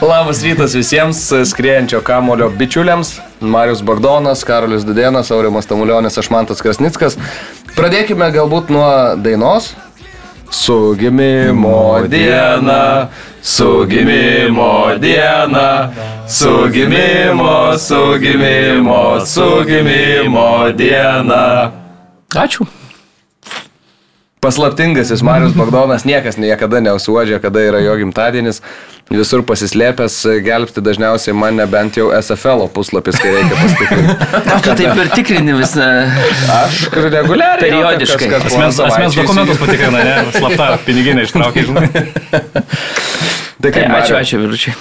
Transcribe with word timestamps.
Labas 0.00 0.42
rytas 0.42 0.74
visiems 0.74 1.32
skriejančio 1.44 2.00
kamulio 2.00 2.48
bičiuliams. 2.48 3.18
Marius 3.40 3.82
Bagdonas, 3.82 4.44
Karolis 4.44 4.84
Dudėnas, 4.84 5.30
Aurimas 5.34 5.68
Tamulionis, 5.68 6.18
Ašmantas 6.18 6.62
Krasnickas. 6.64 7.18
Pradėkime 7.76 8.30
galbūt 8.34 8.72
nuo 8.72 8.90
dainos. 9.20 9.74
Su 10.50 10.96
gimimo 10.98 12.00
diena, 12.10 13.08
su 13.42 13.86
gimimo 13.86 14.96
diena, 14.98 15.92
su 16.26 16.66
gimimo, 16.74 17.78
su 17.78 18.18
gimimo, 18.18 19.20
su 19.26 19.48
gimimo 19.68 20.72
diena. 20.74 21.70
Ačiū. 22.34 22.66
Paslaptingasis 24.40 25.20
Marius 25.22 25.52
Bagdonas 25.60 26.06
niekas 26.08 26.38
niekada 26.40 26.80
neusuodžia, 26.80 27.40
kada 27.42 27.60
yra 27.60 27.82
jo 27.84 27.96
gimtadienis. 28.00 28.62
Visur 29.10 29.42
pasislėpęs, 29.42 30.16
gelbsti 30.46 30.84
dažniausiai 30.86 31.34
mane 31.34 31.64
bent 31.66 31.96
jau 31.98 32.12
SFL 32.14 32.68
puslapis, 32.70 33.18
kai 33.18 33.32
reikia 33.34 33.56
pasitikrinti. 33.58 34.14
Tu 34.64 34.76
taip 34.78 35.00
ir 35.02 35.10
tikrini 35.16 35.56
visą. 35.58 35.88
Aš 36.60 36.78
reguliariai. 36.94 37.64
Periodiškai. 37.66 38.30
kažkas 38.36 38.54
po 38.54 38.62
Asmens, 38.62 38.78
asmens 38.86 39.18
dokumentus 39.18 39.58
patikrina, 39.58 40.04
ne? 40.06 40.14
Slapta 40.38 40.70
piniginė 40.86 41.26
ištraukia, 41.26 41.66
žinai. 41.66 41.90
Tai 43.60 43.60
Tai 43.60 43.72
kaip, 43.74 43.90
ačiū, 43.92 44.14
Mariau? 44.14 44.20
ačiū, 44.22 44.38
vyručiai. 44.40 44.76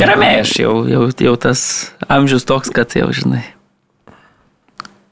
Ramiai, 0.00 0.38
aš 0.46 0.54
jau, 0.62 0.76
jau, 0.88 1.02
jau 1.26 1.34
tas 1.36 1.62
amžius 2.08 2.46
toks, 2.48 2.70
kad 2.72 2.94
jau, 2.96 3.10
žinai, 3.12 3.42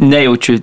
nejaučiu 0.01 0.63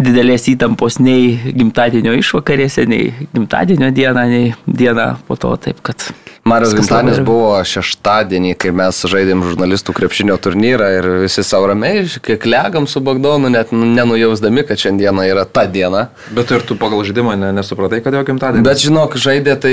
didelės 0.00 0.48
įtampos 0.50 0.98
nei 0.98 1.36
gimtadienio 1.54 2.14
išvakarėse, 2.18 2.84
nei 2.90 3.12
gimtadienio 3.34 3.92
dieną, 3.94 4.26
nei 4.30 4.52
dieną 4.66 5.14
po 5.28 5.38
to, 5.38 5.54
taip 5.60 5.82
kad... 5.86 6.10
Viskas 6.44 6.74
gimtadienis 6.76 7.22
buvo 7.24 7.54
šeštadienį, 7.64 8.50
kai 8.60 8.68
mes 8.76 8.98
žaidėm 9.08 9.40
žurnalistų 9.46 9.94
krepšinio 9.96 10.34
turnyrą 10.44 10.88
ir 10.98 11.06
visi 11.22 11.40
savo 11.46 11.70
ramiai, 11.70 12.02
kiek 12.26 12.44
legam 12.44 12.84
su 12.90 13.00
Bagdonu, 13.00 13.48
net 13.48 13.72
nenujausdami, 13.72 14.66
kad 14.68 14.82
šiandieną 14.82 15.24
yra 15.30 15.46
ta 15.48 15.64
diena. 15.64 16.10
Bet 16.36 16.52
ir 16.52 16.66
tu 16.68 16.76
pagal 16.76 17.00
žaidimą 17.08 17.38
ne, 17.40 17.54
nesupratai, 17.56 18.02
kad 18.04 18.18
jo 18.18 18.20
gimtadienis. 18.28 18.66
Bet 18.66 18.84
žinok, 18.84 19.16
žaidė 19.24 19.56
tai 19.62 19.72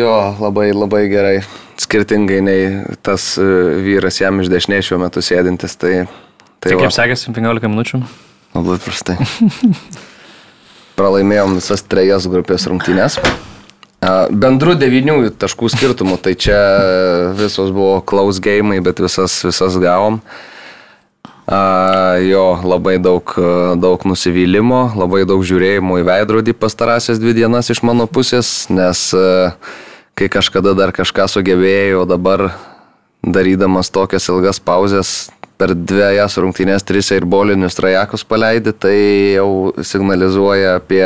jo 0.00 0.16
labai 0.42 0.72
labai 0.74 1.04
gerai. 1.12 1.36
Skirtingai 1.82 2.42
nei 2.44 2.66
tas 3.02 3.32
e, 3.40 3.46
vyras 3.86 4.18
jam 4.20 4.42
iš 4.42 4.50
dešinės 4.50 4.90
šiuo 4.90 4.98
metu 5.02 5.22
sėdintis. 5.22 5.78
Tai, 5.78 5.94
tai 6.58 6.74
Tai 6.74 6.76
va, 6.78 6.88
kaip 6.88 6.98
sekėsi 6.98 7.30
15 7.30 7.70
minučių? 7.70 8.02
Labai 8.54 8.78
prastai. 8.82 9.16
Pralaimėjom 10.98 11.56
visas 11.56 11.84
trejas 11.88 12.28
grupės 12.30 12.68
rungtynės. 12.68 13.18
Bendru 14.34 14.74
devynių 14.74 15.30
taškų 15.38 15.68
skirtumų, 15.70 16.16
tai 16.22 16.34
čia 16.34 16.58
visos 17.38 17.70
buvo 17.70 18.00
close 18.02 18.42
game, 18.42 18.80
bet 18.82 18.98
visas, 19.02 19.36
visas 19.46 19.78
gavom. 19.78 20.18
Jo, 22.26 22.46
labai 22.66 22.96
daug, 23.02 23.34
daug 23.82 24.04
nusivylimo, 24.06 24.82
labai 24.98 25.22
daug 25.28 25.42
žiūrėjimo 25.46 26.00
į 26.00 26.06
veidrodį 26.08 26.54
pastarąsias 26.58 27.22
dvi 27.22 27.34
dienas 27.40 27.70
iš 27.70 27.82
mano 27.86 28.08
pusės, 28.10 28.66
nes 28.70 29.08
kai 30.18 30.28
kažkada 30.30 30.74
dar 30.78 30.94
kažką 30.94 31.28
sugebėjau, 31.30 32.04
dabar 32.10 32.50
darydamas 33.22 33.90
tokias 33.94 34.26
ilgas 34.30 34.58
pauzes, 34.62 35.30
per 35.62 35.76
dviejas 35.78 36.34
rungtynės 36.42 36.82
tris 36.82 37.12
ir 37.14 37.26
bolinius 37.30 37.78
trajekus 37.78 38.26
paleidai, 38.26 38.74
tai 38.74 38.96
jau 39.36 39.70
signalizuoja 39.78 40.80
apie 40.80 41.04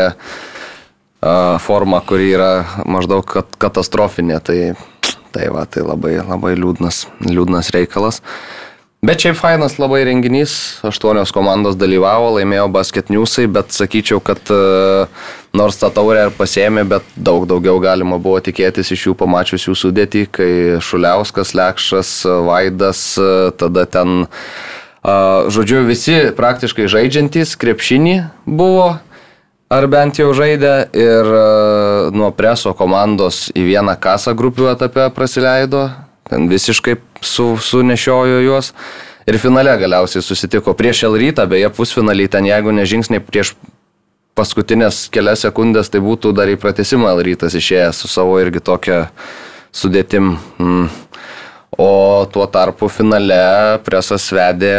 formą, 1.61 2.01
kuri 2.09 2.31
yra 2.33 2.51
maždaug 2.89 3.27
kat 3.29 3.59
katastrofinė. 3.61 4.41
Tai, 4.45 4.61
tai 5.35 5.51
va, 5.53 5.67
tai 5.69 5.85
labai, 5.85 6.17
labai 6.23 6.55
liūdnas, 6.57 7.05
liūdnas 7.29 7.73
reikalas. 7.77 8.23
Bet 9.07 9.21
šiaip 9.23 9.37
fainas 9.37 9.77
labai 9.79 10.01
renginys, 10.09 10.53
aštuonios 10.87 11.31
komandos 11.37 11.77
dalyvavo, 11.79 12.33
laimėjo 12.39 12.71
basket 12.73 13.13
newsai, 13.13 13.45
bet 13.53 13.75
sakyčiau, 13.77 14.23
kad 14.25 14.41
e, 14.51 14.57
nors 15.57 15.79
tą 15.81 15.91
taurę 15.95 16.27
ir 16.29 16.35
pasėmė, 16.37 16.85
bet 16.89 17.07
daug 17.17 17.47
daugiau 17.49 17.81
galima 17.83 18.19
buvo 18.23 18.39
tikėtis 18.45 18.93
iš 18.95 19.09
jų 19.09 19.17
pamačius 19.19 19.67
jų 19.69 19.77
sudėtį, 19.81 20.23
kai 20.33 20.51
Šuliauskas, 20.85 21.55
Lekšas, 21.57 22.13
Vaidas, 22.47 23.03
e, 23.19 23.51
tada 23.59 23.87
ten, 23.89 24.27
a, 25.03 25.17
žodžiu, 25.53 25.83
visi 25.89 26.19
praktiškai 26.37 26.89
žaidžiantys 26.93 27.57
krepšinį 27.61 28.17
buvo, 28.47 28.97
ar 29.73 29.89
bent 29.91 30.21
jau 30.21 30.31
žaidė 30.37 30.75
ir 30.95 31.33
e, 31.41 31.45
nuo 32.15 32.31
preso 32.37 32.75
komandos 32.77 33.49
į 33.57 33.67
vieną 33.73 33.97
kasą 34.03 34.37
grupių 34.39 34.71
etape 34.77 35.09
prasileido, 35.17 35.89
ten 36.29 36.51
visiškai 36.53 36.99
su, 37.23 37.55
sunešiojo 37.57 38.43
juos. 38.47 38.75
Ir 39.27 39.41
finale 39.43 39.73
galiausiai 39.75 40.23
susitiko 40.23 40.71
prieš 40.79 41.03
Elrytą, 41.09 41.49
beje 41.51 41.67
pusfinalį 41.75 42.29
ten 42.31 42.47
jeigu 42.47 42.71
nežingsniai 42.75 43.19
prieš 43.19 43.57
paskutinės 44.37 45.07
kelias 45.13 45.47
sekundės, 45.47 45.91
tai 45.93 46.03
būtų 46.05 46.35
dar 46.37 46.51
į 46.53 46.59
pratesimą 46.61 47.15
Elrytas 47.17 47.57
išėjęs 47.57 48.05
su 48.05 48.11
savo 48.13 48.37
irgi 48.43 48.63
tokia 48.65 49.07
sudėtim. 49.75 50.37
Mm. 50.61 50.89
O 51.77 52.25
tuo 52.33 52.47
tarpu 52.49 52.89
finale 52.89 53.37
presas 53.85 54.25
vedė 54.33 54.71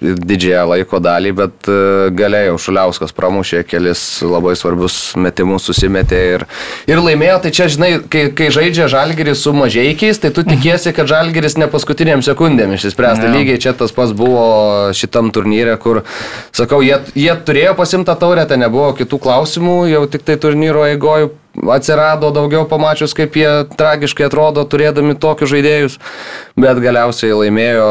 didžiąją 0.00 0.62
laiko 0.70 0.96
dalį, 1.04 1.32
bet 1.36 1.68
e, 1.68 1.74
galėjo 2.16 2.54
Šuliauskas 2.64 3.12
pramušė 3.12 3.60
kelis 3.68 4.00
labai 4.24 4.54
svarbius 4.56 4.96
metimus, 5.20 5.66
susimetė 5.68 6.20
ir, 6.38 6.44
ir 6.88 7.02
laimėjo. 7.04 7.36
Tai 7.44 7.52
čia, 7.58 7.66
žinai, 7.74 7.90
kai, 8.08 8.24
kai 8.38 8.48
žaidžia 8.54 8.88
Žalgiris 8.92 9.44
su 9.44 9.52
mažiekiais, 9.56 10.22
tai 10.24 10.32
tu 10.32 10.46
tikiesi, 10.48 10.94
kad 10.96 11.10
Žalgiris 11.12 11.58
ne 11.60 11.68
paskutiniam 11.68 12.24
sekundėm 12.24 12.72
išsispręs. 12.78 13.20
Tai 13.20 13.34
lygiai 13.36 13.60
čia 13.60 13.76
tas 13.76 13.92
pats 13.92 14.16
buvo 14.16 14.88
šitam 14.96 15.28
turnyre, 15.36 15.76
kur, 15.84 16.00
sakau, 16.56 16.80
jie, 16.80 16.96
jie 17.12 17.36
turėjo 17.44 17.76
pasimtą 17.76 18.16
taurę, 18.16 18.48
ten 18.48 18.64
nebuvo 18.64 18.94
kitų 18.96 19.20
klausimų, 19.20 19.78
jau 19.92 20.06
tik 20.08 20.24
tai 20.24 20.40
turnyro 20.40 20.88
eigoju 20.88 21.34
atsirado 21.72 22.30
daugiau 22.32 22.64
pamačius, 22.68 23.14
kaip 23.16 23.36
jie 23.36 23.50
tragiškai 23.76 24.26
atrodo, 24.28 24.64
turėdami 24.68 25.16
tokius 25.20 25.52
žaidėjus. 25.52 25.98
Bet 26.60 26.80
galiausiai 26.82 27.34
laimėjo 27.36 27.88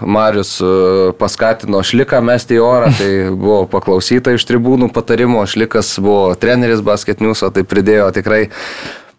Marius, 0.00 0.56
e, 0.64 1.12
paskatino 1.20 1.82
Šliką 1.84 2.22
mesti 2.24 2.58
į 2.58 2.64
orą, 2.64 2.92
tai 2.98 3.12
buvo 3.30 3.64
paklausyta 3.70 4.34
iš 4.36 4.46
tribūnų 4.48 4.92
patarimo, 4.94 5.44
Šlikas 5.46 5.94
buvo 6.02 6.32
treneris 6.40 6.84
basketniuso, 6.84 7.52
tai 7.52 7.66
pridėjo 7.68 8.10
tikrai 8.16 8.46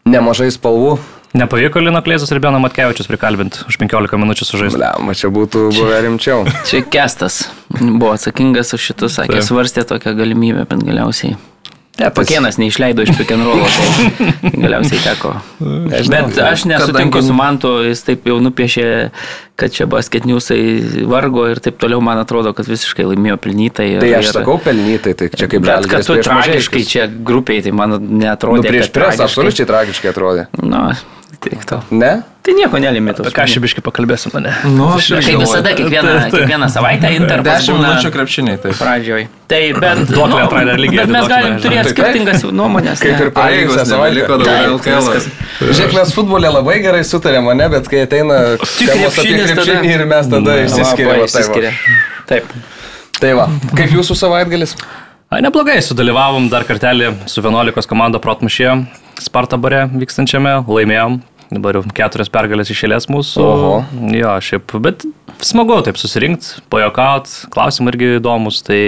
nemažai 0.09 0.49
spalvų. 0.53 0.97
Nepavyko 1.33 1.81
Lino 1.81 1.97
Klėzus 2.05 2.29
ir 2.29 2.37
Beno 2.43 2.59
Matkevičius 2.61 3.07
prikalbinti 3.09 3.63
už 3.65 3.79
15 3.81 4.19
minučių 4.21 4.45
sužaisti. 4.45 4.77
Bliam, 4.77 5.09
čia 5.17 5.31
būtų 5.33 5.63
buvę 5.73 6.03
rimčiau. 6.05 6.43
Čia 6.69 6.83
kestas 6.85 7.47
buvo 7.73 8.11
atsakingas 8.13 8.75
už 8.77 8.91
šitus, 8.91 9.17
sakė, 9.17 9.41
svarstė 9.41 9.87
tokią 9.89 10.13
galimybę, 10.19 10.67
bet 10.69 10.85
galiausiai. 10.85 11.33
Ne, 11.99 12.09
Pakėnas 12.09 12.57
neišleido 12.57 13.03
iš 13.05 13.13
pikenrolo, 13.19 13.67
tai 13.69 14.51
galiausiai 14.63 15.01
teko. 15.03 15.35
Bet 16.09 16.39
aš 16.41 16.65
nesutinku 16.71 17.21
su 17.21 17.35
Mantu, 17.37 17.75
jis 17.85 18.01
taip 18.07 18.25
jau 18.29 18.39
nupiešė, 18.41 18.87
kad 19.63 19.71
čia 19.71 19.87
basketniusai 19.87 21.05
vargo 21.07 21.45
ir 21.51 21.61
taip 21.63 21.79
toliau, 21.79 22.01
man 22.03 22.19
atrodo, 22.19 22.51
kad 22.57 22.67
visiškai 22.67 23.05
laimėjo 23.13 23.37
pelnytai. 23.47 23.87
ir- 23.95 24.03
Tai 24.03 24.11
aš 24.19 24.25
ir- 24.29 24.35
sakau 24.41 24.59
pelnytai, 24.59 25.15
tai 25.15 25.29
čia 25.31 25.47
kaip 25.47 25.61
Bet 25.63 25.87
kad 25.87 26.03
Žalgiris 26.03 26.05
tu 26.05 26.13
prieš 26.19 26.27
tragiškai 26.27 26.83
čia 26.91 27.07
grupiai, 27.07 27.63
tai 27.63 27.71
man 27.71 27.89
Nu, 27.95 27.99
netrodė. 27.99 28.67
prieš 28.67 28.91
presą 28.91 29.23
tragiškai. 29.23 29.27
absoliučiai 29.29 29.67
tragiškai 29.71 30.09
atrodė. 30.13 30.47
Nu, 30.61 30.91
tik 31.41 31.65
to. 31.65 31.81
Ne? 31.91 32.13
Tai 32.43 32.51
nieko 32.59 32.75
nelimėtų. 32.75 33.23
Apie 33.23 33.31
ką 33.37 33.43
šibiškai 33.47 33.81
pakalbėsim, 33.85 34.33
ne? 34.43 34.51
Nu, 34.67 34.89
aš 34.97 35.05
irgi 35.15 35.31
Kaip 35.31 35.39
visada, 35.45 35.71
kiekvieną, 35.77 36.13
kiekvieną 36.27 36.67
savaitę 36.67 37.07
10 37.07 37.71
būna 37.71 37.87
minučių 37.87 38.09
krepšiniai, 38.11 38.57
taip. 38.59 38.75
pradžioj. 38.75 39.27
Tai 39.47 39.61
bet, 39.79 40.11
lygiai 40.75 40.97
bet 40.97 41.07
mes 41.13 41.27
galim 41.31 41.55
turėti 41.63 41.93
skirtingas 41.93 42.43
nuomonės. 42.51 42.99
Kaip 42.99 43.15
ir 43.21 43.31
praėjusią 43.31 43.79
Pareigos 43.79 43.87
savaitę. 43.87 44.27
daugiau 44.27 44.75
LKL. 44.75 45.23
Žiūrėk, 45.71 45.93
mes 45.95 46.11
futbolė 46.17 46.51
labai 46.51 46.75
gerai 46.83 47.03
sutarėm, 47.07 47.47
ne, 47.55 47.69
bet 47.69 47.87
kai 47.87 48.03
ateina 48.03 48.57
apie 48.59 48.91
krepšinis 48.91 49.52
krepšinį 49.53 49.93
ir 49.93 50.05
mes 50.09 50.33
tada 50.33 50.57
išsiskiriame. 50.65 51.29
išsiskiria. 51.29 51.71
Taip. 52.29 52.51
Tai 53.19 53.31
va, 53.37 53.47
kaip 53.77 53.93
jūsų 53.93 54.17
savaitgalis? 54.19 54.75
A, 55.29 55.39
neblogai, 55.41 55.79
sudalyvavom 55.81 56.49
dar 56.51 56.65
kartelį 56.67 57.13
su 57.31 57.41
11 57.41 57.89
komanda 57.89 58.19
protmušė 58.21 58.73
Sparta 59.21 59.59
bare 59.61 59.85
vykstančiame, 59.93 60.57
laimėjom. 60.65 61.19
Dabar 61.53 61.77
jau 61.77 61.83
keturias 61.93 62.31
pergalės 62.33 62.71
išėlės 62.73 63.07
mūsų. 63.13 63.43
Oho. 63.45 63.73
Jo, 64.15 64.33
šiaip, 64.41 64.73
bet 64.81 65.05
smagu 65.45 65.77
taip 65.85 65.99
susirinkti, 66.01 66.63
pajokaut, 66.73 67.29
klausimai 67.53 67.93
irgi 67.93 68.15
įdomus. 68.17 68.63
Tai 68.65 68.79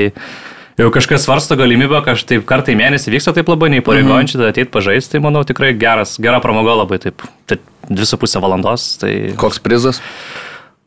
jau 0.81 0.89
kažkas 0.95 1.27
svarsto 1.27 1.57
galimybę, 1.59 2.01
kažkaip 2.07 2.47
kartą 2.49 2.73
į 2.73 2.79
mėnesį 2.81 3.13
vyksta 3.13 3.35
taip 3.37 3.51
labai 3.51 3.69
neįpareigojančiai, 3.75 4.41
tai 4.41 4.49
ateit 4.55 4.73
pažaisti, 4.73 5.13
tai 5.13 5.23
manau 5.27 5.45
tikrai 5.47 5.75
geras, 5.77 6.17
gera 6.21 6.41
pramoga 6.43 6.79
labai 6.81 6.99
taip. 7.05 7.21
Tai 7.45 7.59
dvi 7.85 8.09
su 8.09 8.17
pusė 8.17 8.41
valandos. 8.41 8.95
Tai... 9.03 9.13
Koks 9.37 9.61
prizas? 9.61 10.01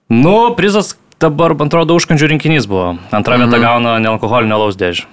Nu, 0.08 0.54
prizas 0.56 0.94
dabar, 1.20 1.52
man 1.58 1.68
atrodo, 1.68 1.96
užkandžių 1.98 2.32
rinkinys 2.32 2.68
buvo. 2.68 2.96
Antra 3.12 3.36
mhm. 3.36 3.44
vieta 3.44 3.60
gauna 3.60 3.98
nealkoholinio 4.02 4.60
laus 4.64 4.78
dėžį. 4.80 5.04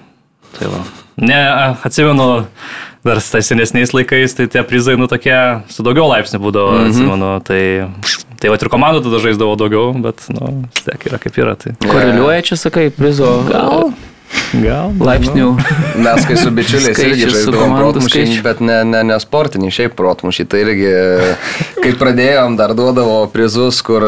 Tai 0.56 0.72
va. 0.72 0.84
Ne, 1.20 1.40
atsimenu, 1.88 2.46
dar 3.08 3.20
tais 3.24 3.48
senesniais 3.48 3.92
laikais, 3.96 4.36
tai 4.36 4.48
tie 4.52 4.64
prizai, 4.68 4.96
nu, 5.00 5.08
tokie 5.12 5.36
su 5.72 5.84
daugiau 5.84 6.08
laipsnių 6.12 6.40
būdavo, 6.44 6.74
-hmm. 6.76 6.90
atsimenu, 6.92 7.30
tai, 7.48 7.62
tai 8.40 8.52
va 8.52 8.58
ir 8.60 8.72
komandų 8.72 9.06
tada 9.06 9.22
žaisdavo 9.24 9.56
daugiau, 9.60 9.94
bet, 10.04 10.26
nu, 10.32 10.66
tiek 10.82 11.08
yra 11.12 11.20
kaip 11.24 11.40
yra. 11.40 11.56
Tai. 11.60 11.76
Koreliuoja 11.84 12.42
čia, 12.52 12.60
sakai, 12.60 12.90
prizo. 12.92 13.32
Gal. 13.52 13.94
Gal. 14.60 14.92
Laipsnių. 15.00 15.52
Mes 16.04 16.26
kai 16.28 16.36
su 16.40 16.52
bičiuliais 16.52 17.00
irgi 17.04 17.30
žaidžiam 17.30 17.76
protmušį, 17.78 18.26
bet 18.44 18.64
ne, 18.64 18.82
ne, 18.88 19.04
ne 19.12 19.20
sportinį, 19.22 19.72
šiaip 19.72 19.96
protmušį. 19.96 20.48
Tai 20.52 20.64
irgi, 20.64 20.92
kai 21.80 21.94
pradėjom, 22.00 22.58
dar 22.60 22.74
duodavo 22.76 23.22
prizus, 23.32 23.80
kur, 23.86 24.04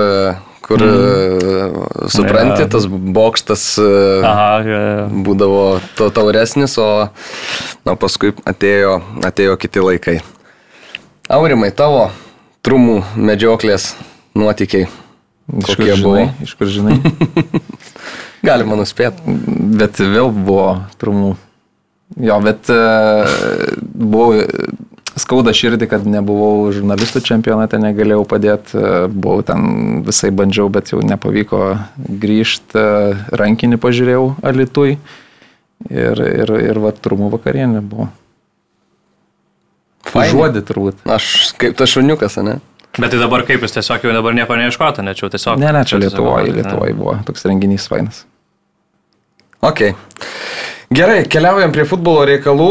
kur 0.67 0.83
mm. 0.83 2.09
supranti, 2.11 2.61
Ja. 2.65 2.69
tas 2.71 2.85
bokštas 2.87 3.63
e, 3.79 3.89
Aha, 4.27 4.49
jo. 4.67 4.79
būdavo 5.27 5.61
to 5.99 6.09
tauresnis, 6.15 6.77
o 6.81 7.07
na, 7.87 7.95
paskui 7.95 8.33
atėjo, 8.47 8.97
atėjo 9.27 9.57
kiti 9.61 9.83
laikai. 9.83 10.17
Aurimai, 11.31 11.71
tavo 11.75 12.09
trumų 12.63 13.01
medžioklės 13.15 13.93
nuotykiai. 14.37 14.87
Iš 15.47 15.63
kur 15.63 15.75
Kokie 15.79 15.93
buvo? 16.03 16.15
žinai? 16.19 16.43
Iš 16.43 16.53
kur 16.59 16.67
žinai? 16.71 16.97
Galima 18.47 18.75
nuspėti. 18.79 19.23
bet 19.79 19.99
vėl 20.03 20.31
buvo 20.35 20.81
trumų. 20.99 21.35
Jo, 22.23 22.37
bet 22.43 22.69
e, 22.71 22.77
buvau 23.79 24.41
skauda 25.21 25.53
širdį, 25.55 25.87
kad 25.91 26.05
nebuvau 26.07 26.69
žurnalistų 26.75 27.21
čempionate, 27.25 27.79
negalėjau 27.81 28.23
padėti, 28.29 28.77
e, 28.77 28.93
buvau 29.11 29.43
ten 29.45 30.03
visai 30.07 30.31
bandžiau, 30.35 30.69
bet 30.73 30.93
jau 30.93 31.01
nepavyko 31.05 31.63
grįžti, 31.97 32.85
rankinį 33.41 33.81
pažiūrėjau 33.83 34.29
alitui 34.45 34.95
ir, 35.89 36.23
ir, 36.23 36.55
ir 36.69 36.81
va, 36.83 36.93
trumų 36.93 37.31
vakarienė 37.37 37.83
buvo. 37.85 38.09
Žuodį 40.07 40.63
turbūt. 40.65 41.03
Aš 41.11 41.53
kaip 41.59 41.75
tas 41.77 41.91
šuniukas, 41.91 42.39
ne? 42.45 42.57
Bet 42.97 43.11
tai 43.13 43.19
dabar 43.21 43.43
kaip 43.45 43.61
jūs 43.61 43.75
tiesiog 43.75 44.07
jau 44.07 44.13
dabar 44.15 44.33
nieko 44.33 44.55
neieškote, 44.57 45.03
ne 45.05 45.13
čia 45.13 45.27
jau 45.27 45.33
tiesiog. 45.35 45.59
Ne, 45.61 45.69
ne, 45.75 45.83
čia 45.85 45.99
Lietuvoje. 46.01 46.55
Lietuvoje 46.55 46.95
buvo 46.97 47.17
toks 47.27 47.45
renginys 47.45 47.85
fainas. 47.91 48.23
Ok. 49.65 49.81
Gerai, 50.94 51.25
keliaujam 51.27 51.74
prie 51.75 51.83
futbolo 51.83 52.21
reikalų 52.30 52.69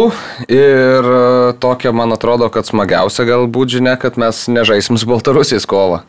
ir 0.48 1.08
e, 1.12 1.18
tokia, 1.60 1.92
man 1.92 2.14
atrodo, 2.14 2.48
kad 2.52 2.64
smagiausia 2.64 3.26
galbūt 3.28 3.74
žinia, 3.76 3.96
kad 4.00 4.16
mes 4.20 4.46
nežaisim 4.48 4.96
su 4.96 5.08
Baltarusijais 5.10 5.68
kovą. 5.68 6.00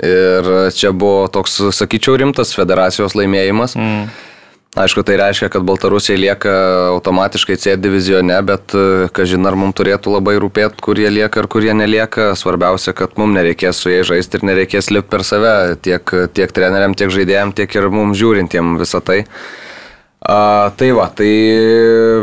Ir 0.00 0.48
čia 0.72 0.94
buvo 0.96 1.26
toks, 1.28 1.58
sakyčiau, 1.76 2.14
rimtas 2.16 2.54
federacijos 2.56 3.16
laimėjimas. 3.18 3.76
Mm. 3.76 4.08
Aišku, 4.78 5.02
tai 5.02 5.16
reiškia, 5.18 5.48
kad 5.50 5.64
Baltarusija 5.66 6.14
lieka 6.14 6.52
automatiškai 6.94 7.56
C 7.58 7.72
divizione, 7.76 8.36
bet, 8.46 8.70
e, 8.72 9.08
kažin, 9.12 9.44
ar 9.50 9.58
mums 9.58 9.74
turėtų 9.76 10.14
labai 10.14 10.36
rūpėti, 10.40 10.78
kur 10.80 10.96
jie 10.96 11.10
lieka 11.10 11.42
ir 11.42 11.48
kur 11.50 11.66
jie 11.66 11.74
nelieka. 11.74 12.30
Svarbiausia, 12.38 12.94
kad 12.96 13.18
mums 13.18 13.34
nereikės 13.34 13.82
su 13.82 13.90
jais 13.90 14.06
žaisti 14.06 14.38
ir 14.38 14.46
nereikės 14.46 14.92
lipti 14.94 15.10
per 15.10 15.26
save 15.26 15.74
tiek, 15.82 16.14
tiek 16.32 16.54
treneriam, 16.54 16.94
tiek 16.94 17.10
žaidėjim, 17.10 17.52
tiek 17.58 17.74
ir 17.74 17.90
mums 17.90 18.16
žiūrintiem 18.22 18.78
visą 18.80 19.02
tai. 19.02 19.26
A, 20.20 20.68
tai 20.76 20.90
va, 20.92 21.06
tai 21.16 21.30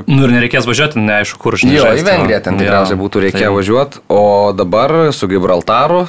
Nu 0.06 0.28
ir 0.28 0.34
nereikės 0.36 0.68
važiuoti, 0.70 1.02
neaišku, 1.02 1.40
kur 1.42 1.58
žinai. 1.58 1.80
Jo, 1.80 1.88
į 1.98 2.04
Vengriją 2.06 2.44
ten 2.46 2.60
tikriausiai 2.62 3.00
būtų 3.00 3.24
reikėję 3.26 3.48
tai- 3.50 3.56
važiuoti, 3.56 4.04
o 4.14 4.54
dabar 4.54 4.94
su 5.12 5.28
Gibraltaru, 5.28 6.06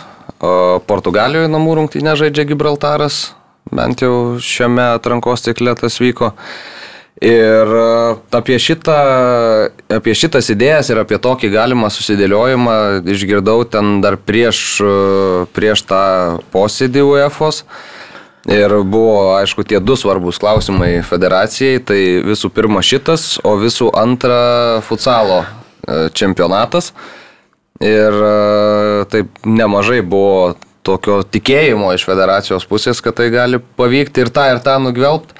Portugalijoje 0.86 1.48
namų 1.50 1.78
rungtynė 1.80 2.12
žaidžia 2.20 2.44
Gibraltaras, 2.46 3.32
bent 3.72 4.04
jau 4.04 4.36
šiame 4.38 4.84
atrankos 4.94 5.42
cikle 5.48 5.74
tas 5.74 5.96
vyko. 5.98 6.34
Ir 7.18 7.66
e, 7.74 8.14
apie, 8.30 8.54
šitą, 8.62 8.94
apie 9.90 10.14
šitas 10.14 10.52
idėjas 10.54 10.92
ir 10.92 11.00
apie 11.02 11.18
tokį 11.18 11.50
galimą 11.50 11.88
susidėliojimą 11.90 12.76
išgirdau 13.10 13.64
ten 13.66 13.96
dar 14.04 14.14
prieš, 14.22 14.60
e, 14.78 14.92
prieš 15.50 15.82
tą 15.90 16.02
posėdį 16.54 17.02
UEFOS. 17.02 17.64
Ir 18.48 18.72
buvo, 18.88 19.36
aišku, 19.36 19.60
tie 19.68 19.76
du 19.76 19.92
svarbus 19.98 20.38
klausimai 20.40 21.02
federacijai. 21.04 21.82
Tai 21.84 22.00
visų 22.24 22.48
pirma 22.56 22.80
šitas, 22.80 23.36
o 23.44 23.58
visų 23.60 23.90
antra 23.92 24.80
futsalo 24.86 25.42
e, 25.44 26.08
čempionatas. 26.16 26.94
Ir 27.84 28.16
e, 28.16 29.04
taip 29.12 29.44
nemažai 29.44 30.00
buvo 30.00 30.56
tokio 30.86 31.20
tikėjimo 31.28 31.92
iš 31.92 32.06
federacijos 32.08 32.64
pusės, 32.70 33.02
kad 33.04 33.18
tai 33.18 33.28
gali 33.34 33.60
pavykti 33.60 34.24
ir 34.24 34.32
tą 34.32 34.46
ir 34.54 34.62
tą 34.64 34.78
nugvelbti. 34.80 35.36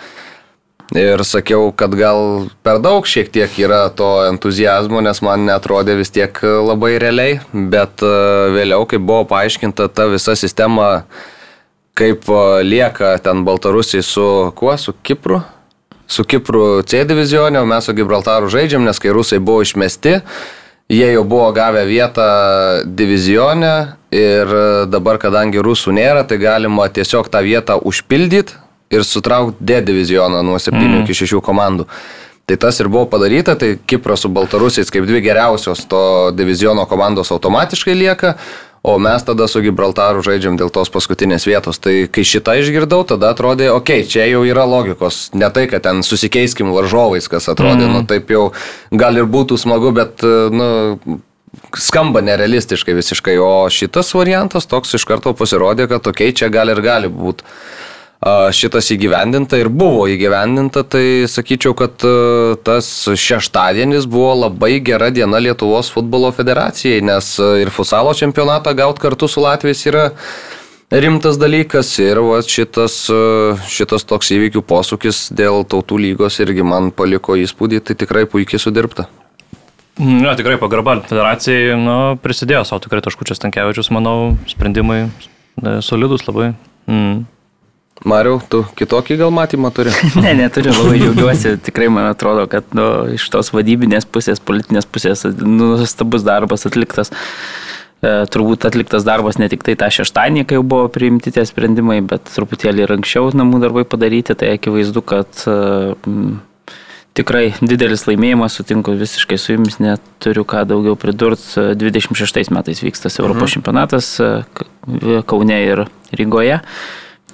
Ir 0.97 1.21
sakiau, 1.25 1.67
kad 1.77 1.93
gal 1.97 2.47
per 2.65 2.79
daug 2.81 3.09
šiek 3.09 3.29
tiek 3.33 3.57
yra 3.61 3.83
to 3.93 4.07
entuzijazmo, 4.29 5.03
nes 5.05 5.21
man 5.25 5.45
netrodė 5.49 5.99
vis 5.99 6.13
tiek 6.13 6.37
labai 6.45 6.95
realiai, 7.01 7.41
bet 7.53 8.05
e, 8.05 8.13
vėliau, 8.53 8.85
kai 8.89 9.01
buvo 9.01 9.25
paaiškinta 9.33 9.89
ta 9.97 10.09
visa 10.13 10.37
sistema, 10.37 10.91
kaip 11.99 12.29
e, 12.31 12.43
lieka 12.67 13.17
ten 13.23 13.45
Baltarusiai 13.47 14.05
su 14.07 14.27
kuo, 14.57 14.77
su 14.79 14.95
Kipru, 15.03 15.41
su 16.07 16.25
Kipru 16.25 16.83
C 16.87 17.03
divizionė, 17.09 17.61
o 17.63 17.67
mes 17.69 17.89
su 17.89 17.95
Gibraltaru 17.97 18.51
žaidžiam, 18.53 18.87
nes 18.87 19.03
kai 19.03 19.13
rusai 19.15 19.41
buvo 19.43 19.65
išmesti, 19.67 20.21
jie 20.89 21.11
jau 21.13 21.25
buvo 21.29 21.51
gavę 21.57 21.85
vietą 21.89 22.29
divizionė 22.87 23.75
ir 24.15 24.55
dabar, 24.89 25.21
kadangi 25.21 25.61
rusų 25.61 25.93
nėra, 25.99 26.25
tai 26.29 26.41
galima 26.41 26.89
tiesiog 26.89 27.29
tą 27.33 27.43
vietą 27.45 27.77
užpildyti 27.91 28.57
ir 28.95 29.05
sutraukti 29.05 29.61
D 29.61 29.83
divizioną 29.85 30.41
nuo 30.43 30.57
7 30.59 30.79
mm. 30.79 31.05
iki 31.05 31.19
6 31.27 31.43
komandų. 31.45 31.85
Tai 32.49 32.57
tas 32.57 32.79
ir 32.81 32.89
buvo 32.89 33.05
padaryta, 33.13 33.53
tai 33.61 33.75
Kipras 33.77 34.23
su 34.25 34.31
Baltarusiais 34.33 34.89
kaip 34.89 35.05
dvi 35.05 35.21
geriausios 35.21 35.83
to 35.91 36.01
diviziono 36.33 36.87
komandos 36.89 37.29
automatiškai 37.35 37.93
lieka, 37.93 38.39
o 38.89 38.97
mes 38.99 39.25
tada 39.25 39.49
su 39.51 39.61
Gibraltaru 39.65 40.23
žaidžiam 40.25 40.57
dėl 40.59 40.73
tos 40.73 40.91
paskutinės 40.93 41.45
vietos. 41.49 41.81
Tai 41.83 41.95
kai 42.13 42.25
šitą 42.27 42.57
išgirdau, 42.63 43.05
tada 43.09 43.33
atrodė, 43.35 43.69
okei, 43.75 44.03
okay, 44.03 44.11
čia 44.11 44.27
jau 44.31 44.45
yra 44.49 44.65
logikos. 44.69 45.29
Ne 45.37 45.51
tai, 45.53 45.67
kad 45.71 45.85
ten 45.85 46.01
susikeiskim 46.07 46.73
varžovais, 46.73 47.29
kas 47.31 47.51
atrodė, 47.53 47.87
mm. 47.87 47.97
nu 47.97 48.05
taip 48.09 48.33
jau 48.33 48.51
gal 48.91 49.21
ir 49.21 49.29
būtų 49.29 49.61
smagu, 49.61 49.93
bet, 49.97 50.25
nu, 50.25 50.69
skamba 51.77 52.23
nerealistiškai 52.25 52.97
visiškai. 52.97 53.37
O 53.43 53.69
šitas 53.73 54.15
variantas 54.17 54.69
toks 54.71 54.97
iš 54.99 55.05
karto 55.09 55.35
pasirodė, 55.37 55.89
kad 55.91 56.09
okei, 56.09 56.33
okay, 56.33 56.41
čia 56.41 56.53
gal 56.53 56.73
ir 56.73 56.81
gali 56.85 57.13
būti 57.13 57.45
šitas 58.19 58.91
įgyvendinta 58.91 59.61
ir 59.61 59.69
buvo 59.71 60.09
įgyvendinta, 60.11 60.83
tai 60.83 61.29
sakyčiau, 61.31 61.75
kad 61.79 62.03
tas 62.67 62.89
šeštadienis 63.15 64.09
buvo 64.11 64.33
labai 64.43 64.81
gera 64.83 65.13
diena 65.15 65.39
Lietuvos 65.39 65.93
futbolo 65.95 66.33
federacijai, 66.35 66.99
nes 67.07 67.37
ir 67.63 67.71
futsalo 67.71 68.15
čempionatą 68.19 68.75
gauti 68.75 69.05
kartu 69.07 69.31
su 69.31 69.45
Latvijais 69.45 69.85
yra 69.87 70.09
rimtas 70.91 71.39
dalykas 71.39 71.93
ir 72.03 72.19
va, 72.25 72.41
šitas, 72.43 72.99
šitas 73.71 74.07
toks 74.09 74.33
įvykių 74.35 74.65
posūkis 74.67 75.29
dėl 75.37 75.63
tautų 75.69 76.01
lygos 76.09 76.41
irgi 76.43 76.67
man 76.67 76.91
paliko 76.91 77.37
įspūdį, 77.39 77.83
tai 77.85 77.99
tikrai 78.03 78.27
puikiai 78.27 78.61
sudirbta. 78.63 79.09
Mm, 79.99 80.23
Jo, 80.25 80.35
tikrai 80.39 80.59
pagarba 80.61 81.01
federacijai 81.09 81.75
nu, 81.79 81.97
prisidėjo 82.23 82.63
savo 82.69 82.85
tikrai 82.85 83.03
taškučias 83.05 83.43
Tankievičius, 83.43 83.91
manau, 83.95 84.37
sprendimai 84.47 85.01
e, 85.07 85.11
solidus 85.83 86.23
labai. 86.29 86.53
Mm. 86.87 87.27
Mariau, 88.07 88.39
tu 88.47 88.63
kitokį 88.79 89.17
gal 89.19 89.33
matymą 89.35 89.73
turi? 89.75 89.91
Ne, 90.23 90.35
neturiu, 90.39 90.71
labai 90.77 91.01
džiaugiuosi. 91.01 91.57
Tikrai 91.67 91.89
man 91.91 92.07
atrodo, 92.13 92.47
kad 92.51 92.71
nu, 92.77 92.87
iš 93.17 93.27
tos 93.33 93.51
vadybinės 93.55 94.07
pusės, 94.07 94.39
politinės 94.39 94.87
pusės, 94.87 95.25
nuostabus 95.43 96.27
darbas 96.27 96.67
atliktas. 96.69 97.11
E, 97.99 98.13
turbūt 98.31 98.69
atliktas 98.69 99.03
darbas 99.07 99.41
ne 99.43 99.49
tik 99.51 99.65
tai 99.67 99.75
tą 99.79 99.89
šeštadienį, 99.91 100.45
kai 100.47 100.61
jau 100.61 100.67
buvo 100.67 100.91
priimti 100.95 101.33
tie 101.35 101.43
sprendimai, 101.49 101.99
bet 102.07 102.31
truputėlį 102.31 102.85
ir 102.85 102.95
anksčiau 102.95 103.33
namų 103.35 103.65
darbai 103.65 103.83
padaryti. 103.89 104.39
Tai 104.39 104.53
akivaizdu, 104.55 105.03
kad 105.03 105.43
e, 105.51 105.57
tikrai 107.19 107.49
didelis 107.59 108.07
laimėjimas, 108.07 108.61
sutinku 108.61 108.95
visiškai 109.01 109.41
su 109.43 109.57
jumis, 109.57 109.81
neturiu 109.83 110.47
ką 110.47 110.63
daugiau 110.71 110.95
pridurti. 111.01 111.75
26 111.83 112.55
metais 112.55 112.85
vyks 112.87 113.09
tas 113.09 113.19
Europos 113.19 113.49
mhm. 113.49 113.55
čempionatas 113.57 114.15
e, 114.23 114.33
Kaune 115.27 115.61
ir 115.67 115.89
Rygoje. 116.15 116.63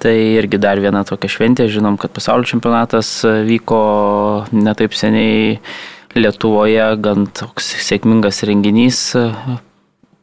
Tai 0.01 0.11
irgi 0.11 0.59
dar 0.59 0.79
viena 0.83 1.05
tokia 1.07 1.31
šventė, 1.31 1.69
žinom, 1.71 1.95
kad 1.99 2.11
pasaulio 2.15 2.47
čempionatas 2.49 3.09
e, 3.23 3.31
vyko 3.47 3.79
netaip 4.51 4.95
seniai 4.97 5.59
Lietuvoje, 6.15 6.83
gan 7.03 7.25
toks 7.35 7.73
sėkmingas 7.83 8.43
renginys, 8.47 8.99
e, 9.19 9.29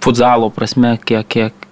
futzalo 0.05 0.51
prasme, 0.53 0.97
kiek, 1.09 1.25
kiek 1.33 1.69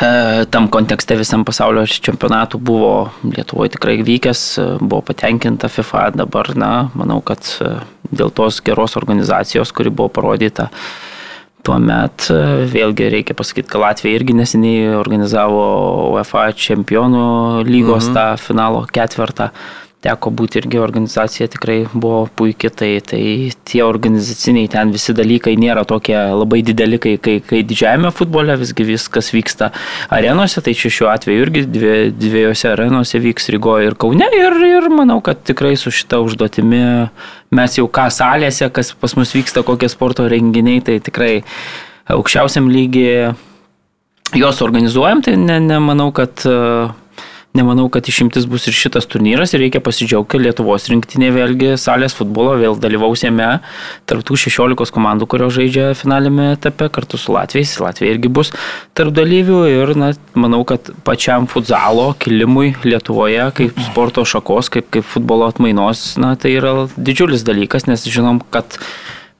e, 0.00 0.10
tam 0.52 0.70
kontekste 0.72 1.18
visam 1.20 1.44
pasaulio 1.48 1.84
čempionatų 1.88 2.60
buvo 2.60 2.92
Lietuvoje 3.28 3.74
tikrai 3.76 3.98
vykęs, 4.06 4.42
e, 4.56 4.66
buvo 4.80 5.02
patenkinta 5.10 5.68
FIFA, 5.72 6.08
dabar, 6.22 6.54
na, 6.56 6.72
manau, 6.96 7.20
kad 7.20 7.44
e, 7.60 7.74
dėl 8.08 8.32
tos 8.32 8.62
geros 8.64 8.96
organizacijos, 9.00 9.72
kuri 9.76 9.92
buvo 9.92 10.08
parodyta, 10.20 10.70
Tuomet 11.66 12.28
e, 12.32 12.38
vėlgi 12.70 13.10
reikia 13.12 13.36
pasakyti, 13.38 13.68
kad 13.72 13.82
Latvija 13.82 14.18
irgi 14.18 14.36
neseniai 14.38 14.94
organizavo 14.98 15.64
UEFA 16.14 16.48
čempionų 16.56 17.26
lygos 17.68 18.08
mhm. 18.08 18.16
tą 18.16 18.26
finalo 18.42 18.84
ketvirtą. 18.92 19.50
Teko 20.08 20.32
būti 20.34 20.62
irgi 20.62 20.80
organizacija 20.80 21.48
tikrai 21.52 21.78
buvo 21.92 22.24
puikiai, 22.38 22.72
tai, 22.80 22.90
tai 23.04 23.22
tie 23.68 23.82
organizaciniai 23.84 24.70
ten 24.72 24.92
visi 24.94 25.14
dalykai 25.16 25.54
nėra 25.60 25.84
tokie 25.88 26.16
labai 26.16 26.62
dideli, 26.66 27.00
kai, 27.02 27.16
kai, 27.22 27.38
kai 27.44 27.62
didžiajame 27.68 28.12
futbole 28.16 28.56
visgi 28.60 28.86
viskas 28.88 29.32
vyksta 29.34 29.70
arenose, 30.14 30.62
tai 30.64 30.74
čia 30.78 30.92
šiuo 30.94 31.10
atveju 31.12 31.46
irgi 31.46 31.64
dvie, 31.68 31.96
dviejose 32.14 32.72
arenose 32.72 33.20
vyks 33.22 33.50
Rygoje 33.54 33.90
ir 33.90 33.98
Kaune 34.00 34.28
ir, 34.36 34.56
ir 34.68 34.88
manau, 34.92 35.20
kad 35.24 35.42
tikrai 35.46 35.74
su 35.80 35.92
šita 35.94 36.20
užduotimi 36.24 36.82
mes 37.54 37.76
jau 37.78 37.88
ką 37.88 38.08
salėse, 38.12 38.68
kas 38.74 38.94
pas 38.98 39.16
mus 39.18 39.34
vyksta, 39.36 39.64
kokie 39.66 39.90
sporto 39.92 40.28
renginiai, 40.28 40.82
tai 40.84 40.98
tikrai 41.04 41.42
aukščiausiam 42.12 42.68
lygiai 42.72 43.34
juos 44.36 44.60
organizuojam, 44.64 45.22
tai 45.24 45.36
nemanau, 45.40 46.08
ne, 46.08 46.10
ne 46.10 46.16
kad 46.16 46.44
uh, 46.48 46.96
Nemanau, 47.56 47.86
kad 47.88 48.04
išimtis 48.04 48.44
bus 48.46 48.66
ir 48.68 48.74
šitas 48.76 49.06
turnyras 49.08 49.54
ir 49.54 49.62
reikia 49.64 49.80
pasidžiaugti, 49.80 50.34
kad 50.34 50.42
Lietuvos 50.44 50.84
rinktinė 50.92 51.30
vėlgi 51.32 51.70
salės 51.80 52.12
futbolo 52.14 52.52
vėl 52.60 52.76
dalyvaus 52.78 53.24
jame 53.24 53.46
tarptų 54.10 54.36
16 54.44 54.92
komandų, 54.94 55.26
kurios 55.32 55.56
žaidžia 55.56 55.88
finalime 55.96 56.50
etape 56.52 56.90
kartu 56.92 57.18
su 57.18 57.32
Latvijais. 57.32 57.72
Latvija 57.80 58.12
irgi 58.12 58.28
bus 58.28 58.52
tarp 58.98 59.16
dalyvių 59.16 59.62
ir 59.72 59.94
na, 59.98 60.12
manau, 60.38 60.60
kad 60.68 60.92
pačiam 61.08 61.48
futzalo 61.50 62.10
kilimui 62.20 62.74
Lietuvoje 62.84 63.48
kaip 63.56 63.80
sporto 63.88 64.26
šakos, 64.28 64.68
kaip, 64.76 64.92
kaip 64.92 65.08
futbolo 65.08 65.48
atmainos, 65.48 66.12
na, 66.20 66.36
tai 66.36 66.52
yra 66.60 66.74
didžiulis 67.00 67.48
dalykas, 67.48 67.88
nes 67.88 68.04
žinom, 68.12 68.44
kad 68.52 68.76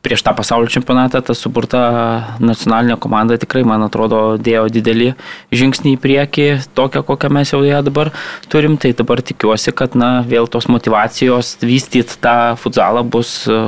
prieš 0.09 0.25
tą 0.25 0.33
pasaulio 0.33 0.73
čempionatą 0.73 1.21
ta 1.21 1.37
suburta 1.37 1.83
nacionalinė 2.41 2.97
komanda 2.97 3.37
tikrai, 3.41 3.61
man 3.69 3.85
atrodo, 3.85 4.39
dėjo 4.41 4.65
didelį 4.73 5.11
žingsnį 5.53 5.93
į 5.97 6.01
priekį, 6.01 6.47
tokią, 6.79 7.05
kokią 7.05 7.31
mes 7.37 7.53
jau 7.53 7.61
ją 7.67 7.83
dabar 7.85 8.11
turim. 8.49 8.79
Tai 8.81 8.95
dabar 8.97 9.21
tikiuosi, 9.21 9.75
kad 9.77 9.99
na, 9.99 10.23
vėl 10.25 10.49
tos 10.49 10.71
motivacijos 10.73 11.59
vystyti 11.61 12.17
tą 12.23 12.57
futzalą 12.61 13.03
bus 13.05 13.43
e, 13.51 13.59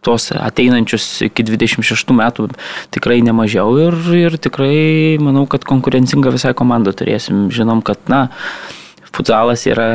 tuos 0.00 0.30
ateinančius 0.32 1.26
iki 1.28 1.44
26 1.44 2.16
metų 2.16 2.48
tikrai 2.94 3.20
nemažiau 3.26 3.76
ir, 3.82 3.98
ir 4.16 4.40
tikrai 4.40 5.20
manau, 5.20 5.44
kad 5.50 5.68
konkurencingą 5.68 6.32
visai 6.32 6.56
komandą 6.56 6.96
turėsim. 6.96 7.48
Žinom, 7.52 7.84
kad 7.84 8.00
na, 8.08 8.28
futzalas 9.12 9.66
yra 9.68 9.90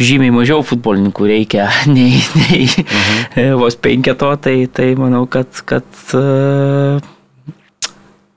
žymiai 0.00 0.32
mažiau 0.34 0.64
futbolininkų 0.66 1.28
reikia 1.30 1.68
nei, 1.96 2.20
nei 2.36 2.66
mhm. 2.66 3.56
vos 3.60 3.78
penketo, 3.80 4.32
tai, 4.42 4.64
tai 4.72 4.92
manau, 4.98 5.26
kad, 5.30 5.62
kad 5.68 5.86
uh, 6.16 7.00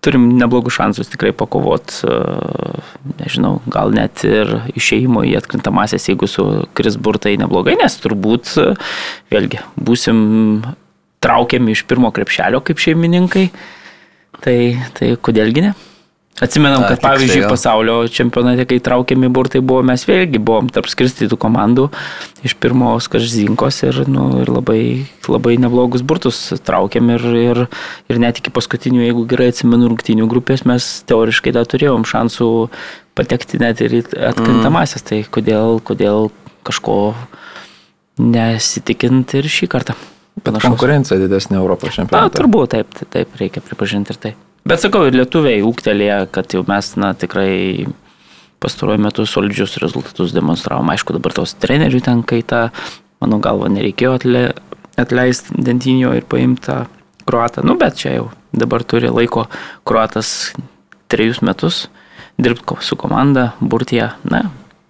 turim 0.04 0.34
neblogų 0.40 0.74
šansus 0.74 1.12
tikrai 1.12 1.32
pakovot, 1.38 1.96
uh, 2.08 2.92
nežinau, 3.22 3.58
gal 3.72 3.96
net 3.96 4.26
ir 4.28 4.52
išeimo 4.76 5.24
į 5.28 5.38
atkrintamasias, 5.40 6.10
jeigu 6.12 6.28
su 6.30 6.46
Krisburtai 6.76 7.38
neblogai, 7.42 7.78
nes 7.80 7.98
turbūt, 8.04 8.56
vėlgi, 9.34 9.64
būsim 9.80 10.20
traukiami 11.24 11.72
iš 11.72 11.86
pirmo 11.88 12.12
krepšelio 12.12 12.60
kaip 12.68 12.82
šeimininkai, 12.84 13.48
tai, 14.44 14.58
tai 14.98 15.16
kodėlgi 15.24 15.70
ne? 15.70 15.74
Atsimenam, 16.42 16.82
kad 16.82 16.98
A, 16.98 17.02
pavyzdžiui 17.02 17.44
pasaulio 17.46 18.00
čempionate, 18.10 18.66
kai 18.66 18.80
traukėmi 18.82 19.28
burtai 19.30 19.60
buvo, 19.62 19.84
mes 19.86 20.02
vėlgi 20.08 20.40
buvom 20.42 20.66
tarp 20.74 20.88
skirstytų 20.90 21.38
komandų 21.38 21.92
iš 22.42 22.56
pirmos 22.58 23.06
kažzinkos 23.14 23.84
ir, 23.86 24.00
nu, 24.10 24.26
ir 24.42 24.50
labai, 24.50 24.80
labai 25.30 25.60
neblogus 25.62 26.02
burtus 26.02 26.40
traukėm 26.66 27.12
ir, 27.14 27.26
ir, 27.38 27.62
ir 28.10 28.22
net 28.24 28.42
iki 28.42 28.54
paskutinių, 28.54 29.04
jeigu 29.06 29.28
gerai 29.30 29.52
atsimenu, 29.54 29.92
rungtinių 29.92 30.26
grupės 30.32 30.66
mes 30.66 30.88
teoriškai 31.12 31.54
dar 31.54 31.70
turėjom 31.70 32.08
šansų 32.10 32.50
patekti 33.14 33.62
net 33.62 33.84
ir 33.86 34.00
atkrintamasias, 34.02 35.04
mm. 35.04 35.10
tai 35.12 35.20
kodėl, 35.38 35.78
kodėl 35.86 36.32
kažko 36.66 36.98
nesitikinti 38.18 39.38
ir 39.38 39.52
šį 39.54 39.70
kartą. 39.70 39.98
Bet 40.42 40.58
konkurencija 40.66 41.20
didesnė 41.22 41.60
Europos 41.62 41.94
čempionate. 41.94 42.34
Na, 42.34 42.34
turbūt 42.34 42.74
taip, 42.74 43.06
taip, 43.14 43.38
reikia 43.38 43.62
pripažinti 43.62 44.16
ir 44.16 44.20
tai. 44.26 44.34
Bet 44.64 44.80
sakau, 44.80 45.04
ir 45.08 45.18
lietuviai 45.18 45.64
ūktelėje, 45.66 46.18
kad 46.32 46.54
jau 46.56 46.64
mes, 46.68 46.90
na, 46.96 47.12
tikrai 47.20 47.86
pastaruoju 48.64 49.02
metu 49.04 49.26
solidžius 49.28 49.76
rezultatus 49.84 50.32
demonstravom. 50.36 50.92
Aišku, 50.94 51.16
dabar 51.18 51.36
tos 51.36 51.56
trenerių 51.60 52.00
ten 52.06 52.22
kaita, 52.28 52.70
mano 53.24 53.42
galva, 53.44 53.68
nereikėjo 53.74 54.14
atle, 54.22 54.44
atleisti 55.00 55.60
Dentinio 55.68 56.14
ir 56.16 56.24
paimti 56.32 56.64
tą 56.70 56.78
kruatą. 57.28 57.66
Nu, 57.68 57.76
bet 57.80 58.00
čia 58.00 58.16
jau 58.16 58.30
dabar 58.56 58.86
turi 58.88 59.12
laiko 59.12 59.50
kruatas 59.88 60.54
trejus 61.12 61.44
metus 61.44 61.88
dirbti 62.40 62.80
su 62.82 62.96
komanda, 62.96 63.52
burtija, 63.60 64.14
na, 64.24 64.46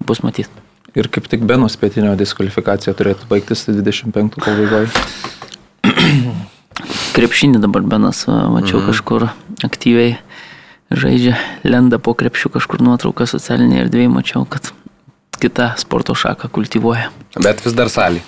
bus 0.05 0.21
matyti. 0.23 0.53
Ir 0.93 1.09
kaip 1.09 1.25
tik 1.31 1.41
Benos 1.49 1.73
pietinio 1.81 2.13
diskvalifikacija 2.19 2.93
turėtų 2.93 3.25
baigtis 3.31 3.65
25 3.65 4.37
pabaigoje. 4.37 4.93
Krepšinį 7.13 7.61
dabar 7.61 7.85
Benas, 7.85 8.23
mačiau 8.27 8.79
mhm. 8.79 8.87
kažkur 8.89 9.27
aktyviai 9.65 10.17
žaidžia, 10.93 11.37
lenda 11.65 11.99
po 12.01 12.15
krepšių 12.17 12.55
kažkur 12.57 12.81
nuotrauką 12.85 13.27
socialinėje 13.29 13.87
erdvėje, 13.87 14.11
mačiau, 14.13 14.43
kad 14.49 14.71
kita 15.41 15.73
sporto 15.81 16.15
šaka 16.17 16.49
kultivuoja. 16.53 17.09
Bet 17.37 17.63
vis 17.65 17.77
dar 17.77 17.91
salį. 17.93 18.21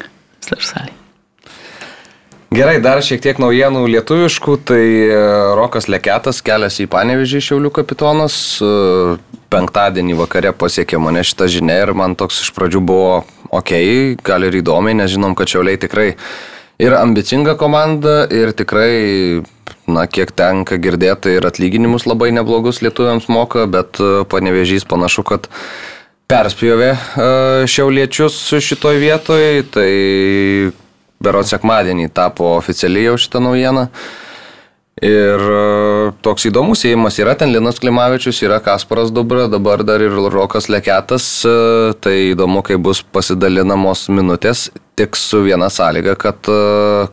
Vis 0.00 0.50
dar 0.52 0.64
salį. 0.64 0.94
Gerai, 2.48 2.78
dar 2.80 3.02
šiek 3.04 3.20
tiek 3.20 3.40
naujienų 3.40 3.82
lietuviškų. 3.92 4.54
Tai 4.70 4.80
e, 4.80 5.16
Rokas 5.58 5.84
Leketas 5.92 6.40
keliasi 6.44 6.86
į 6.86 6.90
Panevežį 6.94 7.42
Šiaulių 7.44 7.72
kapitonas. 7.76 8.36
E, 8.64 9.18
penktadienį 9.52 10.16
vakare 10.16 10.54
pasiekė 10.56 11.00
mane 11.00 11.24
šitą 11.28 11.48
žinią 11.52 11.76
ir 11.84 11.92
man 11.96 12.16
toks 12.16 12.40
iš 12.46 12.52
pradžių 12.56 12.80
buvo 12.88 13.12
ok, 13.52 13.74
gal 14.24 14.48
ir 14.48 14.58
įdomiai, 14.62 14.96
nes 14.96 15.12
žinom, 15.12 15.36
kad 15.36 15.52
Šiauliai 15.52 15.80
tikrai 15.80 16.14
ir 16.78 16.94
ambicinga 16.94 17.56
komanda 17.58 18.22
ir 18.30 18.52
tikrai, 18.56 19.42
na, 19.90 20.06
kiek 20.06 20.32
tenka 20.38 20.78
girdėti, 20.80 21.34
ir 21.38 21.48
atlyginimus 21.48 22.06
labai 22.06 22.30
neblogus 22.34 22.82
lietuviams 22.84 23.28
moka, 23.32 23.66
bet 23.70 23.98
e, 24.00 24.22
panevežys 24.30 24.86
panašu, 24.88 25.26
kad 25.26 25.50
perspjovė 26.30 26.92
e, 26.94 27.00
šiauliečius 27.70 28.38
šitoj 28.62 29.02
vietoj, 29.02 29.50
tai 29.74 29.90
berots 31.24 31.50
sekmadienį 31.56 32.12
tapo 32.14 32.54
oficialiai 32.56 33.10
jau 33.10 33.18
šitą 33.18 33.42
naujieną. 33.42 33.88
Ir 34.98 35.42
e, 35.54 35.58
toks 36.26 36.48
įdomus 36.50 36.82
įėjimas 36.86 37.18
yra 37.22 37.34
ten 37.38 37.50
Linas 37.54 37.78
Klimavičius, 37.82 38.42
yra 38.46 38.58
Kasparas 38.62 39.10
Dubra, 39.14 39.46
dabar 39.50 39.82
dar 39.86 40.02
ir 40.02 40.14
Rokas 40.14 40.66
Leketas. 40.70 41.26
Tai 42.02 42.14
įdomu, 42.32 42.64
kai 42.66 42.78
bus 42.82 43.04
pasidalinamos 43.14 44.08
minutės, 44.10 44.68
tik 44.98 45.18
su 45.18 45.44
viena 45.46 45.70
sąlyga, 45.72 46.16
kad 46.20 46.50
e, 46.50 46.60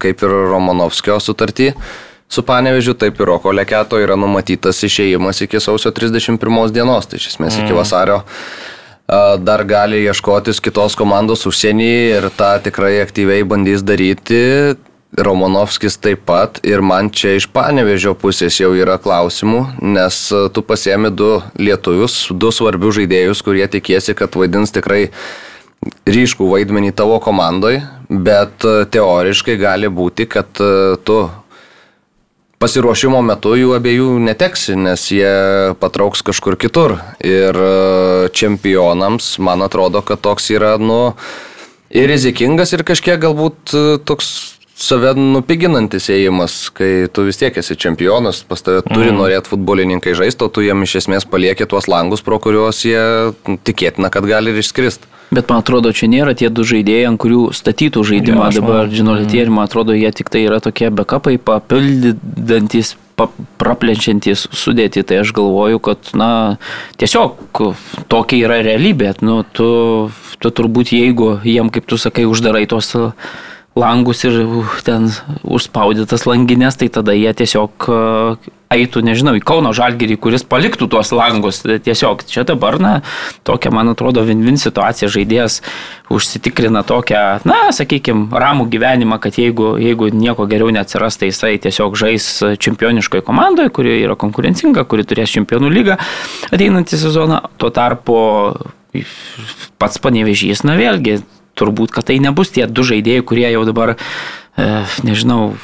kaip 0.02 0.26
ir 0.26 0.36
Romanovskio 0.52 1.20
sutartį 1.22 1.72
su 2.28 2.44
Panevežiu, 2.46 2.96
taip 2.98 3.20
ir 3.22 3.30
Roko 3.30 3.54
Leketo 3.54 4.00
yra 4.02 4.18
numatytas 4.20 4.82
išėjimas 4.88 5.44
iki 5.46 5.62
sausio 5.62 5.94
31 5.94 6.74
dienos, 6.74 7.08
tai 7.10 7.22
iš 7.22 7.36
esmės 7.36 7.60
iki 7.62 7.70
mm. 7.72 7.78
vasario 7.78 8.24
dar 9.46 9.62
gali 9.70 10.00
ieškotis 10.02 10.58
kitos 10.66 10.96
komandos 10.98 11.46
užsienyje 11.46 12.18
ir 12.18 12.26
tą 12.34 12.56
tikrai 12.66 12.98
aktyviai 13.04 13.46
bandys 13.46 13.86
daryti. 13.86 14.76
Romanovskis 15.16 15.96
taip 16.02 16.26
pat 16.28 16.58
ir 16.68 16.82
man 16.84 17.08
čia 17.08 17.38
iš 17.38 17.46
panevežio 17.48 18.16
pusės 18.20 18.58
jau 18.60 18.74
yra 18.76 18.98
klausimų, 19.00 19.62
nes 19.80 20.18
e, 20.36 20.42
tu 20.52 20.60
pasiemi 20.66 21.08
du 21.08 21.38
lietuvius, 21.56 22.18
du 22.36 22.52
svarbius 22.52 22.98
žaidėjus, 22.98 23.44
kurie 23.46 23.64
tikėsi, 23.72 24.12
kad 24.18 24.36
vaidins 24.36 24.76
tikrai 24.76 25.06
ryškų 26.10 26.48
vaidmenį 26.50 26.94
tavo 26.98 27.18
komandai, 27.24 27.80
bet 28.10 28.66
e, 28.66 28.86
teoriškai 28.92 29.58
gali 29.62 29.90
būti, 29.90 30.28
kad 30.30 30.62
e, 30.62 30.96
tu 31.06 31.20
pasiruošimo 32.62 33.20
metu 33.26 33.54
jų 33.60 33.76
abiejų 33.78 34.10
neteksi, 34.26 34.78
nes 34.80 35.04
jie 35.12 35.32
patrauks 35.82 36.24
kažkur 36.26 36.56
kitur. 36.58 36.96
Ir 37.20 37.58
čempionams, 38.34 39.36
man 39.44 39.66
atrodo, 39.66 40.02
kad 40.06 40.24
toks 40.24 40.50
yra, 40.56 40.78
nu, 40.82 41.14
ir 41.94 42.10
rizikingas, 42.10 42.74
ir 42.74 42.86
kažkiek 42.88 43.20
galbūt 43.22 43.76
toks 44.08 44.56
save 44.76 45.14
nupiginantis 45.18 46.10
ėjimas, 46.12 46.58
kai 46.76 47.08
tu 47.14 47.24
vis 47.28 47.40
tiek 47.40 47.56
esi 47.58 47.78
čempionas, 47.80 48.42
pas 48.48 48.62
tave 48.62 48.84
turi 48.86 49.12
mm. 49.12 49.20
norėti 49.22 49.52
futbolininkai 49.54 50.16
žaisti, 50.18 50.46
o 50.46 50.52
tu 50.52 50.66
jiem 50.66 50.84
iš 50.84 50.98
esmės 51.02 51.28
palieki 51.30 51.68
tuos 51.70 51.88
langus, 51.92 52.24
pro 52.26 52.40
kuriuos 52.44 52.82
jie 52.88 53.04
tikėtina, 53.68 54.12
kad 54.14 54.28
gali 54.28 54.52
ir 54.52 54.60
išskristi. 54.62 55.08
Bet 55.34 55.50
man 55.50 55.64
atrodo, 55.64 55.90
čia 55.96 56.10
nėra 56.12 56.36
tie 56.38 56.52
du 56.54 56.66
žaidėjai, 56.68 57.08
ant 57.10 57.22
kurių 57.22 57.48
statytų 57.56 58.04
žaidimą 58.06 58.50
ja, 58.50 58.60
dabar 58.60 58.92
žinolitieri, 58.92 59.50
mm. 59.50 59.58
man 59.58 59.70
atrodo, 59.70 59.96
jie 59.98 60.12
tik 60.14 60.30
tai 60.34 60.46
yra 60.46 60.62
tokie 60.64 60.92
backupai, 60.94 61.40
papildantis 61.42 62.94
praplenčiantys 63.16 64.46
sudėti, 64.52 65.04
tai 65.08 65.22
aš 65.24 65.32
galvoju, 65.36 65.80
kad, 65.84 66.12
na, 66.20 66.30
tiesiog 67.00 67.62
tokia 68.12 68.42
yra 68.44 68.60
realybė. 68.66 69.14
Nu, 69.26 69.42
tu, 69.48 69.68
tu 70.44 70.52
turbūt, 70.52 70.92
jeigu 70.96 71.38
jiem, 71.48 71.72
kaip 71.74 71.88
tu 71.90 72.00
sakai, 72.02 72.28
uždarai 72.30 72.66
tos 72.70 72.92
langus 73.76 74.24
ir 74.28 74.42
uh, 74.44 74.76
ten 74.88 75.10
užspaudytas 75.44 76.26
langinės, 76.30 76.80
tai 76.80 76.92
tada 76.94 77.16
jie 77.16 77.34
tiesiog 77.36 77.90
uh, 77.92 78.54
eitų, 78.76 79.02
nežinau, 79.06 79.36
į 79.38 79.44
Kauno 79.46 79.72
Žalgirį, 79.76 80.18
kuris 80.22 80.46
paliktų 80.48 80.88
tuos 80.92 81.12
langus. 81.16 81.62
Tiesiog 81.64 82.24
čia 82.30 82.46
dabar, 82.48 82.78
na, 82.82 82.94
tokia, 83.48 83.72
man 83.76 83.92
atrodo, 83.94 84.24
vin-vin 84.26 84.58
situacija 84.62 85.10
žaidėjas 85.12 85.60
užsitikrina 86.14 86.84
tokią, 86.88 87.22
na, 87.48 87.60
sakykime, 87.76 88.28
ramų 88.34 88.68
gyvenimą, 88.74 89.20
kad 89.24 89.40
jeigu, 89.42 89.76
jeigu 89.82 90.10
nieko 90.14 90.48
geriau 90.50 90.72
neatsiras, 90.76 91.20
tai 91.22 91.32
jisai 91.32 91.56
tiesiog 91.62 91.98
žais 92.00 92.30
čempioniškoje 92.62 93.26
komandoje, 93.26 93.74
kuri 93.76 94.00
yra 94.02 94.18
konkurencinga, 94.20 94.86
kuri 94.90 95.08
turės 95.08 95.34
čempionų 95.36 95.72
lygą 95.74 96.00
ateinantį 96.52 97.02
sezoną. 97.06 97.44
Tuo 97.62 97.72
tarpu 97.74 98.18
pats 99.82 100.00
panevežys, 100.00 100.64
na 100.68 100.78
vėlgi, 100.80 101.20
turbūt, 101.56 101.94
kad 101.96 102.10
tai 102.10 102.20
nebus 102.24 102.54
tie 102.56 102.68
du 102.68 102.86
žaidėjai, 102.88 103.26
kurie 103.28 103.48
jau 103.50 103.64
dabar, 103.68 103.96
e, 103.96 104.68
nežinau, 105.08 105.56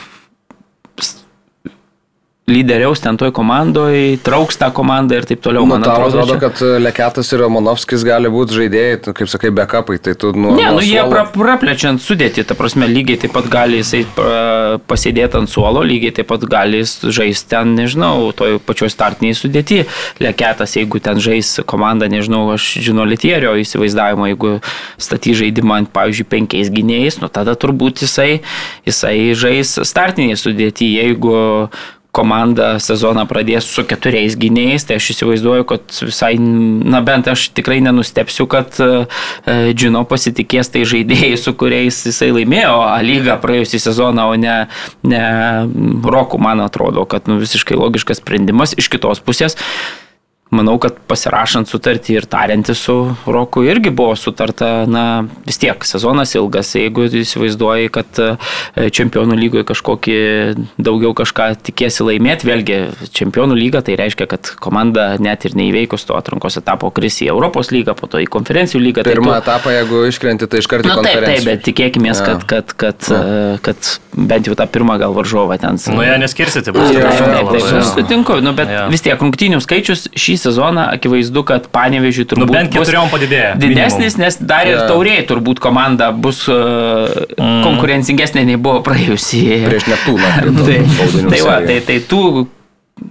lyderiaus 2.52 3.02
ten 3.04 3.18
toj 3.20 3.32
komandoj, 3.36 4.20
trauks 4.26 4.60
tą 4.60 4.72
komandą 4.76 5.18
ir 5.22 5.28
taip 5.30 5.42
toliau. 5.44 5.66
Nu, 5.66 5.76
Man 5.76 5.86
atrodo, 5.88 6.22
atrodo, 6.22 6.36
čia... 6.36 6.40
kad 6.44 6.84
Leketas 6.84 7.32
ir 7.34 7.42
Romanovskis 7.46 8.06
gali 8.08 8.32
būti 8.32 8.58
žaidėjai, 8.60 9.00
tu, 9.06 9.14
kaip 9.18 9.32
sakai, 9.32 9.54
backupai, 9.56 9.98
tai 10.04 10.16
tu 10.20 10.34
nuo... 10.36 10.54
Ne, 10.60 10.68
nu 10.76 10.84
jie 10.84 11.00
suolo- 11.00 11.14
pra, 11.14 11.26
praplečiant 11.32 12.02
sudėti, 12.04 12.44
ta 12.48 12.58
prasme, 12.60 12.90
lygiai 12.92 13.22
taip 13.24 13.36
pat 13.36 13.48
gali 13.52 13.80
jisai 13.82 14.04
pasėdėti 14.90 15.40
ant 15.42 15.52
suolo, 15.52 15.84
lygiai 15.88 16.16
taip 16.20 16.30
pat 16.32 16.46
gali 16.52 16.82
jis 16.84 16.98
žaisti 17.08 17.52
ten, 17.56 17.76
nežinau, 17.80 18.30
toj 18.38 18.60
pačioj 18.68 18.92
startiniai 18.94 19.38
sudėti. 19.38 19.84
Leketas, 20.24 20.76
jeigu 20.80 21.02
ten 21.04 21.22
žais 21.24 21.58
komanda, 21.70 22.10
nežinau, 22.12 22.44
aš 22.56 22.74
žinau 22.84 23.08
Litierio 23.08 23.56
įsivaizdavimo, 23.62 24.28
jeigu 24.32 24.58
staty 25.02 25.36
žaidimą 25.38 25.82
ant, 25.82 25.94
pavyzdžiui, 25.96 26.28
penkiais 26.32 26.72
gynėjais, 26.74 27.22
nu 27.24 27.32
tada 27.32 27.56
turbūt 27.60 28.04
jisai, 28.06 28.42
jisai 28.88 29.32
žais 29.38 29.78
startiniai 29.88 30.40
sudėti, 30.40 30.94
jeigu 31.00 31.36
komanda 32.16 32.76
sezoną 32.84 33.24
pradės 33.30 33.68
su 33.72 33.86
keturiais 33.88 34.36
gynėjais, 34.40 34.86
tai 34.88 34.98
aš 35.00 35.12
įsivaizduoju, 35.14 35.66
kad 35.70 35.96
visai, 36.04 36.34
na 36.40 37.00
bent 37.06 37.30
aš 37.32 37.48
tikrai 37.56 37.80
nenustepsiu, 37.84 38.48
kad 38.52 38.76
e, 38.84 38.92
Džino 39.72 40.04
pasitikės 40.10 40.74
tai 40.74 40.84
žaidėjai, 40.88 41.34
su 41.40 41.56
kuriais 41.58 42.02
jisai 42.10 42.32
laimėjo 42.36 42.76
A 42.92 43.00
lygą 43.06 43.38
praėjusį 43.42 43.80
sezoną, 43.88 44.28
o 44.34 44.38
ne, 44.40 44.58
ne 45.08 45.24
Roku, 46.04 46.40
man 46.42 46.64
atrodo, 46.64 47.06
kad 47.10 47.32
nu, 47.32 47.40
visiškai 47.42 47.80
logiškas 47.80 48.20
sprendimas. 48.20 48.76
Iš 48.78 48.92
kitos 48.92 49.24
pusės, 49.24 49.56
manau, 50.52 50.76
kad 50.84 50.98
pasirašant 51.08 51.70
sutartį 51.72 52.18
ir 52.20 52.26
tariantis 52.28 52.80
su 52.84 52.96
Roku 53.26 53.62
irgi 53.64 53.90
buvo 53.96 54.18
sutarta, 54.20 54.84
na 54.90 55.24
vis 55.48 55.58
tiek 55.62 55.86
sezonas 55.88 56.34
ilgas, 56.36 56.74
jeigu 56.76 57.06
įsivaizduoji, 57.08 57.88
kad 57.96 58.20
e, 58.20 58.90
čempionų 58.92 59.38
lygoje 59.40 59.64
kažkokį 59.70 60.18
daugiau 60.84 61.14
kažką 61.16 61.48
tikėsi 61.70 62.04
laimėti, 62.10 62.50
vėlgi 62.50 62.80
čempionų 63.16 63.56
lyga 63.56 63.82
tai 63.88 63.96
reiškia, 64.02 64.28
kad 64.34 64.52
komanda 64.64 65.14
net 65.24 65.46
ir 65.48 65.56
neįveikus 65.56 66.04
to 66.10 66.18
atrankos 66.20 66.60
etapo 66.60 66.92
kris 66.92 67.22
į 67.24 67.30
Europos 67.32 67.72
lygą, 67.72 67.96
po 67.96 68.12
to 68.12 68.20
į 68.20 68.28
konferencijų 68.32 68.84
lygą. 68.84 69.06
tai 69.08 69.16
Pirmą 69.16 69.38
tu- 69.38 69.46
etapą, 69.46 69.72
jeigu 69.78 70.04
iškrenti, 70.12 70.48
tai 70.52 70.60
iš 70.60 70.68
karto 70.68 70.92
Na 70.92 70.96
taip, 71.00 71.06
taip, 71.06 71.16
konferencijų. 71.16 71.46
bet 71.48 71.64
tikėkime, 71.70 72.12
Jo. 72.12 72.26
kad, 72.28 72.44
kad, 72.52 72.76
kad, 72.84 73.10
e, 73.16 73.58
kad 73.64 73.94
bent 74.18 74.48
jau 74.52 74.56
tą 74.60 74.68
pirmą 74.68 75.00
gal 75.00 75.16
varžovą 75.16 75.56
ten. 75.64 75.80
Nu, 75.96 76.04
jie 76.04 76.18
neskirsite, 76.20 76.76
bus 76.76 76.92
tikrai 76.92 77.16
Taip, 77.16 77.32
taip, 77.32 77.70
taip, 77.72 77.84
sutinku, 77.96 78.42
nu, 78.44 78.52
bet 78.54 78.68
Jo. 78.68 78.90
vis 78.92 79.02
tiek 79.08 79.16
rungtynių 79.22 79.62
skaičius 79.64 80.10
šį 80.12 80.41
sezoną 80.42 80.88
akivaizdu, 80.98 81.44
kad 81.48 81.68
panevežiui 81.74 82.28
turbūt 82.32 82.50
Nu, 82.50 82.56
bent 82.56 82.74
keturiom 82.74 83.12
padidėjo. 83.14 83.52
didesnis, 83.62 84.18
nes 84.22 84.40
dar 84.40 84.70
ir 84.70 84.80
Jo. 84.80 84.88
tauriai 84.94 85.26
turbūt 85.30 85.62
komanda 85.64 86.12
bus 86.12 86.44
uh, 86.52 87.12
konkurencingesnė 87.38 88.46
nei 88.50 88.58
buvo 88.58 88.82
praėjusį. 88.86 89.44
Prieš 89.68 89.92
Neptūną. 89.92 90.34
tai, 90.68 90.80
tai, 91.30 91.46
va, 91.46 91.62
tai, 91.68 91.78
tai 91.86 92.02
tų 92.10 92.24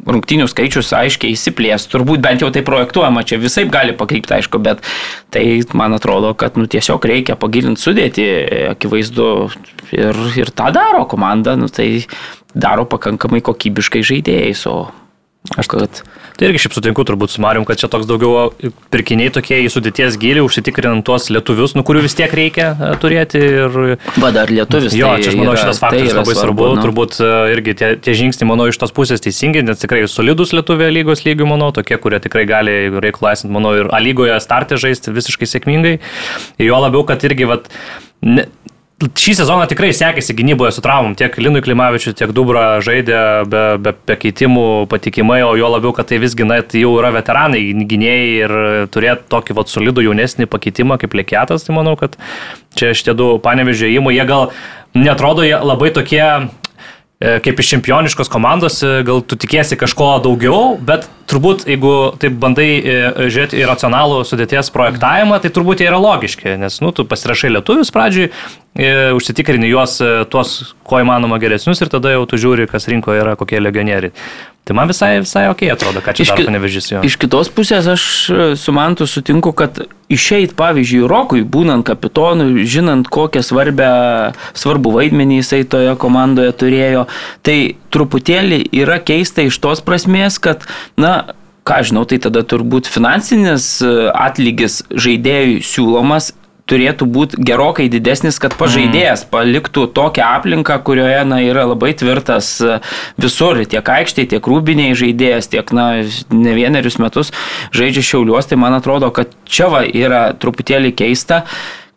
rungtynių 0.06 0.46
skaičius 0.50 0.92
aiškiai 0.94 1.34
įsiplės, 1.34 1.86
turbūt 1.90 2.22
bent 2.22 2.44
jau 2.44 2.50
tai 2.54 2.62
projektuojama, 2.66 3.24
čia 3.26 3.40
visai 3.42 3.64
gali 3.70 3.94
pakrypti, 3.96 4.36
aišku, 4.36 4.60
bet 4.62 4.84
tai 5.34 5.44
man 5.76 5.96
atrodo, 5.96 6.32
kad 6.38 6.58
nu, 6.60 6.68
tiesiog 6.70 7.04
reikia 7.10 7.36
pagilinti 7.40 7.82
sudėti, 7.82 8.26
akivaizdu, 8.70 9.26
ir, 9.96 10.22
ir 10.38 10.52
tą 10.54 10.70
daro 10.76 11.04
komanda, 11.10 11.56
nu, 11.58 11.68
tai 11.72 12.04
daro 12.54 12.86
pakankamai 12.90 13.42
kokybiškai 13.46 14.04
žaidėjais, 14.06 14.64
o 14.70 14.78
aš 15.58 15.70
kad... 15.74 16.02
Tai 16.40 16.48
irgi 16.48 16.62
šiaip 16.62 16.72
sutinku 16.72 17.04
turbūt 17.04 17.34
su 17.34 17.42
Marium, 17.44 17.66
kad 17.68 17.76
čia 17.76 17.88
toks 17.92 18.06
daugiau 18.08 18.46
pirkiniai 18.88 19.28
tokie 19.34 19.58
į 19.60 19.66
sudėties 19.74 20.14
gilį, 20.22 20.40
užsitikrinant 20.46 21.04
tuos 21.04 21.26
lietuvius, 21.28 21.74
nu 21.76 21.84
kurių 21.84 22.06
vis 22.06 22.16
tiek 22.16 22.32
reikia 22.32 22.70
e, 22.72 22.88
turėti. 23.02 23.42
Ir... 23.58 23.76
Va 24.22 24.30
dar 24.32 24.48
lietuvis. 24.48 24.96
Jo, 24.96 25.10
tai 25.12 25.26
čia 25.26 25.34
aš 25.34 25.36
manau 25.36 25.52
yra- 25.52 25.66
šitas 25.66 25.82
tai 25.82 25.84
faktas 25.84 26.14
yra 26.14 26.22
labai 26.22 26.36
svarbu. 26.38 26.70
nu. 26.78 26.84
Turbūt 26.86 27.18
e, 27.20 27.28
irgi 27.52 27.74
tie, 27.82 27.90
tie 28.00 28.14
žingsniai, 28.16 28.48
manau, 28.48 28.70
iš 28.72 28.80
tos 28.80 28.96
pusės 28.96 29.20
teisingi, 29.20 29.60
nes 29.68 29.84
tikrai 29.84 30.06
solidus 30.08 30.54
lietuvė 30.56 30.88
lygos 30.96 31.26
lygių, 31.28 31.50
manau, 31.52 31.68
tokie, 31.76 32.00
kurie 32.00 32.22
tikrai 32.24 32.46
gali, 32.48 32.78
jeigu 32.86 33.04
reikalų 33.04 33.32
esant, 33.34 33.52
manau, 33.52 33.74
ir 33.76 33.92
A 33.92 34.00
lygoje 34.00 34.40
startę 34.40 34.80
žaisti 34.80 35.12
visiškai 35.12 35.44
sėkmingai. 35.44 35.98
Ir 36.56 36.72
jo 36.72 36.80
labiau, 36.80 37.04
kad 37.04 37.20
irgi, 37.28 37.52
vat, 37.52 37.68
ne, 38.24 38.48
Šį 39.00 39.32
sezoną 39.38 39.64
tikrai 39.64 39.94
sekėsi 39.96 40.34
gynyboje 40.36 40.74
su 40.76 40.82
traumom. 40.84 41.14
Tiek 41.16 41.32
Linui 41.40 41.62
Klimavičiui, 41.64 42.12
tiek 42.18 42.34
Dubra 42.36 42.82
žaidė 42.84 43.20
be, 43.48 43.62
be, 43.80 43.94
be 43.96 44.16
keitimų 44.20 44.64
patikimai, 44.92 45.38
o 45.46 45.54
jo 45.56 45.70
labiau, 45.72 45.94
kad 45.96 46.10
tai 46.10 46.18
visgi 46.20 46.44
na, 46.44 46.58
tai 46.60 46.82
jau 46.82 46.92
yra 46.98 47.08
veteranai 47.14 47.62
gynėjai 47.88 48.26
ir 48.42 48.54
turėti 48.92 49.24
tokį 49.32 49.56
vat, 49.56 49.72
solidų 49.72 50.04
jaunesnį 50.04 50.50
pakeitimą 50.52 51.00
kaip 51.00 51.16
Lekėtas, 51.16 51.64
tai 51.64 51.78
manau, 51.78 51.96
kad 51.96 52.18
čia 52.76 52.92
šitie 52.92 53.16
du 53.16 53.30
panevežėjimai, 53.40 54.12
jie 54.18 54.28
gal 54.28 54.50
netrodo 54.92 55.48
jie 55.48 55.56
labai 55.56 55.94
tokie 55.96 56.26
kaip 57.20 57.58
iš 57.60 57.74
čempioniškos 57.74 58.30
komandos, 58.32 58.78
e, 58.80 59.02
gal 59.04 59.20
tu 59.20 59.36
tikėsi 59.36 59.76
kažko 59.76 60.14
daugiau, 60.24 60.78
bet 60.80 61.04
turbūt, 61.30 61.66
jeigu 61.68 61.92
taip 62.20 62.38
bandai 62.40 62.68
e, 62.80 62.94
žiūrėti 63.30 63.60
į 63.60 63.66
racionalų 63.68 64.22
sudėties 64.26 64.72
projektavimą, 64.74 65.38
tai 65.42 65.52
turbūt 65.54 65.82
jie 65.82 65.90
yra 65.90 66.00
logiški, 66.00 66.56
nes, 66.60 66.80
nu, 66.80 66.94
tu 66.96 67.04
pasirašai 67.08 67.52
lietuvius 67.52 67.92
pradžiui, 67.94 68.30
e, 68.74 68.90
užsitikrini 69.16 69.70
juos 69.70 69.98
e, 70.00 70.10
tuos, 70.32 70.72
kuo 70.86 71.02
įmanoma 71.04 71.38
geresnius 71.42 71.82
ir 71.84 71.92
tada 71.92 72.14
jau 72.16 72.24
tu 72.30 72.40
žiūri, 72.40 72.68
kas 72.70 72.88
rinkoje 72.90 73.22
yra, 73.22 73.36
kokie 73.40 73.60
legionieriai. 73.62 74.14
Tai 74.64 74.76
man 74.76 74.90
visai, 74.90 75.16
visai 75.24 75.46
ok 75.50 75.64
atrodo, 75.72 76.02
ką 76.04 76.12
čia 76.14 76.26
Iš 76.26 76.32
panevežys 76.36 76.90
jo. 76.92 77.00
Iš 77.06 77.16
kitos 77.18 77.48
pusės 77.50 77.88
aš 77.90 78.04
e, 78.30 78.44
su 78.60 78.74
Mantu 78.76 79.08
sutinku, 79.08 79.54
kad 79.56 79.80
išeit, 80.12 80.52
pavyzdžiui, 80.58 81.08
Rokui, 81.10 81.42
būnant 81.42 81.86
kapitonu, 81.88 82.46
žinant, 82.68 83.08
kokią 83.10 83.42
svarbę, 83.46 83.90
svarbų 84.52 84.94
vaidmenį 84.98 85.40
jisai 85.40 85.62
toje 85.64 85.96
komandoje 86.00 86.52
turėjo, 86.60 87.06
tai 87.46 87.58
truputėlį 87.90 88.66
yra 88.82 89.00
keista 89.02 89.46
iš 89.48 89.58
tos 89.64 89.82
prasmės, 89.86 90.38
kad, 90.42 90.68
na, 91.00 91.32
ką 91.66 91.80
žinau, 91.88 92.04
tai 92.08 92.20
tada 92.22 92.44
turbūt 92.44 92.90
finansinis 92.90 93.78
e, 93.82 93.94
atlygis 94.12 94.82
žaidėjui 94.92 95.64
siūlomas 95.66 96.34
turėtų 96.70 97.08
būti 97.10 97.40
gerokai 97.46 97.88
didesnis, 97.92 98.38
kad 98.42 98.54
pažaidėjas 98.58 99.26
paliktų 99.32 99.88
tokią 99.96 100.28
aplinką, 100.38 100.78
kurioje 100.86 101.24
na, 101.28 101.40
yra 101.44 101.66
labai 101.70 101.92
tvirtas 101.98 102.52
e, 102.62 102.78
visur, 103.20 103.60
tiek 103.70 103.92
aikštėje, 103.96 104.32
tiek 104.36 104.50
rūbiniai 104.52 104.96
žaidėjas, 104.98 105.50
tiek 105.52 105.74
na, 105.76 105.90
ne 106.30 106.56
vienerius 106.56 107.00
metus 107.02 107.34
žaidžia 107.76 108.06
šiauliuos, 108.12 108.50
tai 108.50 108.60
man 108.60 108.78
atrodo, 108.78 109.10
kad 109.14 109.34
čia 109.50 109.70
va 109.72 109.84
yra 109.84 110.30
truputėlį 110.38 110.94
keista 110.96 111.44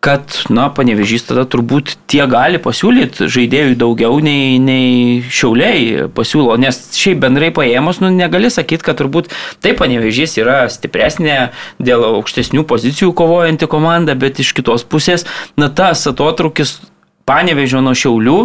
kad, 0.04 0.28
na, 0.52 0.66
panevežys 0.68 1.24
tada 1.24 1.46
turbūt 1.48 1.94
tie 2.12 2.26
gali 2.28 2.58
pasiūlyti 2.60 3.28
žaidėjų 3.32 3.76
daugiau 3.80 4.18
nei, 4.20 4.58
nei 4.60 5.22
šiauliai 5.32 6.10
pasiūlo, 6.12 6.58
nes 6.60 6.76
šiaip 6.92 7.22
bendrai 7.22 7.48
paėmus, 7.56 8.02
nu, 8.04 8.10
negali 8.12 8.50
sakyti, 8.52 8.84
kad 8.84 9.00
turbūt 9.00 9.32
taip 9.64 9.80
panevežys 9.80 10.36
yra 10.42 10.58
stipresnė 10.72 11.38
dėl 11.80 12.04
aukštesnių 12.10 12.66
pozicijų 12.68 13.14
kovojanti 13.16 13.70
komanda, 13.70 14.12
bet 14.18 14.42
iš 14.44 14.52
kitos 14.58 14.84
pusės, 14.84 15.24
na, 15.56 15.70
tas 15.72 16.04
atotrukis 16.10 16.76
panevežio 17.24 17.80
nuo 17.80 17.96
šiaulių, 17.96 18.38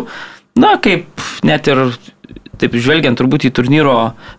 na, 0.63 0.77
kaip 0.79 1.11
net 1.43 1.67
ir 1.67 1.89
taip 2.59 2.79
žvelgiant 2.79 3.19
turbūt 3.19 3.49
į 3.49 3.55
turnyro 3.55 3.97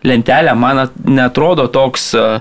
lentelę, 0.08 0.56
man 0.56 0.86
netrodo 1.04 1.68
toks 1.72 2.14
uh, 2.16 2.40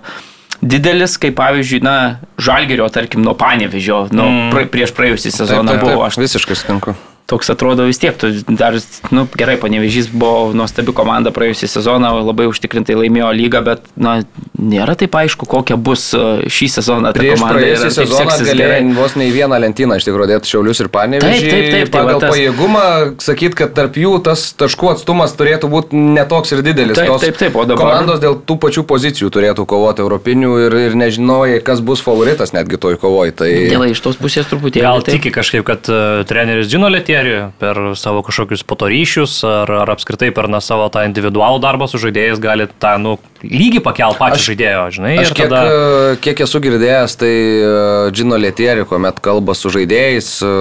didelis, 0.62 1.18
kaip 1.18 1.36
pavyzdžiui, 1.40 1.82
na, 1.84 2.20
žalgerio, 2.38 2.88
tarkim, 2.90 3.22
nuo 3.24 3.34
panevežio, 3.34 4.08
nuo 4.12 4.26
Mm. 4.30 4.52
pra, 4.52 4.66
prieš 4.66 4.92
praėjusią 4.98 5.32
Taip, 5.32 5.38
sezoną 5.42 5.72
taip, 5.72 5.82
buvo. 5.82 5.92
taip, 6.04 6.08
Aš 6.08 6.18
visiškai 6.18 6.56
sutinku. 6.56 6.96
Toks 7.30 7.52
atrodo 7.54 7.86
vis 7.88 8.00
tiek, 8.02 8.16
tu 8.20 8.32
dar, 8.58 8.76
nu, 9.14 9.26
gerai, 9.38 9.58
panevežys 9.62 10.10
buvo 10.12 10.50
nuostabi 10.58 10.94
komanda 10.98 11.32
praėjusią 11.36 11.70
sezoną, 11.76 12.12
labai 12.26 12.48
užtikrintai 12.50 12.98
laimėjo 12.98 13.30
lygą, 13.38 13.62
bet, 13.68 13.86
na, 14.00 14.20
nėra 14.58 14.96
taip 15.00 15.16
aišku, 15.20 15.48
kokia 15.50 15.78
bus 15.78 16.10
e, 16.18 16.24
šį 16.50 16.70
sezoną. 16.80 17.14
ta 17.14 17.22
Prieš 17.22 17.38
komanda 17.38 17.60
praėjusią 17.60 17.92
sezoną 18.00 18.38
galėjai 18.50 18.80
vos 18.98 19.16
ne 19.20 19.30
į 19.30 19.34
vieną 19.38 19.60
lentyną 19.66 20.00
iš 20.00 20.08
tikrųjų 20.10 20.30
dėti 20.34 20.52
Šiaulius 20.54 20.82
ir 20.84 20.90
Panevėžį. 20.94 21.30
Taip, 21.30 21.54
taip, 21.54 21.70
taip, 21.76 21.92
tai 21.94 22.00
Pagal 22.00 22.18
va 22.18 22.24
tas- 22.24 22.34
pajėgumą 22.36 22.86
sakyt, 23.24 23.58
kad 23.60 23.74
tarp 23.78 24.00
jų 24.02 24.14
tas 24.26 24.46
taškų 24.60 24.92
atstumas 24.96 25.36
turėtų 25.38 25.70
būti 25.72 26.02
netoks 26.18 26.56
ir 26.56 26.64
didelis. 26.66 26.98
Taip, 26.98 27.12
Tos 27.14 27.24
taip, 27.26 27.38
taip, 27.40 27.56
o 27.56 27.66
dabar- 27.70 27.94
Komandos 27.94 28.20
dėl 28.24 28.40
tų 28.42 28.58
pačių 28.66 28.84
pozicijų 28.90 29.30
turėtų 29.34 29.66
kovoti 29.70 30.04
europinių 30.04 30.52
ir, 30.66 30.78
ir 30.90 30.98
nežinojai, 31.00 31.62
kas 31.66 31.82
bus 31.86 32.02
favoritas 32.06 32.54
netgi 32.56 32.80
toj 32.82 32.98
kovoj. 33.02 33.36
Tai... 33.40 33.50
Dėl 33.70 33.86
iš 33.92 34.02
tos 34.04 34.20
pusės 34.20 34.50
truputėlį. 34.50 34.84
Gal 34.86 35.06
tiki 35.06 35.32
kažkaip, 35.36 35.64
kad 35.68 35.90
uh, 35.92 36.24
treneris 36.30 36.70
žino 36.72 36.90
Letierių 37.20 37.52
per 37.60 37.78
savo 38.00 38.22
kažkokius 38.24 38.64
potoryšius 38.64 39.34
ar, 39.48 39.72
ar 39.84 39.92
apskritai 39.92 40.30
per 40.36 40.48
na, 40.48 40.62
savo 40.64 40.86
tą 40.94 41.04
individualų 41.08 41.60
darbą 41.64 41.88
su 41.92 42.00
žaidėjais 42.00 42.40
gali 42.40 42.68
tą 42.80 42.96
nu, 43.02 43.18
lygį 43.44 43.82
pakelti 43.84 44.20
pačią 44.20 44.42
žaidėjo, 44.50 44.84
žinai. 44.98 45.14
Aš 45.22 45.32
kiek, 45.32 45.48
tada... 45.48 45.62
tada... 45.66 46.16
kiek 46.24 46.42
esu 46.46 46.62
girdėjęs, 46.64 47.16
tai 47.20 47.32
e, 47.32 47.72
Džino 48.16 48.40
Lietieri, 48.40 48.86
kuomet 48.90 49.22
kalba 49.24 49.56
su 49.58 49.72
žaidėjais, 49.74 50.32
e, 50.44 50.54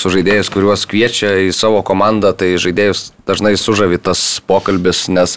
su 0.00 0.12
žaidėjais, 0.12 0.50
kuriuos 0.52 0.86
kviečia 0.90 1.36
į 1.46 1.52
savo 1.56 1.82
komandą, 1.86 2.32
tai 2.36 2.54
žaidėjus 2.60 3.10
dažnai 3.26 3.56
sužavi 3.58 3.98
tas 4.02 4.22
pokalbis, 4.46 5.06
nes 5.12 5.36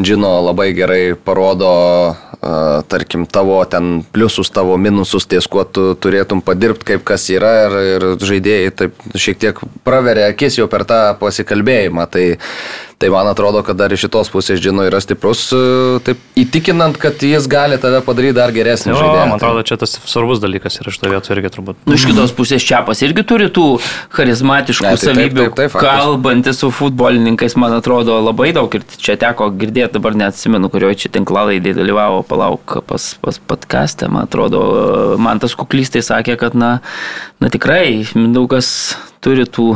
Džino 0.00 0.32
labai 0.48 0.70
gerai 0.76 1.02
parodo, 1.16 1.72
e, 2.12 2.54
tarkim, 2.92 3.26
tavo 3.28 3.60
ten 3.68 4.00
pliusus, 4.14 4.52
tavo 4.52 4.78
minusus, 4.80 5.28
ties 5.28 5.48
kuo 5.50 5.66
tu 5.68 5.92
turėtum 5.94 6.40
padirbti, 6.44 6.94
kaip 6.94 7.04
kas 7.08 7.28
yra 7.32 7.52
ir, 7.66 7.76
ir 7.96 8.08
žaidėjai 8.20 8.72
taip 8.82 9.04
šiek 9.12 9.42
tiek 9.42 9.60
praveria 9.84 10.30
akis 10.32 10.60
jau 10.60 10.70
per 10.72 10.86
tą 10.88 11.02
pasikalbėjimą. 11.20 12.08
Tai, 12.12 12.26
tai 13.02 13.10
man 13.10 13.26
atrodo, 13.26 13.64
kad 13.66 13.74
dar 13.80 13.90
iš 13.90 14.04
šitos 14.06 14.28
pusės 14.30 14.60
Džino 14.62 14.84
yra 14.86 15.00
stiprus, 15.02 15.40
e, 15.50 15.98
taip 16.06 16.20
įtikinant, 16.38 16.94
kad 17.02 17.18
jis 17.26 17.48
gali 17.50 17.74
tave 17.82 17.98
padaryti 18.06 18.36
dar 18.36 18.52
geresnį 18.54 18.92
Jo, 18.92 18.98
žaidėją. 19.00 19.24
man 19.32 19.40
atrodo, 19.40 19.64
čia 19.66 19.78
tas 19.80 19.96
svarbus 20.06 20.38
dalykas 20.42 20.78
ir 20.78 20.90
iš 20.92 21.00
to 21.02 21.10
vietų 21.10 21.34
irgi 21.34 21.50
turbūt. 21.56 21.80
Nu, 21.82 21.96
iš 21.98 22.06
kitos 22.06 22.34
pusės 22.38 22.62
Čiapas 22.62 23.02
irgi 23.02 23.24
turi 23.26 23.48
tų 23.50 23.66
charizmatiškų 24.14 24.86
Ne, 24.86 24.94
tai 24.94 25.02
taip, 25.02 25.16
savybių, 25.18 25.42
taip, 25.42 25.56
taip, 25.58 25.74
faktas. 25.74 25.98
kalbantis 26.04 26.62
su 26.62 26.70
futbolininkais, 26.78 27.58
man 27.58 27.74
atrodo, 27.80 28.20
labai 28.22 28.52
daug 28.54 28.78
ir 28.78 28.86
čia 29.02 29.18
teko 29.18 29.50
girdėti, 29.50 29.96
dabar 29.98 30.14
neatsimenu, 30.22 30.70
kurioje 30.70 31.02
čia 31.02 31.14
tinklalaidai 31.18 31.74
dalyvavo, 31.74 32.22
palauk, 32.28 32.78
pas, 32.86 33.08
pas 33.18 33.42
podcast'e, 33.50 34.06
man 34.12 34.30
atrodo, 34.30 34.62
man 35.18 35.42
tas 35.42 35.58
kuklystai 35.58 36.04
sakė, 36.06 36.38
kad, 36.38 36.54
na, 36.54 36.76
na 37.42 37.50
tikrai, 37.50 38.06
Mindaugas 38.14 38.68
turi 39.24 39.42
tų 39.48 39.72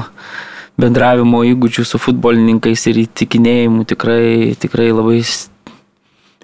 bendravimo 0.80 1.42
įgūdžių 1.52 1.84
su 1.88 2.00
futbolininkais 2.00 2.86
ir 2.90 3.02
įtikinėjimų 3.06 3.86
tikrai, 3.92 4.54
tikrai 4.60 4.90
labai 4.92 5.22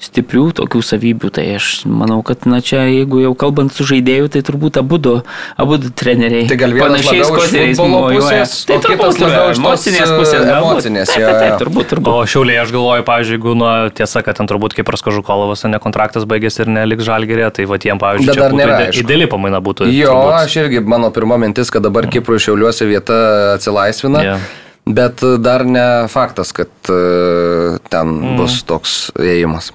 stiprių 0.02 0.48
tokių 0.58 0.80
savybių, 0.82 1.30
tai 1.34 1.44
aš 1.56 1.84
manau, 1.86 2.18
kad, 2.26 2.46
na 2.50 2.58
čia, 2.64 2.82
jeigu 2.90 3.20
jau 3.22 3.32
kalbant 3.38 3.72
su 3.74 3.86
žaidėju, 3.86 4.30
tai 4.34 4.42
turbūt 4.46 4.80
abu 4.80 4.98
du, 5.02 5.14
abu 5.60 5.78
du 5.80 5.92
treneriai. 5.94 6.48
Tai 6.50 6.58
gal 6.58 6.74
vienas 6.74 7.04
panašiais 7.06 7.30
futbolo 7.30 8.00
mojuoja. 8.08 8.16
pusės, 8.18 8.54
tai 8.66 8.78
o 8.78 8.82
kitas 8.82 9.18
turbūt 9.20 9.22
labiau 9.22 9.52
iš 9.52 9.60
emocinės 9.62 10.12
pusės. 10.12 10.46
emocinės, 10.56 11.12
taip, 11.12 11.22
jo, 11.22 11.28
taip, 11.28 11.42
taip, 11.44 11.58
turbūt, 11.62 11.88
turbūt. 11.92 12.10
O 12.12 12.30
šiauliai, 12.34 12.58
aš 12.64 12.74
galvoju, 12.74 13.06
pavyzdžiui, 13.08 13.38
jeigu 13.38 13.54
nu, 13.62 13.68
tiesa, 14.00 14.24
kad 14.26 14.40
ten 14.40 14.50
turbūt 14.50 14.74
kaip 14.78 14.90
Rasko 14.94 15.14
Žukolovas, 15.14 15.62
ne 15.70 15.80
kontraktas 15.82 16.26
baigėsi 16.28 16.64
ir 16.64 16.72
neliks 16.74 17.06
žalgerė, 17.06 17.46
tai 17.54 17.68
va 17.70 17.78
tiem, 17.82 18.00
pavyzdžiui, 18.02 18.32
čia 18.32 18.42
dar 18.42 18.56
būtų 18.58 19.04
ideali 19.04 19.30
pamaina 19.30 19.62
būtų. 19.62 19.86
Jo, 19.92 20.10
turbūt. 20.10 20.38
aš 20.40 20.58
irgi, 20.64 20.82
mano 20.82 21.12
pirma 21.14 21.38
mintis, 21.42 21.70
kad 21.70 21.86
dabar 21.86 22.10
Kiprų 22.12 22.40
šiauliuose 22.42 22.90
vieta 22.90 23.20
atsilaisvina. 23.54 24.26
Jo. 24.26 24.40
Bet 24.82 25.22
dar 25.38 25.62
ne 25.62 26.08
faktas, 26.10 26.50
kad 26.56 26.90
e, 26.90 27.78
ten 27.86 28.16
mm. 28.18 28.34
bus 28.40 28.58
toks 28.66 28.96
ėjimas. 29.14 29.70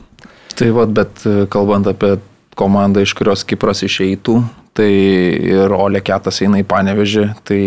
Tai 0.57 0.71
vad, 0.73 0.93
bet 0.97 1.21
e, 1.29 1.43
kalbant 1.53 1.85
apie 1.89 2.15
komandą, 2.57 3.03
iš 3.05 3.13
kurios 3.17 3.43
Kipras 3.45 3.83
išeitų, 3.85 4.39
tai 4.77 4.89
ir 5.45 5.73
Olė 5.73 6.01
Ketas 6.05 6.41
eina 6.41 6.61
į 6.61 6.65
Panevežį, 6.69 7.25
tai 7.45 7.59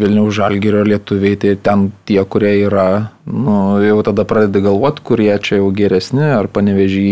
Vilniaus 0.00 0.34
Žalgirio 0.38 0.82
lietuviai, 0.86 1.38
tai 1.38 1.54
ten 1.62 1.88
tie, 2.08 2.18
kurie 2.26 2.56
yra, 2.64 3.12
nu, 3.30 3.54
jau 3.84 4.00
tada 4.06 4.26
pradedi 4.26 4.62
galvoti, 4.64 5.04
kurie 5.06 5.30
čia 5.38 5.60
jau 5.60 5.70
geresni, 5.74 6.26
ar 6.34 6.50
Panevežį, 6.50 7.06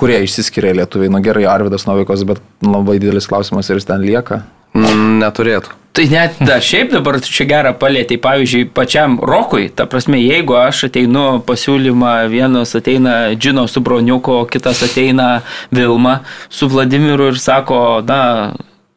kurie 0.00 0.22
išsiskiria 0.24 0.72
lietuviai. 0.80 1.12
Na 1.12 1.20
gerai, 1.24 1.44
Arvidas 1.48 1.84
Novikas, 1.88 2.24
bet 2.28 2.40
labai 2.64 2.96
didelis 3.02 3.28
klausimas, 3.28 3.68
ar 3.68 3.80
jis 3.80 3.88
ten 3.88 4.04
lieka. 4.04 4.40
Neturėtų. 4.74 5.76
Tai 5.90 6.04
net 6.06 6.36
da, 6.38 6.60
šiaip 6.62 6.92
dabar 6.94 7.16
čia 7.18 7.44
gerą 7.50 7.72
palėtė, 7.74 8.14
pavyzdžiui, 8.22 8.68
pačiam 8.70 9.16
Rokui, 9.26 9.66
ta 9.74 9.88
prasme, 9.90 10.20
jeigu 10.22 10.54
aš 10.54 10.84
ateinu 10.86 11.40
pasiūlymą, 11.48 12.12
vienas 12.30 12.76
ateina 12.78 13.34
Džino 13.34 13.66
su 13.66 13.82
Broniuko, 13.82 14.44
kitas 14.46 14.84
ateina 14.86 15.40
Vilma 15.74 16.20
su 16.46 16.70
Vladimiru 16.70 17.32
ir 17.32 17.40
sako, 17.42 17.80
na, 18.06 18.20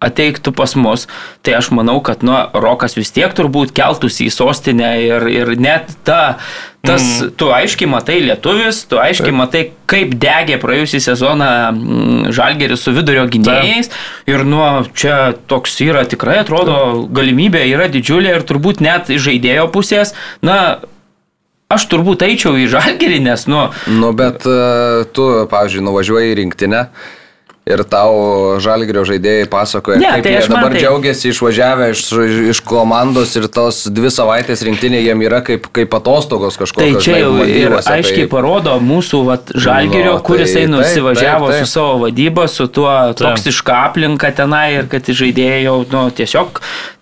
ateik 0.04 0.42
tu 0.44 0.54
pas 0.56 0.76
mus, 0.80 1.08
tai 1.46 1.58
aš 1.60 1.72
manau, 1.76 2.00
kad, 2.06 2.24
nu, 2.26 2.36
Rokas 2.54 2.98
vis 3.00 3.13
tiek 3.16 3.34
turbūt 3.36 3.74
keltųsi 3.76 4.28
į 4.28 4.36
sostinę 4.36 4.94
ir, 5.04 5.26
ir 5.32 5.54
net 5.60 5.92
ta, 6.08 6.38
tas, 6.84 7.02
mm. 7.02 7.34
tu 7.39 7.50
aiškiai 7.56 7.89
matai 7.89 8.20
lietuvis, 8.26 8.84
tu 8.92 9.00
aiškiai 9.00 9.34
matai, 9.36 9.63
kaip 9.89 10.16
degė 10.20 10.60
praėjusį 10.62 11.00
sezoną 11.08 11.50
mm, 11.72 12.32
Žalgeris 12.36 12.84
su 12.84 12.94
vidurio 12.96 13.24
gynėjais 13.32 13.92
ir, 14.30 14.44
nu, 14.48 14.63
čia 14.92 15.34
toks 15.48 15.80
yra 15.86 16.04
tikrai, 16.10 16.42
atrodo, 16.44 17.06
galimybė 17.13 17.63
yra 17.72 17.88
didžiulė 17.92 18.36
ir 18.38 18.48
turbūt 18.50 18.84
net 18.84 19.12
žaidėjo 19.13 19.70
pusės, 19.72 20.12
na, 20.44 20.60
aš 21.74 21.88
turbūt 21.92 22.26
eičiau 22.28 22.58
į 22.60 22.70
Žalgerį, 22.76 23.20
nes, 23.32 23.48
nu, 23.52 23.66
Nu, 23.88 24.12
bet 24.16 24.46
e, 24.46 24.58
tu, 25.16 25.28
pavyzdžiui, 25.50 25.86
nuvažiuoji 25.88 26.34
į 26.34 26.39
rinktinę. 26.42 26.88
Ir 27.63 27.80
tau 27.88 28.60
žalgrio 28.60 29.06
žaidėjai 29.08 29.45
pasakoja, 29.47 29.95
Ne, 30.02 30.08
kaip 30.17 30.23
tai 30.26 30.32
jie 30.34 30.47
dabar 30.52 30.73
tai- 30.73 30.82
džiaugiasi 30.84 31.30
išvažiavę 31.32 31.86
iš, 31.93 32.02
iš 32.52 32.60
komandos 32.60 33.32
ir 33.39 33.47
tos 33.47 33.86
dvi 33.88 34.12
savaitės 34.12 34.65
rinktinė 34.67 34.99
jiem 34.99 35.21
yra 35.23 35.39
kaip, 35.47 35.69
kaip 35.71 35.95
atostogos 35.95 36.58
Tai 36.58 36.65
kažkokios. 36.65 36.99
čia 37.06 37.13
žinai, 37.13 37.21
jau 37.21 37.32
ir 37.32 37.69
Maldyvuose, 37.71 37.93
aiškiai 37.95 38.28
tai- 38.28 38.32
parodo 38.36 38.73
mūsų 38.84 39.26
vat, 39.30 39.45
žalgerio, 39.56 40.12
Nu, 40.12 40.19
tai 40.19 40.28
kuris 40.28 40.56
eina 40.60 40.78
nusivažiavo 40.82 41.47
taip, 41.47 41.56
taip. 41.56 41.65
su 41.65 41.71
savo 41.71 41.93
vadyba, 42.04 42.49
su 42.49 42.67
tuo 42.67 43.13
toksiška 43.15 43.73
aplinka 43.88 44.32
tenai 44.36 44.67
ir 44.80 44.86
kad 44.91 45.04
žaidėjai 45.04 45.63
jau 45.63 45.86
nu, 45.89 46.12
tiesiog 46.12 46.60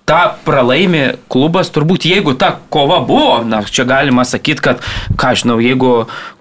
tą 0.10 0.20
pralaimi 0.46 1.04
klubas, 1.32 1.70
turbūt 1.74 2.06
jeigu 2.10 2.34
ta 2.40 2.52
kova 2.74 3.00
buvo, 3.06 3.42
na, 3.48 3.62
čia 3.64 3.86
galima 3.88 4.26
sakyti, 4.28 4.64
kad, 4.66 4.84
ką 5.20 5.34
žinau, 5.40 5.60
jeigu 5.62 5.92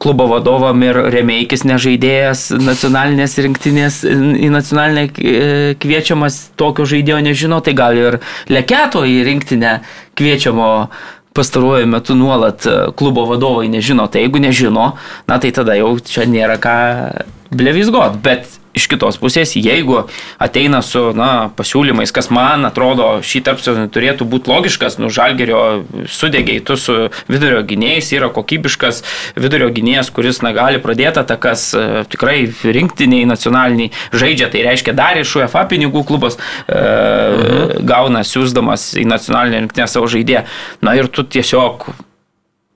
klubo 0.02 0.26
vadovam 0.30 0.82
ir 0.86 0.98
remeikis 1.12 1.64
nežaidėjas 1.68 2.48
nacionalinės 2.60 3.38
rinktinės 3.44 4.02
į 4.08 4.50
nacionalinę 4.52 5.06
e, 5.06 5.40
kviečiamas 5.80 6.42
tokio 6.60 6.88
žaidėjo 6.88 7.20
nežino, 7.28 7.60
tai 7.64 7.76
gal 7.78 7.98
ir 7.98 8.20
leketo 8.50 9.04
į 9.06 9.20
rinktinę 9.28 9.78
kviečiamo 10.18 10.70
pastaruoju 11.36 11.90
metu 11.90 12.16
nuolat 12.18 12.66
e, 12.66 12.78
klubo 12.96 13.26
vadovai 13.28 13.68
nežino, 13.72 14.08
tai 14.10 14.24
jeigu 14.24 14.42
nežino, 14.42 14.94
na 15.30 15.42
tai 15.42 15.52
tada 15.54 15.76
jau 15.78 15.94
čia 16.04 16.26
nėra 16.28 16.58
ką 16.62 16.78
blevizgot, 17.54 18.18
bet 18.24 18.59
iš 18.76 18.86
kitos 18.90 19.18
pusės, 19.20 19.56
jeigu 19.58 20.04
ateina 20.42 20.80
su 20.86 21.10
na, 21.16 21.50
pasiūlymais, 21.56 22.12
kas 22.14 22.30
man 22.34 22.66
atrodo 22.68 23.08
šį 23.26 23.42
tarpsio 23.48 23.74
turėtų 23.90 24.26
būti 24.30 24.50
logiškas, 24.52 24.98
nu 25.02 25.10
žalgerio 25.12 25.82
sudėgiai, 26.10 26.62
tu 26.62 26.76
su 26.78 26.96
vidurio 27.30 27.62
gynėjais 27.66 28.12
yra 28.14 28.30
kokybiškas 28.34 29.02
vidurio 29.38 29.70
gynėjas, 29.74 30.12
kuris 30.14 30.42
na, 30.46 30.54
gali 30.56 30.82
pradėti 30.82 31.22
atakas 31.22 31.66
e, 31.74 31.86
tikrai 32.10 32.44
rinktiniai, 32.48 33.26
nacionaliniai 33.30 33.90
žaidžia, 34.14 34.50
tai 34.52 34.64
reiškia 34.68 34.94
dar 34.96 35.18
iš 35.18 35.34
UEFA 35.40 35.66
pinigų 35.70 36.04
klubas 36.06 36.38
e, 36.38 36.76
mhm. 36.76 37.82
gauna 37.90 38.22
siūsdamas 38.26 38.92
į 39.00 39.08
nacionalinę 39.10 39.64
rinktinę 39.64 39.90
savo 39.90 40.10
žaidėją. 40.10 40.46
Na 40.86 40.94
ir 40.98 41.10
tu 41.10 41.26
tiesiog 41.26 41.90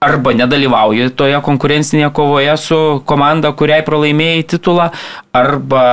arba 0.04 0.34
nedalyvauji 0.36 1.10
toje 1.18 1.40
konkurencinėje 1.44 2.12
kovoje 2.16 2.54
su 2.60 2.78
komanda, 3.08 3.54
kuriai 3.56 3.84
pralaimėjai 3.86 4.46
titulą, 4.54 4.90
arba 5.34 5.84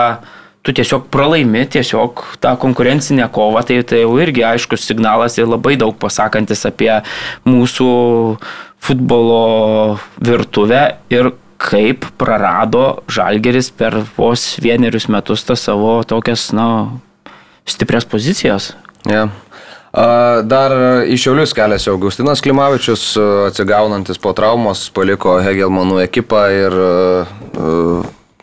tu 0.61 0.73
tiesiog 0.77 1.07
pralaimi 1.13 1.63
tiesiog 1.73 2.23
tą 2.41 2.55
konkurencinę 2.61 3.27
kovą, 3.33 3.63
tai 3.65 3.81
tai 3.87 4.03
jau 4.03 4.17
irgi 4.21 4.45
aiškus 4.45 4.85
signalas 4.85 5.37
ir 5.39 5.49
labai 5.49 5.77
daug 5.81 5.95
pasakantis 6.01 6.65
apie 6.69 6.91
mūsų 7.49 7.91
futbolo 8.81 9.97
virtuvę 10.21 10.83
ir 11.13 11.33
kaip 11.61 12.07
prarado 12.17 13.03
Žalgeris 13.09 13.69
per 13.77 13.99
vos 14.17 14.55
vienerius 14.61 15.07
metus 15.13 15.45
tas 15.45 15.61
savo 15.67 15.99
tokias, 16.07 16.49
na, 16.57 16.67
stiprias 17.69 18.05
pozicijas. 18.09 18.73
Ja. 19.05 19.27
Dar 19.91 20.71
į 21.03 21.17
Šiaulius 21.19 21.51
keliasi 21.55 21.89
Augustinas 21.91 22.39
Klimavičius, 22.43 23.03
atsigaunantis 23.49 24.21
po 24.23 24.31
traumos, 24.37 24.85
paliko 24.95 25.35
Hegelmanų 25.43 25.99
ekipą 26.05 26.45
ir 26.55 26.77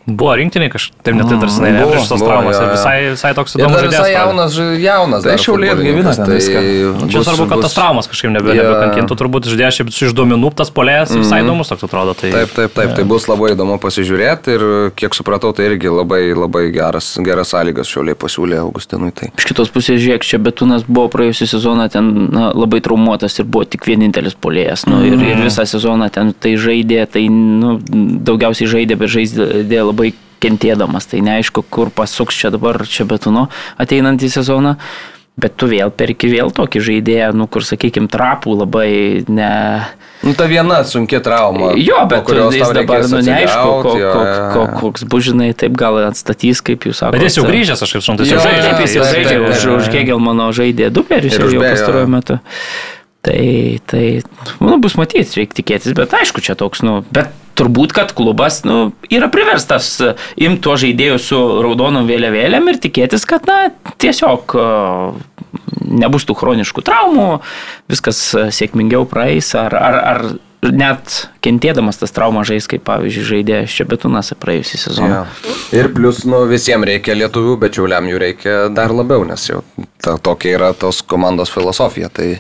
Buvo 0.08 0.32
rinktiniai 0.40 0.70
kažkaip, 0.72 0.96
taip 1.04 1.16
net 1.18 1.28
tarsi 1.28 1.60
buvo, 1.60 1.72
neprieš 1.74 2.06
tos 2.08 2.22
buvo, 2.22 2.30
traumas 2.30 2.56
jo, 2.56 2.62
ir 2.64 2.70
visai, 2.72 2.94
visai 3.12 3.32
toks 3.36 3.56
įdomus 3.58 3.76
dar 3.76 3.88
visai 3.88 3.98
žaidėjas. 3.98 4.22
atrodė. 4.22 4.46
jaunas, 4.48 4.80
jaunas. 4.82 5.24
Tai 5.26 5.34
dar 5.34 5.42
Šiauliai 5.44 5.72
atgaivina 5.74 6.14
tai 6.16 6.28
viską. 6.32 6.62
Nu, 6.98 7.08
Čia 7.12 7.22
svarbu, 7.26 7.46
kad 7.50 7.64
tas 7.66 7.76
traumas 7.76 8.08
kažkaip 8.08 8.32
nebekankintų, 8.32 9.18
turbūt 9.20 9.48
žaidėjas 9.52 9.80
šiaip 9.80 9.92
iš 9.92 10.14
duomenų, 10.16 10.52
tas 10.56 10.72
polės 10.72 11.12
visai 11.12 11.42
įdomus 11.44 11.72
toks 11.72 11.84
atrodo. 11.84 12.14
Tai... 12.16 12.30
Taip, 12.32 12.54
taip, 12.56 12.72
taip, 12.78 12.94
tai 12.96 13.04
bus 13.08 13.28
labai 13.28 13.52
įdomu 13.52 13.76
pasižiūrėti 13.82 14.54
ir 14.56 14.64
kiek 14.96 15.18
supratau, 15.18 15.52
tai 15.56 15.68
irgi 15.68 15.92
labai, 15.92 16.22
labai 16.32 16.64
geras, 16.74 17.10
geras 17.24 17.52
sąlygas 17.52 17.92
šiuoliai 17.92 18.16
pasiūlė 18.18 18.62
Augustinui. 18.62 19.12
Tai. 19.12 19.28
Iš 19.36 19.48
kitos 19.50 19.72
pusės, 19.74 20.00
žiūrėk, 20.00 20.24
čia 20.24 20.40
Betunas 20.42 20.86
buvo 20.88 21.10
praėjusią 21.12 21.50
sezoną 21.52 21.88
ten 21.92 22.10
na, 22.32 22.48
labai 22.56 22.80
traumuotas 22.84 23.36
ir 23.40 23.48
buvo 23.48 23.66
tik 23.68 23.84
vienintelis 23.88 24.36
polėjas. 24.38 24.86
Nu, 24.88 25.02
ir, 25.06 25.18
ir 25.20 25.44
visą 25.44 25.66
sezoną 25.68 26.08
ten 26.14 26.32
tai 26.32 26.54
žaidė, 26.60 27.04
tai 27.12 27.26
nu, 27.32 27.76
daugiausiai 28.28 28.70
žaidė, 28.70 28.98
bet 29.00 29.12
žaidė 29.12 29.82
labai 29.88 29.97
kentėdamas. 30.42 31.08
Tai 31.10 31.22
neaišku, 31.26 31.66
kur 31.70 31.92
pasuks 31.94 32.38
čia 32.38 32.52
dabar 32.54 32.80
čia 32.88 33.06
Betuno 33.08 33.48
ateinantį 33.80 34.32
sezoną. 34.38 34.78
Bet 35.38 35.54
tu 35.54 35.68
vėl 35.70 35.92
perki 35.94 36.26
vėl 36.32 36.48
tokį 36.50 36.80
žaidėją, 36.82 37.28
nu, 37.38 37.44
kur, 37.46 37.62
sakykime, 37.62 38.08
trapų 38.10 38.56
labai 38.58 38.88
ne... 39.30 39.50
Nu, 40.26 40.32
ta 40.34 40.48
viena 40.50 40.80
sunkia 40.82 41.20
trauma. 41.22 41.76
Jo, 41.78 42.00
bet 42.10 42.24
kurios 42.26 42.56
jis 42.58 42.72
dabar, 42.74 43.06
nu, 43.06 43.20
neaišku, 43.22 43.76
ko, 43.84 43.92
jo, 44.00 44.08
ko, 44.10 44.24
ko, 44.26 44.64
jo. 44.64 44.74
koks 44.80 45.06
bužinai, 45.06 45.52
taip 45.54 45.78
gal 45.78 46.00
atstatys, 46.08 46.58
kaip 46.58 46.88
jūs 46.90 47.04
sakote. 47.04 47.20
Bet 47.20 47.28
jis 47.28 47.38
jau 47.38 47.46
grįžęs, 47.46 47.86
aš 47.86 47.94
kaip 47.94 48.02
suprantu, 48.08 48.26
jis 48.26 48.34
jau 48.34 48.42
žaidžia. 48.48 48.66
Taip, 48.66 48.82
jis 48.82 48.98
jau 48.98 49.06
Taip, 49.06 49.14
žaidžia 49.14 49.36
taip, 49.36 49.46
už, 49.46 49.62
taip. 49.62 49.76
už 49.78 49.92
Kegelmano 49.94 50.50
žaidė 50.58 50.90
Duperis 50.98 51.38
Ir 51.38 51.46
jau, 51.54 51.62
pastaruoju 51.62 52.10
metu. 52.18 52.42
Tai, 53.28 53.80
tai, 53.90 54.04
nu, 54.64 54.78
bus 54.80 54.96
matyti, 54.96 55.42
reikia 55.42 55.60
tikėtis, 55.60 55.92
bet 55.98 56.14
aišku, 56.16 56.40
čia 56.44 56.56
toks, 56.56 56.80
nu, 56.86 57.02
bet 57.12 57.34
turbūt, 57.58 57.92
kad 57.96 58.14
klubas, 58.16 58.62
nu, 58.64 58.92
yra 59.12 59.28
priverstas 59.32 59.90
e, 60.00 60.14
imti 60.46 60.62
tuo 60.64 60.76
žaidėju 60.80 61.18
su 61.22 61.38
raudonom 61.64 62.08
vėliavėlėm 62.08 62.70
ir 62.72 62.80
tikėtis, 62.82 63.26
kad, 63.28 63.48
na, 63.50 63.72
tiesiog 64.00 64.54
e, 64.54 64.66
nebus 66.04 66.28
tų 66.28 66.38
chroniškų 66.38 66.84
traumų, 66.86 67.30
viskas 67.90 68.22
e, 68.32 68.48
sėkmingiau 68.54 69.04
praeis, 69.10 69.50
ar, 69.58 69.74
ar, 69.76 69.98
ar 70.12 70.24
net 70.62 71.18
kentėdamas 71.44 72.00
tas 72.00 72.14
traumas 72.14 72.48
žais, 72.48 72.66
kaip 72.70 72.82
pavyzdžiui, 72.86 73.26
žaidė 73.28 73.60
Šebetūnas 73.70 74.32
praėjusį 74.42 74.80
sezoną. 74.86 75.20
Jo. 75.20 75.58
Ir 75.78 75.90
plus, 75.94 76.24
nu, 76.28 76.42
visiems 76.50 76.88
reikia 76.88 77.14
lietuvių, 77.18 77.58
bet 77.62 77.76
čiauliam 77.76 78.08
jų 78.10 78.22
reikia 78.22 78.56
dar 78.74 78.94
labiau, 78.94 79.26
nes 79.28 79.44
jau 79.50 79.62
ta, 80.02 80.16
tokia 80.18 80.56
yra 80.56 80.72
tos 80.78 81.04
komandos 81.06 81.52
filosofija. 81.54 82.10
Tai 82.10 82.32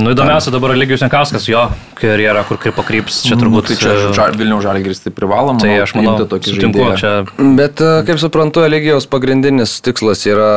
Nu, 0.00 0.12
įdomiausia 0.14 0.52
dabar 0.54 0.74
Ligijus 0.76 1.02
Jankauskas, 1.04 1.46
jo 1.50 1.62
karjera, 1.98 2.42
kur 2.48 2.58
kaip 2.60 2.76
pakryps, 2.78 3.22
čia 3.26 3.36
turbūt 3.40 3.70
Tai 3.72 3.76
čia 3.80 3.94
ža, 4.16 4.28
Vilniaus 4.38 4.64
žalgeris 4.64 5.02
tai 5.04 5.12
privaloma. 5.14 5.60
Tai 5.62 5.72
aš 5.84 5.94
manau, 5.98 6.16
tokį 6.30 6.56
žaidėją. 6.58 6.94
čia 7.00 7.12
Bet, 7.58 7.82
e, 7.82 8.02
kaip 8.08 8.20
suprantu, 8.22 8.64
Eligijos 8.66 9.08
pagrindinis 9.10 9.78
tikslas 9.84 10.24
yra 10.30 10.52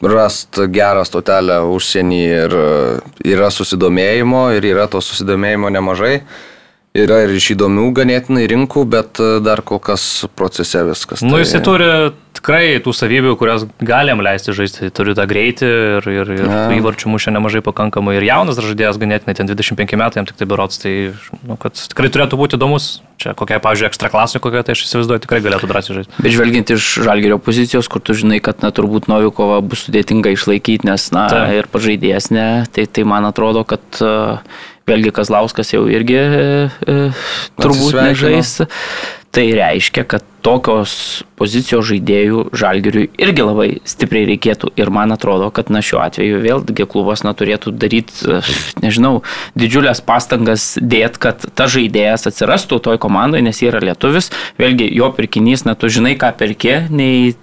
rasti 0.00 0.68
gerą 0.72 1.04
stotelę 1.04 1.60
užsienį 1.74 2.20
ir 2.28 2.56
e, 2.56 2.70
yra 3.34 3.50
susidomėjimo 3.52 4.46
ir 4.56 4.70
yra 4.72 4.88
to 4.90 5.02
susidomėjimo 5.04 5.72
nemažai. 5.72 6.20
Yra 6.90 7.20
ir 7.22 7.36
iš 7.38 7.52
įdomių 7.54 7.84
ganėtinai 7.94 8.48
rinkų, 8.50 8.82
bet 8.90 9.20
e, 9.22 9.36
dar 9.46 9.60
kol 9.62 9.78
kas 9.78 10.24
procese 10.34 10.82
viskas. 10.88 11.22
Nu, 11.22 11.36
tai- 11.36 11.44
jisai 11.44 11.60
turi 11.62 11.86
tikrai 12.34 12.80
tų 12.82 12.90
savybių, 12.96 13.36
kurias 13.38 13.62
galim 13.78 14.18
leisti 14.24 14.50
žaisti. 14.56 14.88
Turi 14.90 15.14
tą 15.14 15.22
greitį 15.30 15.68
ir, 15.70 16.08
ir, 16.10 16.32
ir 16.34 16.50
įvarčių 16.80 17.12
mušia 17.12 17.30
nemažai 17.36 17.62
pakankamai. 17.62 18.16
Ir 18.18 18.26
jaunas 18.26 18.58
žaidėjas 18.58 18.98
ganėtinai, 18.98 19.36
ten 19.38 19.46
25 19.46 19.94
metai, 20.00 20.18
jam 20.18 20.26
tik 20.26 20.40
tai 20.40 20.48
berots, 20.50 20.80
tai 20.82 20.94
nu, 21.46 21.54
kad 21.60 21.78
tikrai 21.78 22.10
turėtų 22.10 22.40
būti 22.40 22.58
įdomus. 22.58 22.88
Čia 23.20 23.36
kokia, 23.38 23.60
pavyzdžiui, 23.62 23.86
ekstra 23.90 24.10
klasė, 24.10 24.40
kokia, 24.42 24.64
tai 24.64 24.74
aš 24.74 24.86
įsivaizduoju, 24.88 25.22
tikrai 25.26 25.42
galėtų 25.44 25.70
drąsiai 25.70 25.98
žaisti. 26.00 26.18
Bet 26.24 26.34
žvelgiant 26.34 26.74
iš 26.74 26.90
žalgerio 27.04 27.36
pozicijos, 27.44 27.86
kur 27.92 28.02
tu 28.02 28.16
žinai, 28.16 28.40
kad 28.42 28.64
na, 28.64 28.72
turbūt 28.74 29.10
Novikovą 29.12 29.60
bus 29.62 29.84
sudėtinga 29.86 30.32
išlaikyti, 30.32 30.88
nes 30.88 31.10
na, 31.12 31.28
Taip. 31.28 31.54
ir 31.58 31.68
pažaidėjas 31.70 32.30
ne, 32.32 32.48
tai, 32.72 32.88
tai 32.88 33.04
man 33.04 33.28
atrodo, 33.28 33.66
kad 33.68 33.84
uh, 34.00 34.40
vėlgi 34.88 35.12
Kazlauskas 35.14 35.74
jau 35.74 35.86
irgi 35.90 36.20
uh, 36.20 37.24
turbūt 37.60 37.96
Atsisveikino. 37.96 38.06
nežais. 38.10 38.54
Tai 39.30 39.44
reiškia, 39.54 40.02
kad 40.10 40.24
tokios 40.42 41.22
pozicijos 41.38 41.84
žaidėjų 41.86 42.48
žalgeriui 42.56 43.04
irgi 43.22 43.44
labai 43.46 43.68
stipriai 43.86 44.26
reikėtų. 44.32 44.72
Ir 44.80 44.90
man 44.90 45.14
atrodo, 45.14 45.52
kad 45.54 45.70
na 45.70 45.78
šiuo 45.86 46.00
atveju 46.02 46.40
vėlgi 46.42 46.86
klubas 46.90 47.22
na, 47.22 47.30
turėtų 47.38 47.70
daryti, 47.78 48.40
nežinau, 48.82 49.20
didžiulės 49.54 50.02
pastangas 50.02 50.72
dėt, 50.82 51.20
kad 51.22 51.46
ta 51.54 51.68
žaidėjas 51.70 52.26
atsirastų 52.32 52.80
toj 52.88 52.98
komandai, 53.02 53.44
nes 53.46 53.62
jis 53.62 53.70
yra 53.70 53.84
lietuvis. 53.84 54.32
Vėlgi 54.58 54.90
jo 54.98 55.12
pirkinys, 55.14 55.62
na 55.68 55.76
tu 55.78 55.92
žinai, 55.92 56.16
ką 56.18 56.32
perki, 56.40 56.80
nei 56.90 57.36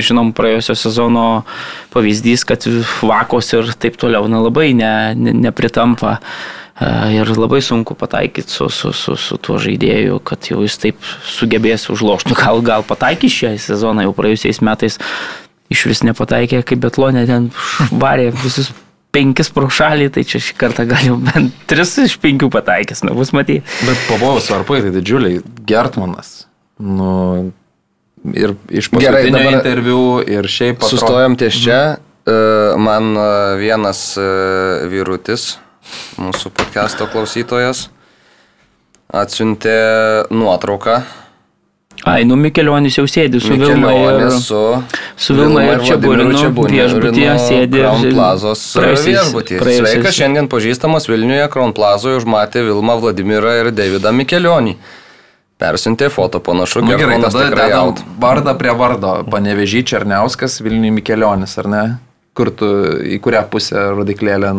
žinom, 0.00 0.32
praėjusio 0.36 0.76
sezono 0.78 1.44
pavyzdys, 1.92 2.46
kad 2.48 2.64
vakos 3.02 3.52
ir 3.56 3.72
taip 3.80 3.98
toliau, 4.00 4.28
na 4.30 4.40
labai 4.42 4.72
ne, 4.76 4.92
ne, 5.18 5.36
nepritampa. 5.48 6.18
E, 6.18 6.90
Ir 7.12 7.28
labai 7.36 7.60
sunku 7.62 7.94
pataikyti 7.94 8.50
su, 8.50 8.66
su, 8.72 8.90
su, 8.96 9.14
su 9.20 9.36
tuo 9.38 9.58
žaidėju, 9.60 10.16
kad 10.26 10.48
jau 10.50 10.62
jis 10.64 10.78
taip 10.82 11.10
sugebės 11.28 11.86
užlošti. 11.92 12.34
Gal, 12.38 12.62
gal 12.64 12.86
pataikys 12.86 13.36
šią 13.36 13.52
sezoną, 13.60 14.08
jau 14.08 14.14
praėjusiais 14.16 14.62
metais 14.64 14.98
iš 15.72 15.84
vis 15.90 16.02
nepataikė, 16.06 16.62
kaip 16.66 16.82
Betlonė 16.82 17.26
ten 17.28 17.50
varė 18.02 18.30
visus 18.34 18.72
penkis 19.12 19.50
pro 19.52 19.68
šalį, 19.72 20.08
tai 20.14 20.24
čia 20.28 20.40
šį 20.42 20.56
kartą 20.60 20.86
gal 20.88 21.04
jau 21.04 21.18
bent 21.20 21.52
tris 21.70 21.94
iš 22.00 22.16
penkių 22.22 22.48
pataikęs, 22.52 23.04
nu 23.06 23.16
bus 23.16 23.34
matyti. 23.36 23.64
Bet 23.84 24.06
pavojus 24.08 24.48
varpai 24.52 24.80
tai 24.86 24.92
didžiuliai. 24.94 25.42
Gertmanas. 25.68 26.46
Nu, 26.80 27.52
ir 28.34 28.54
iš 28.70 28.90
Gerai, 28.90 29.24
paskutinio 29.24 29.38
dabar 29.38 29.52
interviu 29.58 30.02
ir 30.26 30.44
šiaip 30.48 30.78
atrodo- 30.78 30.90
Sustojom 30.96 31.36
ties 31.36 31.54
čia. 31.64 31.80
E, 32.26 32.32
Man 32.78 33.16
e, 33.16 33.56
vienas 33.58 34.16
e, 34.16 34.26
vyrutis, 34.92 35.56
mūsų 36.22 36.52
podcast'o 36.54 37.08
klausytojas, 37.10 37.88
atsiuntė 39.12 39.74
nuotrauką. 40.30 41.02
Ai, 42.08 42.24
nu 42.26 42.34
Mikelionis 42.34 42.96
jau 42.98 43.04
sėdi 43.06 43.38
su 43.38 43.54
Vilma 43.54 43.92
ir... 43.94 44.24
Su, 44.42 44.58
su 45.14 45.34
Vilma 45.38 45.60
ir 45.62 45.68
Vladimiru 45.68 45.86
Čiaburiu, 45.86 46.24
nu, 46.32 46.38
Čiaburiu 46.40 46.72
viešbutyje 46.74 47.34
sėdi 47.44 47.78
ir- 47.78 47.84
Crown 47.84 48.08
Plazos 48.16 48.62
praėjusiais- 48.74 49.18
viešbutį. 49.20 49.58
praėjusiais- 49.60 49.92
Sveikas, 49.92 50.16
šiandien 50.16 50.48
pažįstamas 50.50 51.06
Vilniuje 51.10 51.44
Crown 51.52 51.70
Plazoje 51.76 52.18
užmatė 52.18 52.64
Vilmą 52.66 52.96
Vladimirą 53.04 53.52
ir 53.60 53.70
Davidą 53.70 54.10
Mikelionį. 54.18 54.74
Persintė 55.62 56.08
foto 56.10 56.40
panašu, 56.42 56.82
Nu, 56.82 56.96
gerai, 56.98 57.20
tada 57.22 57.44
tikrai 57.46 57.68
dedam 57.70 57.94
vardą 58.22 58.56
prie 58.58 58.72
vardo. 58.74 59.12
Panevežy 59.30 59.84
Černiauskas, 59.92 60.58
Vilniui 60.64 60.90
Mikelionis, 60.98 61.54
ar 61.62 61.70
ne? 61.70 61.84
Kur 62.34 62.50
tu, 62.56 62.66
į 63.14 63.20
kurią 63.22 63.44
pusę 63.52 63.90
rodiklėlę 63.94 64.50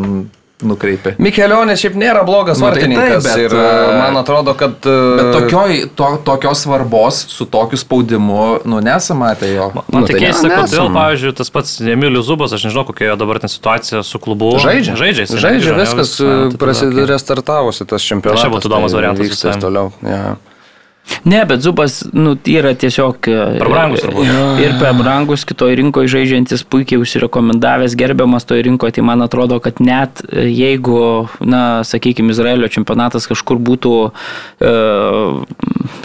nukreipi? 0.63 1.15
Mikelionis 1.19 1.81
šiaip 1.81 1.95
nėra 1.99 2.21
blogas 2.23 2.59
Nu, 2.61 2.67
tai 2.69 2.75
vartininkas 2.77 3.25
taip, 3.25 3.25
bet, 3.25 3.41
ir 3.47 3.55
e, 3.57 3.63
e, 3.63 3.95
man 3.99 4.19
atrodo, 4.21 4.53
kad... 4.55 4.77
e, 4.87 4.93
Bet 5.17 5.31
tokioj, 5.35 5.73
to, 5.99 6.09
tokios 6.29 6.61
svarbos 6.63 7.17
su 7.33 7.47
tokiu 7.51 7.81
spaudimu, 7.81 8.45
nu, 8.69 8.79
nesame 8.85 9.25
matę 9.25 9.49
jo. 9.51 9.71
Man 9.75 9.89
Nu, 9.89 10.05
tai 10.05 10.13
tai 10.13 10.21
keista, 10.27 10.47
ne- 10.47 10.61
kodėl, 10.61 10.87
pavyzdžiui, 10.95 11.33
tas 11.41 11.51
pats 11.57 11.75
Emilius 11.97 12.29
Zubas, 12.29 12.53
aš 12.55 12.69
nežinau, 12.69 12.85
kokia 12.87 13.09
jo 13.11 13.17
dabartinė 13.25 13.51
situacija 13.57 14.05
su 14.07 14.21
klubu. 14.23 14.53
Žaidžia. 14.63 14.95
Žaidžia, 15.01 15.27
Žaidžia 15.47 15.75
viskas, 15.81 16.15
tai 16.21 16.71
okei. 16.77 17.05
restartavosi 17.11 17.89
tas 17.89 18.05
čempionatas. 18.05 18.45
Čia 18.45 18.53
būtų 18.55 18.71
įdomus 18.71 18.93
tai 18.95 19.01
variantas 19.01 19.27
vyksta 19.33 19.51
visai. 19.51 19.61
toliau. 19.67 19.91
Ja. 20.05 20.35
Ne, 21.23 21.45
bet 21.47 21.61
Zubas, 21.63 22.01
nu, 22.11 22.33
yra 22.47 22.73
tiesiog... 22.75 23.27
e, 23.27 23.43
Per 23.59 23.69
brangus 23.71 24.03
turbūt. 24.03 24.29
Ir 24.63 24.75
per 24.79 24.95
brangus, 24.97 25.45
kitoj 25.47 25.75
rinkoje 25.79 26.11
žaidžiantis, 26.11 26.65
puikiai 26.67 26.99
užsirekomendavęs, 26.99 27.95
gerbiamas 27.99 28.47
toje 28.47 28.65
rinkoje, 28.67 28.97
tai 28.97 29.05
man 29.07 29.23
atrodo, 29.23 29.59
kad 29.63 29.79
net 29.83 30.23
e, 30.27 30.47
jeigu, 30.51 31.27
na, 31.39 31.83
sakykime, 31.87 32.35
Izraelio 32.35 32.71
čempionatas 32.71 33.27
kažkur 33.31 33.59
būtų 33.59 33.93
e, 34.07 34.73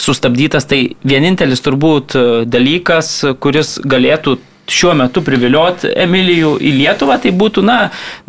sustabdytas, 0.02 0.68
tai 0.70 0.84
vienintelis 1.06 1.66
turbūt 1.66 2.18
e, 2.18 2.26
dalykas, 2.46 3.16
kuris 3.42 3.78
galėtų 3.86 4.38
šiuo 4.72 4.94
metu 4.98 5.22
privilioti 5.24 5.90
Emilijų 6.04 6.54
į 6.60 6.72
Lietuvą, 6.78 7.18
tai 7.22 7.32
būtų, 7.36 7.64
na, 7.66 7.78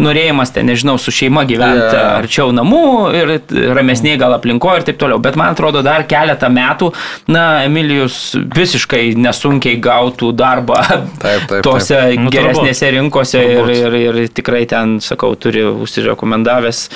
norėjimas 0.02 0.54
ten, 0.56 0.70
nežinau, 0.70 0.98
su 1.02 1.14
šeima 1.14 1.46
gyventi 1.50 1.96
yeah. 1.96 2.18
arčiau 2.20 2.54
namų 2.56 2.84
ir 3.20 3.34
ramesniai 3.76 4.20
gal 4.22 4.36
aplinkoje 4.38 4.82
ir 4.82 4.88
taip 4.90 5.02
toliau. 5.02 5.22
Bet 5.24 5.38
man 5.40 5.54
atrodo, 5.54 5.84
dar 5.86 6.06
keletą 6.10 6.52
metų, 6.54 6.92
na, 7.32 7.48
Emilijus 7.68 8.34
visiškai 8.56 9.14
nesunkiai 9.20 9.80
gautų 9.84 10.32
darbą 10.38 10.80
Taip, 11.20 11.48
taip, 11.50 11.64
tose 11.66 11.96
taip. 11.98 12.22
Nu, 12.24 12.32
geresnėse 12.34 12.92
rinkose 12.96 13.42
ir, 13.56 13.74
ir, 13.74 14.00
ir 14.00 14.32
tikrai 14.34 14.64
ten, 14.70 14.98
sakau, 15.04 15.34
turi 15.40 15.66
užsirekomendavęs 15.68 16.88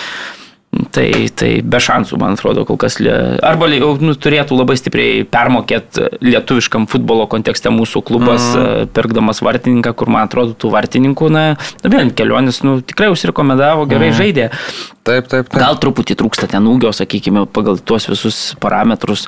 Tai, 0.93 1.07
tai 1.39 1.49
be 1.63 1.79
šansų, 1.83 2.17
man 2.21 2.35
atrodo, 2.37 2.65
kol 2.67 2.77
kas. 2.81 2.99
lie- 2.99 3.39
Arba 3.43 3.67
jau 3.71 3.93
nu, 4.01 4.15
turėtų 4.15 4.57
labai 4.57 4.75
stipriai 4.79 5.23
permokėti 5.29 6.07
lietuviškam 6.21 6.87
futbolo 6.91 7.27
kontekste 7.31 7.71
mūsų 7.73 8.03
klubas, 8.03 8.43
mm. 8.55 8.91
pirkdamas 8.93 9.41
vartininką, 9.45 9.93
kur, 9.95 10.11
man 10.13 10.27
atrodo, 10.27 10.53
tų 10.57 10.73
vartininkų, 10.73 11.29
na, 11.33 11.45
na 11.83 11.93
vėl 11.93 12.11
kelionis, 12.15 12.63
nu, 12.67 12.81
tikrai 12.81 13.11
užsirekomendavo, 13.13 13.87
gerai 13.89 14.11
mm. 14.11 14.17
žaidė. 14.19 14.49
Taip, 15.03 15.27
taip, 15.27 15.49
taip. 15.51 15.59
Gal 15.59 15.75
truputį 15.83 16.15
trūksta 16.15 16.47
ten 16.47 16.63
ūgio, 16.63 16.93
sakykime, 16.95 17.43
pagal 17.51 17.75
tuos 17.83 18.05
visus 18.07 18.37
parametrus. 18.63 19.25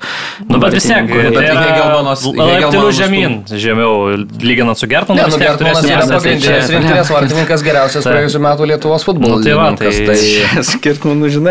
Nu, 0.47 0.55
bet 0.63 0.77
vis 0.77 0.87
tiek, 0.87 1.09
tai 1.09 1.43
yra 1.51 1.65
Geldonos 1.75 2.95
žemyn, 2.95 3.41
žemiau, 3.51 4.15
lyginant 4.39 4.79
su 4.79 4.87
Gertonu, 4.87 5.19
Ne, 5.19 5.27
nu, 5.31 5.35
turėsim 5.59 5.91
yra 5.91 6.07
pagrindinis 6.09 6.71
rinktinės 6.71 7.11
vartininkas 7.11 7.63
geriausias 7.65 8.07
praėjusiu 8.07 8.41
metu 8.43 8.67
Lietuvos 8.67 9.03
futbolo. 9.07 9.37
Nu, 9.39 9.43
tai 9.43 9.53
va, 9.59 9.67
tai- 9.79 10.63
skirtumų, 10.71 11.29
žinai. 11.31 11.44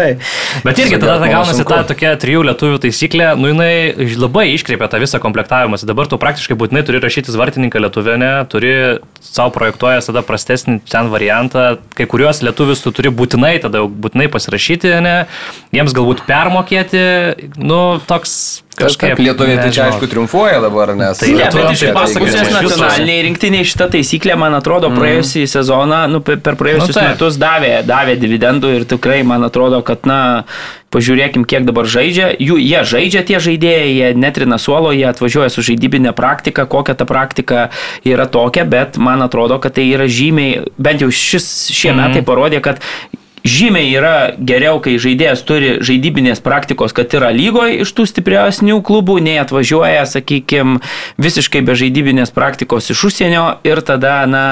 Bet 0.65 0.81
irgi 0.83 0.99
tada 0.99 1.17
Gertmanu 1.19 1.33
gaunasi 1.33 1.67
ta 1.69 1.81
tokia 1.89 2.15
trijų 2.21 2.45
lietuvių 2.49 2.81
taisyklė, 2.85 3.31
nu 3.41 3.51
jinai 3.53 4.09
labai 4.19 4.47
iškreipia 4.55 4.89
tą 4.93 5.01
visą 5.03 5.21
komplektavimą. 5.23 5.79
Dabar 5.85 6.09
tu 6.11 6.19
praktiškai 6.21 6.57
būtinai 6.59 6.85
turi 6.87 7.03
rašytis 7.03 7.39
vartininką 7.39 7.83
lietuvienę, 7.85 8.33
turi 8.53 8.75
savo 9.25 9.53
projektuojęs 9.55 10.11
tada 10.11 10.25
prastesnį 10.27 10.81
ten 10.91 11.11
variantą, 11.13 11.67
kai 11.97 12.09
kuriuos 12.11 12.43
lietuvius 12.47 12.85
tu 12.85 12.95
turi 12.95 13.13
būtinai 13.15 13.57
tada 13.65 13.85
būtinai 13.87 14.31
pasirašyti, 14.33 14.95
ne, 15.05 15.17
jiems 15.75 15.97
galbūt 15.97 16.25
permokėti, 16.29 17.05
nu 17.61 17.81
toks 18.09 18.63
Kažkaip 18.75 19.21
lietuviai 19.23 19.59
tai 19.61 19.71
čia 19.71 19.85
aišku 19.87 20.09
triumfuoja 20.11 20.59
dabar, 20.65 20.95
nes... 20.99 21.21
Tai 21.21 21.31
Ne, 21.31 21.47
bet 21.47 21.75
iš 21.77 21.83
tai 21.85 21.93
pasakos 21.95 22.27
pasakos, 22.27 22.35
iš 22.35 22.49
viso. 22.49 22.63
nacionaliniai 22.63 23.25
rinktiniai 23.29 23.67
šitą 23.71 23.87
taisyklę, 23.93 24.35
man 24.41 24.57
atrodo, 24.59 24.91
praėjusį 24.95 25.45
sezoną, 25.51 26.01
nu, 26.11 26.21
per 26.27 26.59
praėjusius 26.59 26.91
Nu, 26.91 26.97
taip. 26.99 27.13
metus 27.15 27.39
davė, 27.39 27.75
davė 27.87 28.19
dividendų 28.19 28.73
ir 28.81 28.89
tikrai, 28.91 29.23
man 29.27 29.47
atrodo, 29.47 29.79
kad, 29.87 30.03
na, 30.11 30.19
pažiūrėkim, 30.95 31.47
kiek 31.47 31.67
dabar 31.69 31.87
žaidžia. 31.91 32.33
Jų, 32.39 32.59
jie 32.63 32.83
žaidžia 32.87 33.25
tie 33.27 33.41
žaidėjai, 33.43 33.91
jie 33.95 34.13
netrina 34.19 34.59
suolo, 34.63 34.93
jie 34.95 35.07
atvažiuoja 35.11 35.51
su 35.55 35.65
žaidybinė 35.67 36.15
praktika, 36.17 36.67
kokia 36.71 36.99
ta 36.99 37.07
praktika 37.09 37.69
yra 38.07 38.27
tokia, 38.31 38.67
bet 38.67 38.99
man 38.99 39.23
atrodo, 39.27 39.59
kad 39.63 39.79
tai 39.79 39.87
yra 39.91 40.11
žymiai, 40.11 40.65
bent 40.79 41.05
jau 41.05 41.11
šis, 41.15 41.51
šie 41.75 41.95
metai 41.95 42.27
parodė, 42.27 42.63
kad 42.65 42.83
Žymiai 43.45 43.91
yra 43.93 44.13
geriau, 44.41 44.79
kai 44.81 44.95
žaidėjas 44.97 45.43
turi 45.45 45.75
žaidybinės 45.85 46.41
praktikos, 46.41 46.95
kad 46.97 47.13
yra 47.13 47.29
lygoje 47.29 47.83
iš 47.85 47.91
tų 47.93 48.07
stipresnių 48.09 48.79
klubų, 48.81 49.19
nei 49.21 49.35
atvažiuoja, 49.43 50.07
sakykime, 50.09 50.79
visiškai 51.21 51.61
be 51.61 51.77
žaidybinės 51.77 52.33
praktikos 52.33 52.89
iš 52.95 53.03
užsienio 53.11 53.43
ir 53.69 53.83
tada, 53.85 54.15
na, 54.25 54.47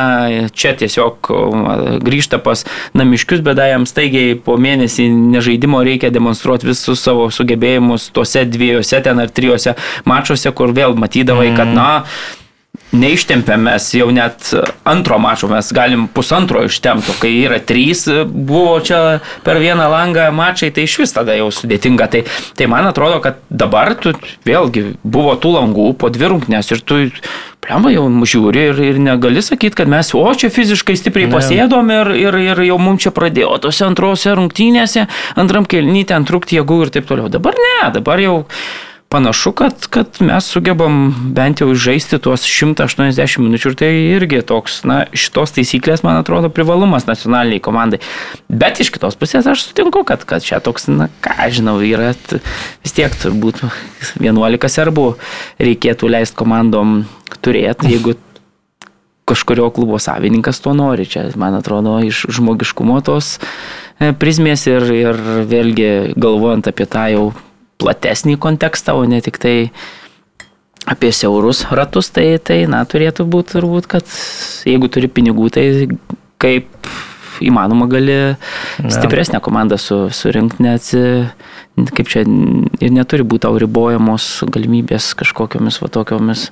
čia 0.52 0.74
tiesiog 0.76 1.30
grįžta 2.04 2.36
pas 2.44 2.66
namiškius, 2.92 3.40
bet 3.40 3.64
jam 3.64 3.88
staigiai 3.88 4.36
po 4.36 4.58
mėnesį 4.60 5.08
nežaidimo 5.32 5.80
reikia 5.88 6.12
demonstruoti 6.12 6.68
visus 6.68 7.00
savo 7.00 7.30
sugebėjimus 7.32 8.10
tuose 8.12 8.44
dviejose 8.44 9.00
ten 9.08 9.24
ar 9.24 9.32
trijose 9.32 9.72
mačiuose, 10.04 10.52
kur 10.52 10.76
vėl 10.76 11.00
matydavai, 11.00 11.48
kad, 11.56 11.72
na, 11.72 11.90
Neištempėm 12.92 13.62
mes 13.70 13.86
jau 13.96 14.10
net 14.12 14.50
antro 14.88 15.16
mačo, 15.22 15.48
mes 15.48 15.70
galim 15.72 16.04
pusantro 16.12 16.64
ištempti, 16.68 17.14
kai 17.22 17.30
yra 17.40 17.56
trys, 17.64 18.04
buvo 18.28 18.74
čia 18.84 18.98
per 19.46 19.60
vieną 19.62 19.86
langą 19.88 20.26
mačai, 20.36 20.68
tai 20.74 20.84
iš 20.84 20.98
vis 21.00 21.16
tada 21.16 21.36
jau 21.38 21.48
sudėtinga. 21.54 22.10
Tai, 22.12 22.24
tai 22.58 22.68
man 22.68 22.90
atrodo, 22.90 23.22
kad 23.24 23.40
dabar 23.48 23.94
tu 23.96 24.12
vėlgi 24.44 24.98
buvo 25.02 25.38
tų 25.40 25.54
langų 25.56 25.88
po 25.96 26.12
dvi 26.12 26.34
rungtynės 26.34 26.74
ir 26.74 26.84
tu, 26.84 27.00
pliamba, 27.62 27.92
jau 27.94 28.04
žiūri 28.26 28.68
ir, 28.68 28.84
ir 28.90 29.00
negali 29.00 29.42
sakyti, 29.44 29.78
kad 29.80 29.90
mes, 29.90 30.12
o 30.18 30.22
čia 30.34 30.50
fiziškai 30.52 30.96
stipriai 30.98 31.30
pasėdom 31.32 31.92
ir, 31.94 32.14
ir, 32.18 32.38
ir 32.50 32.62
jau 32.66 32.78
mums 32.82 33.06
čia 33.06 33.12
pradėjo 33.14 33.56
tose 33.64 33.86
antrose 33.86 34.34
rungtynėse, 34.36 35.06
antram 35.38 35.68
kelnyje 35.68 36.10
ten 36.12 36.26
trūkti 36.28 36.58
jėgų 36.58 36.80
ir 36.86 36.96
taip 36.96 37.06
toliau. 37.08 37.30
Dabar 37.32 37.56
ne, 37.56 37.76
dabar 37.94 38.20
jau 38.20 38.40
panašu, 39.12 39.52
kad, 39.52 39.86
kad 39.92 40.06
mes 40.24 40.46
sugebam 40.48 41.12
bent 41.36 41.60
jau 41.60 41.68
žaisti 41.76 42.16
tuos 42.22 42.46
180 42.48 43.42
minučių 43.44 43.72
ir 43.72 43.76
tai 43.76 43.90
irgi 44.14 44.40
toks, 44.48 44.78
na, 44.88 45.02
šitos 45.12 45.52
taisyklės, 45.52 46.00
man 46.06 46.16
atrodo, 46.22 46.48
privalumas 46.48 47.04
nacionaliniai 47.04 47.60
komandai. 47.60 48.00
Bet 48.48 48.80
iš 48.80 48.88
kitos 48.94 49.18
pusės 49.20 49.50
aš 49.52 49.66
sutinku, 49.68 50.00
kad, 50.08 50.24
kad 50.28 50.44
čia 50.46 50.62
toks, 50.64 50.88
na, 50.88 51.10
ką 51.24 51.50
žinau, 51.52 51.76
yra 51.84 52.14
vis 52.16 52.96
tiek 52.96 53.12
turbūt 53.20 53.60
11 54.16 54.72
serbų 54.78 55.06
reikėtų 55.60 56.12
leisti 56.16 56.40
komandom 56.40 57.02
turėti, 57.44 57.92
jeigu 57.92 58.16
kažkurio 59.28 59.68
klubo 59.76 60.00
savininkas 60.00 60.64
to 60.64 60.72
nori. 60.72 61.04
Čia, 61.04 61.28
man 61.36 61.60
atrodo, 61.60 61.98
iš 62.00 62.24
žmogiškumo 62.32 63.02
tos 63.04 63.36
e, 64.00 64.14
prizmės 64.16 64.64
ir, 64.72 64.88
ir 64.96 65.24
vėlgi 65.48 65.92
galvojant 66.16 66.72
apie 66.72 66.88
tą 66.88 67.08
jau 67.12 67.30
platesnį 67.80 68.36
kontekstą, 68.42 68.94
o 68.98 69.04
ne 69.08 69.20
tik 69.24 69.38
tai 69.42 69.56
apie 70.90 71.12
siaurus 71.14 71.64
ratus, 71.70 72.10
tai, 72.10 72.38
tai 72.42 72.64
na, 72.70 72.82
turėtų 72.84 73.26
būti 73.30 73.56
turbūt, 73.56 73.86
kad 73.90 74.06
jeigu 74.66 74.88
turi 74.90 75.06
pinigų, 75.08 75.48
tai 75.54 75.64
kaip 76.42 76.66
įmanoma 77.42 77.86
gali 77.90 78.16
stipresnę 78.90 79.40
komandą 79.42 79.78
su, 79.80 80.04
surinkti, 80.14 80.62
net 80.62 80.90
kaip 81.96 82.10
čia 82.10 82.22
ir 82.26 82.92
neturi 82.94 83.24
būti 83.26 83.46
tau 83.46 83.56
ribojamos 83.62 84.42
galimybės 84.52 85.12
kažkokiamis 85.18 85.80
va 85.82 85.88
tokiomis. 85.94 86.48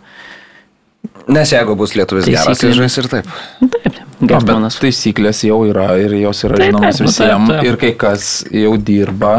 Nes 1.31 1.51
jeigu 1.53 1.77
bus 1.79 1.95
lietuvis 1.97 2.27
geras, 2.29 2.59
tai 2.61 2.73
žais 2.77 2.97
ir 3.03 3.09
taip. 3.13 3.29
Nu, 3.61 3.69
Taip, 3.71 3.99
O, 4.21 4.27
bet 4.27 4.35
Gertmanas. 4.35 4.75
taisyklės 4.77 5.39
jau 5.47 5.63
yra 5.65 5.95
ir 5.97 6.13
jos 6.21 6.43
yra 6.45 6.59
Taip, 6.61 6.67
žinomas 6.75 6.99
taip, 6.99 7.07
nu, 7.07 7.13
taip, 7.13 7.23
visiems. 7.25 7.49
taip. 7.55 7.69
Ir 7.71 7.77
kai 7.81 7.93
kas 8.03 8.27
jau 8.53 8.75
dirba 8.77 9.31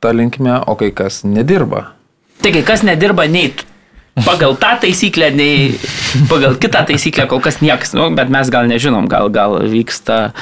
tą 0.00 0.12
linkmę, 0.12 0.60
o 0.66 0.76
kai 0.78 0.92
kas 0.92 1.22
nedirba. 1.24 1.92
Tai 2.42 2.52
kai 2.54 2.62
kas 2.66 2.84
nedirba 2.86 3.26
nei 3.30 3.52
pagal 4.26 4.56
tą 4.58 4.74
taisyklę, 4.82 5.30
nei 5.34 5.78
pagal 6.30 6.56
kitą 6.58 6.84
taisyklę, 6.86 7.26
kol 7.30 7.40
kas 7.42 7.60
niekas, 7.62 7.94
nu, 7.94 8.10
bet 8.14 8.30
mes 8.32 8.50
gal 8.50 8.68
nežinom, 8.70 9.08
gal, 9.10 9.30
gal 9.30 9.58
vyksta. 9.70 10.32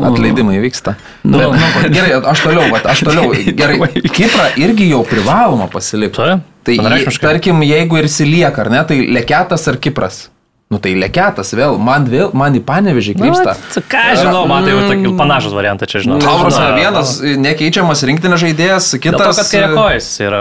Atleidimai 0.00 0.56
vyksta. 0.62 0.94
Nu. 1.24 1.38
Bet, 1.38 1.60
nu, 1.60 1.88
gerai, 1.92 2.14
aš 2.32 2.44
toliau, 2.46 2.68
va, 2.72 2.80
aš 2.88 3.04
toliau. 3.04 3.34
Gerai, 3.60 3.76
Kiprą 4.08 4.46
irgi 4.60 4.88
jau 4.88 5.02
privaloma 5.08 5.68
pasilikti. 5.72 6.38
Tai 6.64 6.76
tarkim, 7.20 7.60
jeigu 7.68 8.00
ir 8.00 8.08
silieka, 8.08 8.64
ar 8.64 8.72
ne, 8.72 8.80
tai 8.88 9.02
Leketas 9.12 9.68
ar 9.68 9.76
Kipras. 9.76 10.22
Nu 10.72 10.78
tai 10.82 10.94
Leketas 10.98 11.52
vėl, 11.54 11.76
man 11.78 12.06
vėl, 12.08 12.30
man 12.34 12.54
į 12.56 12.62
panevežį 12.66 13.12
krypsta. 13.20 13.52
Nu, 13.76 13.82
ką 13.92 14.02
Žinau, 14.18 14.46
man 14.50 14.64
tai 14.64 14.72
jau 14.72 14.80
tokį 14.88 15.12
panašus 15.18 15.52
variantas 15.54 15.90
čia, 15.92 16.00
žinau. 16.02 16.16
Tau 16.24 16.40
prasme, 16.40 16.64
Žinau, 16.64 16.78
vienas 16.80 17.12
nekeičiamas 17.44 18.02
rinktinės 18.08 18.40
žaidėjas, 18.42 18.88
Dėl 18.96 19.12
to, 19.12 19.18
kitas. 19.20 19.36
kad 19.42 19.50
kairėkojas 19.52 20.08
yra. 20.24 20.40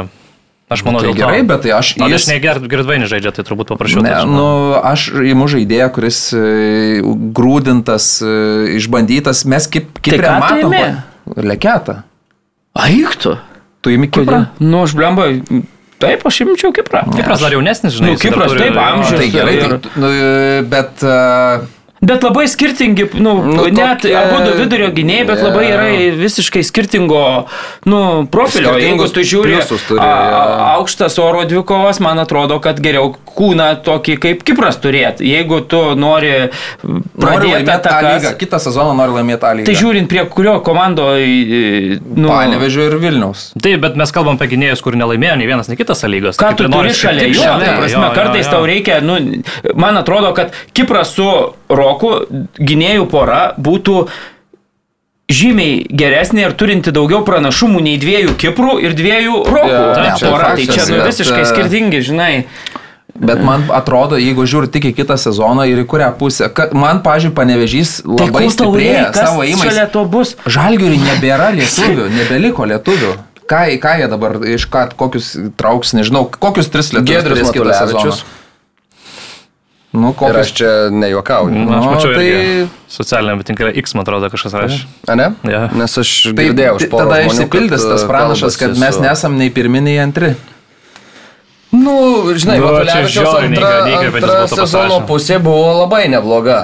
Aš 0.73 0.81
manau, 0.87 1.03
Tai 1.03 1.09
dėl 1.11 1.13
to. 1.13 1.19
gerai, 1.19 1.41
bet 1.45 1.61
tai 1.67 1.73
aš 1.75 1.91
O 2.01 2.07
jis- 2.07 2.23
aš 2.23 2.27
negirdvainį 2.33 3.05
žaidžia, 3.11 3.33
tai 3.35 3.43
turbūt 3.45 3.67
paprašiau. 3.75 4.01
Ne, 4.01 4.09
tai 4.15 4.25
nu, 4.25 4.47
aš 4.79 5.09
įimu 5.21 5.45
žaidėją, 5.51 5.89
kuris 5.93 6.21
e, 6.33 7.03
grūdintas, 7.35 8.07
e, 8.23 8.77
išbandytas, 8.79 9.43
mes 9.45 9.67
kaip 9.69 9.91
Kiprė 10.01 10.31
tu 10.31 10.71
matom. 10.71 11.03
Leketą. 11.51 11.99
Aiktų. 12.79 13.35
Tu 13.83 13.93
įimi 13.93 14.07
Kiprą? 14.09 14.47
Nu, 14.63 14.81
aš 14.87 14.95
blemba, 14.97 15.27
taip, 16.03 16.25
aš 16.29 16.39
imčiau 16.45 16.73
Kiprą. 16.75 17.03
Kipras 17.15 17.43
dar 17.45 17.55
jaunesnis, 17.55 17.95
žinai. 17.97 18.13
Nu, 18.15 18.21
Kipras 18.21 18.53
taip, 18.57 18.77
amžius. 18.87 19.19
Tai 19.21 19.29
gerai, 19.37 19.55
ir- 19.59 19.79
tai, 19.83 19.95
nu, 20.03 20.11
bet 20.73 21.05
uh, 21.07 21.65
Bet 22.03 22.23
labai 22.23 22.47
skirtingi, 22.51 23.05
nu, 23.13 23.33
Nu, 23.43 23.65
net 23.71 24.01
tokie- 24.03 24.15
abu 24.17 24.41
du 24.43 24.57
vidurio 24.59 24.89
gynėjai, 24.91 25.25
bet 25.29 25.39
labai 25.43 25.63
yra 25.71 25.85
visiškai 26.19 26.63
skirtingo, 26.67 27.45
nu, 27.87 27.99
profilio. 28.31 28.73
Jeigu 28.75 29.07
tu 29.13 29.23
žiūri 29.23 29.61
turi, 29.87 29.99
a, 30.03 30.09
jo. 30.33 30.41
aukštas 30.81 31.15
oro 31.23 31.45
dvikovas, 31.47 32.01
man 32.03 32.19
atrodo, 32.19 32.59
kad 32.59 32.81
geriau 32.83 33.13
kūną 33.33 33.69
tokį 33.85 34.17
kaip 34.19 34.43
Kipras 34.43 34.77
turėti. 34.83 35.23
Jeigu 35.31 35.61
tu 35.71 35.79
nori 35.95 36.49
pradėti 36.83 37.71
atakas, 37.71 38.27
Kitą 38.37 38.59
sezoną 38.59 38.93
noriu 38.99 39.15
laimėti 39.15 39.53
lygą. 39.61 39.65
tai 39.71 39.75
žiūrint 39.79 40.11
prie 40.11 40.25
kurio 40.27 40.57
komando, 40.65 41.07
e, 41.15 41.99
nu, 42.03 42.27
Panevežio 42.27 42.89
ir 42.91 42.97
Vilniaus. 42.99 43.53
Taip, 43.63 43.79
bet 43.79 43.95
mes 43.95 44.11
kalbam 44.11 44.35
apie 44.35 44.51
gynėjus, 44.51 44.83
kur 44.83 44.97
nelaimėjo 44.99 45.37
nei 45.39 45.47
vienas, 45.47 45.71
nei 45.71 45.79
kitas 45.79 46.03
lygos. 46.03 46.35
Ką 46.41 46.51
tu 46.59 46.67
turi 46.67 46.91
šalia 46.91 47.31
jo, 47.31 47.47
ta 47.63 47.77
prasme, 47.79 48.11
kartais 48.17 48.51
tau 48.51 48.65
reikia, 48.67 48.99
nu, 49.01 49.17
man 49.73 49.97
atrodo, 50.03 50.33
kad 50.35 50.51
Kipras 50.73 51.15
su 51.15 51.29
Roku 51.73 51.92
gynėjų 52.59 53.09
pora 53.11 53.41
būtų 53.57 53.97
žymiai 55.33 55.83
geresnė 55.89 56.47
ir 56.47 56.55
turinti 56.59 56.93
daugiau 56.95 57.23
pranašumų 57.25 57.81
nei 57.85 57.97
dviejų 58.01 58.35
Kiprų 58.39 58.77
ir 58.83 58.95
dviejų 58.97 59.41
Rokų 59.47 59.71
yeah, 59.71 59.91
taip, 59.97 60.15
čia 60.19 60.31
pora. 60.31 60.53
Tai 60.57 60.65
čia 60.67 60.87
nu, 60.87 60.97
bet, 60.97 61.05
visiškai 61.09 61.41
e, 61.41 61.49
skirtingi, 61.49 62.01
žinai. 62.09 62.31
Bet 63.13 63.43
man 63.45 63.67
atrodo, 63.69 64.17
jeigu 64.17 64.45
žiūri 64.49 64.71
tik 64.73 64.87
į 64.89 64.93
kitą 64.97 65.19
sezoną 65.21 65.67
ir 65.69 65.83
į 65.83 65.85
kurią 65.89 66.09
pusę, 66.17 66.49
kad 66.49 66.73
man, 66.73 67.03
pažiūrėjau, 67.05 67.35
panevežys 67.37 67.91
Tai 68.01 68.25
labai 68.25 68.47
tau 68.47 68.53
stiprėja 68.55 69.03
savo 69.13 69.45
bus? 70.09 70.33
Žalgiuriui 70.49 70.97
nebėra 71.03 71.51
lietuvių, 71.59 72.09
nebeliko 72.17 72.67
lietuvių. 72.73 73.13
Ką, 73.43 73.65
ką 73.83 73.97
jie 73.99 74.07
dabar 74.09 74.39
iš 74.49 74.65
ką, 74.71 74.87
kokius 74.97 75.33
trauks, 75.59 75.93
nežinau, 75.93 76.25
kokius 76.25 76.71
tris 76.73 76.89
lietuvius 76.95 77.27
turės 77.29 77.53
kitą 77.53 77.77
sezoną. 77.83 78.17
Nu, 79.93 80.09
Ir 80.09 80.15
kokios 80.17 80.37
aš 80.47 80.51
čia 80.57 80.69
nejuokauju. 80.89 81.53
Aš 81.53 81.67
Nu, 81.69 81.91
mačiau 81.91 82.13
tai- 82.15 82.29
tai... 82.33 82.67
socialiniame 82.89 83.43
tinkle 83.45 83.69
X, 83.77 83.93
man 83.93 84.01
atrodo, 84.07 84.29
kažkas 84.33 84.55
rašė. 84.57 84.79
A 85.07 85.15
ne? 85.19 85.27
Jo. 85.45 85.67
Nes 85.77 85.97
aš 86.01 86.13
Tai 86.33 86.45
girdėjau 86.47 86.79
iš 86.79 86.85
tai 86.85 86.89
poros 86.89 87.05
tada 87.11 87.19
žmonių, 87.21 87.35
išsipildys 87.35 87.85
tas 87.91 88.01
e, 88.01 88.07
pranašas, 88.09 88.57
kad 88.57 88.73
mes 88.81 88.95
su- 88.97 89.03
nesam 89.05 89.37
nei 89.37 89.51
pirmi, 89.53 89.81
nei 89.85 89.99
antri. 90.01 90.33
Nu, 91.73 91.93
žinai, 92.37 92.57
Nu, 92.61 92.65
čia 92.65 92.73
Matulevičiaus 92.73 93.13
žiauriai 93.13 93.49
antra, 93.49 93.69
antra 94.13 94.47
sezono 94.49 94.99
pusė 95.09 95.39
buvo 95.41 95.71
labai 95.83 96.03
nebloga. 96.09 96.57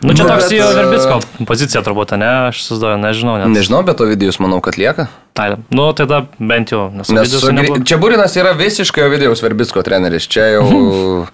Nu, 0.00 0.14
čia 0.16 0.24
toks 0.28 0.48
jo 0.52 0.64
e, 0.64 0.74
Verbitsko 0.80 1.20
pozicija 1.48 1.80
turbūt, 1.84 2.12
ne? 2.20 2.28
Aš 2.48 2.62
susidoju, 2.64 2.96
nežinau. 3.00 3.36
Net. 3.40 3.52
Nežinau, 3.52 3.82
bet 3.84 4.00
Ovidijus 4.00 4.40
manau, 4.40 4.60
kad 4.64 4.76
lieka. 4.80 5.08
Tai, 5.36 5.50
nu, 5.76 5.90
tada 5.96 6.22
bent 6.40 6.72
jau, 6.72 6.86
nes, 6.92 7.08
Nes 7.12 7.24
Ovidijus 7.28 7.44
su- 7.44 7.52
nebuvo- 7.56 7.84
čia 7.84 7.96
Burinas 8.00 8.36
yra 8.40 8.52
visiškai 8.56 9.04
Ovidijaus 9.04 9.42
Verbitsko 9.44 9.84
treneris. 9.84 10.24
Čia 10.28 10.48
jau... 10.56 10.64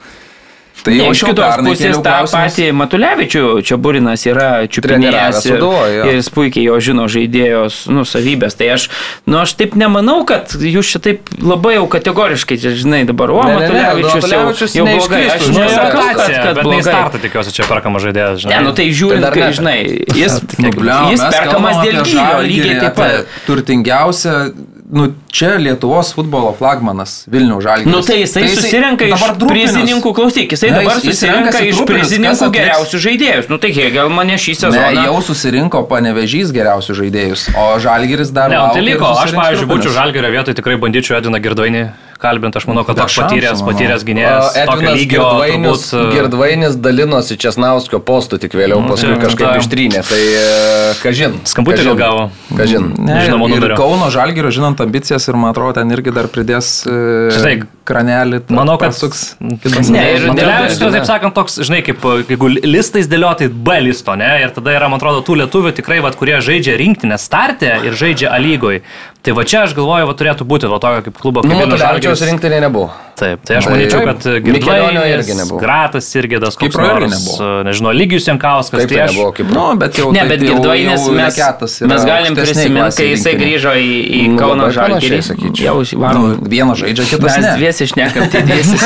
Tai 0.86 0.94
Ne, 0.94 1.02
jau 1.02 1.14
iš 1.16 1.22
kitos 1.26 1.56
pusės 1.66 1.98
tą 2.04 2.14
patį 2.30 2.66
Matulevičių, 2.78 3.42
čia 3.66 3.78
Burinas 3.82 4.22
yra 4.28 4.50
čiupinėjęs 4.70 5.40
ir, 5.50 5.64
ir 6.06 6.18
jis 6.20 6.28
puikiai 6.30 6.66
jo 6.68 6.76
žino 6.86 7.06
žaidėjos 7.10 7.80
nu, 7.90 8.04
savybės. 8.06 8.54
Tai 8.58 8.68
aš, 8.76 8.86
nu, 9.26 9.40
aš 9.42 9.56
taip 9.58 9.74
nemanau, 9.78 10.20
kad 10.28 10.54
jūs 10.54 10.92
čia 10.94 11.02
taip 11.02 11.32
labai 11.42 11.74
jau 11.76 11.88
kategoriškai, 11.90 12.60
čia, 12.62 12.74
žinai, 12.78 13.02
dabar, 13.08 13.34
o, 13.34 13.42
Ne, 13.46 13.58
ne, 13.58 13.66
ne, 13.66 13.82
Matulevičius 13.98 14.30
jau, 14.30 14.44
Matulevičius 14.46 14.78
jau 14.78 14.86
blogai. 14.86 15.24
Aš 15.34 15.50
nesakau, 15.56 16.06
kad, 16.06 16.22
kad 16.30 16.54
ne 16.54 16.62
blogai. 16.62 16.86
startą 16.86 17.22
tikiuosi, 17.26 17.56
čia 17.58 17.68
perkama 17.70 18.02
žaidėjas, 18.06 18.40
žinai. 18.44 18.54
Ne, 18.54 18.62
nu 18.68 18.74
tai 18.78 18.88
žiūrint, 18.94 19.26
dar 19.26 19.34
kai, 19.34 19.48
ne. 19.48 19.58
žinai, 19.58 19.76
jis, 20.14 20.38
jis 20.46 21.26
perkamas 21.26 21.82
dėl 21.82 22.00
gylio, 22.06 22.40
lygiai 22.46 22.80
taip 22.86 22.98
pat. 23.02 23.38
Turtingiausia, 23.50 24.38
nu 24.86 25.10
čia 25.36 25.50
Lietuvos 25.60 26.12
futbolo 26.16 26.52
flagmanas 26.58 27.12
Vilnių 27.32 27.58
Žalgiris. 27.64 27.92
Nu 27.92 28.00
tai 28.06 28.16
jisai 28.22 28.46
susirenka 28.54 29.04
iš 29.08 29.14
dabar 29.16 29.36
Drupinius- 29.36 29.52
prizininkų, 29.52 30.12
klausyk, 30.16 30.54
jisai 30.56 30.70
Ne, 30.72 30.78
dabar 30.80 30.96
jis- 30.96 31.04
jis 31.04 31.18
susirenka 31.20 31.50
renkasi 31.50 31.68
iš 31.72 31.82
prizininkų 31.90 32.48
geriausių 32.56 33.02
žaidėjus. 33.06 33.50
Nu 33.52 33.58
tai 33.62 33.70
gal 33.98 34.08
mane 34.08 34.34
šį 34.44 34.52
Ne, 34.56 34.60
sezoną. 34.62 35.04
jau 35.08 35.16
susirinko 35.28 35.84
panevežys 35.92 36.52
geriausių 36.56 36.92
žaidėjus, 37.02 37.48
o 37.56 37.66
Žalgiris 37.78 38.32
dar... 38.32 38.48
Ne, 38.50 38.56
tai 38.72 38.80
liko, 38.80 39.04
aš, 39.12 39.30
pavyzdžiui, 39.36 39.68
būčiau 39.68 39.92
Drupinius. 39.92 40.00
Žalgerio 40.00 40.30
vietoj, 40.36 40.54
tikrai 40.58 40.76
bandyčiau 40.80 41.18
Ediną 41.20 41.38
Girdvainį 41.44 41.84
kalbinti, 42.16 42.56
aš 42.56 42.64
manau, 42.64 42.82
kad 42.88 42.96
toks 42.96 43.12
patyręs, 43.20 43.60
patyręs 43.60 44.02
gynėjas, 44.08 44.54
Edvinas 44.56 44.94
lygio, 44.96 45.20
Girdvainis, 45.20 45.82
turbūt, 45.92 46.06
e, 46.08 46.14
Girdvainis 46.16 46.76
dalinosi 46.80 47.36
Česnauskio 47.36 48.00
postų, 48.00 48.38
tik 48.40 48.56
vėliau 48.56 48.80
Nu, 48.80 48.88
paskui 48.88 49.12
čia 49.12 49.18
kažkaip 49.20 49.50
ta- 49.52 49.60
ištrynė. 49.60 50.00
Tai 50.08 50.22
e, 50.40 50.94
kažin. 51.02 51.36
Skambutį 51.44 51.84
gal 51.90 51.98
gavo. 52.00 52.22
Kažin. 52.56 52.88
Ne, 52.98 53.20
Žinoma, 53.26 53.50
ir. 53.52 53.74
Kauno 53.76 54.08
Žalgirio, 54.10 54.48
žinant 54.50 54.80
ambicijas 54.80 55.25
ir 55.28 55.36
man 55.40 55.52
atrodo, 55.54 55.74
ten 55.80 55.90
irgi 55.94 56.12
dar 56.14 56.28
pridės 56.32 56.68
e, 56.88 56.96
Žinai, 57.36 57.54
kranelį. 57.86 58.40
Manau, 58.54 58.76
kad 58.80 58.94
suks. 58.96 59.36
Ne, 59.40 60.04
ir 60.16 60.26
Matelevičius, 60.30 60.80
dėl- 60.82 60.94
taip 60.98 61.08
sakant, 61.08 61.34
toks, 61.36 61.58
žinai, 61.66 61.82
kaip 61.86 62.02
jeigu 62.30 62.50
listais 62.66 63.08
dėlioti 63.10 63.48
B 63.50 63.78
listo, 63.86 64.14
ne, 64.18 64.30
ir 64.42 64.54
tada 64.56 64.74
yra, 64.74 64.88
man 64.92 65.00
atrodo, 65.00 65.22
tų 65.26 65.38
lietuvių 65.42 65.74
tikrai, 65.78 66.00
vat, 66.04 66.18
kurie 66.18 66.38
žaidžia 66.44 66.76
rinktinę 66.80 67.18
startę 67.20 67.76
ir 67.86 67.98
žaidžia 67.98 68.32
A 68.34 68.40
lygoj. 68.42 68.82
Tai 69.26 69.32
va 69.34 69.42
čia 69.42 69.64
aš 69.66 69.72
galvoju, 69.74 70.06
va 70.06 70.14
turėtų 70.14 70.44
būti 70.46 70.68
va 70.70 70.78
tokio 70.78 71.02
kaip 71.08 71.16
klubo. 71.18 71.42
Nu, 71.42 71.50
kaip 71.50 71.64
Vilniaus 71.66 71.80
Matulevičiaus 71.82 72.20
Žalgiris. 72.20 72.30
rinktinė 72.30 72.60
nebuvo. 72.62 72.92
Taip, 73.16 73.40
tai 73.48 73.56
aš 73.56 73.64
Tai- 73.64 73.72
manyčiau, 73.72 74.00
kad 74.04 74.24
Mikelionio 74.44 75.02
irgi 75.08 75.34
nebuvo. 75.38 75.58
Gratas 75.58 76.04
irgi 76.20 76.36
tas 76.38 76.54
irgi 76.60 76.76
nors, 76.76 77.14
nebuvo. 77.16 77.36
e, 77.60 77.64
nežinau, 77.64 77.92
Lygius 77.96 78.26
Jankauskas. 78.28 78.82
Kaip 78.84 78.90
tai 78.92 78.98
aš- 79.06 79.14
nebuvo, 79.16 79.30
kaip 79.38 79.48
Nu, 79.56 79.64
bet 79.80 79.96
jau, 79.98 80.12
Ne, 80.12 80.20
taip 80.20 80.28
bet 80.28 80.40
Girdvainis 80.44 81.06
mes, 81.16 81.38
mes 81.80 82.04
galim 82.04 82.34
prisiminti, 82.36 82.96
kai 83.00 83.06
jisai 83.14 83.34
grįžo 83.40 83.72
į, 83.72 83.90
į 84.20 84.28
Nu, 84.30 84.36
Kauno 84.38 84.68
Žalgirį. 84.70 85.18
Jau 85.64 85.76
Nu, 85.80 85.98
varom. 86.04 86.38
vienas 86.46 86.78
žaidžia, 86.84 87.04
kitas 87.08 87.22
Mes 87.36 87.44
ne. 87.46 87.56
dviesi 87.56 87.82
išnekam, 87.88 88.28
tai 88.30 88.42
dviesi. 88.48 88.76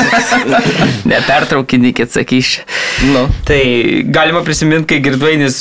Nepertraukinikit, 1.05 2.09
sakyš. 2.11 2.59
Nu. 3.13 3.27
Tai 3.45 3.59
galima 4.05 4.41
prisiminti, 4.45 4.87
kai 4.95 5.01
Girdvainis 5.03 5.59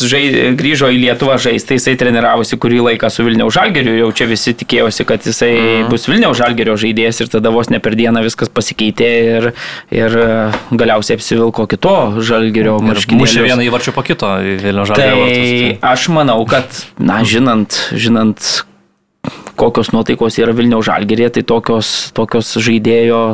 grįžo 0.57 0.89
į 0.93 0.99
Lietuvą 1.05 1.37
žaisti, 1.43 1.75
jisai 1.79 1.97
treniravosi 2.01 2.57
kurį 2.61 2.81
laiką 2.91 3.11
su 3.11 3.25
Vilniaus 3.27 3.55
Žalgiriu, 3.57 3.97
jau 4.05 4.11
čia 4.15 4.27
visi 4.31 4.55
tikėjosi, 4.71 5.07
kad 5.09 5.27
jisai 5.27 5.51
mm. 5.59 5.91
bus 5.91 6.07
Vilniaus 6.09 6.39
Žalgirio 6.39 6.77
žaidėjas 6.79 7.21
ir 7.25 7.31
tada 7.33 7.51
vos 7.55 7.71
ne 7.73 7.81
per 7.83 7.97
dieną 7.99 8.23
viskas 8.25 8.51
pasikeitė 8.55 9.11
ir, 9.35 9.49
ir 9.95 10.17
e, 10.23 10.29
galiausiai 10.71 11.19
apsivilko 11.19 11.67
kito 11.71 11.95
Žalgirio 12.23 12.79
Ir 12.79 12.87
mušė 12.87 12.95
marškinėlius. 12.95 13.39
vieną 13.51 13.67
įvarčių 13.67 13.95
po 13.97 14.05
kito 14.07 14.31
į 14.39 14.57
Vilnių 14.63 14.87
žalgį. 14.91 15.09
Tai 15.81 15.91
aš 15.93 16.09
manau, 16.15 16.39
kad, 16.49 16.83
na, 17.03 17.21
žinant, 17.27 17.77
žinant, 17.91 18.53
kokios 19.61 19.93
nuotaikos 19.95 20.39
yra 20.41 20.55
Vilniaus 20.57 20.87
žalgerė, 20.89 21.31
tai 21.35 21.45
tokios, 21.47 22.11
tokios 22.17 22.55
žaidėjo, 22.63 23.25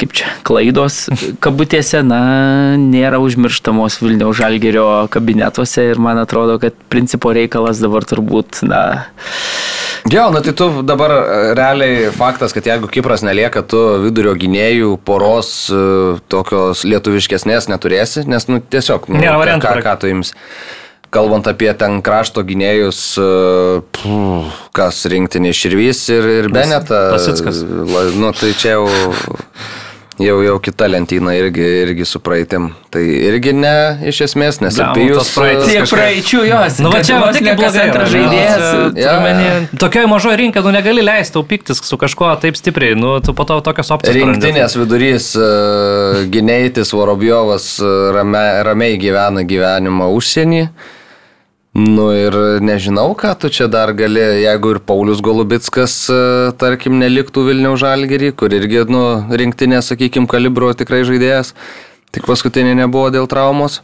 kaip 0.00 0.14
čia, 0.16 0.30
klaidos 0.46 1.04
kabutėse, 1.44 2.00
na, 2.06 2.20
nėra 2.80 3.20
užmirštamos 3.20 4.00
Vilniaus 4.00 4.38
žalgerio 4.40 4.86
kabinetuose 5.12 5.90
ir 5.92 6.00
man 6.00 6.20
atrodo, 6.22 6.56
kad 6.62 6.76
principo 6.92 7.34
reikalas 7.36 7.82
dabar 7.84 8.06
turbūt, 8.08 8.62
na, 8.68 8.84
Jo, 10.12 10.26
na 10.28 10.42
tai 10.44 10.52
tu 10.52 10.66
dabar 10.84 11.10
e, 11.16 11.52
realiai 11.56 12.10
faktas, 12.12 12.52
kad 12.52 12.66
jeigu 12.68 12.90
Kipras 12.92 13.22
nelieka, 13.24 13.62
tu 13.64 13.78
vidurio 14.02 14.34
gynėjų 14.36 14.98
poros 15.00 15.48
e, 15.72 15.78
tokios 16.28 16.82
lietuviškesnės 16.84 17.70
neturėsi, 17.72 18.26
nes 18.28 18.44
nu, 18.52 18.60
tiesiog, 18.60 19.08
nu, 19.08 19.22
Nėra 19.22 19.38
variantų, 19.40 19.64
ką, 19.64 19.72
pra- 19.78 19.86
ką 19.86 19.94
tu 20.02 20.10
jums. 20.12 20.34
Kalbant 21.14 21.46
apie 21.46 21.70
ten 21.78 22.00
krašto 22.02 22.42
gynėjus, 22.46 23.00
e, 23.22 23.28
kas 24.74 25.04
rinktinė 25.12 25.54
Širvys 25.54 26.00
ir, 26.10 26.26
ir 26.42 26.48
Beneta. 26.52 27.06
Pasickas. 27.14 27.62
la- 27.62 28.10
Nu, 28.18 28.32
tai 28.34 28.50
čia 28.58 28.74
jau, 28.76 28.88
jau, 30.18 30.36
jau 30.42 30.56
kita 30.62 30.86
lentyna 30.90 31.32
irgi, 31.38 31.64
irgi 31.84 32.04
su 32.06 32.18
praeitim. 32.22 32.68
Tai 32.90 33.02
irgi 33.02 33.52
ne, 33.54 33.72
iš 34.10 34.20
esmės, 34.28 34.58
nes 34.62 34.74
jūs... 34.78 35.18
tos 35.18 35.30
praeitis 35.36 35.68
tiek 35.70 35.80
kažkaip- 35.84 35.98
praeičių 36.00 36.40
jos. 36.48 36.78
Nu, 36.82 36.90
va 36.94 37.02
čia 37.06 37.20
va 37.22 37.30
tik 37.34 37.46
blogai. 37.58 37.84
antras 37.88 38.10
žaidėjas. 38.14 38.66
Jo. 38.98 39.14
Tokioje 39.84 40.10
mažoje 40.10 40.36
rinkoje, 40.42 40.64
nu 40.66 40.74
negali 40.74 41.02
leisti 41.06 41.34
tau 41.38 41.42
piktis 41.46 41.82
su 41.82 41.98
kažkuo 42.00 42.32
taip 42.42 42.58
stipriai, 42.58 42.94
nu 42.98 43.20
tu 43.20 43.34
po 43.34 43.46
to 43.46 43.60
tokios 43.60 43.90
opcijos. 43.94 44.14
Rinktinės 44.18 44.74
vidurys 44.78 45.30
uh, 45.38 46.24
Gineitis 46.30 46.90
Vorobjovas 46.94 47.70
uh, 47.82 48.10
rame, 48.18 48.44
ramiai 48.66 48.98
gyvena 48.98 49.46
gyvenimą 49.46 50.10
užsienį. 50.18 50.66
Nu 51.74 52.06
ir 52.14 52.36
nežinau, 52.62 53.08
ką 53.18 53.32
tu 53.34 53.48
čia 53.50 53.66
dar 53.66 53.90
gali, 53.98 54.22
jeigu 54.44 54.76
ir 54.76 54.78
Paulius 54.78 55.18
Golubitskas, 55.24 55.96
uh, 56.12 56.52
tarkim, 56.54 57.00
neliktų 57.02 57.48
Vilniaus 57.48 57.82
žalgerį, 57.82 58.30
kur 58.38 58.54
irgi, 58.54 58.84
nu, 58.86 59.02
rinktinė, 59.34 59.80
sakykime, 59.82 60.30
kalibro 60.30 60.70
tikrai 60.70 61.02
žaidėjas, 61.08 61.50
tik 62.14 62.30
paskutinė 62.30 62.76
nebuvo 62.78 63.10
dėl 63.10 63.26
traumos. 63.26 63.80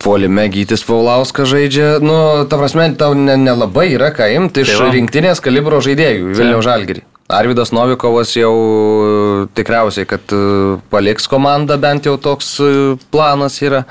Polime 0.00 0.48
Gytis 0.52 0.82
Paulauskas 0.84 1.48
žaidžia, 1.52 1.98
nu, 2.00 2.16
ta 2.48 2.56
prasme, 2.60 2.88
tau 2.96 3.12
ne- 3.12 3.36
nelabai 3.40 3.90
yra 3.92 4.08
ką 4.12 4.32
imti 4.32 4.64
iš 4.64 4.74
Tai 4.80 4.90
rinktinės 4.96 5.44
kalibro 5.44 5.84
žaidėjų 5.84 6.32
Vilniaus 6.40 6.64
žalgerį. 6.64 7.04
Arvidas 7.32 7.72
Novikovas 7.72 8.34
jau 8.36 8.52
e, 8.56 9.46
tikriausiai, 9.56 10.04
kad 10.08 10.32
e, 10.36 10.76
paliks 10.92 11.28
komandą, 11.28 11.78
bent 11.80 12.04
jau 12.04 12.18
toks 12.20 12.50
e, 12.60 12.74
planas 13.12 13.56
yra. 13.64 13.84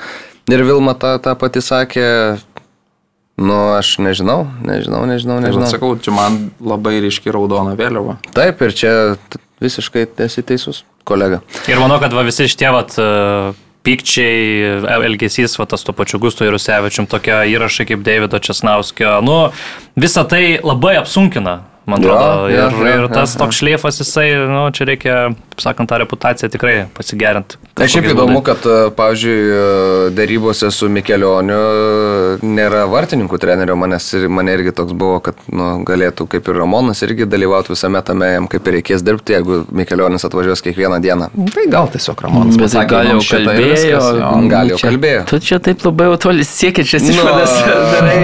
Ir 0.52 0.64
Vilma 0.68 0.92
tą, 1.00 1.16
tą 1.24 1.36
pati 1.40 1.62
sakė, 1.64 2.08
nu, 3.40 3.58
aš 3.78 3.96
nežinau, 4.04 4.44
nežinau, 4.66 5.06
nežinau, 5.08 5.38
Tai 5.40 5.46
nežinau. 5.48 5.64
vat 5.64 5.72
sakau, 5.72 5.94
čia 5.96 6.12
man 6.16 6.50
labai 6.60 6.98
ryški 7.06 7.32
raudona 7.32 7.78
vėliava. 7.80 8.18
Taip, 8.36 8.60
ir 8.68 8.76
čia 8.76 8.92
visiškai 9.64 10.10
esi 10.26 10.44
teisus, 10.44 10.84
kolega. 11.08 11.40
Ir 11.72 11.80
manau, 11.80 12.00
kad 12.04 12.12
va 12.16 12.26
visi 12.28 12.50
šitie 12.52 12.70
vat, 12.76 12.92
e, 13.00 13.08
pykčiai, 13.88 14.44
e, 14.84 14.96
elgesys, 15.08 15.56
va 15.60 15.66
tas 15.72 15.84
to 15.88 15.96
pačiu 15.96 16.20
Gusto 16.20 16.44
ir 16.44 16.52
Rusevičium, 16.56 17.08
tokie 17.08 17.40
įrašai 17.56 17.88
kaip 17.88 18.04
Davido 18.04 18.40
Česnauskio, 18.44 19.22
nu, 19.24 19.38
visa 19.96 20.28
tai 20.28 20.60
labai 20.60 20.98
apsunkina. 21.00 21.62
Man 21.86 22.00
atrodo, 22.00 22.48
jo, 22.48 22.48
ir, 22.48 22.76
jo, 22.80 22.86
ir 22.88 23.02
jo, 23.04 23.08
tas 23.12 23.34
jo. 23.36 23.40
toks 23.44 23.58
šleifas, 23.60 23.98
jisai, 24.00 24.30
nu, 24.48 24.62
čia 24.72 24.86
reikia, 24.88 25.16
taip 25.52 25.60
sakant, 25.66 25.90
tą 25.92 25.98
reputaciją 26.00 26.48
tikrai 26.54 26.76
pasigerinti. 26.96 27.58
Na, 27.76 27.88
šiaip 27.90 28.06
įdomu, 28.14 28.38
būdais. 28.40 28.46
kad, 28.48 28.68
e, 28.72 28.92
pavyzdžiui, 28.96 29.36
e, 29.52 30.12
darybose 30.16 30.70
su 30.72 30.88
Mikelioniu 30.88 31.58
e, 31.58 32.38
nėra 32.46 32.86
vartininkų 32.88 33.40
trenerio, 33.42 33.76
manęs, 33.76 34.08
ir- 34.16 34.30
mane 34.32 34.54
irgi 34.56 34.72
toks 34.78 34.94
buvo, 34.96 35.18
kad 35.26 35.36
nu, 35.52 35.84
galėtų 35.84 36.28
kaip 36.32 36.48
ir 36.54 36.60
Ramonas 36.62 37.04
irgi 37.04 37.28
dalyvauti 37.28 37.74
visame 37.74 38.00
tame, 38.06 38.30
jam 38.38 38.48
kaip 38.48 38.70
ir 38.72 38.78
reikės 38.80 39.04
dirbti, 39.04 39.36
jeigu 39.36 39.60
Mikelionis 39.76 40.24
atvažiuos 40.30 40.64
kiekvieną 40.64 41.02
dieną. 41.04 41.28
Tai 41.52 41.68
gal 41.74 41.92
tiesiog 41.98 42.24
Ramonas 42.28 42.56
Bet 42.56 42.72
tai 42.72 42.86
pasakė, 42.86 42.90
gal 42.94 43.12
jau 43.12 43.20
"Nu, 43.20 43.26
ir 43.26 43.34
kalbėjo. 43.34 43.74
viskas", 43.74 44.10
jo. 44.22 44.32
Nu, 44.40 44.50
gal 44.56 44.72
jau 44.72 44.78
čia- 44.80 44.88
kalbėjo. 44.94 45.26
Tu 45.34 45.40
čia 45.50 45.60
taip 45.60 45.84
labai 45.90 46.10
toli 46.18 46.48
siekiačias 46.48 47.04
Nu, 47.04 47.12
išvadas 47.18 47.60
darai. 47.94 48.18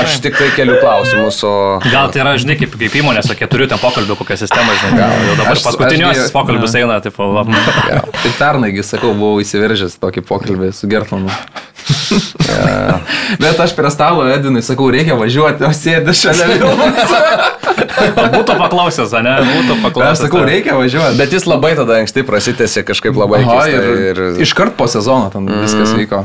Aš 0.00 0.20
tik 0.24 0.36
tai 0.38 0.50
keliu 0.56 0.76
klausimus, 0.82 1.40
o... 1.46 1.54
Gal 1.90 2.09
tai 2.12 2.22
yra, 2.24 2.34
žinai, 2.40 2.56
kaip, 2.60 2.74
kaip 2.80 2.96
įmonės, 3.00 3.28
tokie 3.30 3.48
turiu 3.50 3.66
ten 3.70 3.80
pokalbį, 3.80 4.16
kokią 4.20 4.36
sistemą, 4.42 4.76
žinai, 4.82 4.92
gal 4.98 5.14
jau 5.28 5.34
dabar 5.40 5.54
Aš- 5.56 5.64
paskutiniuosius 5.68 6.26
aš 6.28 6.34
pokalbius 6.34 6.76
eina, 6.80 7.00
tipo, 7.04 7.30
va. 7.36 7.44
Tai 8.22 8.32
pernaigi, 8.38 8.84
sakau, 8.86 9.14
buvau 9.16 9.40
įsiveržęs 9.44 9.98
tokį 10.02 10.24
pokalbį 10.28 10.72
su 10.76 10.90
Gertmanu. 10.90 11.30
Ja. 12.50 13.00
Bet 13.40 13.58
aš 13.62 13.72
prie 13.76 13.90
stalo 13.90 14.24
Edinui 14.30 14.62
sakau, 14.62 14.90
reikia 14.92 15.14
važiuoti, 15.18 15.64
o 15.66 15.70
sėdi 15.74 16.14
šalia 16.16 16.48
Vilnius. 16.50 17.12
Būtų 18.34 18.56
paklausęs, 18.58 19.14
ne? 19.24 19.34
Būtų 19.48 19.76
Aš 19.76 19.84
paklausęs. 19.86 20.24
sakau, 20.26 20.42
reikia 20.46 20.76
važiuoti. 20.78 21.18
Bet 21.20 21.34
jis 21.34 21.46
labai 21.48 21.72
tada 21.78 22.00
anksti 22.02 22.24
prasitėsi 22.26 22.84
kažkaip 22.86 23.16
labai 23.18 23.42
Aha, 23.46 23.62
ir, 23.70 23.86
ir, 24.10 24.22
iškart 24.44 24.76
po 24.78 24.86
sezono 24.90 25.30
ten 25.32 25.48
viskas 25.62 25.94
vyko. 25.96 26.22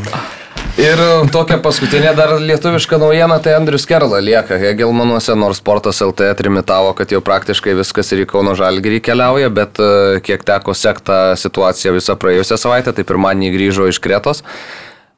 Ir 0.75 0.99
tokia 1.31 1.55
paskutinė 1.63 2.09
dar 2.17 2.33
lietuviška 2.35 2.97
naujiena, 2.99 3.37
tai 3.39 3.53
Andrius 3.55 3.85
Kerla 3.87 4.19
lieka 4.19 4.57
Hegelmanuose, 4.59 5.31
nors 5.39 5.61
sportas 5.61 6.01
LT 6.03 6.33
trimitavo, 6.35 6.89
kad 6.97 7.13
jau 7.15 7.21
praktiškai 7.23 7.77
viskas 7.77 8.11
ir 8.11 8.25
į 8.25 8.27
Kauno 8.33 8.57
Žalgirį 8.59 8.99
keliauja, 9.05 9.47
bet 9.55 9.79
e, 9.79 10.19
kiek 10.25 10.43
teko 10.43 10.75
sekta 10.75 11.37
situacija 11.39 11.93
visą 11.95 12.17
praėjusią 12.19 12.59
savaitę, 12.59 12.91
tai 12.91 13.07
pirmadienį 13.07 13.53
grįžo 13.55 13.87
iš 13.87 14.01
Kretos. 14.03 14.43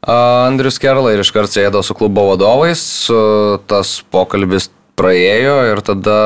Andrius 0.05 0.77
Kerla 0.77 1.15
ir 1.15 1.25
iškart 1.25 1.49
sėdo 1.49 1.81
su 1.81 1.97
klubo 1.97 2.27
vadovais, 2.29 2.85
e, 3.09 3.17
tas 3.65 3.97
pokalbis 4.13 4.69
praėjo 4.97 5.57
ir 5.71 5.81
tada, 5.89 6.19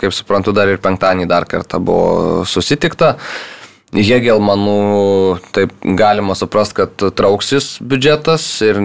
kaip 0.00 0.16
suprantu, 0.16 0.56
dar 0.56 0.72
ir 0.72 0.80
penktadienį 0.80 1.28
dar 1.28 1.44
kartą 1.48 1.84
buvo 1.84 2.48
susitikta. 2.48 3.18
Hegelmanų 3.94 5.38
taip 5.56 5.72
galima 5.96 6.34
suprasti, 6.36 6.76
kad 6.82 7.04
trauksis 7.16 7.78
biudžetas 7.80 8.44
ir 8.66 8.80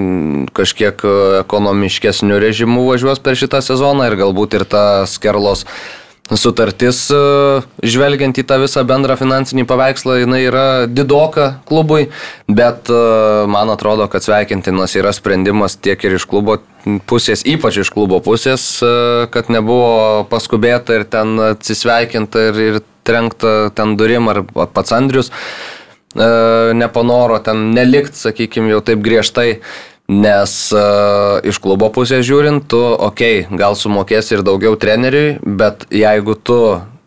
kažkiek 0.56 1.04
ekonomiškesnių 1.42 2.40
režimų 2.40 2.86
važiuos 2.88 3.20
per 3.24 3.36
šitą 3.40 3.60
sezoną 3.66 4.08
ir 4.08 4.16
galbūt 4.22 4.56
ir 4.56 4.64
ta 4.70 5.04
Skerlos 5.10 5.66
sutartis, 6.40 7.06
e, 7.14 7.62
žvelgiant 7.86 8.38
į 8.38 8.46
tą 8.48 8.60
visą 8.62 8.84
bendrą 8.88 9.18
finansinį 9.20 9.66
paveikslą, 9.70 10.20
jinai 10.24 10.42
yra 10.48 10.66
didoka 10.88 11.50
klubui, 11.70 12.08
bet 12.48 12.92
e, 12.92 13.02
man 13.52 13.72
atrodo, 13.74 14.08
kad 14.12 14.26
sveikintinas 14.26 14.96
yra 15.00 15.14
sprendimas 15.16 15.78
tiek 15.78 16.02
ir 16.04 16.18
iš 16.20 16.28
klubo 16.30 16.60
pusės, 17.10 17.46
ypač 17.48 17.82
iš 17.84 17.94
klubo 17.96 18.20
pusės, 18.24 18.66
e, 18.84 19.28
kad 19.34 19.52
nebuvo 19.54 20.26
paskubėta 20.32 21.00
ir 21.00 21.08
ten 21.10 21.38
atsisveikinta 21.54 22.50
ir, 22.50 22.66
ir 22.68 22.82
trenkta 23.08 23.72
ten 23.76 23.98
durim 24.00 24.30
ar 24.32 24.44
pats 24.72 24.96
Andrius 24.96 25.32
nepanoro 26.14 27.40
ten 27.42 27.72
nelikti, 27.74 28.20
sakykime, 28.20 28.70
jau 28.70 28.84
taip 28.86 29.00
griežtai, 29.02 29.64
nes 30.12 30.54
uh, 30.76 31.40
iš 31.48 31.60
klubo 31.64 31.88
pusės 31.94 32.26
žiūrint, 32.28 32.68
tu, 32.68 32.80
okei, 32.80 33.44
okay, 33.46 33.60
gal 33.60 33.78
sumokėsi 33.80 34.38
ir 34.38 34.46
daugiau 34.46 34.76
treneriui, 34.80 35.38
bet 35.44 35.88
jeigu 35.94 36.36
tu 36.36 36.60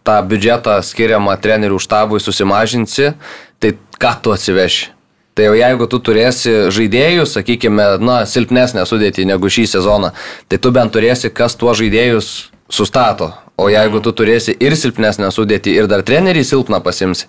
tą 0.06 0.18
biudžetą 0.24 0.78
skiriamą 0.86 1.36
trenerių 1.42 1.80
štabui 1.82 2.22
susimažinsi, 2.22 3.12
tai 3.60 3.74
ką 4.00 4.12
tu 4.22 4.32
atsiveši? 4.34 4.92
Tai 5.36 5.50
jau 5.50 5.56
jeigu 5.58 5.84
tu 5.92 5.98
turėsi 6.00 6.52
žaidėjus, 6.72 7.34
sakykime, 7.36 7.98
na, 8.00 8.22
silpnesnę 8.24 8.86
sudėtį 8.88 9.26
negu 9.28 9.50
šį 9.52 9.66
sezoną, 9.74 10.14
tai 10.48 10.56
tu 10.56 10.72
bent 10.72 10.94
turėsi, 10.94 11.28
kas 11.28 11.58
tuos 11.60 11.76
žaidėjus 11.76 12.30
sustato. 12.72 13.34
O 13.60 13.68
jeigu 13.68 14.00
tu 14.04 14.14
turėsi 14.16 14.54
ir 14.56 14.72
silpnesnę 14.76 15.28
sudėtį, 15.32 15.74
ir 15.76 15.90
dar 15.92 16.00
trenerį 16.08 16.40
silpną 16.44 16.80
pasimsi, 16.84 17.28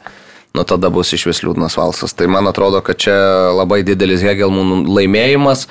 nu 0.57 0.65
tada 0.65 0.89
bus 0.93 1.13
iš 1.13 1.27
vis 1.29 1.43
liūdnas 1.45 1.77
valsas. 1.77 2.15
Tai 2.17 2.27
man 2.33 2.49
atrodo, 2.49 2.81
kad 2.81 2.97
čia 2.97 3.15
labai 3.53 3.83
didelis 3.85 4.25
Hegelmų 4.25 4.81
laimėjimas, 4.89 5.67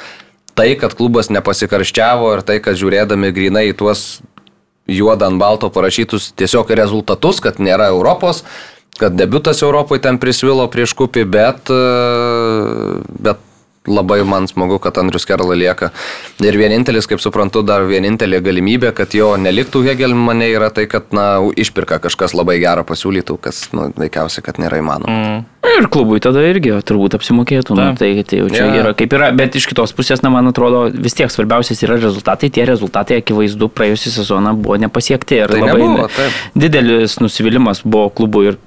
tai, 0.57 0.71
kad 0.79 0.95
klubas 0.97 1.33
nepasikarščiavo 1.35 2.31
ir 2.37 2.47
tai, 2.47 2.61
kad 2.65 2.79
žiūrėdami 2.79 3.35
grinai 3.35 3.67
į 3.73 3.77
tuos 3.83 4.07
juodą 4.87 5.33
ant 5.33 5.43
balto 5.43 5.71
parašytus 5.75 6.31
tiesiog 6.39 6.71
rezultatus, 6.79 7.43
kad 7.43 7.59
nėra 7.59 7.91
Europos, 7.91 8.45
kad 9.01 9.19
debutas 9.19 9.61
Europoje 9.67 10.05
ten 10.07 10.21
prisvilo 10.23 10.69
prieš 10.73 10.95
kupį, 10.97 11.27
bet, 11.29 11.73
bet 13.27 13.43
labai 13.87 14.21
man 14.27 14.49
smagu, 14.51 14.79
kad 14.83 14.99
Andrius 15.01 15.27
Kerla 15.29 15.57
lieka. 15.59 15.91
Ir 16.45 16.59
vienintelis, 16.59 17.09
kaip 17.09 17.23
suprantu, 17.23 17.63
dar 17.67 17.87
vienintelė 17.89 18.43
galimybė, 18.45 18.93
kad 18.97 19.15
jo 19.17 19.33
neliktų 19.41 19.85
Hegel 19.87 20.15
mane 20.19 20.49
yra 20.53 20.71
tai, 20.75 20.87
kad, 20.91 21.09
na, 21.17 21.39
išpirka 21.57 22.01
kažkas 22.05 22.37
labai 22.37 22.59
gerą 22.63 22.87
pasiūlytų, 22.89 23.39
kas, 23.43 23.67
na, 23.73 23.89
nu, 23.89 23.97
veikiausiai, 24.05 24.45
kad 24.47 24.61
nėra 24.63 24.81
įmanoma. 24.83 25.17
Mm. 25.17 25.45
Ir 25.67 25.89
klubui 25.93 26.21
tada 26.23 26.41
irgi 26.47 26.77
turbūt 26.87 27.17
apsimokėtų. 27.19 27.75
Nu, 27.77 27.89
tai, 27.99 28.13
tai 28.29 28.39
jau 28.41 28.47
čia 28.53 28.63
yeah. 28.63 28.77
yra 28.81 28.93
kaip 28.97 29.13
yra, 29.17 29.33
bet 29.37 29.59
iš 29.59 29.67
kitos 29.69 29.93
pusės, 29.97 30.23
na, 30.25 30.31
man 30.33 30.49
atrodo, 30.53 30.87
vis 30.93 31.17
tiek 31.19 31.33
svarbiausias 31.33 31.83
yra 31.85 31.99
rezultatai. 32.01 32.53
Tie 32.55 32.65
rezultatai, 32.69 33.19
akivaizdu, 33.23 33.69
praėjusią 33.75 34.15
sezoną 34.21 34.55
buvo 34.61 34.79
nepasiekti. 34.81 35.43
Ir 35.43 35.53
Tai 35.53 35.61
labai 35.65 35.83
nebuvo, 35.83 36.07
taip. 36.15 36.39
didelis 36.57 37.19
nusivylimas 37.21 37.83
buvo 37.85 38.09
klubui 38.15 38.53
ir 38.53 38.61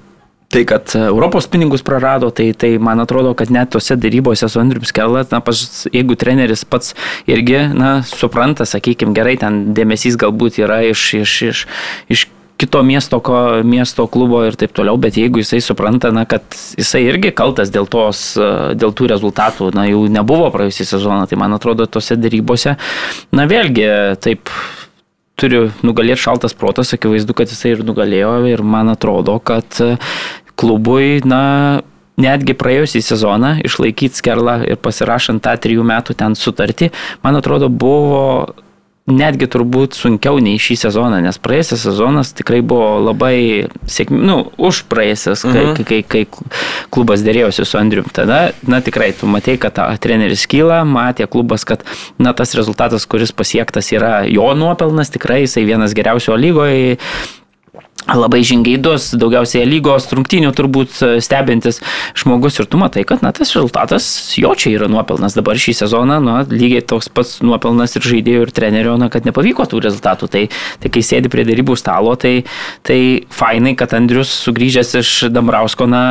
Tai, 0.50 0.64
kad 0.66 0.90
Europos 0.98 1.46
pinigus 1.46 1.82
prarado, 1.86 2.30
tai, 2.34 2.48
tai 2.58 2.72
man 2.82 2.98
atrodo, 2.98 3.36
kad 3.38 3.52
net 3.54 3.70
tose 3.70 3.94
darybose 3.94 4.48
su 4.50 4.58
Andriu 4.58 4.82
Skelat, 4.82 5.30
na, 5.30 5.38
pas, 5.38 5.60
jeigu 5.94 6.16
treneris 6.18 6.64
pats 6.66 6.96
irgi, 7.30 7.60
na, 7.70 8.00
supranta, 8.02 8.66
sakykime, 8.66 9.14
gerai, 9.14 9.36
ten 9.38 9.60
dėmesys 9.76 10.18
galbūt 10.18 10.58
yra 10.64 10.80
iš, 10.88 11.04
iš, 11.20 11.36
iš, 11.52 11.62
iš 12.10 12.26
kito 12.58 12.82
miesto, 12.82 13.22
ko, 13.22 13.62
miesto 13.62 14.08
klubo 14.10 14.42
ir 14.48 14.58
taip 14.58 14.74
toliau, 14.74 14.98
bet 14.98 15.20
jeigu 15.22 15.44
jisai 15.44 15.62
supranta, 15.62 16.10
na, 16.10 16.26
kad 16.26 16.42
jisai 16.74 17.04
irgi 17.06 17.30
kaltas 17.30 17.70
dėl, 17.70 17.86
tos, 17.86 18.34
dėl 18.74 18.90
tų 18.90 19.06
rezultatų, 19.14 19.70
na, 19.78 19.86
jau 19.86 20.02
nebuvo 20.10 20.50
praėjusią 20.50 20.90
sezoną, 20.96 21.30
tai 21.30 21.38
man 21.38 21.54
atrodo, 21.56 21.86
tose 21.86 22.18
darybose, 22.18 22.74
na, 23.30 23.46
vėlgi, 23.46 23.86
taip 24.18 24.50
turi 25.40 25.60
nugalėti 25.86 26.20
šaltas 26.20 26.54
protas, 26.56 26.92
akivaizdu, 26.96 27.34
kad 27.36 27.50
jisai 27.50 27.74
ir 27.74 27.84
nugalėjo 27.86 28.34
ir 28.50 28.62
man 28.66 28.92
atrodo, 28.92 29.38
kad 29.40 29.80
klubui, 30.60 31.20
na, 31.24 31.80
netgi 32.20 32.52
praėjusį 32.60 33.00
sezoną 33.06 33.54
išlaikyti 33.64 34.20
skerlą 34.20 34.60
ir 34.68 34.80
pasirašant 34.84 35.40
tą 35.46 35.54
trijų 35.56 35.86
metų 35.88 36.18
ten 36.20 36.36
sutartį, 36.36 36.90
man 37.24 37.38
atrodo, 37.40 37.70
buvo 37.72 38.52
netgi 39.10 39.48
turbūt 39.50 39.96
sunkiau 39.96 40.36
nei 40.38 40.58
šį 40.60 40.76
sezoną, 40.84 41.18
nes 41.24 41.38
praėjusias 41.42 41.80
sezonas 41.82 42.28
tikrai 42.36 42.60
buvo 42.62 43.00
labai 43.08 43.66
sėkmingas, 43.90 44.26
nu, 44.28 44.36
už 44.60 44.84
praėjusias, 44.92 45.42
kai, 45.48 45.64
Mhm. 45.64 45.74
kai, 45.80 45.84
kai, 45.88 46.02
kai 46.04 46.52
klubas 46.94 47.24
dėrėjosi 47.26 47.64
su 47.66 47.78
Andriu. 47.80 48.04
Tada, 48.12 48.52
na, 48.62 48.78
tikrai, 48.80 49.10
tu 49.18 49.26
matei, 49.26 49.56
kad 49.58 49.74
ta 49.74 49.88
treneris 49.98 50.46
kyla, 50.46 50.84
matė 50.86 51.26
klubas, 51.26 51.64
kad, 51.64 51.82
na, 52.18 52.32
tas 52.32 52.54
rezultatas, 52.54 53.06
kuris 53.06 53.32
pasiektas 53.32 53.90
yra 53.96 54.28
jo 54.30 54.46
nuopelnas, 54.54 55.10
tikrai 55.10 55.40
jisai 55.42 55.64
vienas 55.66 55.96
geriausio 55.96 56.36
lygoje 56.36 56.98
labai 58.18 58.42
žingeidus, 58.46 59.10
daugiausiai 59.20 59.66
lygos 59.68 60.08
rungtynių 60.14 60.52
turbūt 60.56 60.96
e, 61.04 61.10
stebintis 61.22 61.80
žmogus 62.18 62.58
ir 62.60 62.68
tu 62.70 62.80
matai, 62.80 63.04
kad 63.08 63.24
na, 63.24 63.32
tas 63.36 63.52
rezultatas 63.54 64.06
jo 64.38 64.52
čia 64.58 64.74
yra 64.74 64.88
nuopelnas. 64.90 65.36
Dabar 65.38 65.60
šį 65.60 65.76
sezoną 65.82 66.20
na, 66.24 66.36
lygiai 66.48 66.82
toks 66.82 67.10
pats 67.12 67.38
nuopelnas 67.44 67.96
ir 67.98 68.06
žaidėjų, 68.06 68.46
ir 68.46 68.54
trenerio, 68.56 68.96
na, 69.00 69.10
kad 69.12 69.28
nepavyko 69.28 69.66
tų 69.70 69.82
rezultatų. 69.86 70.30
Tai, 70.30 70.44
tai 70.82 70.92
kai 70.92 71.04
sėdi 71.06 71.32
prie 71.32 71.46
darybų 71.48 71.76
stalo, 71.78 72.16
tai, 72.20 72.40
tai 72.86 73.00
fainai, 73.34 73.76
kad 73.78 73.94
Andrius 73.96 74.32
sugrįžęs 74.46 74.94
iš 75.00 75.12
Dambrausko, 75.34 75.88
na, 75.90 76.04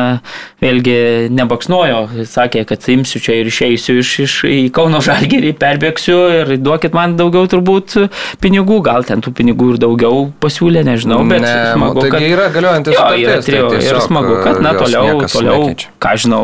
vėlgi 0.60 1.30
nebaksnojo, 1.34 2.02
sakė, 2.28 2.66
kad 2.70 2.88
imsiu 2.92 3.22
čia 3.24 3.38
ir 3.40 3.50
išeisiu 3.52 4.00
iš, 4.02 4.12
iš 4.26 4.36
į 4.50 4.60
Kauno 4.76 5.02
Žalgerį, 5.06 5.54
perbėgsiu 5.60 6.18
ir 6.40 6.54
duokit 6.60 6.96
man 6.98 7.16
daugiau 7.20 7.48
turbūt 7.52 7.96
pinigų, 8.44 8.82
gal 8.86 9.08
ten 9.08 9.24
tų 9.26 9.34
pinigų 9.40 9.74
ir 9.76 9.82
daugiau 9.86 10.28
pasiūlė, 10.44 10.84
nežinau, 10.88 11.22
bet 11.30 11.46
Ne, 11.46 11.56
smagu, 11.74 12.04
taigi 12.04 12.18
kad... 12.18 12.28
yra 12.28 12.50
galiojantis 12.54 12.98
Jo, 12.98 13.08
yra 13.16 13.40
tai 13.40 13.48
trijų. 13.48 13.66
Ir 13.70 13.80
tiesiog, 13.80 14.04
smagu, 14.10 14.36
kad, 14.44 14.62
na, 14.66 14.76
toliau, 14.76 15.24
toliau, 15.32 15.64
nekeičia. 15.70 15.96
ką 16.04 16.16
žinau, 16.26 16.44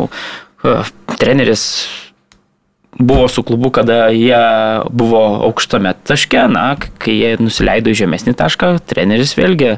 treneris 1.19 1.65
buvo 2.99 3.27
su 3.27 3.43
klubu, 3.43 3.69
kada 3.75 4.07
jie 4.07 4.39
buvo 4.89 5.21
aukštame 5.49 5.93
taške, 6.07 6.47
na, 6.51 6.65
kai 7.01 7.17
jie 7.19 7.35
nusileido 7.41 7.91
į 7.91 7.99
žemesnį 8.05 8.35
tašką, 8.39 8.71
treneris 8.87 9.35
vėlgi 9.37 9.75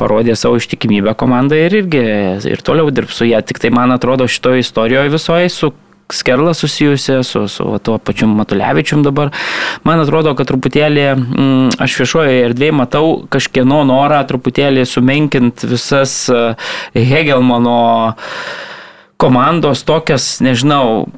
parodė 0.00 0.36
savo 0.36 0.60
ištikimybę 0.60 1.16
komandai 1.18 1.64
ir 1.66 1.78
irgi 1.82 2.04
ir 2.52 2.64
toliau 2.64 2.92
dirbs 2.92 3.20
su 3.20 3.28
ją. 3.28 3.40
Tik 3.44 3.62
tai 3.62 3.72
man 3.74 3.94
atrodo 3.94 4.28
šitoje 4.28 4.66
istorijoje 4.66 5.14
visoje 5.16 5.52
su 5.52 5.72
Skerla 6.12 6.54
susijusi 6.54 7.22
su, 7.22 7.48
su 7.48 7.78
tuo 7.82 7.98
pačiu 7.98 8.26
Matulevičium 8.28 9.02
dabar. 9.04 9.28
Man 9.84 10.00
atrodo, 10.00 10.32
kad 10.38 10.48
truputėlį 10.48 11.04
mm, 11.12 11.74
aš 11.84 11.96
viešoje 12.00 12.38
erdvėje 12.46 12.76
matau 12.78 13.10
kažkieno 13.28 13.82
norą 13.84 14.22
truputėlį 14.30 14.86
sumenkinti 14.88 15.68
visas 15.68 16.14
e, 16.32 16.40
Hegelmano 16.96 18.14
komandos 19.20 19.84
tokias, 19.84 20.38
nežinau, 20.40 21.10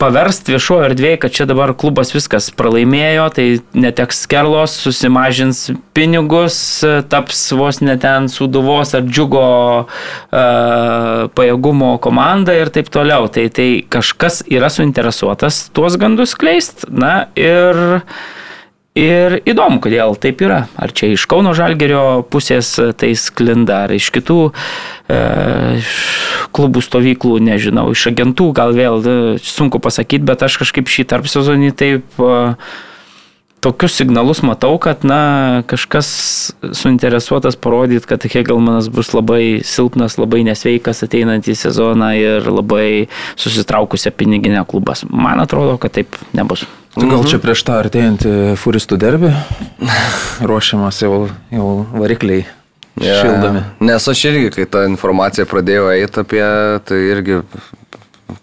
paversti 0.00 0.52
viešojo 0.52 0.88
erdvėje, 0.90 1.18
kad 1.22 1.32
čia 1.32 1.46
dabar 1.48 1.72
klubas 1.78 2.12
viskas 2.12 2.50
pralaimėjo, 2.52 3.28
tai 3.32 3.46
neteks 3.72 4.24
skerlos, 4.26 4.74
susimažins 4.84 5.70
pinigus, 5.96 6.58
taps 7.08 7.40
vos 7.56 7.80
net 7.80 8.02
ten 8.04 8.28
suduvos 8.28 8.92
ar 8.98 9.06
džiugo 9.08 9.46
uh, 9.86 9.88
pajėgumo 11.32 11.94
komanda 12.04 12.56
ir 12.58 12.72
taip 12.74 12.92
toliau. 12.92 13.30
Tai, 13.32 13.46
tai 13.54 13.68
kažkas 13.88 14.42
yra 14.52 14.68
suinteresuotas 14.72 15.68
tuos 15.74 15.96
gandus 16.00 16.36
kleist. 16.36 16.84
Na 16.92 17.30
ir 17.38 18.04
Ir 18.94 19.40
įdomu, 19.42 19.80
kodėl 19.82 20.12
taip 20.22 20.38
yra. 20.46 20.68
Ar 20.78 20.92
čia 20.94 21.08
iš 21.16 21.24
Kauno 21.26 21.50
Žalgerio 21.58 22.22
pusės 22.30 22.68
tai 22.94 23.08
sklinda, 23.18 23.80
ar 23.88 23.94
iš 23.96 24.12
kitų 24.14 24.36
e, 25.10 25.16
klubų 26.54 26.82
stovyklų, 26.86 27.40
nežinau, 27.42 27.88
iš 27.90 28.04
agentų, 28.12 28.52
gal 28.54 28.70
vėl 28.76 29.02
e, 29.02 29.16
sunku 29.42 29.82
pasakyti, 29.82 30.22
bet 30.30 30.46
aš 30.46 30.60
kažkaip 30.62 30.86
šį 30.86 31.08
tarp 31.10 31.26
sezonį 31.26 31.72
taip 31.74 32.22
e, 32.22 32.36
tokius 33.64 33.96
signalus 33.96 34.42
matau, 34.44 34.76
kad, 34.82 35.04
na, 35.08 35.62
kažkas 35.70 36.08
suinteresuotas 36.76 37.56
parodyti, 37.56 38.06
kad 38.10 38.24
Hegelmanas 38.28 38.90
bus 38.92 39.14
labai 39.16 39.62
silpnas, 39.64 40.18
labai 40.20 40.42
nesveikas 40.46 41.04
ateinantį 41.06 41.56
sezoną 41.58 42.10
ir 42.20 42.50
labai 42.52 42.88
susitraukusią 43.40 44.12
piniginę 44.16 44.66
klubas. 44.68 45.06
Man 45.08 45.40
atrodo, 45.42 45.78
kad 45.80 45.96
taip 45.96 46.18
nebus. 46.36 46.66
Tu 46.94 47.08
gal 47.10 47.24
čia 47.26 47.40
prieš 47.42 47.64
tą 47.66 47.80
artėjantį 47.82 48.34
furistų 48.60 49.00
derbį 49.02 49.32
ruošiamas 50.50 51.00
jau, 51.02 51.24
jau 51.50 51.70
varikliai 51.96 52.44
Ja, 53.02 53.16
šildomi. 53.18 53.62
Nes 53.82 54.04
aš 54.08 54.20
irgi, 54.30 54.50
kai 54.54 54.66
ta 54.70 54.84
informacija 54.86 55.48
pradėjo 55.50 55.88
eiti 55.96 56.20
apie, 56.22 56.44
tai 56.86 56.98
irgi 57.08 57.40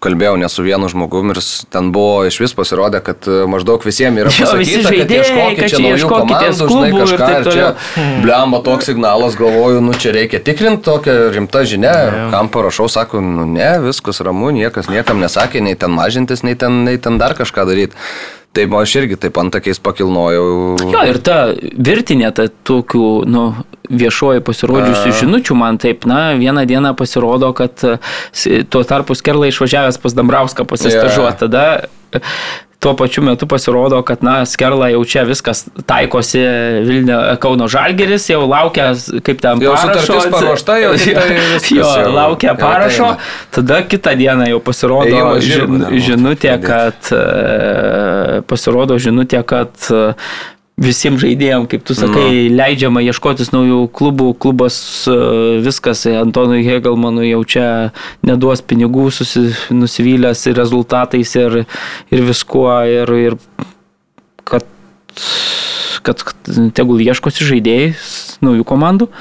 kalbėjau 0.01 0.35
ne 0.37 0.47
su 0.49 0.63
vienu 0.65 0.89
žmogumi 0.91 1.33
ir 1.33 1.39
ten 1.73 1.89
buvo 1.93 2.25
iš 2.29 2.37
vis 2.43 2.53
pasirodę, 2.57 3.01
kad 3.05 3.27
e, 3.29 3.43
maždaug 3.49 3.83
visiems 3.85 4.21
yra 4.21 4.33
Jo, 4.41 4.49
pasakyta, 4.51 4.89
kad 4.89 4.97
žaidėjai, 4.97 5.21
ieškokit 5.21 5.61
kad 5.61 5.73
čia 5.73 5.81
naujų 5.85 6.09
komandų, 6.11 6.67
žinai, 6.71 6.89
ir 6.89 6.99
kažką 7.01 7.29
taip 7.29 7.39
ir 7.39 7.55
čia 7.55 8.09
blemba 8.25 8.61
toks 8.65 8.91
signalas, 8.91 9.37
galvoju, 9.39 9.81
nu 9.85 9.95
čia 9.97 10.13
reikia 10.17 10.41
tikrinti 10.43 10.85
tokią 10.85 11.15
rimtą 11.37 11.63
žinią, 11.73 11.95
kam 12.33 12.51
parašau, 12.53 12.89
sako, 12.91 13.23
nu 13.25 13.47
ne, 13.49 13.71
viskas 13.87 14.21
ramu, 14.25 14.53
niekas 14.55 14.91
niekam 14.91 15.21
nesakė, 15.23 15.63
nei 15.65 15.79
ten 15.79 15.93
mažintis, 15.97 16.45
nei 16.45 16.57
ten, 16.59 16.83
nei 16.87 17.01
ten 17.01 17.17
dar 17.21 17.37
kažką 17.37 17.65
daryti. 17.69 17.97
Taip, 18.51 18.73
aš 18.75 18.95
irgi 18.99 19.15
taip 19.15 19.37
antakiais 19.39 19.79
pakilnojau. 19.79 20.47
Jo, 20.91 21.03
ir 21.07 21.21
ta 21.23 21.37
virtinė 21.55 22.33
ta 22.35 22.49
tokių, 22.51 23.05
nu, 23.31 23.43
viešoji 23.87 24.43
pasirodžiusių 24.43 25.13
žinučių 25.21 25.55
man 25.55 25.79
taip, 25.79 26.03
na, 26.09 26.33
vieną 26.39 26.65
dieną 26.67 26.91
pasirodo, 26.99 27.53
kad 27.55 27.79
e, 27.87 27.95
tuo 28.67 28.83
tarpu 28.87 29.15
Skerla 29.15 29.47
išvažiavęs 29.51 30.01
pas 30.03 30.17
Dambrauską 30.19 30.67
pasistažuoti, 30.67 31.47
Jo. 31.47 31.47
tada 31.47 32.21
tuo 32.81 32.95
pačiu 32.97 33.21
metu 33.21 33.45
pasirodo, 33.47 33.99
kad, 34.01 34.23
na, 34.25 34.39
Skerla 34.49 34.87
jau 34.89 35.03
čia 35.05 35.21
viskas 35.29 35.67
taikosi 35.85 36.39
Vilnio 36.87 37.19
Kauno 37.43 37.67
Žalgeris, 37.69 38.25
jau 38.31 38.39
laukia, 38.49 38.87
kaip 39.21 39.41
ten 39.43 39.61
Jau 39.61 39.75
parašo. 39.75 40.01
sutartis 40.01 40.31
paruošta, 40.33 40.77
jau 40.81 40.93
tai 40.97 41.27
Jo, 41.77 41.85
jau- 41.85 42.13
laukia 42.15 42.49
jau 42.55 42.57
parašo, 42.63 43.11
ateina. 43.13 43.51
tada 43.53 43.81
kitą 43.85 44.15
dieną 44.17 44.49
jau 44.49 44.59
pasirodo 44.65 45.21
žirgu 45.45 45.77
žin, 45.77 45.99
žinutė, 46.09 46.55
kad 46.65 47.11
e, 47.13 48.41
pasirodo 48.49 48.97
žinutė, 48.97 49.43
kad 49.45 49.71
e, 49.93 50.01
visiems 50.81 51.21
žaidėjams, 51.21 51.69
kaip 51.71 51.83
tu 51.85 51.95
sakai, 51.97 52.25
Nu. 52.49 52.55
leidžiama 52.57 53.03
ieškotis 53.05 53.51
naujų 53.53 53.83
klubų, 53.93 54.31
klubas 54.41 54.75
e, 55.09 55.15
viskas, 55.63 56.03
Antonui 56.09 56.63
Hegelmanui 56.65 57.29
jau 57.29 57.41
čia 57.45 57.67
neduos 58.25 58.63
pinigų, 58.65 59.09
susi, 59.13 59.51
nusivylęs 59.69 60.45
ir 60.49 60.57
rezultatais, 60.57 61.35
ir, 61.37 61.63
ir 62.11 62.25
viskuo, 62.25 62.69
ir, 62.89 63.13
ir 63.29 63.37
kad, 64.43 64.65
kad 66.01 66.25
tegul 66.77 67.01
ieškosi 67.03 67.45
žaidėjai 67.51 67.93
naujų 68.41 68.65
komandų. 68.67 69.11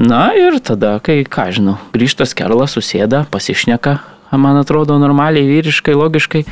Na 0.00 0.30
ir 0.36 0.60
tada, 0.64 0.98
kai, 1.04 1.22
ką 1.24 1.48
žinau, 1.56 1.78
grįžtas 1.94 2.36
Kerlas, 2.36 2.76
susėda, 2.76 3.24
pasišneka, 3.32 3.98
man 4.36 4.60
atrodo, 4.60 5.00
normaliai, 5.00 5.48
vyriškai, 5.48 5.96
logiškai. 5.96 6.44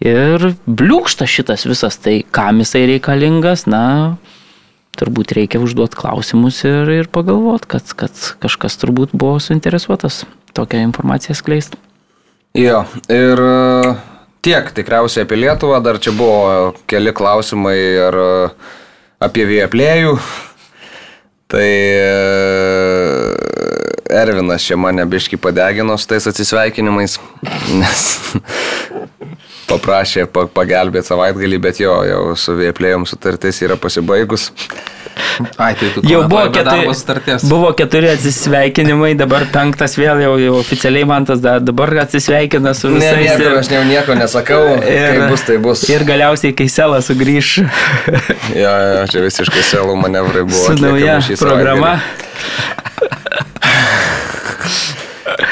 Ir 0.00 0.54
bliūkšta 0.64 1.26
šitas 1.28 1.66
visas, 1.68 1.98
tai 2.00 2.22
kam 2.32 2.62
jisai 2.62 2.86
reikalingas, 2.88 3.66
na, 3.68 4.16
turbūt 4.96 5.34
reikia 5.36 5.60
užduoti 5.60 5.98
klausimus 6.00 6.62
ir, 6.64 6.88
ir 7.02 7.10
pagalvoti, 7.12 7.68
kad, 7.76 7.92
kad 7.98 8.22
kažkas 8.40 8.78
turbūt 8.80 9.12
buvo 9.12 9.36
suinteresuotas 9.44 10.22
tokią 10.56 10.80
informaciją 10.88 11.36
skleisti. 11.36 11.76
Jo, 12.56 12.82
ir 13.12 13.38
e, 13.44 13.94
tiek 14.42 14.72
tikriausiai 14.74 15.26
apie 15.26 15.38
Lietuvą, 15.38 15.82
dar 15.84 16.00
čia 16.02 16.16
buvo 16.16 16.72
keli 16.90 17.12
klausimai 17.14 17.76
ir 17.76 18.20
e, 18.24 18.30
apie 19.22 19.44
vėplėjų. 19.52 20.16
Tai 21.50 21.68
e, 21.68 22.10
Ervinas 24.10 24.64
čia 24.66 24.80
mane 24.80 25.04
biški 25.06 25.38
padegino 25.38 25.94
su 25.98 26.08
tais 26.10 26.26
atsisveikinimais, 26.26 27.20
nes 27.78 28.02
paprašė 29.70 30.26
pa- 30.34 30.48
pagelbėti 30.50 31.06
savaitgalį, 31.12 31.58
bet 31.62 31.78
jo, 31.80 31.94
jau 32.08 32.22
su 32.36 32.56
vėplėjom 32.58 33.06
sutartis 33.08 33.62
yra 33.66 33.76
pasibaigus. 33.80 34.50
Ai, 35.60 35.72
tai 35.76 35.88
tu 35.94 36.00
Jau 36.06 36.20
buvo 36.30 36.46
keturi, 36.54 36.86
buvo 37.50 37.70
keturi 37.76 38.08
atsisveikinimai, 38.12 39.10
dabar 39.18 39.42
penktas 39.52 39.96
vėl 39.98 40.20
jau, 40.22 40.34
jau 40.40 40.52
oficialiai 40.60 41.04
man 41.08 41.26
tas 41.28 41.40
da- 41.44 41.58
dabar 41.60 41.90
atsisveikina 42.04 42.72
su 42.78 42.88
Ne, 42.88 43.00
visais. 43.00 43.26
nieko, 43.26 43.42
ir- 43.50 43.58
aš 43.60 43.70
jau 43.74 43.82
nieko 43.88 44.16
nesakau, 44.20 44.62
kai 44.86 45.28
bus, 45.30 45.42
tai 45.48 45.58
bus. 45.58 45.82
Ir 45.92 46.04
galiausiai, 46.08 46.54
kai 46.56 46.68
Selas 46.72 47.10
sugrįž 47.10 47.48
Jo, 48.62 48.72
jo, 48.94 49.02
čia 49.12 49.20
visiškai 49.26 49.62
selų 49.72 49.94
manevrai 50.04 50.44
buvo. 50.46 50.64
su 50.66 50.72
nauja 50.80 51.18
programa. 51.40 51.96
savaitgalį. 51.98 52.98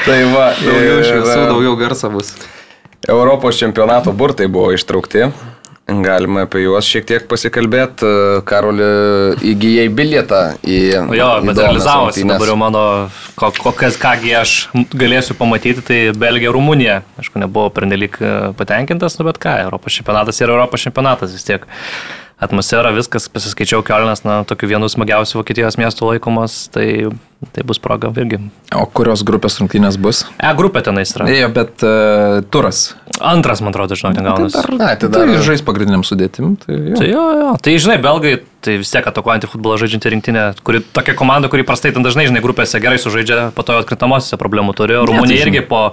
Tai 0.05 0.19
va, 0.33 0.45
Daugiau 0.59 0.99
ir, 0.99 1.05
šviesų, 1.07 1.43
daugiau 1.49 1.75
garso 1.79 2.09
bus. 2.13 2.33
Europos 3.07 3.57
čempionato 3.59 4.11
burtai 4.11 4.47
buvo 4.47 4.73
ištraukti. 4.75 5.29
Galima 5.89 6.43
apie 6.45 6.61
juos 6.61 6.85
šiek 6.85 7.05
tiek 7.09 7.23
pasikalbėti. 7.31 8.05
Karoli 8.45 8.89
įgyjai 9.49 9.87
bilietą 9.89 10.41
į... 10.61 10.77
O 11.01 11.15
Jo, 11.17 11.29
bet 11.47 11.57
realizavosi 11.57 12.27
dabar 12.29 12.51
jau 12.51 12.57
mano, 12.61 12.83
ko- 13.39 13.49
kokias, 13.57 13.97
kągi 13.97 14.35
aš 14.37 14.53
galėsiu 14.93 15.33
pamatyti, 15.39 15.81
tai 15.87 15.99
Belgija, 16.13 16.53
Rumunija. 16.53 16.99
Aišku, 17.17 17.41
nebuvau 17.41 17.71
pernelyg 17.73 18.19
e, 18.21 18.35
patenkintas, 18.59 19.17
nu 19.17 19.25
bet 19.31 19.41
ką, 19.41 19.55
Europos 19.65 19.97
čempionatas 19.97 20.43
yra 20.45 20.53
Europos 20.59 20.85
čempionatas 20.85 21.33
vis 21.33 21.47
tiek. 21.49 21.65
Atmosfera, 22.39 22.93
viskas, 22.95 23.25
pasiskaičiau 23.27 23.83
Kielinas, 23.83 24.21
na, 24.23 24.37
tokiu 24.47 24.69
vienu 24.71 24.87
smagiausių 24.87 25.41
Vokietijos 25.41 25.75
miestų 25.75 26.13
laikomas, 26.13 26.69
tai, 26.71 27.09
tai 27.51 27.65
bus 27.67 27.81
proga 27.83 28.13
irgi. 28.15 28.39
O 28.79 28.85
kurios 28.95 29.25
grupės 29.27 29.57
rungtynės 29.59 29.97
bus? 29.99 30.21
E, 30.39 30.47
grupė 30.55 30.79
tenais 30.87 31.11
yra. 31.17 31.27
Ėjo, 31.27 31.49
bet 31.57 31.83
uh, 31.83 32.39
turas. 32.47 32.93
Antras, 33.19 33.59
man 33.59 33.75
atrodo, 33.75 33.97
žinau, 33.99 34.13
ten 34.15 34.23
gaunasi. 34.23 34.55
Ai, 34.79 34.93
tai 34.95 35.09
Tai 35.09 35.11
dar- 35.17 35.33
dar 35.33 35.43
žais 35.43 35.59
pagrindiniam 35.67 36.05
sudėtim. 36.07 36.53
Tai 36.63 36.77
jo. 36.79 36.95
Tai 37.01 37.09
jo, 37.11 37.25
jo. 37.41 37.49
Tai 37.67 37.75
žinai, 37.75 37.97
belgai, 38.07 38.33
tai 38.63 38.77
vis 38.79 38.93
tiek 38.95 39.11
atakuojantį 39.11 39.51
futbolą 39.51 39.75
žaidžianti 39.83 40.13
rinktinė, 40.15 40.45
kuri 40.63 40.79
tokia 40.95 41.17
komanda, 41.19 41.51
kuri 41.51 41.67
prastai 41.67 41.91
ten 41.91 42.07
dažnai, 42.07 42.29
žinai, 42.31 42.39
grupėse 42.45 42.79
gerai 42.79 43.01
sužaidžia, 43.03 43.49
po 43.51 43.67
to 43.67 43.75
atkrintamosiose 43.83 44.39
problemų 44.39 44.77
turėjo. 44.79 45.03
Rumunija 45.11 45.43
irgi 45.43 45.65
po, 45.67 45.89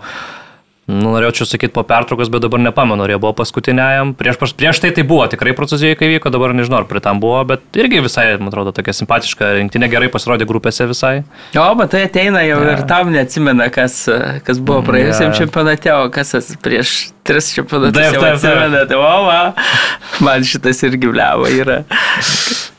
nu, 0.87 1.11
norėčiau 1.11 1.47
sakyti, 1.51 1.73
po 1.75 1.83
pertraukos, 1.83 2.29
bet 2.31 2.45
dabar 2.45 2.61
nepamenu, 2.63 3.03
ar 3.03 3.11
jie 3.11 3.19
buvo 3.19 3.33
paskutiniajam. 3.41 4.13
Prieš, 4.15 4.39
prieš 4.55 4.79
tai 4.85 4.93
tai 4.95 5.03
buvo 5.03 5.25
tikrai 5.27 5.51
Prancūzijoje, 5.59 5.97
kai 5.99 6.09
vyko, 6.13 6.31
dabar 6.31 6.55
nežinau, 6.55 6.79
ar 6.83 6.87
prie 6.87 7.03
tam 7.03 7.19
buvo, 7.23 7.41
bet 7.49 7.65
irgi 7.75 7.99
visai, 8.05 8.29
man 8.39 8.53
atrodo, 8.53 8.71
tokia 8.77 8.95
simpatiška 8.95 9.49
rinktinė, 9.59 9.89
gerai 9.91 10.07
pasirodė 10.15 10.47
grupėse 10.47 10.87
visai. 10.87 11.25
O, 11.59 11.67
bet 11.81 11.91
tai 11.97 12.05
ateina 12.07 12.45
jau 12.47 12.61
Jo. 12.63 12.71
ir 12.77 12.85
tam 12.87 13.11
neatsimena, 13.15 13.67
kas, 13.75 13.99
kas 14.47 14.63
buvo 14.63 14.85
praėjusiam 14.87 15.33
Jo. 15.35 15.41
čempionate, 15.43 15.91
o 15.99 16.07
kas 16.15 16.35
as- 16.39 16.55
prieš 16.63 16.95
tris 17.27 17.51
čempionatus 17.57 17.99
Taip, 17.99 18.21
taip, 18.21 18.37
atsimena. 18.39 18.85
Tai, 18.87 18.97
o, 19.03 19.25
va, 19.27 19.41
man 20.23 20.47
šitas 20.47 20.85
irgi 20.87 21.11
bliavo 21.11 21.51
yra. 21.51 21.83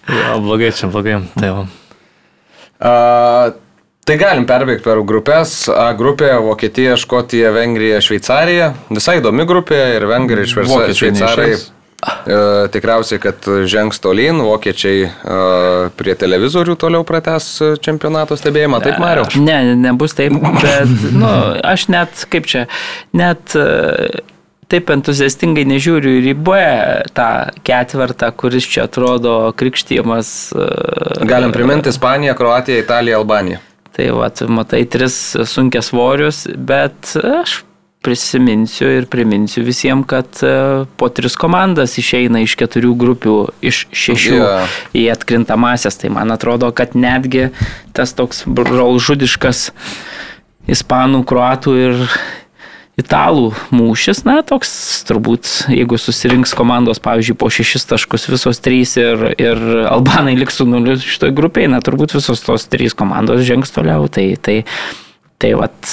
Jo, 0.07 0.39
blogai, 0.39 0.71
čia 0.71 0.87
blogai. 0.87 1.19
Tai 1.35 1.49
va. 1.57 1.67
A, 2.79 3.51
tai 4.07 4.17
galim 4.21 4.45
perbėgti 4.49 4.85
per 4.87 5.01
grupės. 5.07 5.55
A 5.73 5.89
grupė 5.97 6.33
Vokietija, 6.45 6.95
Škotija, 6.99 7.51
Vengrija, 7.55 7.99
Šveicarija. 8.03 8.71
Visai 8.89 9.19
įdomi 9.21 9.45
grupė 9.49 9.81
ir 9.97 10.07
Vengrai 10.09 10.45
ir 10.45 10.51
Šveica- 10.53 10.71
Vokiečiai 10.77 11.11
Šveicarai. 11.15 11.57
E, 11.97 12.37
tikriausiai, 12.69 13.17
kad 13.19 13.41
žengs 13.65 13.97
tolyn, 14.03 14.37
vokiečiai 14.45 14.99
e, 15.07 15.09
prie 15.97 16.13
televizorių 16.13 16.75
toliau 16.77 17.01
prates 17.07 17.47
čempionato 17.81 18.37
stebėjimą. 18.37 18.83
Taip, 18.85 18.99
Mariau? 19.01 19.25
Ne, 19.41 19.73
nebus 19.81 20.13
taip, 20.13 20.35
bet, 20.61 20.93
nu, 21.17 21.31
aš 21.65 21.87
net, 21.89 22.21
kaip 22.29 22.45
čia, 22.45 22.67
net 23.17 23.55
e, 23.57 24.21
taip 24.69 24.91
entuziastingai 24.93 25.65
nežiūriu 25.73 26.19
ir 26.21 26.29
į 26.31 26.35
B 26.37 26.59
tą 27.17 27.29
ketvirtą, 27.65 28.29
kuris 28.37 28.69
čia 28.69 28.85
atrodo 28.85 29.49
krikštymas. 29.57 30.31
e, 30.53 31.25
Galim 31.25 31.55
priminti 31.55 31.89
Ispaniją, 31.89 32.37
Kroatiją, 32.37 32.83
Italiją, 32.85 33.23
Albaniją. 33.23 33.63
Tai 33.97 34.11
va, 34.13 34.29
matai, 34.53 34.83
tris 34.85 35.15
sunkias 35.49 35.89
svorius, 35.89 36.43
bet 36.53 37.15
aš 37.17 37.63
prisiminsiu 38.05 38.87
ir 38.99 39.07
priminsiu 39.09 39.63
visiems, 39.65 40.05
kad 40.07 40.39
e, 40.45 40.85
po 40.99 41.09
tris 41.09 41.35
komandas 41.39 41.97
išeina 41.99 42.43
iš 42.45 42.53
keturių 42.59 42.93
grupių, 43.01 43.35
iš 43.65 43.81
šešių 43.91 44.37
Jo. 44.37 44.51
į 44.95 45.07
atkrintamasias. 45.11 45.97
Tai 45.99 46.13
man 46.15 46.31
atrodo, 46.35 46.69
kad 46.77 46.95
netgi 46.95 47.49
tas 47.97 48.13
toks 48.15 48.45
brolžudiškas 48.45 49.71
ispanų, 50.71 51.23
kruatų 51.27 51.75
ir, 51.81 52.05
italų 52.97 53.51
mūšis, 53.69 54.23
na, 54.25 54.39
toks 54.45 54.71
turbūt, 55.07 55.69
jeigu 55.69 55.99
susirinks 56.01 56.55
komandos, 56.57 57.01
pavyzdžiui, 57.03 57.37
po 57.37 57.49
šešis 57.53 57.85
taškus 57.91 58.25
visos 58.31 58.61
trys 58.63 58.95
ir, 58.97 59.27
ir 59.37 59.61
Albanai 59.85 60.33
liks 60.39 60.57
su 60.57 60.65
nuliu 60.65 60.97
šitoje 61.01 61.35
grupėje, 61.37 61.69
na, 61.73 61.81
turbūt 61.85 62.17
visos 62.17 62.41
tos 62.45 62.65
trys 62.71 62.97
komandos 62.97 63.45
žengs 63.45 63.75
toliau. 63.75 64.09
Tai, 64.09 64.25
tai, 64.41 64.63
Tai 65.37 65.51
vat. 65.53 65.89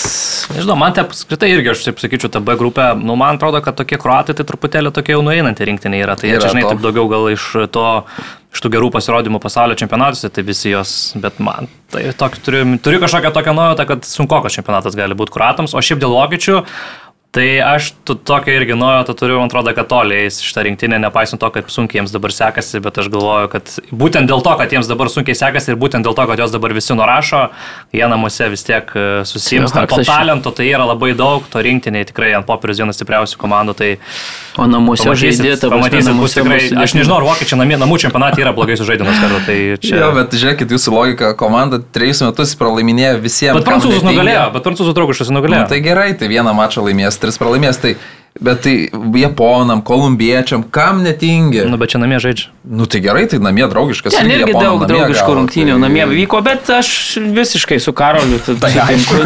Nežinau, 0.55 0.77
man 0.81 0.95
tai 0.97 1.03
apskritai 1.05 1.51
irgi, 1.53 1.69
aš 1.75 1.83
taip 1.85 1.99
sakyčiau, 2.01 2.31
ta 2.33 2.41
B 2.41 2.55
grupė, 2.57 2.95
nu, 2.97 3.13
man 3.21 3.37
atrodo, 3.37 3.61
kad 3.65 3.77
tokie 3.77 3.99
kruatai 4.01 4.33
tai 4.37 4.47
truputėlį 4.49 4.93
tokie 4.97 5.13
jau 5.13 5.21
nueinantį 5.25 5.69
rinktinį 5.69 6.01
yra. 6.01 6.17
Tai 6.17 6.31
jie 6.31 6.39
čia, 6.39 6.53
žinai, 6.55 6.63
to. 6.65 6.71
taip 6.73 6.85
daugiau 6.85 7.11
gal 7.13 7.29
iš 7.29 7.51
to, 7.75 7.85
iš 8.57 8.65
tų 8.65 8.73
gerų 8.73 8.89
pasirodymų 8.95 9.43
pasaulio 9.45 9.77
čempionatuose, 9.77 10.31
tai 10.33 10.47
visi 10.49 10.73
jos, 10.73 10.95
bet 11.21 11.43
man 11.45 11.69
tai 11.93 12.07
tokį, 12.17 12.41
turiu, 12.47 12.63
turiu 12.85 13.03
kažkokią 13.05 13.35
tokią 13.37 13.57
nuojautą, 13.59 13.87
kad 13.93 14.09
sunkokas 14.09 14.57
čempionatas 14.57 14.97
gali 14.97 15.17
būti 15.19 15.37
kruatams, 15.37 15.77
o 15.77 15.85
šiaip 15.85 16.01
dėl 16.01 16.17
vokiečių. 16.17 16.63
Tai 17.35 17.47
aš 17.66 17.89
tu- 18.07 18.14
tokią 18.14 18.53
irgi 18.61 18.76
nuojautą 18.78 19.14
turiu, 19.18 19.41
man 19.41 19.49
atrodo, 19.51 19.72
kad 19.74 19.89
toliai 19.91 20.28
eis 20.28 20.37
šitą 20.39 20.62
rinktinę, 20.68 21.01
nepaisant 21.03 21.41
to, 21.43 21.49
kaip 21.51 21.66
sunkiai 21.72 21.99
jiems 21.99 22.12
dabar 22.14 22.30
sekasi, 22.30 22.78
bet 22.85 22.95
aš 23.03 23.09
galvoju, 23.11 23.49
kad 23.51 23.72
būtent 23.91 24.30
dėl 24.30 24.39
to, 24.45 24.53
kad 24.61 24.70
jiems 24.70 24.87
dabar 24.87 25.11
sunkiai 25.11 25.35
sekasi 25.35 25.72
ir 25.74 25.78
būtent 25.80 26.07
dėl 26.07 26.14
to, 26.14 26.26
kad 26.30 26.39
jos 26.39 26.53
dabar 26.55 26.70
visi 26.76 26.95
nurašo, 26.95 27.49
jie 27.91 28.07
namuose 28.07 28.47
vis 28.53 28.62
tiek 28.62 28.87
e, 28.95 29.07
susims. 29.26 29.74
Jo, 29.74 29.82
To 29.91 29.99
talento 30.07 30.53
tai 30.55 30.68
yra 30.70 30.87
labai 30.87 31.11
daug, 31.18 31.43
to 31.51 31.59
rinktiniai 31.59 32.07
tikrai 32.07 32.30
ant 32.39 32.47
popieriaus 32.47 32.78
vienas 32.85 33.01
stipriausių 33.03 33.41
komandų. 33.43 33.74
Tai 33.82 33.91
O 34.62 34.68
namuose 34.70 35.03
žaidė, 35.18 35.57
prasme, 35.59 35.72
pamatysit, 35.74 36.14
bus 36.22 36.39
tikrai, 36.39 36.61
aš 36.87 36.95
nežinau, 36.95 37.18
ar 37.18 37.26
vokiečiai 37.32 37.59
namie, 37.59 37.74
namų 37.82 37.99
čempionatė 38.05 38.45
yra 38.47 38.53
blogai 38.55 38.78
sužaidimas 38.78 39.18
kartu. 39.18 39.43
Tai 39.51 39.59
čia... 39.82 39.99
Jo, 39.99 40.12
bet 40.14 40.30
žiūrėkit, 40.39 40.70
jūsų 40.70 40.95
logika, 40.95 41.32
komanda 41.35 41.82
trejus 41.82 42.22
metus 42.22 42.55
pralaiminėjo 42.62 43.18
visiems. 43.26 43.59
Bet 43.59 43.66
prancūzus 43.66 44.07
nugalėjo, 44.07 44.47
bet 44.55 44.62
prancūzų 44.70 44.95
draugiškas 44.95 45.35
Nu, 45.35 45.41
nugalėjo. 45.41 45.66
tai 45.74 45.80
gerai, 45.82 46.12
tai 46.14 46.30
vieną 46.30 46.55
mačą 46.55 46.87
laimės, 46.87 47.18
tris 47.25 47.41
pralaimės, 47.41 47.81
tai, 47.83 47.95
bet 48.45 48.64
tai 48.66 48.75
japonam, 49.20 49.79
kolumbiečiam, 49.87 50.64
kam 50.75 51.03
netingi? 51.07 51.62
Nu, 51.70 51.79
bet 51.81 51.93
čia 51.95 52.01
namie 52.03 52.18
žaidžia. 52.22 52.51
Nu 52.66 52.87
tai 52.91 52.99
gerai, 53.05 53.27
tai 53.31 53.39
namie 53.43 53.66
draugiškas. 53.70 54.16
Ten 54.16 54.31
irgi 54.33 54.49
Japonam 54.51 54.81
daug 54.81 54.89
draugiškų 54.91 55.29
gavo, 55.29 55.37
rungtynių 55.39 55.75
tai- 55.77 55.83
namie 55.85 56.07
vyko, 56.11 56.41
bet 56.45 56.70
aš 56.75 56.89
visiškai 57.37 57.79
su 57.83 57.93
Karoliu. 57.97 58.41
Tai 58.64 58.70
aišku, 58.85 59.20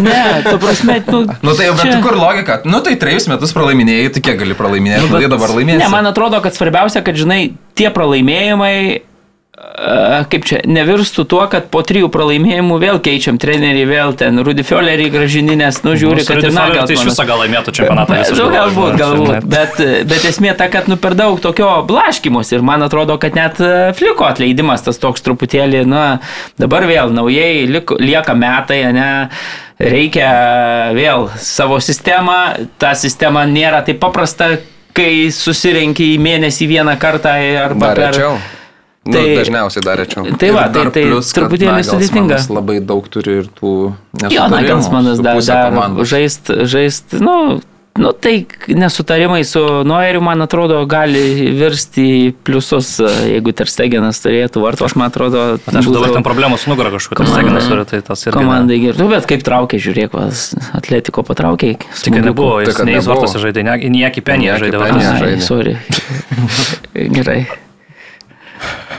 ne, 0.00 0.42
tu 0.50 0.56
prasme, 0.62 0.96
nu, 1.12 1.20
Nu 1.42 1.52
tai 1.54 1.66
jau, 1.68 1.74
bet 1.76 1.84
čia- 1.84 2.02
kur 2.02 2.16
logika? 2.16 2.60
Nu 2.64 2.80
tai 2.80 2.96
trejus 3.00 3.28
metus 3.30 3.52
pralaiminėjai, 3.56 4.12
tai 4.16 4.22
kiek 4.24 4.38
gali 4.40 4.56
pralaiminėti, 4.56 5.10
nu, 5.10 5.18
tai 5.20 5.28
dabar 5.32 5.52
laimėsi. 5.52 5.82
Ne, 5.84 5.90
man 5.92 6.06
atrodo, 6.08 6.40
kad 6.44 6.56
svarbiausia, 6.56 7.02
kad, 7.04 7.16
žinai, 7.18 7.52
tie 7.76 7.90
pralaimėjimai, 7.92 9.02
kaip 10.30 10.46
čia, 10.48 10.60
nevirstų 10.64 11.26
tuo, 11.28 11.42
kad 11.52 11.66
po 11.72 11.82
trijų 11.84 12.08
pralaimėjimų 12.12 12.78
vėl 12.80 13.00
keičiam 13.04 13.36
trenerį, 13.40 13.82
vėl 13.90 14.14
ten 14.16 14.40
Rudy 14.40 14.64
Fiolerį 14.64 15.10
gražininės, 15.12 15.82
nu 15.84 15.92
žiūri, 15.98 16.24
kad 16.24 16.40
ir 16.40 16.54
Nagel. 16.56 16.86
Tai 16.88 16.96
iš 16.96 17.04
viso 17.10 17.26
gal 17.28 17.42
laimėtų 17.44 17.74
čempionatą. 17.76 18.20
visą, 18.22 18.38
Nu, 18.38 18.46
aš 18.48 18.54
galbūt, 18.56 18.96
galbūt, 19.00 19.48
bet, 19.52 19.82
bet 20.08 20.26
esmė 20.30 20.54
ta, 20.56 20.70
kad 20.72 20.88
nu 20.88 20.96
per 21.00 21.16
daug 21.18 21.36
tokio 21.44 21.68
blaškymus 21.88 22.54
ir 22.56 22.64
man 22.64 22.86
atrodo, 22.86 23.18
kad 23.20 23.36
net 23.36 23.60
e, 23.60 23.72
fliko 23.98 24.24
atleidimas 24.28 24.86
tas 24.86 25.00
toks 25.02 25.24
truputėlį, 25.26 25.84
na, 25.90 26.04
dabar 26.60 26.88
vėl 26.88 27.12
naujai 27.12 27.66
liko, 27.68 28.00
lieka 28.00 28.36
metai, 28.38 28.80
ne, 28.96 29.10
reikia 29.76 30.30
vėl 30.96 31.28
savo 31.42 31.82
sistemą, 31.84 32.40
ta 32.80 32.96
sistema 32.96 33.44
nėra 33.48 33.84
taip 33.84 34.00
paprasta, 34.00 34.54
kai 34.96 35.28
susirenki 35.34 36.14
į 36.14 36.20
mėnesį 36.24 36.70
vieną 36.70 36.96
kartą 37.00 37.36
arba 37.60 37.90
Dar 37.92 38.00
per... 38.00 38.14
rečiau. 38.16 38.38
Nu, 39.06 39.12
Tai- 39.14 39.36
dažniausiai 39.38 39.84
dar 39.86 40.00
rečiau. 40.02 40.24
Tai 40.36 40.50
va, 40.56 40.64
Ir 40.66 40.72
tai, 40.74 40.84
tai 40.90 41.04
plius, 41.06 41.30
kad 41.32 41.44
truputėlį 41.46 41.70
Nagelsmanas 41.70 42.10
sudėtinga. 42.10 42.40
Labai 42.58 42.80
daug 42.82 43.06
turi 43.08 43.38
ir 43.44 43.46
tų... 43.54 43.72
Jo, 43.94 44.26
nesutarimų 44.26 44.50
Nagelsmanas 44.58 45.16
su 45.16 45.22
dar, 45.22 45.38
dar 45.38 46.04
žaist, 46.10 46.50
žaist, 46.66 47.12
nu, 47.22 47.34
nu, 47.96 48.10
tai 48.12 48.46
nesutarimai 48.68 49.42
su 49.48 49.60
Noeriu, 49.88 50.20
man 50.20 50.42
atrodo, 50.44 50.80
gali 50.90 51.22
virsti 51.56 52.34
pliusus, 52.44 52.96
jeigu 53.30 53.54
Terstegenas 53.56 54.18
turėtų 54.24 54.60
vartų, 54.64 54.84
aš 54.88 54.96
man 55.00 55.08
atrodo, 55.12 55.44
aš 55.70 55.86
dabar 55.88 56.12
ten 56.18 56.26
problemų 56.26 56.58
su 56.60 56.68
tas 57.14 57.30
Komanda- 57.30 57.38
seginas 57.40 57.68
turi, 57.70 57.84
tai 57.88 58.00
tas 58.04 58.26
irgi. 58.26 58.34
komandai. 58.36 58.80
Nu, 58.98 59.06
bet 59.08 59.24
kaip 59.30 59.44
traukė, 59.46 59.80
žiūrėk, 59.80 60.12
vas, 60.18 60.50
atletiko 60.76 61.22
patraukė. 61.24 61.76
Tik 62.02 62.18
nebuvo, 62.20 62.58
jis 62.66 62.74
kad 62.76 62.84
neįs 62.90 63.06
nebuvo. 63.06 63.22
vartuose 63.22 63.38
žaidė, 63.46 63.64
ne- 63.64 63.78
į 63.80 63.88
niekį 63.96 64.20
penį 64.28 64.50
Niekį 64.50 64.64
žaidė. 64.66 64.82
penį 64.82 64.98
vadinasi. 64.98 65.22
žaidė. 65.24 65.46
Sorry. 65.46 65.76
Gerai. 67.16 67.46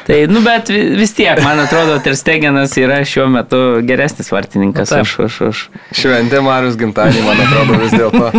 Tai, 0.07 0.17
nu, 0.31 0.39
bet 0.39 0.69
vi- 0.71 0.95
vis 0.95 1.11
tiek, 1.11 1.35
man 1.43 1.59
atrodo, 1.59 1.97
Terstegenas 1.99 2.71
yra 2.79 3.01
šiuo 3.03 3.25
metu 3.27 3.57
geresnis 3.83 4.29
vartininkas 4.31 4.93
taip. 4.93 5.03
už, 5.03 5.15
už, 5.27 5.39
už. 5.49 5.63
Šventė 5.99 6.39
Marius 6.45 6.77
Gimtanį, 6.79 7.23
man 7.25 7.41
atrodo, 7.43 7.75
vis 7.81 7.91
dėlto. 7.91 8.29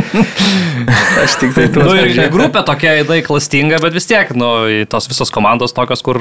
Aš 1.25 1.35
tik 1.43 1.53
tai 1.57 1.66
Nu, 1.77 1.93
ir 1.99 2.31
grupė 2.33 2.62
tokia, 2.64 2.95
jinai 3.03 3.21
klastinga, 3.27 3.83
bet 3.85 3.93
vis 3.99 4.09
tiek, 4.09 4.31
nu, 4.39 4.49
tos 4.89 5.11
visos 5.12 5.33
komandos 5.35 5.77
tokios, 5.77 6.01
kur 6.07 6.16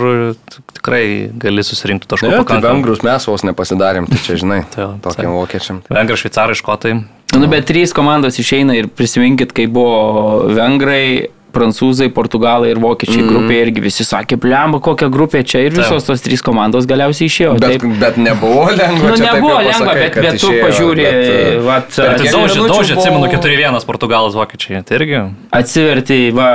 tikrai 0.76 1.30
gali 1.40 1.64
susirinkti 1.64 2.10
taškų 2.12 2.34
Ne, 2.34 2.44
tai 2.44 2.60
vengrus 2.68 3.04
mes 3.08 3.28
vos 3.32 3.46
nepasidarėm, 3.48 4.10
tai 4.12 4.20
čia 4.26 4.36
žinai, 4.44 4.62
Tai 4.74 4.84
jo, 4.84 4.90
tokiam 5.08 5.38
vokiečiam. 5.38 5.80
Vengrai, 5.88 6.20
šveicarai, 6.20 6.58
škotai. 6.60 6.94
Nu, 7.38 7.48
bet 7.52 7.68
trys 7.70 7.94
komandos 7.96 8.40
išeina 8.42 8.76
ir 8.80 8.88
prisiminkit, 8.92 9.52
kai 9.56 9.68
buvo 9.72 10.48
vengrai, 10.58 11.30
prancūzai, 11.56 12.10
portugalai 12.14 12.72
ir 12.74 12.82
vokiečiai 12.82 13.22
mm. 13.24 13.30
grupė 13.32 13.60
irgi 13.66 13.84
visi 13.84 14.06
sakė, 14.08 14.38
blemba, 14.42 14.80
kokia 14.84 15.10
grupė 15.14 15.44
čia 15.48 15.64
ir 15.66 15.76
visos 15.76 16.06
tos 16.08 16.24
trys 16.26 16.44
komandos 16.46 16.88
galiausiai 16.90 17.30
išėjo. 17.32 17.56
Bet, 17.62 17.78
Taip. 17.78 17.86
bet 18.02 18.20
nebuvo 18.22 18.68
lengva. 18.72 19.12
Nu, 19.12 19.20
nebuvo 19.22 19.56
lengva, 19.62 19.72
pasakai, 19.72 20.04
bet, 20.04 20.20
bet 20.26 20.40
tu 20.42 20.52
išėjo, 20.52 20.66
pažiūri, 20.66 21.06
bet, 21.08 21.62
vat, 21.68 21.90
kiek 21.98 22.34
daužė, 22.36 22.66
daužė, 22.70 22.98
atsimenu, 22.98 23.32
4-1 23.32 23.88
Portugalas 23.88 24.38
vokiečiai. 24.38 24.84
Tai 24.88 25.00
irgi. 25.00 25.22
atsiverti 25.58 26.20
va, 26.36 26.50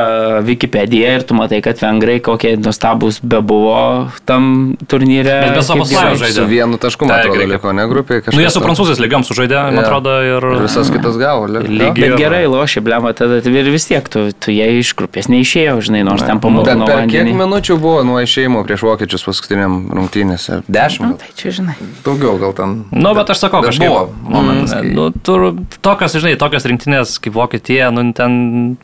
Wikipediją 0.46 1.16
ir 1.18 1.26
tu 1.28 1.36
matai, 1.38 1.62
kad 1.64 1.80
vengrai 1.82 2.18
kokie 2.24 2.54
nuostabus 2.60 3.20
bebuvo 3.22 4.10
tam 4.28 4.74
turnyre. 4.90 5.38
Bet 5.48 5.58
be 5.58 5.64
savo 5.66 5.86
slavų 5.88 6.20
žaidė. 6.22 6.36
Su 6.36 6.46
vienu 6.50 6.80
tašku, 6.82 7.08
man 7.08 7.22
atrodo, 7.22 7.48
liko, 7.54 7.74
ne 7.76 7.86
grupiai 7.90 8.22
kažkas. 8.22 8.36
Nu, 8.36 8.44
jie 8.44 8.52
su 8.52 8.62
prancūzais 8.64 9.02
lygiam 9.02 9.26
sužaidė, 9.26 9.58
man 9.72 9.82
atrodo, 9.84 10.16
ir... 10.26 10.48
Visas 10.62 10.90
kitas 10.92 11.18
gavo, 11.20 11.48
liko. 11.50 11.70
Lygiai. 11.72 12.12
Bet 12.12 12.18
gerai 12.20 12.42
lošia, 12.50 12.82
blema, 12.84 13.14
tada 13.16 13.40
ir 13.42 13.70
vis 13.72 13.88
tiek 13.88 14.08
tu, 14.12 14.28
tu 14.36 14.54
jie 14.54 14.68
iš 14.82 14.90
grupės 14.98 15.28
neišėjo, 15.32 15.78
žinai, 15.86 16.02
nors 16.06 16.22
ten 16.26 16.36
Bet 16.38 16.44
pamalino 16.44 16.86
per 16.88 17.06
kiek 17.10 17.30
minučių 17.38 17.76
buvo 17.82 18.02
nuo 18.06 18.20
išėjimo 18.22 18.62
prieš 18.66 18.84
vokiečius 18.86 19.24
paskutiniam 19.26 19.76
rungtynėse? 19.94 20.60
Nu, 20.62 20.74
Dešimt. 20.76 21.18
tai 21.22 21.30
čia, 21.38 21.54
žinai. 21.58 21.76
Daugiau 22.04 22.36
gal 22.42 22.52
ten. 22.58 22.76
Nu, 22.90 23.14
bet 23.16 23.30
aš 23.34 23.44
sakau, 23.46 23.62
kažkaip. 23.64 23.88
buvo 23.88 24.08
momentas, 24.26 24.74
kai- 24.76 24.92
Nu, 24.94 25.10
tur, 25.10 25.52
tokios, 25.80 26.14
žinai, 26.18 26.36
tokios 26.40 26.66
rinktinės 26.68 27.16
kaip 27.22 27.34
Vokietija, 27.38 27.90
nu, 27.94 28.04
ten 28.12 28.76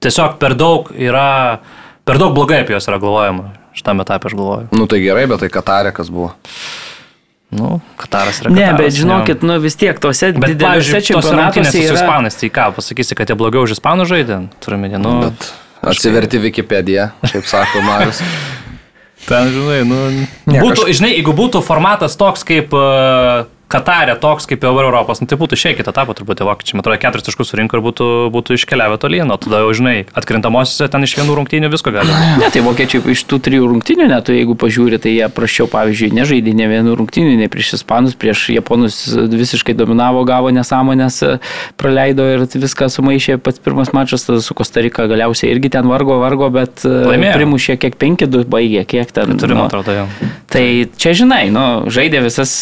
tiesiog 0.00 0.38
per 0.38 0.54
daug 0.54 0.90
yra, 0.96 1.60
per 2.04 2.18
daug 2.20 2.34
blogai 2.36 2.62
apie 2.64 2.74
juos 2.76 2.88
yra 2.88 2.98
galvojama. 3.02 3.50
Šitame 3.74 4.04
etape 4.06 4.28
aš 4.30 4.34
galvoju. 4.38 4.68
Nu 4.78 4.86
tai 4.86 5.00
gerai, 5.02 5.26
bet 5.26 5.40
tai 5.42 5.48
Katarė 5.50 5.90
kas 5.96 6.06
buvo. 6.14 6.30
Nu, 7.54 7.78
Kataras 8.00 8.40
yra. 8.42 8.50
Ne, 8.50 8.64
Kataras, 8.66 8.80
bet 8.80 8.96
žinokit, 8.98 9.44
nu 9.46 9.58
vis 9.62 9.76
tiek 9.78 9.98
tose 10.02 10.32
rungtynės 10.34 11.06
čempionatuose 11.06 11.70
su 11.70 11.84
yra... 11.84 12.00
ispanais, 12.00 12.38
tai 12.40 12.50
ką, 12.54 12.70
pasakysi, 12.78 13.16
kad 13.18 13.30
jie 13.30 13.36
blogiau 13.38 13.66
už 13.68 13.76
ispanų 13.76 14.08
žaidė? 14.10 14.40
Turime, 14.64 14.90
nu, 14.98 15.14
Bet 15.28 15.48
atsiverti 15.94 16.40
Wikipediją, 16.42 17.08
kaip 17.30 17.46
sako 17.46 17.82
Marius. 17.86 18.22
ten, 19.28 19.50
žinai, 19.54 19.80
nu. 19.88 20.00
Ne, 20.50 20.60
Būtų, 20.60 20.88
žinai, 20.90 21.14
jeigu 21.14 21.34
būtų 21.36 21.62
formatas 21.64 22.18
toks 22.20 22.44
kaip 22.48 22.74
uh, 22.76 23.46
Katarė, 23.74 24.16
toks 24.22 24.48
kaip 24.48 24.64
jau 24.64 24.74
Europos, 24.80 25.20
nu, 25.20 25.28
tai 25.30 25.38
būtų 25.40 25.58
šiek 25.58 25.74
tiek 25.74 25.90
etapą 25.90 26.14
turbūt 26.16 26.42
vokiečiai. 26.46 26.78
Man 26.78 26.84
atrodo, 26.84 26.98
keturis 27.02 27.26
taškus 27.26 27.50
surinko 27.52 27.78
ir 27.78 27.82
būtų, 27.84 28.06
būtų 28.34 28.56
iškeliavę 28.58 28.98
tolyn, 29.02 29.32
o 29.34 29.36
tada 29.40 29.62
jau, 29.64 29.72
žinai, 29.76 30.06
atkrintamosiose 30.16 30.88
ten 30.92 31.06
iš 31.06 31.16
vienų 31.18 31.36
rungtynių 31.40 31.70
visko 31.72 31.92
gali. 31.94 32.14
Ne, 32.40 32.50
tai 32.54 32.62
vokiečiai 32.64 33.02
iš 33.14 33.24
tų 33.30 33.40
trijų 33.44 33.68
rungtynių, 33.72 34.06
net 34.10 34.30
jeigu 34.32 34.56
pažiūri, 34.60 35.00
tai 35.02 35.14
jie 35.16 35.28
prašiau, 35.34 35.66
pavyzdžiui, 35.72 36.12
nežaidė 36.14 36.54
ne 36.56 36.68
vienų 36.70 36.96
rungtynių, 37.00 37.34
ne 37.40 37.50
prieš 37.52 37.74
ispanus, 37.80 38.16
prieš 38.18 38.46
japonus 38.54 39.00
visiškai 39.12 39.76
dominavo, 39.78 40.22
gavo 40.28 40.52
nesąmonės, 40.54 41.20
praleido 41.80 42.26
ir 42.30 42.46
viską 42.46 42.88
sumaišė 42.92 43.38
pats 43.42 43.62
pirmas 43.62 43.92
mačas, 43.96 44.26
tada 44.28 44.42
su 44.44 44.54
Kostarika 44.56 45.08
galiausiai 45.10 45.50
irgi 45.54 45.72
ten 45.74 45.90
vargo, 45.90 46.20
vargo, 46.22 46.50
bet 46.54 46.84
e, 46.86 46.92
Laimėjo. 47.10 47.34
primušė 47.40 47.78
kiek 47.82 47.98
5-2 48.00 48.46
baigė, 48.50 48.84
kiek 48.88 49.10
ten. 49.14 49.34
Turi, 49.40 49.56
nu, 49.56 49.66
atrodo, 49.66 49.96
jau. 49.96 50.06
Tai 50.54 50.64
čia 51.00 51.14
žinai, 51.18 51.48
nu, 51.54 51.64
žaidė 51.92 52.22
visas, 52.24 52.54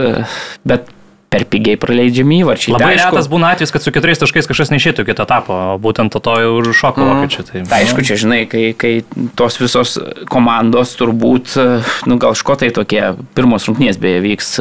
e, 0.00 0.24
bet 0.66 0.92
per 1.36 1.44
pigiai 1.50 1.76
praleidžiami 1.80 2.38
įvarčiai. 2.44 2.72
Labai 2.76 2.94
Tai 2.94 2.98
retas 3.00 3.28
būna 3.30 3.50
atvejis, 3.54 3.72
kad 3.74 3.82
su 3.82 3.92
keturiais 3.94 4.20
taškais 4.22 4.46
kažkas 4.48 4.70
neišėtų 4.72 5.04
kitą 5.08 5.26
etapą, 5.26 5.56
o 5.74 5.80
būtent 5.82 6.14
to, 6.14 6.36
jau 6.42 6.52
ir 6.62 6.70
šoko 6.76 7.02
mm. 7.02 7.10
vokiečiai. 7.10 7.46
Tai, 7.48 7.62
Tai 7.72 7.80
aišku, 7.82 8.04
čia 8.06 8.18
žinai, 8.22 8.38
kai, 8.50 8.62
kai 8.78 8.92
tos 9.38 9.58
visos 9.60 9.96
komandos 10.30 10.94
turbūt, 11.00 11.56
nu 12.06 12.20
gal 12.22 12.38
škotai 12.38 12.70
tokie, 12.74 13.02
pirmos 13.36 13.66
rungtynės 13.66 14.00
beje 14.00 14.22
vyks, 14.28 14.54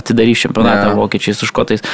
atidarys 0.00 0.46
čempionatą 0.46 0.90
yeah. 0.90 0.98
vokiečiai 0.98 1.36
su 1.36 1.50
škotais. 1.50 1.84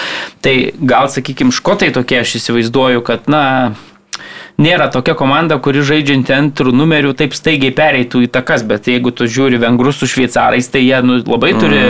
Tai 0.46 0.56
gal, 0.78 1.10
sakykime, 1.12 1.54
škotai 1.54 1.90
tokie, 1.96 2.22
aš 2.22 2.38
įsivaizduoju, 2.38 3.02
kad, 3.04 3.26
na, 3.26 3.44
nėra 4.62 4.88
tokia 4.94 5.18
komanda, 5.18 5.58
kuri 5.62 5.82
žaidžianti 5.86 6.38
antrų 6.38 6.72
numerių 6.74 7.16
taip 7.18 7.34
staigiai 7.34 7.74
pereitų 7.74 8.24
į 8.26 8.34
takas, 8.38 8.62
bet 8.66 8.86
jeigu 8.90 9.10
tu 9.10 9.26
žiūri 9.26 9.58
vengrus 9.62 9.98
su 9.98 10.06
šveicarais, 10.10 10.70
tai 10.70 10.86
jie 10.86 11.02
nu, 11.02 11.18
labai 11.26 11.56
turi 11.58 11.82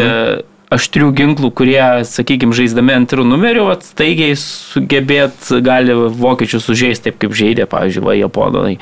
aštrių 0.74 1.10
ginklų, 1.16 1.50
kurie, 1.56 1.80
sakykime, 2.08 2.56
žaisdami 2.56 2.96
antrų 2.98 3.24
numerių, 3.28 3.66
staigiai 3.86 4.36
sugebėt 4.38 5.50
gali 5.64 5.96
vokiečių 5.96 6.60
sužeisti 6.62 7.08
taip, 7.08 7.20
kaip 7.22 7.36
žaidė, 7.38 7.68
pavyzdžiui, 7.70 8.04
va, 8.04 8.16
japonai 8.18 8.76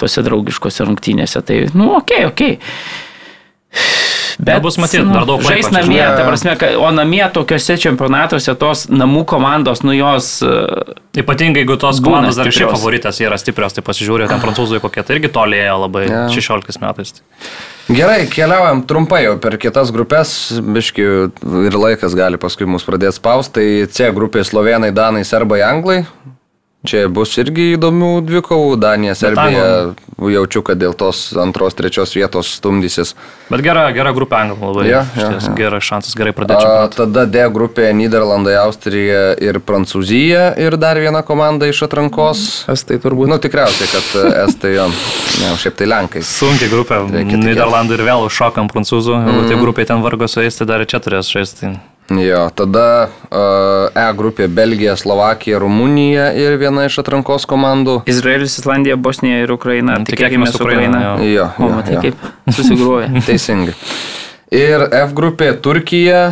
tuose 0.00 0.24
draugiškose 0.26 0.88
rungtynėse. 0.88 1.42
Tai, 1.46 1.60
nu, 1.78 1.92
okei, 2.00 2.26
okay, 2.26 2.58
okei. 2.58 2.58
Okay. 2.58 4.17
Bet 4.38 4.62
bus 4.62 4.76
matyti, 4.78 5.02
dar 5.10 5.24
daug. 5.26 5.42
Žais 5.42 5.66
namie, 5.74 5.98
ta 5.98 6.22
prasme, 6.28 6.52
kad- 6.60 6.76
o 6.78 6.90
namie 6.94 7.24
tokiuose 7.34 7.74
čempionatuose 7.82 8.54
tos 8.60 8.84
namų 8.86 9.24
komandos, 9.26 9.82
nu 9.82 9.92
jos... 9.96 10.38
e, 10.46 10.94
Ypatingai, 11.18 11.64
jeigu 11.64 11.74
tos 11.82 11.98
komandos 12.04 12.36
dar 12.38 12.46
šiaip 12.54 12.70
favoritės 12.70 13.18
yra 13.24 13.34
stiprios, 13.40 13.74
tai 13.74 13.82
pasižiūrėjau, 13.82 14.28
ten 14.30 14.38
prancūzai 14.44 14.78
kokie, 14.84 15.02
tai 15.02 15.16
irgi 15.18 15.32
tolėjo 15.34 15.74
labai 15.82 16.04
Jo. 16.06 16.20
16 16.36 16.78
metais. 16.84 17.16
Gerai, 17.90 18.20
keliaujam 18.30 18.84
trumpai 18.86 19.24
jau 19.24 19.34
per 19.42 19.56
kitas 19.58 19.90
grupės, 19.90 20.36
biški 20.62 21.06
ir 21.66 21.78
laikas 21.80 22.14
gali 22.14 22.38
paskui 22.38 22.68
mus 22.70 22.84
pradėti 22.86 23.16
spausti. 23.18 23.54
Tai 23.58 23.92
C 23.96 24.10
grupė 24.14 24.44
Slovenai, 24.46 24.92
Danai, 24.94 25.24
Serbai, 25.26 25.62
Anglai. 25.66 26.04
Čia 26.86 27.08
bus 27.10 27.32
irgi 27.42 27.72
įdomių 27.74 28.08
dvikovų. 28.22 28.76
Danija, 28.78 29.16
Serbija, 29.18 29.64
jaučiu, 30.30 30.60
kad 30.62 30.78
dėl 30.78 30.92
tos 30.94 31.32
antros, 31.34 31.74
trečios 31.74 32.12
vietos 32.14 32.52
stumdysis. 32.60 33.16
Bet 33.50 33.64
gera, 33.66 33.88
gera 33.96 34.12
grupė 34.14 34.36
anglų 34.38 34.68
labai. 34.70 34.84
Jo, 34.86 35.00
Išties 35.18 35.48
jo. 35.50 35.54
Geras 35.58 35.82
šansas 35.88 36.14
gerai 36.14 36.30
pradėti. 36.38 36.70
Tada 36.94 37.24
D 37.26 37.42
grupėje 37.50 37.90
Niderlandai, 37.98 38.54
Austrija 38.62 39.34
ir 39.42 39.58
Prancūzija 39.58 40.52
ir 40.62 40.78
dar 40.78 41.02
viena 41.02 41.24
komanda 41.26 41.66
iš 41.66 41.82
atrankos. 41.88 42.46
Estai 42.70 43.00
turbūt. 43.02 43.26
Nu, 43.34 43.40
tikriausiai, 43.42 43.90
kad 43.96 44.14
e, 44.22 44.24
Estai 44.46 44.74
jo. 44.78 44.86
Ne, 45.42 45.50
o 45.50 45.58
šiaip 45.58 45.82
tai 45.82 45.90
Lenkai. 45.90 46.22
Sunkiai 46.22 46.70
grupė. 46.70 47.02
Niderlandai 47.10 47.98
ir 47.98 48.06
vėl 48.06 48.30
šokam 48.30 48.70
prancūzų. 48.70 49.18
Jeigu 49.18 49.42
Mhm. 49.42 49.50
tai 49.50 49.58
grupė 49.66 49.90
ten 49.90 50.06
vargo 50.06 50.30
su 50.30 50.46
jais, 50.46 50.54
tai 50.62 50.70
dar 50.70 50.86
čia 50.86 51.02
turės 51.02 51.26
žaisti. 51.26 51.74
Jo, 52.08 52.46
tada 52.56 53.08
uh, 53.28 53.92
E 53.92 54.04
grupė 54.16 54.46
Belgija, 54.48 54.94
Slovakija, 54.96 55.58
Rumunija 55.60 56.30
ir 56.32 56.56
viena 56.56 56.86
iš 56.88 56.96
atrankos 57.02 57.44
komandų. 57.48 57.98
Izraelis, 58.08 58.56
Islandija, 58.62 58.96
Bosnija 58.96 59.42
ir 59.44 59.52
Ukraina. 59.52 59.98
Mm, 59.98 60.06
Tikėkime 60.08 60.48
tikėkimės 60.48 60.56
su 60.56 60.64
Ukraina, 60.64 61.02
jo. 61.04 61.26
Jo, 61.28 61.48
O, 61.60 61.68
matai, 61.76 61.98
jo. 61.98 62.04
kaip 62.06 62.54
susigruoja. 62.56 63.10
Teisingai. 63.28 63.74
Ir 64.56 64.86
F 65.02 65.12
grupė 65.12 65.50
Turkija, 65.60 66.22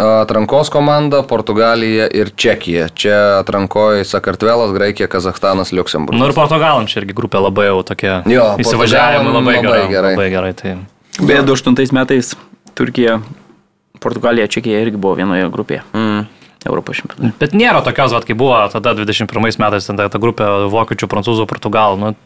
atrankos 0.00 0.70
komanda, 0.72 1.20
Portugalija 1.28 2.06
ir 2.14 2.30
Čekija. 2.32 2.86
Čia 2.96 3.18
atrankoja 3.42 4.06
Sakartvelas, 4.08 4.72
Graikija, 4.72 5.10
Kazahstanas, 5.12 5.74
Liuksemburgas. 5.76 6.20
Nu 6.22 6.30
ir 6.30 6.36
Portugalam 6.36 6.88
čia 6.88 7.02
irgi 7.02 7.16
grupė 7.18 7.42
labai 7.44 7.66
jau 7.68 7.82
tokia. 7.92 8.22
Jo, 8.30 8.54
įsivažiavimai 8.64 9.34
labai, 9.36 9.58
labai 9.58 9.66
gerai, 9.66 9.84
gerai. 9.92 10.14
Labai 10.16 10.30
gerai. 10.32 10.54
Tai. 10.56 10.74
Beje, 11.20 11.42
2008 11.50 11.92
metais 11.98 12.32
Turkija, 12.78 13.18
Portugalija, 14.02 14.48
Čekija 14.50 14.82
irgi 14.84 15.00
buvo 15.00 15.16
vienoje 15.18 15.48
grupėje. 15.52 15.84
Mm. 15.94 16.26
Europos 16.66 16.98
čempionate. 16.98 17.36
Bet 17.38 17.52
nėra 17.54 17.82
tokios, 17.86 18.14
vat, 18.14 18.26
kaip 18.26 18.38
buvo 18.40 18.56
tada 18.72 18.94
21 18.98 19.60
metais, 19.62 19.86
ten 19.86 19.98
ta, 19.98 20.08
grupė 20.18 20.48
vokiečių, 20.72 21.06
prancūzų, 21.10 21.46
portugalų. 21.50 22.00
Nu, 22.02 22.16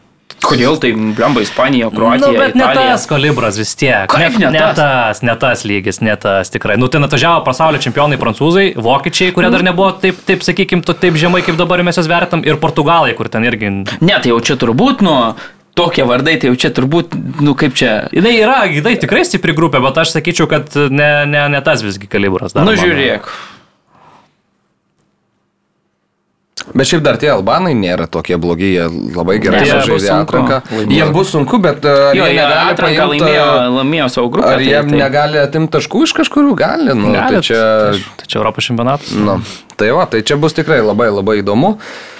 Kodėl 0.43 0.75
tai 0.81 0.89
blemba 0.95 1.43
Ispanija, 1.43 1.87
Kroatija, 1.93 2.31
nu, 2.31 2.39
bet 2.39 2.55
ne 2.57 2.65
Italija? 2.65 2.95
tas 2.95 3.05
kalibras 3.07 3.57
vis 3.59 3.71
tiek. 3.79 4.09
Kaip 4.11 4.35
ne, 4.39 4.47
ne 4.47 4.51
ne 4.55 4.61
tas? 4.63 4.75
tas, 4.79 5.21
ne 5.23 5.35
tas 5.39 5.63
lygis, 5.67 6.01
ne 6.03 6.15
tas 6.19 6.51
tikrai. 6.51 6.75
Nu, 6.79 6.89
ten 6.91 7.05
atvažiavo 7.05 7.43
pasaulio 7.45 7.79
čempionai 7.83 8.17
prancūzai, 8.19 8.73
vokiečiai, 8.75 9.31
kurie 9.35 9.51
dar 9.53 9.63
nebuvo 9.63 9.91
taip, 10.03 10.19
taip 10.27 10.43
sakykime, 10.43 10.83
taip 10.89 11.19
žemai, 11.19 11.43
kaip 11.45 11.59
dabar 11.59 11.83
mes 11.85 11.99
jas 11.99 12.09
vertam, 12.11 12.43
ir 12.47 12.59
portugalai, 12.63 13.13
kur 13.19 13.31
ten 13.31 13.45
irgi 13.47 13.71
Ne, 14.03 14.15
tai 14.17 14.33
jau 14.33 14.41
čia 14.43 14.57
turbūt, 14.59 15.05
nu, 15.05 15.15
tokie 15.77 16.05
vardai, 16.05 16.37
tai 16.41 16.51
jau 16.51 16.59
čia 16.59 16.69
turbūt, 16.73 17.15
nu, 17.41 17.55
kaip 17.57 17.73
čia. 17.77 18.03
Jinai 18.13 18.35
yra, 18.37 18.59
jinai 18.69 18.93
tikrai 19.01 19.25
stipri 19.27 19.55
grupė, 19.57 19.81
bet 19.83 19.97
aš 20.03 20.13
sakyčiau, 20.17 20.49
kad 20.51 20.75
ne, 20.93 21.09
ne, 21.29 21.47
ne 21.53 21.63
tas 21.65 21.83
visgi 21.85 22.09
kalibras. 22.09 22.53
dar 22.55 22.67
Nu, 22.67 22.77
žiūrėk. 22.77 23.31
Bet 26.71 26.87
šiaip 26.87 27.01
dar 27.03 27.17
tie 27.19 27.27
albanai 27.27 27.73
nėra 27.75 28.05
tokie 28.07 28.37
blogi, 28.39 28.69
jie 28.77 28.85
labai 28.87 29.35
gerai 29.41 29.59
Ne, 29.59 29.65
jie 29.67 29.79
sužaidė 29.81 30.05
sunku. 30.05 30.21
atranką. 30.29 30.85
Jiem 30.95 31.11
bus 31.11 31.33
sunku, 31.33 31.59
bet 31.59 31.83
uh, 31.83 32.13
ar 32.13 32.15
Jo, 32.15 32.29
jie 32.29 32.37
jie 32.37 32.39
negali 32.39 32.71
atranką 32.71 33.07
laimėjo, 33.11 33.49
uh, 33.49 33.65
laimėjo 33.81 34.07
savo 34.13 34.31
grupę. 34.31 34.53
Ar 34.53 34.63
jie 34.63 34.77
tai, 34.77 34.85
tai, 34.87 35.01
negali 35.01 35.41
atimti 35.41 35.73
taškų 35.75 36.05
iš 36.07 36.15
kažkurių? 36.21 36.55
Gali, 36.61 36.95
nu, 36.95 37.11
Gali, 37.11 37.41
tai 37.41 37.43
čia... 37.49 37.59
Tai 38.21 38.29
čia 38.31 38.39
Europos 38.39 38.69
čempionatas. 38.69 39.11
Nu, 39.11 39.41
tai 39.81 39.91
va, 39.97 40.07
tai 40.07 40.23
čia 40.23 40.39
bus 40.39 40.55
tikrai 40.55 40.79
labai 40.85 41.09
labai 41.11 41.41
įdomu. 41.41 41.75
A, 41.75 42.12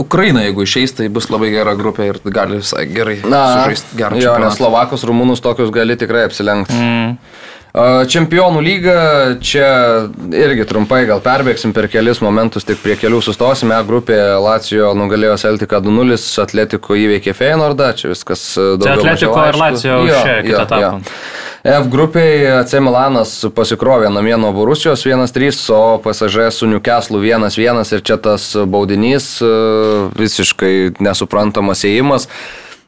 Ukraina, 0.00 0.44
jeigu 0.46 0.64
išeis, 0.64 0.94
tai 0.96 1.10
bus 1.12 1.28
labai 1.32 1.50
gera 1.52 1.74
grupė 1.76 2.08
ir 2.14 2.18
gali 2.32 2.60
visai 2.62 2.86
gerai 2.88 3.18
sužaisti 3.20 3.98
gerą 3.98 4.16
jo, 4.16 4.20
nes 4.20 4.24
čempionatą. 4.24 4.56
Slovakus, 4.56 5.04
Rumunus 5.04 5.44
tokius 5.44 5.72
gali 5.74 5.98
tikrai 6.00 6.24
apsilenkti. 6.30 6.76
Mm. 6.76 7.16
A, 7.70 7.82
Čempionų 8.10 8.62
lyga, 8.64 8.94
čia 9.44 9.68
irgi 10.34 10.64
trumpai 10.66 11.04
gal 11.06 11.20
perbėgsim 11.22 11.74
per 11.76 11.86
kelis 11.92 12.18
momentus, 12.24 12.66
tik 12.66 12.80
prie 12.82 12.96
kelių 12.98 13.20
sustosime. 13.22 13.76
A 13.76 13.84
grupė 13.86 14.18
Lacijo 14.42 14.90
nugalėjo 14.98 15.36
Celtic 15.44 15.76
2-0, 15.76 16.18
Atletiko 16.42 16.98
įveikė 16.98 17.36
Feynordą, 17.36 17.92
čia 18.00 18.10
viskas 18.10 18.42
e, 18.56 18.72
daugiau 18.80 19.04
Atletiko 19.04 19.36
mažiau 19.36 19.36
ir 19.36 19.46
aišku. 19.46 19.62
Lazio 19.62 19.92
Jo, 19.92 20.16
išėjo 20.16 20.42
kitą 20.48 20.64
etapą. 20.66 20.90
F 21.60 21.90
grupėje 21.92 22.54
AC 22.62 22.78
Milanas 22.80 23.34
pasikrovė 23.52 24.08
namie 24.08 24.32
nuo 24.40 24.48
Borusijos 24.56 25.04
1-3, 25.04 25.58
o 25.76 25.98
PSG 26.00 26.48
su 26.56 26.68
Newcastle 26.70 27.20
1-1 27.20 27.84
ir 27.98 28.00
čia 28.00 28.16
tas 28.16 28.54
baudinys 28.64 29.34
e, 29.44 29.50
visiškai 30.16 30.74
nesuprantamas 31.04 31.84
įėjimas. 31.84 32.28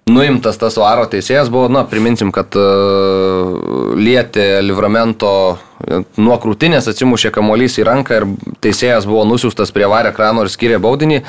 Nuimtas 0.08 0.56
tas 0.58 0.74
varo 0.80 1.04
teisėjas 1.06 1.46
buvo, 1.52 1.68
na, 1.70 1.84
priminsim, 1.86 2.32
kad 2.34 2.56
uh, 2.58 3.92
lietė 3.94 4.58
Livramento 4.64 5.28
e, 5.54 6.00
nuo 6.18 6.38
krūtinės 6.42 6.88
atsimušė 6.90 7.30
kamuolys 7.30 7.78
į 7.78 7.84
ranką 7.86 8.18
ir 8.18 8.26
teisėjas 8.66 9.06
buvo 9.06 9.22
nusiųstas 9.30 9.70
prie 9.70 9.86
vario 9.86 10.10
ekrano 10.10 10.42
ir 10.42 10.50
skyrė 10.50 10.80
baudinį. 10.82 11.20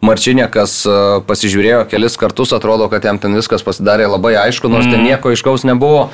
Marčinėkas 0.00 0.78
uh, 0.88 1.18
pasižiūrėjo 1.28 1.82
kelis 1.92 2.16
kartus, 2.16 2.54
atrodo, 2.56 2.88
kad 2.88 3.04
jam 3.04 3.20
ten 3.20 3.36
viskas 3.36 3.66
pasidarė 3.66 4.08
labai 4.08 4.32
aišku, 4.46 4.72
nors 4.72 4.88
ten 4.88 5.04
nieko 5.04 5.34
iškaus 5.36 5.68
nebuvo. 5.68 6.06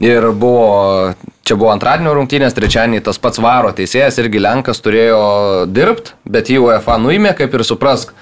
Ir 0.00 0.30
buvo, 0.32 1.12
čia 1.44 1.56
buvo 1.60 1.68
antradienio 1.74 2.14
rungtynės, 2.16 2.54
trečiadienį 2.56 3.02
tas 3.04 3.20
pats 3.20 3.40
varo 3.42 3.74
teisėjas 3.76 4.16
irgi 4.22 4.40
Lenkas 4.40 4.80
turėjo 4.80 5.22
dirbti, 5.68 6.14
bet 6.24 6.48
jį 6.48 6.62
UEFA 6.64 6.96
nuėmė, 7.02 7.34
kaip 7.36 7.52
ir 7.52 7.64
suprask 7.68 8.14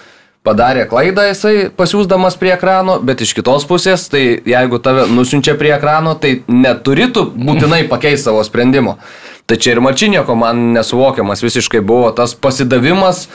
padarė 0.47 0.87
klaidą 0.91 1.29
jisai 1.29 1.69
pasiūsdamas 1.77 2.39
prie 2.41 2.55
ekrano, 2.57 2.99
bet 3.05 3.23
iš 3.23 3.35
kitos 3.37 3.67
pusės, 3.69 4.09
tai 4.11 4.41
jeigu 4.49 4.81
tave 4.83 5.07
nusinčia 5.13 5.55
prie 5.61 5.71
ekrano, 5.77 6.17
tai 6.19 6.41
neturitų 6.49 7.29
būtinai 7.37 7.85
pakeisti 7.93 8.31
savo 8.31 8.43
sprendimo. 8.47 8.99
Tai 9.47 9.59
čia 9.61 9.75
ir 9.75 9.83
Marčinėko 9.85 10.35
man 10.39 10.71
nesuvokiamas 10.75 11.43
visiškai 11.45 11.83
buvo 11.87 12.11
tas 12.17 12.35
pasidavimas 12.35 13.29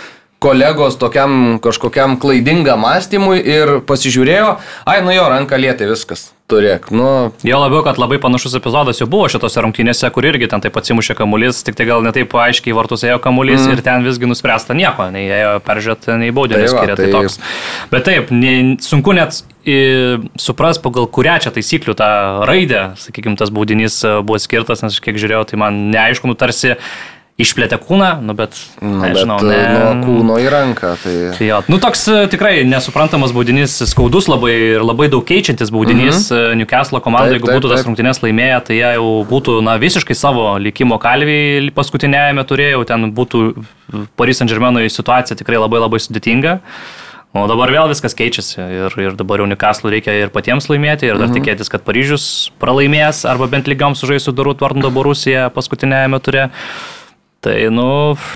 kolegos 0.45 0.99
tokiam 1.01 1.57
kažkokiam 1.63 2.19
klaidingam 2.21 2.85
mąstymui 2.85 3.41
ir 3.41 3.79
pasižiūrėjo, 3.89 4.55
ai 4.85 5.01
nu 5.05 5.15
jo 5.15 5.27
ranką 5.33 5.57
lietė 5.61 5.89
viskas. 5.89 6.29
Turėk, 6.45 6.91
nu, 6.93 7.31
Jo 7.41 7.57
labiau, 7.57 7.79
kad 7.81 7.97
labai 7.97 8.19
panašus 8.21 8.53
epizodas 8.59 8.99
jau 8.99 9.07
buvo 9.09 9.25
šitose 9.33 9.63
rungtynėse, 9.65 10.05
kur 10.13 10.27
irgi 10.29 10.45
ten 10.51 10.61
taip 10.61 10.75
atsimušė 10.77 11.15
kamuolys, 11.17 11.63
tik 11.65 11.73
tai 11.79 11.87
gal 11.89 12.05
netaip 12.05 12.29
aiškiai 12.37 12.75
vartus 12.77 13.01
ėjo 13.07 13.17
kamuolys 13.23 13.63
mm. 13.63 13.73
ir 13.73 13.81
ten 13.87 14.05
visgi 14.05 14.29
nuspręsta 14.29 14.77
nieko, 14.77 15.07
nei 15.09 15.25
ėjo 15.25 15.55
peržiūrėti, 15.65 16.19
nei 16.21 16.29
baudinį 16.37 16.61
Tai 16.61 16.67
va, 16.67 16.75
skiria. 16.75 16.99
Tai, 16.99 17.07
tai- 17.09 17.15
toks. 17.17 17.39
Bet 17.89 18.05
taip, 18.05 18.29
ne, 18.29 18.53
sunku 18.85 19.17
net 19.17 19.41
į, 19.65 19.79
supras, 20.37 20.77
pagal 20.85 21.09
kurią 21.17 21.39
čia 21.47 21.55
taisyklių 21.55 21.97
tą 21.97 22.11
raidę, 22.45 22.83
sakykime, 23.01 23.39
tas 23.41 23.49
baudinys 23.49 23.97
e, 24.05 24.13
buvo 24.21 24.37
skirtas, 24.37 24.85
nes 24.85 24.93
aš 24.93 25.01
kiek 25.01 25.17
žiūrėjau, 25.17 25.47
tai 25.49 25.61
man 25.65 25.87
neaišku, 25.95 26.29
nu 26.29 26.37
tarsi 26.37 26.75
išplėtė 27.35 27.75
kūną, 27.83 28.21
nu 28.23 28.33
bet, 28.37 28.55
nu 28.79 29.01
nežinau, 29.01 29.35
bet 29.41 29.49
ne, 29.49 29.57
ne... 29.59 29.79
nuo 29.99 30.05
kūno 30.05 30.37
į 30.39 30.47
ranką. 30.53 30.93
Tai... 31.01 31.15
Tai 31.35 31.49
jo, 31.49 31.57
nu 31.67 31.79
toks 31.83 32.05
e, 32.07 32.19
tikrai 32.31 32.53
nesuprantamas 32.67 33.33
baudinys, 33.35 33.75
skaudus 33.91 34.29
labai 34.31 34.53
ir 34.77 34.85
labai 34.85 35.09
daug 35.11 35.25
keičiantis 35.27 35.73
baudinys. 35.75 36.29
Mm 36.31 36.37
-hmm. 36.37 36.61
Newcastle 36.61 37.03
komanda, 37.03 37.33
Taip, 37.33 37.41
jeigu 37.41 37.51
taip, 37.51 37.59
būtų 37.59 37.71
tas 37.73 37.81
taip. 37.81 37.89
rungtynės 37.89 38.23
laimėję, 38.23 38.59
tai 38.67 38.79
jie 38.79 38.91
jau 38.95 39.09
būtų 39.27 39.59
na, 39.67 39.75
visiškai 39.77 40.15
savo 40.15 40.57
likimo 40.57 40.97
kalviai 40.97 41.71
paskutinėjame 41.75 42.43
turėjau, 42.47 42.85
ten 42.87 43.11
būtų 43.11 43.65
Paris 44.15 44.37
Saint 44.37 44.51
Germainui 44.51 44.89
situacija 44.89 45.35
tikrai 45.35 45.59
labai 45.59 45.79
labai 45.79 45.99
sudėtinga. 45.99 46.59
O 47.35 47.47
dabar 47.51 47.67
vėl 47.67 47.89
viskas 47.91 48.15
keičiasi 48.15 48.61
ir, 48.63 48.93
ir 48.95 49.15
dabar 49.19 49.41
jau 49.41 49.45
Newcastle 49.45 49.91
reikia 49.91 50.13
ir 50.15 50.29
patiems 50.31 50.69
laimėti 50.71 51.09
ir 51.09 51.17
dar 51.19 51.27
mhm. 51.27 51.35
tikėtis, 51.35 51.67
kad 51.67 51.83
Paryžius 51.83 52.51
pralaimės 52.63 53.25
arba 53.27 53.49
bent 53.51 53.67
lygiam 53.67 53.91
sužais 53.91 54.23
su 54.23 54.31
Dorut 54.31 54.61
Vardo 54.63 54.87
Borusija 54.89 55.49
paskutinėjame 55.51 56.21
turė. 56.23 56.45
Tai, 57.45 57.55
nu, 57.69 57.87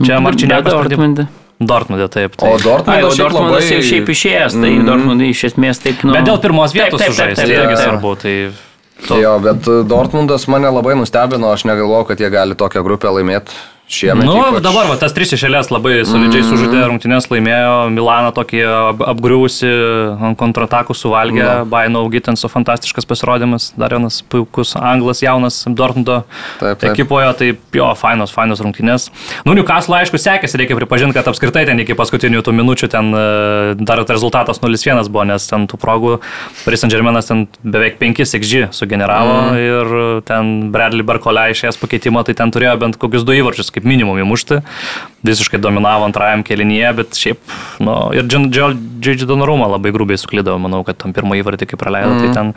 čia 0.05 0.20
Marčinėkas 0.22 0.70
Dortmunde. 0.76 1.28
Dortmundė, 1.60 2.05
taip. 2.14 2.36
O 2.39 2.53
taip. 2.55 2.88
Ai, 2.88 3.01
o 3.03 3.10
Dortmundas 3.10 3.18
Dortmundas 3.20 3.66
labai... 3.66 3.74
jau 3.74 3.82
šiaip 3.89 4.12
išėjęs, 4.14 4.53
tai 4.62 4.70
Mhm. 4.78 4.86
Dortmundai 4.88 5.30
iš 5.34 5.41
esmės 5.49 5.82
taip, 5.84 6.03
nu... 6.07 6.14
Bet 6.16 6.28
dėl 6.30 6.38
pirmos 6.43 6.72
Taip, 6.72 6.78
vietos 6.86 7.01
taip, 7.01 7.10
taip, 7.10 7.18
sužaisti, 7.18 7.41
taip, 7.41 7.49
tai 7.49 7.57
irgi 7.57 7.76
taip. 7.76 7.84
svarbu. 7.88 8.14
Tai 8.22 8.36
to, 9.10 9.18
Jo, 9.24 9.34
bet 9.43 9.68
Dortmundas 9.89 10.45
mane 10.51 10.70
labai 10.72 10.95
nustebino, 10.99 11.49
aš 11.55 11.66
negalvojau, 11.68 12.07
kad 12.12 12.22
jie 12.24 12.30
gali 12.32 12.55
tokią 12.60 12.84
grupę 12.86 13.12
laimėti. 13.18 13.51
Šiemet. 13.89 14.21
Nu, 14.21 14.35
ypač- 14.37 14.61
dabar 14.61 14.85
va, 14.85 14.95
tas 15.01 15.15
tris 15.17 15.31
išėlės 15.33 15.71
labai 15.73 16.03
solidžiai 16.05 16.43
mm. 16.43 16.49
sužaidė 16.51 16.81
rungtynės, 16.91 17.25
laimėjo, 17.31 17.71
Milaną 17.89 18.29
tokį 18.37 18.59
ap- 18.69 19.01
apgriuvusi, 19.15 19.69
ant 20.29 20.37
kontratakų 20.37 20.93
suvalgė, 20.93 21.41
Na. 21.41 21.63
Baino 21.65 22.03
Gitanso 22.13 22.51
fantastiškas 22.53 23.09
pasirodymas, 23.09 23.71
dar 23.81 23.95
vienas 23.97 24.19
puikus 24.21 24.75
anglas, 24.77 25.23
jaunas 25.25 25.57
Dortmundo 25.65 26.19
Taip, 26.59 26.77
taip. 26.77 26.91
ekipoje, 26.91 27.31
tai 27.39 27.47
jo, 27.79 27.87
fainos, 27.97 28.29
fainos 28.35 28.61
rungtynės. 28.61 29.07
Nu, 29.49 29.55
Newcastle 29.57 29.97
aišku 29.97 30.21
sekėsi, 30.21 30.61
reikia 30.61 30.77
pripažinti, 30.77 31.17
kad 31.17 31.31
apskritai 31.33 31.65
ten 31.71 31.81
iki 31.81 31.97
paskutinių 31.97 32.43
tų 32.45 32.53
minučių 32.59 32.91
ten 32.93 33.09
e, 33.09 33.25
dar 33.81 34.03
rezultatas 34.05 34.61
0-1 34.61 35.09
buvo, 35.09 35.25
nes 35.31 35.49
ten 35.49 35.65
tų 35.65 35.81
progų 35.81 36.19
Paris 36.61 36.85
Saint 36.85 36.93
Germainas 36.93 37.31
ten 37.33 37.47
beveik 37.65 37.97
5 37.97 38.21
XG 38.37 38.69
sugeneravo 38.69 39.35
mm. 39.49 39.59
ir 39.65 40.23
ten 40.29 40.55
Bradley 40.69 41.09
Barkolė 41.09 41.49
išėjęs 41.55 41.81
pakeitimo, 41.81 42.21
tai 42.27 42.37
ten 42.37 42.53
turėjo 42.53 42.77
bent 42.85 43.01
kokius 43.01 43.25
du 43.25 43.33
įvarčius 43.33 43.73
kaip 43.80 43.89
minimum 43.89 44.21
įmušti. 44.21 44.61
Visiškai 45.25 45.59
dominavo 45.59 46.05
antrajam 46.07 46.45
kelinyje, 46.47 46.93
bet 47.01 47.19
šiaip, 47.19 47.41
nu, 47.84 47.97
ir 48.15 48.27
Džidži 48.30 49.27
Donorumą 49.27 49.67
labai 49.73 49.91
grubiai 49.95 50.19
suklydavo, 50.19 50.59
manau, 50.61 50.84
kad 50.88 50.99
tam 50.99 51.15
pirmą 51.15 51.39
įvartį 51.41 51.71
kaip 51.71 51.82
praleido, 51.82 52.15
mm. 52.15 52.23
tai 52.23 52.36
ten 52.36 52.53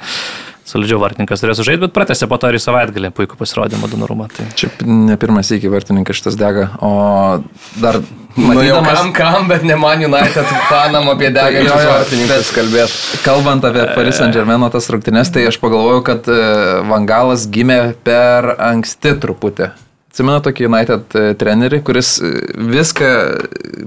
solidžiau 0.68 1.01
vartininkas 1.03 1.43
turėjo 1.43 1.59
sužaisti, 1.59 1.83
bet 1.83 1.95
pratęsė 1.97 2.29
po 2.31 2.39
to 2.41 2.51
ir 2.51 2.59
į 2.59 2.62
savaitgalį 2.62 3.11
puikų 3.16 3.39
pasirodymą 3.41 3.91
Donorumą. 3.91 4.29
Tai... 4.33 4.47
Čia 4.59 4.70
ne 4.87 5.18
pirmas 5.20 5.51
iki 5.55 5.70
vartininkas 5.73 6.20
šitas 6.20 6.39
dega, 6.39 6.70
o 6.83 7.43
dar 7.83 8.03
Nu, 8.33 8.62
jau 8.64 8.79
matydamas, 8.81 9.01
kam, 9.01 9.11
kam, 9.12 9.49
bet 9.51 9.64
ne 9.68 9.75
man 9.77 10.01
United 10.07 10.53
fanam 10.70 11.11
apie 11.12 11.29
degančius 11.37 11.85
vartininkus 11.85 12.53
kalbėt. 12.57 12.95
kalbant 13.27 13.66
apie 13.68 13.85
Paris 13.93 14.16
Saint 14.16 14.33
Germain 14.33 14.64
tas 14.73 14.89
rungtynes, 14.89 15.29
tai 15.35 15.45
aš 15.51 15.61
pagalvojau, 15.61 16.01
kad 16.07 16.31
e, 16.33 16.41
Vangalas 16.89 17.45
gimė 17.53 17.93
per 18.07 18.55
anksti 18.57 19.18
truputį. 19.20 19.68
Atsimenu 20.13 20.43
tokį 20.45 20.67
United 20.69 21.15
e, 21.17 21.23
trenerį, 21.41 21.79
kuris 21.87 22.19
e, 22.21 22.31
viską 22.69 23.09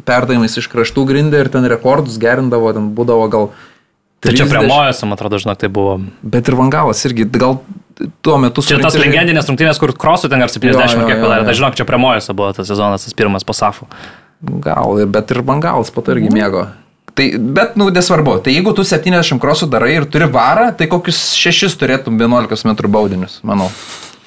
perdavimais 0.08 0.58
iš 0.58 0.68
kraštų 0.72 1.04
grindė 1.06 1.44
ir 1.46 1.50
ten 1.54 1.68
rekordus 1.70 2.18
gerindavo, 2.22 2.72
ten 2.74 2.90
būdavo 2.98 3.28
gal... 3.30 3.50
Tai 4.26 4.34
čia 4.34 4.48
prie 4.50 4.64
30 4.64 4.72
Mojos, 4.72 5.02
man 5.06 5.14
atrodo, 5.14 5.38
žinok, 5.38 5.60
tai 5.62 5.70
buvo. 5.70 6.00
Bet 6.26 6.48
ir 6.50 6.56
Vangalas 6.58 7.04
irgi 7.06 7.28
gal 7.30 7.60
tuo 8.26 8.40
metu 8.42 8.64
Čia 8.66 8.80
tas 8.82 8.96
surinkti- 8.96 9.06
legendinės 9.14 9.46
rungtynės, 9.52 9.78
kur 9.80 9.94
krosų 9.94 10.32
ten 10.34 10.42
ar 10.42 10.50
70 10.50 10.98
Jo, 10.98 11.06
kiek 11.06 11.22
padarė. 11.22 11.46
Tai 11.46 11.54
žinok, 11.62 11.78
čia 11.78 11.86
prie 11.86 12.00
Mojos 12.02 12.32
buvo 12.34 12.50
tas 12.58 12.66
sezonas, 12.74 13.06
tas 13.06 13.14
pirmas 13.14 13.46
po 13.46 13.54
Safu. 13.54 13.86
Gal, 14.66 15.06
bet 15.06 15.30
ir 15.32 15.44
Vangalas 15.46 15.94
po 15.94 16.02
to 16.02 16.16
irgi 16.18 16.32
Mhm. 16.32 16.40
mėgo. 16.42 16.64
Tai, 17.16 17.30
bet, 17.38 17.78
nu, 17.80 17.92
nesvarbu. 17.96 18.40
Tai 18.44 18.52
jeigu 18.52 18.74
tu 18.76 18.84
70 18.84 19.40
krosų 19.40 19.70
darai 19.72 19.94
ir 19.96 20.10
turi 20.12 20.26
varą, 20.28 20.72
tai 20.76 20.88
kokius 20.92 21.22
6 21.38 21.78
turėtum 21.80 22.18
11 22.20 22.66
m 22.66 22.76
baudinius, 22.92 23.38
manau, 23.46 23.70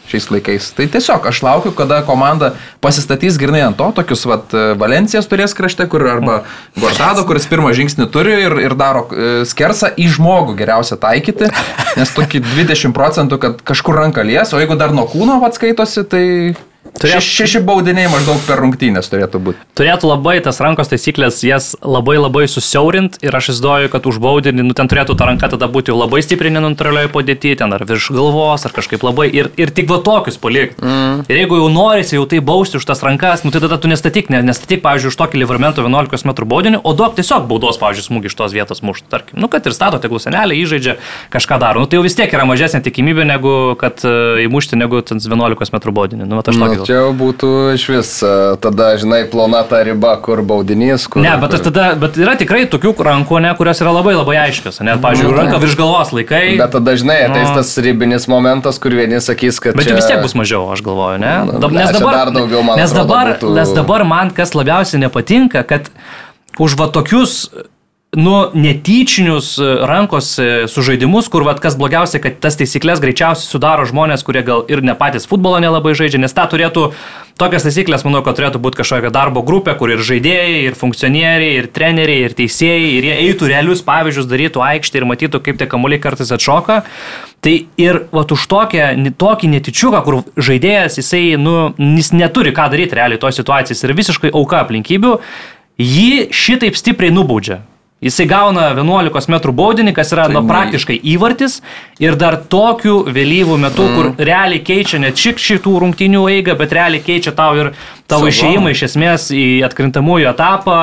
šiais 0.08 0.28
laikais. 0.32 0.70
Tai 0.76 0.86
tiesiog 0.90 1.26
aš 1.30 1.42
laukiu, 1.44 1.72
kada 1.76 2.00
komanda 2.06 2.52
pasistatys 2.84 3.38
grinai 3.40 3.62
ant 3.66 3.78
to, 3.78 3.90
tokius, 3.96 4.24
vat, 4.28 4.54
Valencijas 4.80 5.28
turės 5.30 5.54
krašte, 5.56 5.86
kur 5.90 6.06
arba 6.08 6.42
Gordado, 6.78 7.24
kuris 7.28 7.48
pirmą 7.50 7.74
žingsnį 7.76 8.08
turi 8.14 8.36
ir, 8.46 8.56
ir 8.64 8.76
daro 8.78 9.06
e, 9.08 9.28
skersą 9.48 9.92
į 9.98 10.08
žmogų 10.16 10.56
geriausia 10.58 10.98
taikyti, 11.00 11.50
nes 11.98 12.14
tokį 12.16 12.42
20 12.46 12.96
procentų, 12.96 13.40
kad 13.42 13.62
kažkur 13.66 14.00
ranka 14.00 14.24
lies, 14.26 14.54
o 14.54 14.62
jeigu 14.62 14.78
dar 14.80 14.96
nuo 14.96 15.08
kūno 15.10 15.40
atskaitosi, 15.48 16.06
tai... 16.08 16.24
Turėt- 16.98 17.22
Šeši, 17.22 17.60
baudiniai 17.62 18.08
maždaug 18.10 18.40
per 18.46 18.58
rungtynės 18.62 19.10
turėtų 19.10 19.38
būti. 19.42 19.58
Turėtų 19.78 20.08
labai 20.08 20.38
tas 20.42 20.58
rankos 20.58 20.88
taisyklės, 20.90 21.42
jas 21.46 21.76
labai 21.82 22.16
labai 22.18 22.46
susiaurint 22.50 23.18
ir 23.22 23.34
aš 23.34 23.52
įsivaizduoju, 23.52 23.90
kad 23.92 24.06
už 24.06 24.18
baudinį, 24.18 24.64
nu 24.66 24.74
ten 24.74 24.88
turėtų 24.88 25.16
ta 25.18 25.26
ranka 25.26 25.48
tada 25.48 25.68
būti 25.68 25.92
jau 25.92 25.98
labai 25.98 26.22
stipriai 26.22 26.50
neneutralioje 26.54 27.10
padėtyje, 27.14 27.58
ten 27.58 27.72
ar 27.72 27.84
virš 27.84 28.10
galvos, 28.10 28.64
ar 28.66 28.72
kažkaip 28.74 29.02
labai 29.02 29.28
ir, 29.30 29.50
ir 29.56 29.70
tik 29.70 29.88
va 29.90 29.98
tokius 30.02 30.38
palikti. 30.38 30.80
Mm. 30.82 31.26
Ir 31.28 31.36
jeigu 31.42 31.58
jau 31.60 31.68
norisi 31.70 32.16
jau 32.16 32.26
tai 32.26 32.40
bausti 32.40 32.78
už 32.78 32.86
tas 32.86 33.02
rankas, 33.02 33.44
nu 33.44 33.50
tai 33.50 33.60
tada 33.60 33.78
tu 33.78 33.90
nestatyk, 33.90 34.30
ne, 34.30 34.42
nestatyk, 34.42 34.82
pavyzdžiui, 34.82 35.12
už 35.12 35.18
tokį 35.18 35.42
Livermento 35.42 35.82
11 35.82 36.26
m 36.26 36.34
baudinį, 36.34 36.82
o 36.82 36.94
duok 36.94 37.14
tiesiog 37.18 37.46
baudos, 37.46 37.78
pavyzdžiui, 37.78 38.06
smūgį 38.10 38.32
iš 38.32 38.38
tos 38.38 38.54
vietos 38.54 38.82
mušti, 38.82 39.06
tarkim. 39.10 39.38
Nu, 39.38 39.46
kad 39.46 39.66
ir 39.66 39.74
stato 39.76 39.98
tegul 40.02 40.18
senelė, 40.18 40.58
įžaidžia, 40.58 40.98
kažką 41.30 41.58
daro. 41.62 41.80
Nu, 41.84 41.86
tai 41.86 41.98
jau 41.98 42.06
vis 42.06 42.14
tiek 42.18 42.32
yra 42.32 42.46
mažesnė 42.48 42.82
tikimybė, 42.82 43.26
negu 43.28 43.76
kad 43.78 44.02
uh, 44.06 44.38
įmušti 44.42 44.78
negu 44.78 45.02
ten 45.02 45.22
11 45.22 45.74
m 45.74 45.94
baudinį. 45.94 46.26
Nu, 46.26 46.40
vat 46.40 46.48
aš 46.50 46.58
Nu, 46.58 46.66
tokį. 46.78 46.86
čia 46.88 46.96
jau 47.00 47.10
būtų 47.18 47.50
iš 47.74 47.84
vis, 47.92 48.10
tada, 48.64 48.88
žinai, 49.00 49.20
plona 49.30 49.60
ta 49.68 49.80
riba, 49.86 50.14
kur 50.24 50.42
baudinys, 50.46 51.04
kur... 51.10 51.22
Ne, 51.24 51.34
bet, 51.42 51.56
aš 51.58 51.64
tada, 51.68 51.86
bet 52.00 52.16
yra 52.20 52.34
tikrai 52.40 52.64
tokių 52.70 52.94
rankų, 53.08 53.40
ne, 53.44 53.52
kurios 53.58 53.82
yra 53.84 53.92
labai 53.98 54.14
labai 54.16 54.36
aiškios. 54.48 54.80
Net, 54.86 55.00
pavyzdžiui, 55.04 55.32
ranka 55.36 55.60
virš 55.62 55.76
galvos 55.80 56.12
laikai. 56.16 56.44
Bet 56.60 56.74
tada, 56.76 56.96
žinai, 57.00 57.18
ateis 57.28 57.48
Nu. 57.50 57.56
tas 57.60 57.74
ribinis 57.84 58.28
momentas, 58.30 58.78
kur 58.82 58.94
vieni 58.96 59.20
sakys, 59.24 59.58
kad... 59.62 59.76
Bet 59.78 59.88
čia... 59.90 59.98
vis 59.98 60.08
tiek 60.10 60.22
bus 60.24 60.34
mažiau, 60.38 60.66
aš 60.74 60.82
galvoju, 60.86 61.18
ne? 61.22 61.34
Nu, 61.48 61.58
Dab, 61.62 61.72
ne, 61.74 61.84
nes, 61.84 61.94
dabar, 61.98 62.20
dar 62.22 62.32
daugiau, 62.34 62.62
man 62.66 62.78
nes, 62.80 62.90
atrodo, 62.92 63.08
dabar, 63.08 63.32
būtų- 63.36 63.54
nes 63.58 63.74
dabar 63.76 64.04
man 64.08 64.30
kas 64.36 64.54
labiausiai 64.58 65.02
nepatinka, 65.06 65.62
kad 65.68 65.90
už 66.58 66.74
va 66.80 66.88
tokius 66.92 67.48
nu, 68.16 68.50
netyčinius 68.54 69.58
e, 69.58 69.76
rankos 69.86 70.38
e, 70.38 70.64
sužaidimus, 70.68 71.28
kur 71.28 71.44
vad 71.44 71.60
kas 71.60 71.76
blogiausia, 71.76 72.20
kad 72.24 72.38
tas 72.40 72.56
taisyklės 72.56 73.02
greičiausiai 73.04 73.50
sudaro 73.50 73.84
žmonės, 73.88 74.24
kurie 74.24 74.40
gal 74.46 74.64
ir 74.72 74.80
ne 74.80 74.94
patys 74.96 75.28
futbolo 75.28 75.60
nelabai 75.60 75.92
žaidžia, 75.98 76.22
nes 76.22 76.32
tą 76.32 76.46
turėtų, 76.48 76.86
tokias 77.38 77.68
taisyklės, 77.68 78.06
manau, 78.08 78.22
kad 78.24 78.40
turėtų 78.40 78.62
būti 78.64 78.80
kažkokia 78.80 79.12
darbo 79.12 79.44
grupė, 79.44 79.76
kur 79.76 79.92
ir 79.92 80.00
žaidėjai, 80.00 80.64
ir 80.70 80.80
funkcionieriai, 80.80 81.52
ir 81.60 81.68
treneriai, 81.68 82.24
ir 82.24 82.36
teisėjai, 82.40 82.88
ir 82.96 83.10
jie 83.10 83.20
eitų 83.28 83.52
realius 83.52 83.84
pavyzdžius, 83.84 84.32
darytų 84.32 84.64
aikštį 84.70 85.02
ir 85.02 85.08
matytų, 85.12 85.44
kaip 85.44 85.60
tie 85.60 85.68
kamuoliai 85.68 86.00
kartais 86.00 86.32
atšoka. 86.32 86.80
Tai 87.44 87.56
ir 87.78 88.02
vat, 88.10 88.32
už 88.32 88.48
tokią, 88.50 88.90
tokį 89.20 89.52
netičiuką, 89.52 90.04
kur 90.08 90.22
žaidėjas, 90.34 90.96
jisai, 90.98 91.26
nu, 91.38 91.74
jis 91.76 92.14
neturi 92.16 92.56
ką 92.56 92.70
daryti 92.72 92.96
realiai 92.98 93.20
to 93.20 93.30
situacijos 93.36 93.84
ir 93.84 93.98
visiškai 94.00 94.32
auka 94.32 94.64
aplinkybių, 94.64 95.18
jį 95.78 96.30
šitaip 96.34 96.80
stipriai 96.80 97.14
nubaudžia. 97.14 97.62
Jisai 97.98 98.28
gauna 98.30 98.68
11 98.78 99.26
m 99.32 99.52
baudinį, 99.58 99.92
kas 99.96 100.12
yra 100.14 100.28
nu, 100.30 100.38
ne- 100.38 100.46
praktiškai 100.46 101.00
įvartis 101.16 101.56
ir 101.98 102.14
dar 102.14 102.36
tokiu 102.38 103.00
vėlyvų 103.10 103.56
metu, 103.58 103.88
mm. 103.88 103.96
kur 103.96 104.26
realiai 104.28 104.62
keičia 104.62 105.00
ne 105.02 105.10
tik 105.10 105.42
šitų 105.42 105.72
rungtynių 105.82 106.22
eigą, 106.36 106.54
bet 106.60 106.74
realiai 106.78 107.02
keičia 107.02 107.34
tau 107.34 107.56
ir 107.58 107.72
tavo 108.06 108.30
išėjimą 108.30 108.70
iš 108.70 108.84
esmės 108.92 109.32
į 109.34 109.46
atkrintamųjų 109.66 110.30
etapą. 110.30 110.78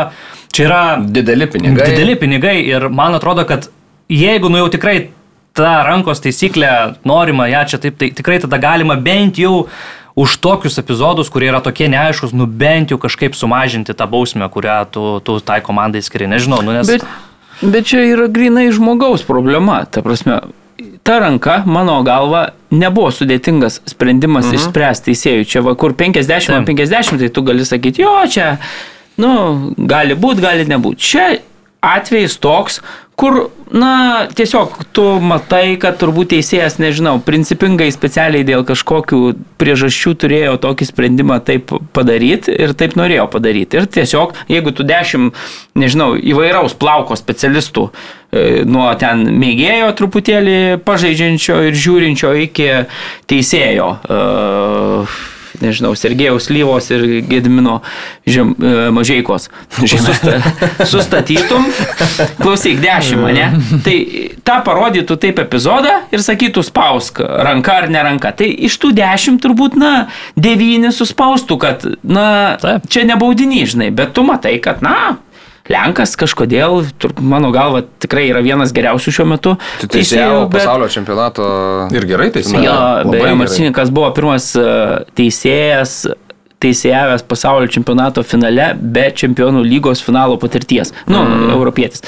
Čia 0.51 0.67
yra 0.67 0.81
Dideli 0.99 1.47
pinigai. 1.51 1.87
Dideli 1.87 2.19
pinigai 2.19 2.57
ir 2.67 2.89
man 2.91 3.15
atrodo, 3.15 3.47
kad 3.47 3.69
jeigu 4.11 4.51
nu 4.51 4.59
jau 4.65 4.67
tikrai 4.75 4.97
ta 5.55 5.85
rankos 5.87 6.19
taisyklė 6.19 6.71
norima, 7.07 7.47
ją 7.47 7.63
čia 7.71 7.79
taip, 7.79 7.95
tai 8.01 8.11
tikrai 8.15 8.41
tada 8.43 8.59
galima 8.59 8.99
bent 8.99 9.39
jau 9.39 9.69
už 10.15 10.37
tokius 10.39 10.79
epizodus, 10.79 11.29
kurie 11.29 11.51
yra 11.51 11.59
tokie 11.63 11.89
neaiškus, 11.91 12.31
nu 12.31 12.47
bent 12.47 12.91
jau 12.91 12.97
kažkaip 12.99 13.35
sumažinti 13.35 13.93
tą 13.93 14.07
bausmę, 14.07 14.47
kurią 14.51 14.77
tu, 14.91 15.03
tu 15.19 15.39
tai 15.43 15.59
komandai 15.61 16.01
skiri. 16.01 16.29
Nežinau, 16.31 16.61
nu 16.63 16.71
nes... 16.75 16.87
Bet, 16.87 17.03
bet 17.61 17.89
čia 17.91 18.05
yra 18.07 18.29
grinai 18.31 18.69
žmogaus 18.71 19.25
problema. 19.27 19.81
Ta 19.83 19.99
prasme, 20.05 20.39
ta 21.03 21.19
ranka, 21.19 21.61
mano 21.67 21.97
galva, 22.07 22.47
nebuvo 22.71 23.11
sudėtingas 23.11 23.81
sprendimas 23.91 24.47
mhm. 24.47 24.59
išspręsti 24.59 25.11
teisėjų. 25.11 25.49
Čia 25.51 25.65
va, 25.67 25.75
kur 25.79 25.97
50 25.99 26.31
Taip. 26.31 26.55
ant 26.61 26.71
50, 26.71 27.19
tai 27.19 27.31
tu 27.35 27.43
gali 27.45 27.67
sakyti, 27.67 28.05
jo, 28.07 28.15
čia, 28.31 28.55
nu, 29.19 29.33
gali 29.75 30.15
būti, 30.15 30.47
gali 30.47 30.67
nebūti. 30.71 31.11
Čia 31.11 31.27
atvejis 31.85 32.39
toks, 32.41 32.79
kur, 33.15 33.49
na, 33.71 34.27
tiesiog 34.35 34.75
tu 34.95 35.03
matai, 35.23 35.77
kad 35.79 35.97
turbūt 35.99 36.33
teisėjas, 36.33 36.77
nežinau, 36.83 37.15
principingai 37.23 37.87
specialiai 37.93 38.45
dėl 38.47 38.65
kažkokių 38.67 39.19
priežasčių 39.61 40.13
turėjo 40.19 40.55
tokį 40.63 40.87
sprendimą 40.89 41.39
taip 41.47 41.71
padaryti 41.95 42.55
ir 42.55 42.75
taip 42.77 42.97
norėjo 42.99 43.27
padaryti. 43.31 43.79
Ir 43.79 43.87
tiesiog, 43.97 44.35
jeigu 44.51 44.75
tu 44.75 44.87
dešimt, 44.87 45.35
nežinau, 45.79 46.13
įvairaus 46.19 46.75
plauko 46.79 47.15
specialistų, 47.19 47.87
e, 47.87 48.63
nuo 48.67 48.89
ten 48.99 49.23
mėgėjo 49.39 49.93
truputėlį 49.99 50.57
pažeidžiančio 50.87 51.61
ir 51.69 51.79
žiūrinčio 51.85 52.35
iki 52.47 52.69
teisėjo, 53.31 53.89
e, 54.03 55.34
nežinau, 55.61 55.93
Sergejaus 55.97 56.49
Lyvos 56.51 56.89
ir 56.93 57.05
Gedmino 57.29 57.79
žem, 58.27 58.53
e, 58.59 58.73
Mažeikos. 58.95 59.49
Susta, 59.85 60.39
sustatytum, 60.91 61.67
klausyk, 62.41 62.79
dešimt, 62.83 63.27
ne? 63.35 63.49
Tai 63.85 63.95
tą 64.47 64.59
parodytų 64.65 65.17
taip 65.21 65.41
epizodą 65.45 65.97
ir 66.13 66.23
sakytų 66.25 66.63
spausk, 66.65 67.21
ranka 67.21 67.79
ar 67.81 67.89
ne 67.91 68.03
ranka. 68.05 68.33
Tai 68.35 68.47
iš 68.47 68.79
tų 68.81 68.93
dešimt 68.97 69.43
turbūt, 69.43 69.77
na, 69.79 69.93
devyni 70.35 70.91
suspaustų, 70.95 71.59
kad, 71.61 71.85
na, 72.03 72.27
Taip. 72.61 72.89
čia 72.91 73.05
nebaudinys, 73.07 73.75
žinai, 73.75 73.91
bet 73.95 74.15
tu 74.15 74.25
matai, 74.27 74.57
kad, 74.63 74.83
na, 74.85 75.17
Lenkas 75.65 76.13
kažkodėl, 76.19 76.83
mano 77.25 77.49
galva, 77.53 77.81
tikrai 78.03 78.27
yra 78.29 78.43
vienas 78.45 78.73
geriausių 78.75 79.13
šiuo 79.17 79.25
metu. 79.31 79.55
Tai 79.81 79.87
teisėjau 79.89 79.95
teisėjų, 79.95 80.41
bet- 80.43 80.59
pasaulio 80.59 80.89
čempionato. 80.93 81.47
Ir 81.95 82.05
gerai 82.05 82.27
tai 82.35 82.43
Jo, 82.45 82.75
beje. 83.09 83.31
Marcininkas 83.39 83.89
buvo 83.93 84.11
pirmas 84.13 84.51
e, 84.59 84.65
teisėjas, 85.17 86.03
teisėjavęs 86.61 87.25
pasaulio 87.25 87.71
čempionato 87.73 88.23
finale 88.23 88.75
be 88.77 89.07
čempionų 89.09 89.63
lygos 89.65 90.03
finalo 90.05 90.37
patirties. 90.41 90.93
Nu, 91.09 91.23
mm. 91.23 91.49
europietis. 91.57 92.05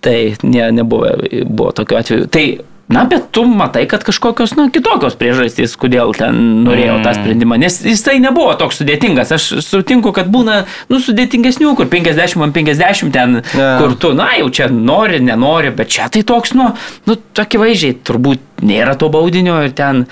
Tai 0.00 0.16
ne, 0.42 0.70
nebuvo 0.80 1.12
buvo 1.44 1.74
tokiu 1.76 2.00
atveju. 2.00 2.30
Tai 2.32 2.46
Na, 2.88 3.02
bet 3.10 3.32
tu 3.34 3.42
matai, 3.50 3.82
kad 3.90 4.04
kažkokios, 4.06 4.52
na, 4.54 4.68
kitokios 4.70 5.16
priežastys, 5.18 5.72
kodėl 5.74 6.12
ten 6.14 6.36
norėjo 6.62 7.00
tą 7.02 7.16
sprendimą. 7.16 7.56
Nes 7.58 7.80
jisai 7.82 8.20
nebuvo 8.22 8.52
toks 8.60 8.78
sudėtingas. 8.78 9.32
Aš 9.34 9.46
sutinku, 9.66 10.12
kad 10.14 10.28
būna, 10.30 10.60
nu, 10.92 11.00
sudėtingesnių, 11.02 11.72
kur 11.78 11.90
50 11.90 12.44
ant 12.46 12.54
50 12.54 13.10
ten, 13.16 13.40
Ne. 13.42 13.66
kur 13.80 13.96
tu, 13.98 14.12
na, 14.14 14.28
jau 14.38 14.46
čia 14.54 14.68
nori, 14.70 15.18
nenori, 15.18 15.72
bet 15.74 15.90
čia 15.90 16.06
tai 16.14 16.22
toks, 16.26 16.54
nu, 16.54 16.68
nu, 17.10 17.16
tokie 17.34 17.58
vaizdžiai, 17.58 17.96
turbūt 18.06 18.62
nėra 18.62 18.94
to 18.98 19.10
baudinio 19.10 19.58
ir 19.66 19.74
ten 19.74 20.04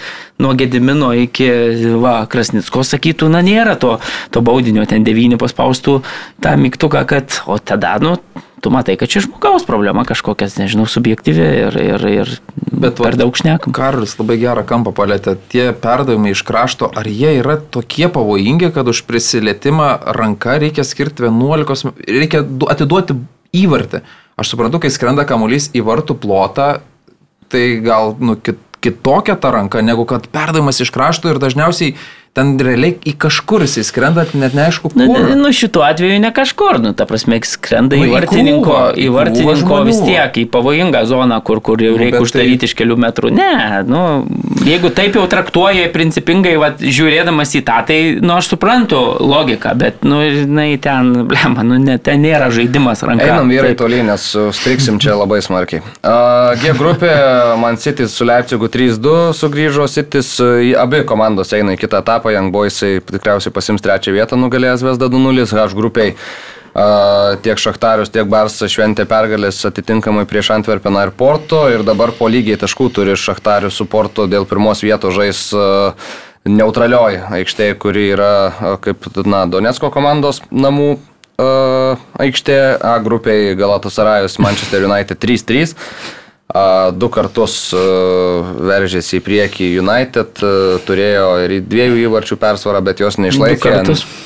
nuo 0.42 0.56
Gedimino 0.58 1.12
iki, 1.14 1.46
va, 2.02 2.24
Krasnicko 2.26 2.82
sakytų, 2.82 3.30
na, 3.30 3.44
nėra 3.46 3.78
to, 3.78 4.00
to 4.34 4.42
baudinio, 4.42 4.82
ten 4.90 5.06
devyni 5.06 5.38
paspaustų 5.38 6.00
tą 6.42 6.56
mygtuką, 6.58 7.04
kad, 7.06 7.38
o 7.46 7.60
tada, 7.62 7.94
nu, 8.02 8.16
tu 8.64 8.72
matai, 8.72 8.96
kad 8.96 9.12
čia 9.12 9.20
žmogaus 9.26 9.66
problema 9.68 10.06
kažkokias, 10.08 10.56
nežinau, 10.56 10.86
subjektyvi 10.88 11.48
ir, 11.66 11.76
ir, 11.84 12.06
ir 12.08 12.32
Bet 12.84 12.98
per 12.98 13.16
daug 13.18 13.36
šnekam. 13.36 13.74
Karolis 13.76 14.16
labai 14.18 14.36
gerą 14.40 14.64
kampą 14.66 14.92
palėtė. 14.96 15.36
Tie 15.52 15.68
perdavimai 15.76 16.32
iš 16.34 16.42
krašto, 16.46 16.88
ar 16.96 17.08
jie 17.08 17.36
yra 17.38 17.56
tokie 17.58 18.08
pavojingi, 18.12 18.72
kad 18.74 18.88
už 18.90 19.04
prisilietimą 19.08 19.90
ranka 20.16 20.56
reikia 20.62 20.84
skirti 20.86 21.26
11, 21.28 21.92
reikia 22.08 22.42
du- 22.44 22.68
atiduoti 22.72 23.16
įvartį. 23.54 24.02
Aš 24.40 24.54
suprantu, 24.54 24.80
kai 24.82 24.90
skrenda 24.90 25.26
kamuolys 25.28 25.70
į 25.76 25.84
vartų 25.86 26.18
plotą, 26.18 26.68
tai 27.52 27.64
gal 27.84 28.16
nu, 28.18 28.34
kit, 28.34 28.58
kitokia 28.84 29.36
ta 29.40 29.52
ranka, 29.54 29.84
negu 29.84 30.04
kad 30.08 30.26
perdavimas 30.32 30.80
iš 30.82 30.90
krašto 30.94 31.30
ir 31.30 31.40
dažniausiai 31.42 31.94
ten 32.34 32.56
realiai 32.58 32.96
į 33.06 33.12
kažkur 33.22 33.62
jisai 33.62 33.84
skrenda, 33.86 34.24
net 34.34 34.56
neaišku 34.58 34.90
kur. 34.90 34.98
Nu, 34.98 35.06
ne, 35.14 35.36
nu, 35.38 35.50
šituo 35.54 35.84
atveju 35.86 36.18
ne 36.18 36.32
kažkur, 36.34 36.80
nu, 36.82 36.90
ta 36.98 37.06
prasme, 37.06 37.38
skrenda 37.46 37.94
Nu, 37.94 38.08
į 38.08 38.10
vartininko, 38.10 38.64
krūvą, 38.74 38.96
į 38.98 39.06
vartininko 39.14 39.78
vis 39.86 40.00
tiek, 40.02 40.38
į 40.42 40.44
pavojingą 40.50 41.04
zoną, 41.06 41.38
kur, 41.46 41.60
kur 41.62 41.78
jau 41.84 41.92
Nu, 41.94 42.00
reikia 42.02 42.18
bet 42.18 42.26
uždaryti 42.26 42.64
tai- 42.64 42.70
iš 42.70 42.74
kelių 42.80 42.96
metrų. 43.04 43.30
Ne, 43.38 43.82
nu, 43.86 44.00
jeigu 44.66 44.90
taip 44.94 45.14
jau 45.14 45.22
traktuoja 45.30 45.86
principingai, 45.94 46.56
va, 46.58 46.72
žiūrėdamas 46.78 47.54
į 47.54 47.62
tą, 47.68 47.78
tai, 47.86 47.98
nu, 48.18 48.34
aš 48.34 48.50
suprantu 48.56 48.98
logiką, 49.22 49.76
bet, 49.78 50.02
nu, 50.02 50.18
jinai 50.26 50.74
ten, 50.82 51.12
blema, 51.30 51.62
nu, 51.62 51.78
ne, 51.78 51.98
ten 52.02 52.18
nėra 52.26 52.50
žaidimas 52.54 53.04
ranka. 53.06 53.30
Einam 53.30 53.52
vyrai 53.54 53.74
Taip. 53.76 53.82
toliai, 53.84 54.02
nes 54.10 54.26
striksim 54.58 54.98
čia 54.98 55.14
labai 55.20 55.38
smarkiai. 55.44 55.84
Uh, 56.02 56.50
G 56.58 56.74
grupė, 56.74 57.14
man 57.62 57.78
City 57.78 58.08
su 58.10 58.26
Leipzigu 58.26 58.66
3-2 58.66 59.30
sugrįžo, 59.38 59.86
City 59.86 60.24
abi 60.82 61.04
komandos 61.06 61.52
eina 61.54 61.76
į 61.76 61.80
kitą 61.84 62.02
etapą, 62.02 62.23
Young 62.32 62.52
Boysai 62.54 62.98
tikriausiai 63.04 63.52
pasims 63.54 63.84
trečią 63.84 64.14
vietą, 64.16 64.38
nugalėjęs 64.40 64.84
Vesda 64.86 65.10
2-0, 65.12 65.46
H 65.52 65.76
grupiai. 65.76 66.14
Uh, 66.74 67.36
tiek 67.38 67.60
Šachtarius, 67.60 68.10
tiek 68.10 68.26
Barsas 68.26 68.72
šventė 68.72 69.04
pergalės 69.06 69.60
atitinkamai 69.68 70.24
prieš 70.26 70.48
Antverpeną 70.56 71.04
ir 71.06 71.12
Porto 71.14 71.60
ir 71.70 71.84
dabar 71.86 72.10
po 72.18 72.26
lygiai 72.26 72.58
taškų 72.58 72.88
turi 72.96 73.14
Šachtarius 73.14 73.78
su 73.78 73.86
Porto 73.86 74.26
dėl 74.26 74.42
pirmos 74.50 74.82
vietos 74.82 75.14
žais 75.14 75.44
uh, 75.54 75.94
neutralioji 76.42 77.22
aikštė, 77.38 77.68
kuri 77.78 78.08
yra 78.16 78.34
uh, 78.50 78.74
kaip 78.82 79.06
na, 79.22 79.44
Donetsko 79.46 79.92
komandos 79.94 80.42
namų 80.50 80.96
aikštė, 81.34 82.58
A 82.82 82.98
grupiai 83.02 83.54
Galatasarajus 83.58 84.38
Manchester 84.38 84.84
United 84.86 85.18
3-3. 85.18 85.74
A, 86.52 86.90
Du 86.92 87.08
kartus 87.08 87.72
veržėsi 87.72 89.18
į 89.18 89.22
priekį 89.24 89.68
United, 89.80 90.42
turėjo 90.86 91.28
ir 91.46 91.56
į 91.56 91.60
dviejų 91.64 92.02
įvarčių 92.04 92.36
persvarą, 92.40 92.82
bet 92.84 93.00
jos 93.00 93.16
neišlaikė. 93.18 93.72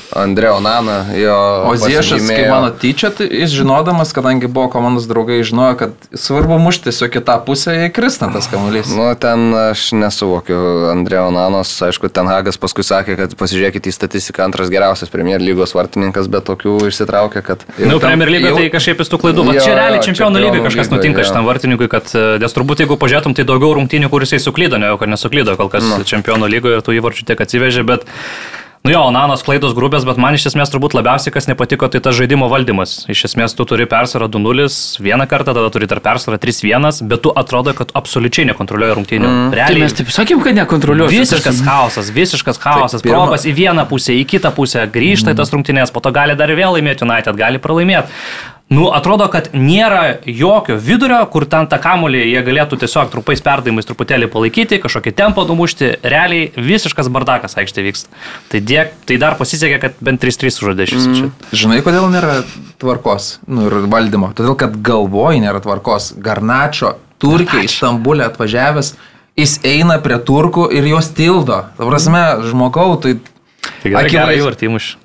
Andreo 0.09 0.57
Nana, 0.59 1.05
jo. 1.13 1.35
O 1.69 1.75
Ziešas, 1.77 2.23
kai 2.25 2.49
mano 2.49 2.71
tyčia, 2.73 3.11
tai 3.13 3.27
jis 3.29 3.53
žinodamas, 3.53 4.09
kadangi 4.15 4.49
buvo 4.49 4.65
komandos 4.73 5.05
draugai, 5.09 5.37
žinojo, 5.45 5.75
kad 5.77 6.07
svarbu 6.17 6.57
mušti 6.57 6.89
tiesiog 6.89 7.11
kitą 7.13 7.35
pusę, 7.45 7.75
jei 7.77 7.91
kristant 7.93 8.33
tas 8.33 8.49
kamuolys. 8.49 8.89
Nu, 8.89 9.05
ten 9.21 9.53
aš 9.53 9.91
nesuvokiu 9.93 10.57
Andrėjo 10.89 11.29
Nanos, 11.35 11.75
aišku, 11.85 12.09
ten 12.09 12.25
Hagas 12.29 12.57
paskui 12.57 12.85
sakė, 12.87 13.19
kad 13.21 13.35
pasižiūrėkite 13.37 13.91
į 13.91 13.95
statistiką, 13.95 14.47
antras 14.49 14.73
geriausias 14.73 15.13
Premier 15.13 15.37
lygos 15.43 15.75
vartininkas, 15.77 16.25
bet 16.31 16.47
tokių 16.49 16.79
išsitraukė, 16.89 17.45
kad... 17.45 17.67
Na, 17.77 17.93
nu, 17.93 18.01
Premier 18.01 18.33
lyga 18.33 18.49
jau- 18.49 18.57
tai 18.57 18.65
kažkaip 18.73 19.05
jis 19.05 19.13
tų 19.13 19.21
klaidų. 19.21 19.45
Jo, 19.53 19.61
čia 19.61 19.77
realiai 19.77 20.01
čempionų 20.09 20.41
lygai 20.47 20.65
kažkas 20.65 20.89
lygoj, 20.89 20.97
nutinka 20.97 21.21
jo. 21.21 21.29
šitam 21.29 21.45
vartininkui, 21.45 21.91
kad, 21.93 22.08
e, 22.15 22.37
nes 22.41 22.55
turbūt 22.55 22.83
jeigu 22.85 22.97
pažiūrėtum, 23.01 23.35
tai 23.37 23.43
daugiau 23.49 23.73
rungtynių, 23.79 24.09
kur 24.09 24.21
jisai 24.25 24.39
suklydo, 24.43 24.79
ne 24.79 24.91
jau 24.91 24.97
kad 25.01 25.09
nesuklydo, 25.09 25.57
kol 25.59 25.69
kas 25.69 25.83
Nu. 25.83 26.03
čempionų 26.03 26.49
lygoje 26.49 26.79
ir 26.79 26.85
tų 26.85 26.97
įvarčių 27.01 27.25
tiek 27.29 27.39
atsivežė, 27.45 27.85
bet 27.85 28.05
Nu 28.79 28.91
jo, 28.95 29.01
Nanos 29.11 29.41
klaidos 29.43 29.73
grubės, 29.75 30.05
bet 30.07 30.15
man 30.15 30.37
iš 30.37 30.45
esmės 30.53 30.71
turbūt 30.71 30.93
labiausiai 30.95 31.33
kas 31.35 31.49
nepatiko, 31.49 31.89
tai 31.91 31.99
tas 31.99 32.15
žaidimo 32.15 32.47
valdymas. 32.47 32.93
Iš 33.11 33.25
esmės 33.27 33.51
tu 33.51 33.65
turi 33.67 33.83
persvarą 33.91 34.29
2-0 34.31 34.69
vieną 35.03 35.25
kartą, 35.27 35.51
tada 35.51 35.67
turi 35.73 35.89
tarp 35.91 36.05
persvarą 36.05 36.39
3-1, 36.39 37.01
bet 37.11 37.19
tu 37.25 37.33
atrodo, 37.35 37.73
kad 37.75 37.91
absoliučiai 37.99 38.47
nekontroliuoji 38.53 38.95
rungtynių. 39.01 39.27
Mm. 39.27 39.49
Tai 39.51 39.59
Realiai 39.59 39.83
mes 39.83 39.97
taip 39.99 40.13
sakėm, 40.15 40.39
kad 40.45 40.55
nekontroliuosim. 40.61 41.25
Visiškas 41.25 41.59
chaosas, 41.67 42.13
visiškas 42.15 42.61
chaosas. 42.63 43.03
pirma- 43.03 43.19
Probas 43.27 43.43
į 43.43 43.51
vieną 43.59 43.83
pusę, 43.91 44.15
į 44.15 44.23
kitą 44.23 44.53
pusę, 44.55 44.87
grįžta 44.87 45.35
į 45.35 45.41
tas 45.43 45.51
rungtynės, 45.51 45.91
po 45.91 45.99
to 45.99 46.15
gali 46.15 46.39
dar 46.39 46.47
vėl 46.47 46.71
laimėti 46.79 47.03
United, 47.03 47.35
gali 47.35 47.59
pralaimėti. 47.59 48.07
Nu, 48.69 48.91
atrodo, 48.93 49.25
kad 49.33 49.47
nėra 49.57 50.19
jokio 50.29 50.75
vidurio, 50.77 51.23
kur 51.33 51.47
ten 51.49 51.65
tą 51.71 51.79
kamulį 51.81 52.19
jie 52.21 52.41
galėtų 52.45 52.77
tiesiog 52.83 53.09
trupais 53.09 53.41
perdavimais 53.41 53.87
truputėlį 53.89 54.27
palaikyti, 54.29 54.77
kažkokį 54.83 55.13
tempą 55.17 55.47
numušti. 55.49 55.95
Realiai 56.05 56.51
visiškas 56.53 57.09
bardakas 57.09 57.57
aikštė 57.57 57.85
vyksta. 57.87 58.13
Tai, 58.51 58.61
dėk, 58.61 58.93
tai 59.09 59.17
dar 59.21 59.39
pasisekė, 59.41 59.81
kad 59.81 59.97
bent 60.05 60.21
3-3 60.21 60.53
sužaidė 60.53 60.85
šis. 60.91 61.09
Mm. 61.09 61.33
Žinai, 61.49 61.81
kodėl 61.85 62.05
nėra 62.13 62.43
tvarkos 62.81 63.39
nu, 63.49 63.65
ir 63.65 63.89
valdymo? 63.89 64.29
Todėl, 64.37 64.53
kad 64.61 64.77
galvoj 64.85 65.41
nėra 65.41 65.65
tvarkos. 65.65 66.13
Garnačio, 66.21 66.93
Turkija, 67.17 67.65
Stambulė 67.73 68.29
atvažiavęs, 68.29 68.93
jis 69.39 69.59
eina 69.65 69.97
prie 70.03 70.21
turkų 70.21 70.69
ir 70.77 70.93
juos 70.93 71.09
tildo. 71.17 71.63
Ta 71.73 71.89
prasme, 71.89 72.25
žmogau, 72.45 72.91
tai... 73.01 73.17
Tai 73.81 73.89
gerai, 73.89 74.05
gerai 74.05 74.09
Akivaiz- 74.13 74.43
įvartymuš. 74.45 74.95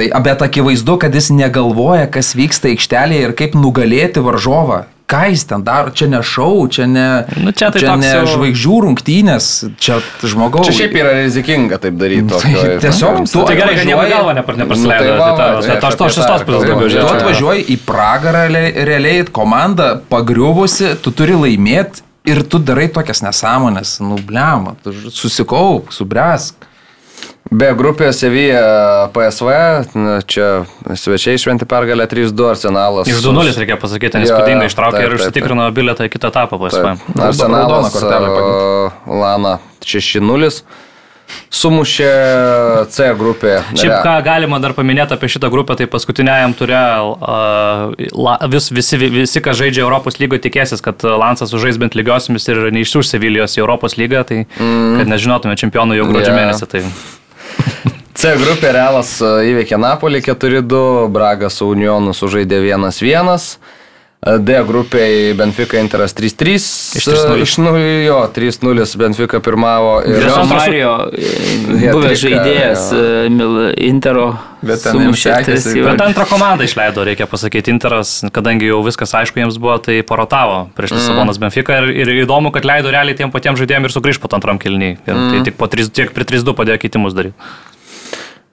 Tai, 0.00 0.06
bet 0.24 0.40
akivaizdu, 0.46 0.94
kad 1.02 1.12
jis 1.14 1.28
negalvoja, 1.36 2.06
kas 2.08 2.32
vyksta 2.38 2.70
aikštelėje 2.72 3.26
ir 3.28 3.34
kaip 3.36 3.52
nugalėti 3.58 4.22
varžovą. 4.24 4.86
Ką 5.10 5.24
jis 5.32 5.42
ten 5.50 5.64
daro? 5.66 5.90
Čia 5.90 6.06
ne 6.06 6.20
šau, 6.22 6.68
čia 6.70 6.84
ne, 6.86 7.06
Nu, 7.42 7.50
čia 7.52 7.68
tai 7.74 7.80
čia 7.82 7.96
ne 7.98 8.06
jau- 8.14 8.28
žvaigždžių 8.30 8.76
rungtynės, 8.84 9.46
čia 9.82 9.96
žmogaus. 10.22 10.68
Čia 10.70 10.76
šiaip 10.78 10.94
yra 11.00 11.12
rizikinga 11.18 11.80
taip 11.82 11.98
daryti. 11.98 12.30
Nu, 12.30 12.38
tai 12.38 12.78
tiesiog 12.78 13.18
tokiam 13.18 13.26
tu 13.32 13.42
Tai 13.44 13.56
gerai, 13.58 13.74
kad 13.74 13.86
nieko 13.90 13.98
atvažiuoji- 14.00 14.14
galva 14.14 14.32
nepar- 14.38 14.56
Nu, 14.56 14.66
tai 14.70 14.98
Tai 15.02 15.58
aš 15.58 15.66
ta- 15.82 15.88
aš 15.90 15.94
to 15.98 16.04
šeštos 16.14 16.44
pusės 16.46 16.62
daugiau 16.64 16.78
Tu 16.80 16.94
žiūrėjau. 16.94 17.16
atvažiuoji 17.18 17.66
į 17.74 17.76
pragarą 17.90 18.44
realiai, 18.86 19.24
komanda 19.32 20.00
pagriuvusi, 20.08 20.94
tu 21.02 21.10
turi 21.10 21.34
laimėti 21.34 22.00
ir 22.24 22.42
tu 22.44 22.58
darai 22.58 22.86
tokias 22.88 23.20
nesąmonės, 23.20 23.98
nubliama, 24.00 24.76
tu 24.84 24.92
ž- 24.92 25.10
susikaup, 25.10 25.90
subręsk. 25.90 26.54
Be 27.50 27.70
grupės 27.74 28.20
Sevilla 28.22 29.08
PSV, 29.10 29.54
na, 29.98 30.18
čia 30.22 30.50
svečiai 30.94 31.40
šventi 31.40 31.66
pergalę 31.66 32.06
3-2 32.10 32.52
arsenalas. 32.52 33.10
Iš 33.10 33.24
2-0 33.24 33.56
reikia 33.58 33.78
pasakyti, 33.80 34.20
nes 34.22 34.30
jo, 34.30 34.38
ištraukė 34.68 35.00
taip, 35.00 35.08
ir 35.08 35.16
užsitikrino 35.16 35.66
bilietą 35.74 36.06
į 36.06 36.12
kitą 36.12 36.30
etapą 36.30 36.60
PSV. 36.62 36.94
Arsenalas 37.18 37.98
a, 38.06 38.22
Lana 39.10 39.58
6-0. 39.82 40.62
Sumušė 41.50 42.10
C 42.94 43.06
grupė. 43.18 43.56
Šiaip 43.74 43.96
ką 44.06 44.14
galima 44.26 44.58
dar 44.62 44.74
paminėti 44.74 45.14
apie 45.14 45.30
šitą 45.30 45.50
grupę, 45.50 45.74
tai 45.78 45.86
paskutiniajam 45.90 46.54
turė 46.58 46.80
uh, 47.02 48.42
vis, 48.50 48.70
visi, 48.74 48.98
visi, 48.98 49.42
kas 49.42 49.58
žaidžia 49.58 49.82
Europos 49.82 50.18
lygoje, 50.22 50.44
tikėsis, 50.46 50.82
kad 50.82 51.02
Lansas 51.02 51.54
užžais 51.54 51.78
bent 51.82 51.98
lygiosiamis 51.98 52.46
ir 52.50 52.68
neišsiųs 52.74 53.14
Sevilijos 53.14 53.58
į 53.58 53.64
Europos 53.64 53.98
lygą, 53.98 54.22
tai 54.26 54.44
mm. 54.44 55.00
kad 55.00 55.14
nežinotume 55.16 55.58
čempionų 55.58 55.98
jau 55.98 56.10
gruodžio 56.10 56.30
yeah. 56.30 56.44
mėnesį. 56.44 56.70
Tai... 56.70 56.84
C 58.20 58.34
grupė 58.36 58.72
Realas 58.76 59.14
a, 59.24 59.38
įveikė 59.48 59.78
Napolį 59.80 60.20
4-2, 60.26 61.08
Bragas 61.14 61.60
su 61.60 61.70
Unionu 61.72 62.12
sužaidė 62.16 62.58
1-1. 62.66 63.30
A, 64.20 64.36
D 64.36 64.58
grupėje 64.68 65.32
Benfica 65.38 65.80
Interas 65.80 66.12
3-3. 66.12 66.56
Iš 67.00 67.06
3:0. 67.08 67.40
Iš 67.40 67.56
0, 67.64 67.84
jo, 68.04 68.18
3-0 68.36 68.96
Benfica 69.00 69.40
pirmavo. 69.40 70.02
Ir 70.04 70.28
antras- 70.28 70.66
Mario, 70.66 70.92
buvęs 71.94 72.20
žaidėjas 72.20 72.92
jo. 72.92 73.00
e, 73.00 73.88
Intero, 73.88 74.36
Bet 74.60 74.82
ten 74.84 74.98
sekėsi, 75.16 75.72
bet 75.80 76.02
antrą 76.04 76.26
komandą 76.28 76.66
išleido, 76.68 77.00
reikia 77.08 77.24
pasakyti, 77.30 77.72
Interas, 77.72 78.18
kadangi 78.34 78.68
jau 78.68 78.82
viskas 78.84 79.14
aišku 79.16 79.40
jiems 79.40 79.56
buvo, 79.56 79.78
tai 79.80 80.02
porotavo 80.04 80.68
prieš 80.76 80.98
Lisabonas 80.98 81.40
mm. 81.40 81.46
Benfica 81.46 81.78
ir, 81.80 81.88
ir 82.04 82.12
įdomu, 82.26 82.52
kad 82.52 82.68
leido 82.68 82.92
realiai 82.92 83.16
tiem 83.16 83.32
patiems 83.32 83.60
žaidėjams 83.62 83.88
ir 83.88 83.96
sugrįžti 83.96 84.20
po 84.20 84.28
antram 84.36 84.60
kilniui. 84.60 84.98
Ir 85.00 85.14
mm. 85.16 85.32
tai 85.32 85.42
tik, 85.48 85.56
po 85.56 85.70
3, 85.72 85.88
tiek 85.96 86.12
prie 86.12 86.28
3-2 86.28 86.52
padėjo 86.60 86.76
keitimus 86.84 87.16
daryti. 87.16 87.48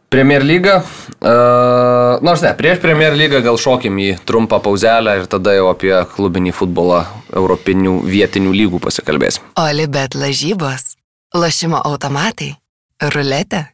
Premier 0.10 0.44
lyga. 0.44 0.80
Uh, 1.18 2.22
nors 2.24 2.44
ne, 2.46 2.54
prieš 2.56 2.80
Premier 2.80 3.16
lygą 3.18 3.42
gal 3.44 3.58
šokim 3.60 3.98
į 4.00 4.12
trumpą 4.28 4.62
pauzelę 4.64 5.18
ir 5.20 5.26
tada 5.28 5.56
jau 5.58 5.66
apie 5.72 5.92
klubinį 6.14 6.54
futbolą 6.56 7.02
europinių 7.36 7.98
vietinių 8.08 8.54
lygų 8.56 8.80
pasikalbėsim. 8.86 9.44
Olibet 9.60 10.16
lažybos, 10.16 10.94
lošimo 11.36 11.82
automatai, 11.90 12.54
ruletė, 13.04 13.66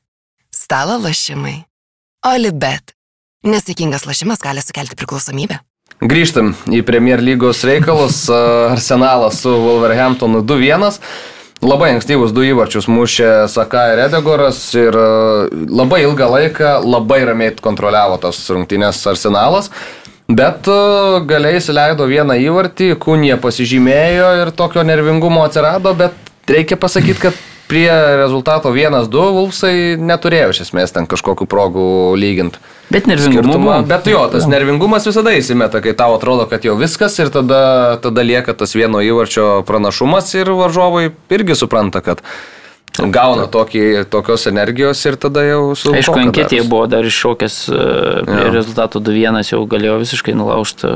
stalo 0.49 0.97
lošimai. 1.03 1.59
Olibet. 2.25 2.95
Nesėkmingas 3.43 4.07
lošimas 4.07 4.41
gali 4.41 4.63
sukelti 4.63 4.95
priklausomybę. 4.97 5.59
Grįžtam 6.03 6.53
į 6.71 6.81
Premier 6.87 7.21
lygos 7.21 7.61
reikalus. 7.67 8.23
Arsenalas 8.31 9.43
su 9.43 9.51
Wolverhamptonu 9.51 10.41
2-1. 10.47 10.97
Labai 11.63 11.93
ankstyvus 11.93 12.33
du 12.35 12.43
įvarčius 12.43 12.89
mušė 12.91 13.47
Saka 13.47 13.85
ir 13.93 14.01
Edegoras 14.03 14.57
ir 14.75 14.97
labai 15.71 16.01
ilgą 16.03 16.27
laiką 16.33 16.73
labai 16.83 17.21
ramiai 17.29 17.53
kontroliavo 17.63 18.17
tas 18.19 18.41
rungtynės 18.51 18.99
Arsenalas. 19.07 19.69
Bet 20.27 20.67
galiai 21.29 21.61
įsileido 21.61 22.07
vieną 22.09 22.35
įvartį, 22.43 22.93
Kunė 22.99 23.37
pasižymėjo 23.39 24.29
ir 24.41 24.51
tokio 24.55 24.83
nervingumo 24.87 25.43
atsirado, 25.47 25.95
bet 25.95 26.15
reikia 26.51 26.75
pasakyti, 26.79 27.19
kad 27.29 27.39
prie 27.67 27.89
rezultato 28.19 28.71
1-2 28.73 29.25
Vulfsai 29.37 29.75
neturėjo 29.99 30.53
iš 30.53 30.63
esmės 30.67 30.93
ten 30.95 31.07
kažkokių 31.09 31.47
progų 31.49 31.87
lyginti. 32.19 32.61
Bet 32.93 33.07
nervingumo 33.09 33.55
buvo. 33.57 33.77
Bet 33.89 34.09
jo, 34.11 34.23
tas 34.33 34.47
nervingumas 34.49 35.07
visada 35.09 35.33
įsimeta, 35.37 35.81
kai 35.83 35.95
tau 35.97 36.17
atrodo, 36.17 36.45
kad 36.51 36.65
jau 36.67 36.75
viskas 36.79 37.15
ir 37.23 37.31
tada, 37.33 37.61
tada 38.03 38.25
lieka 38.25 38.55
tas 38.57 38.75
vieno 38.77 39.01
įvarčio 39.03 39.63
pranašumas 39.67 40.33
ir 40.35 40.51
varžovai 40.53 41.07
irgi 41.33 41.57
supranta, 41.57 42.03
kad 42.05 42.21
gauna 42.93 43.47
tokį, 43.49 44.05
tokios 44.13 44.45
energijos 44.51 44.99
ir 45.09 45.17
tada 45.17 45.45
jau 45.47 45.63
su... 45.79 45.95
Aišku, 45.95 46.19
anketėje 46.27 46.67
buvo 46.69 46.85
dar 46.91 47.07
iššokęs 47.07 47.57
prie 48.27 48.43
ja. 48.43 48.51
rezultato 48.53 49.01
2-1, 49.01 49.41
jau 49.55 49.63
galėjo 49.69 49.97
visiškai 50.03 50.37
nulaužti 50.37 50.93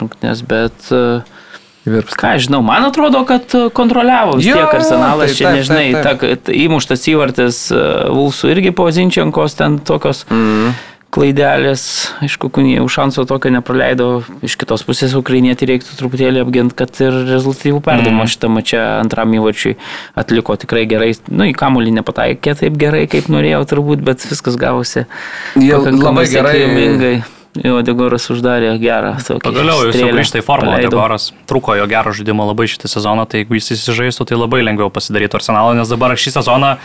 rungtynės, 0.00 0.46
bet... 0.48 0.88
Uh, 0.94 1.38
Virps. 1.84 2.12
Ką 2.18 2.34
žinau, 2.36 2.60
man 2.64 2.84
atrodo, 2.84 3.22
kad 3.24 3.48
kontroliavo 3.72 4.36
vis 4.36 4.50
tiek 4.50 4.76
arsenalas, 4.76 5.32
tai, 5.32 5.38
čia 5.38 5.54
nežinai, 5.56 5.86
taip, 5.96 6.20
taip. 6.20 6.44
Ta, 6.44 6.52
įmuštas 6.52 7.08
įvartis 7.08 7.64
Vulsų 8.12 8.52
irgi 8.52 8.74
po 8.76 8.90
Zinčiankos 8.92 9.56
ten 9.56 9.78
tokios 9.88 10.26
mm. 10.28 10.74
klaidelės, 11.16 11.86
aišku, 12.20 12.52
kunijai 12.52 12.84
už 12.84 12.98
šanso 12.98 13.24
tokio 13.24 13.54
nepraleido, 13.56 14.10
iš 14.44 14.58
kitos 14.60 14.84
pusės 14.84 15.16
ukrainietį 15.16 15.70
reiktų 15.72 15.96
truputėlį 16.02 16.44
apginti, 16.44 16.76
kad 16.82 17.00
ir 17.00 17.16
rezultatyvų 17.32 17.80
perdavimą 17.88 18.26
mm. 18.26 18.34
šitą 18.36 18.52
mačią 18.52 18.84
antram 19.00 19.40
įvarčiui 19.40 19.78
atliko 20.20 20.60
tikrai 20.60 20.84
gerai, 20.90 21.14
nu 21.32 21.48
į 21.48 21.56
kamulį 21.56 21.96
nepataikė 22.02 22.58
taip 22.60 22.76
gerai, 22.84 23.06
kaip 23.08 23.32
norėjau 23.32 23.64
turbūt, 23.72 24.04
bet 24.04 24.28
viskas 24.28 24.60
gavosi. 24.60 25.08
Jie 25.56 25.76
labai 25.80 26.28
gerai. 26.28 26.56
Sėkmingai. 26.60 27.18
Jo, 27.58 27.80
Degoras 27.82 28.28
uždarė 28.30 28.76
gerą. 28.78 29.16
Pagaliau 29.42 29.88
jis 29.88 29.98
jau 29.98 30.10
grįžta 30.14 30.38
į 30.38 30.44
formą. 30.46 30.76
Degoras 30.84 31.30
truko 31.50 31.74
jo 31.74 31.88
gero 31.90 32.12
žaidimo 32.14 32.46
labai 32.46 32.68
šitą 32.70 32.90
sezoną, 32.92 33.26
tai 33.26 33.42
jeigu 33.42 33.58
jis 33.58 33.72
įsižaistų, 33.74 34.28
tai 34.30 34.38
labai 34.38 34.62
lengviau 34.62 34.92
pasidaryti 34.94 35.34
arsenalą, 35.40 35.74
nes 35.78 35.90
dabar 35.90 36.14
šį 36.14 36.36
sezoną 36.38 36.76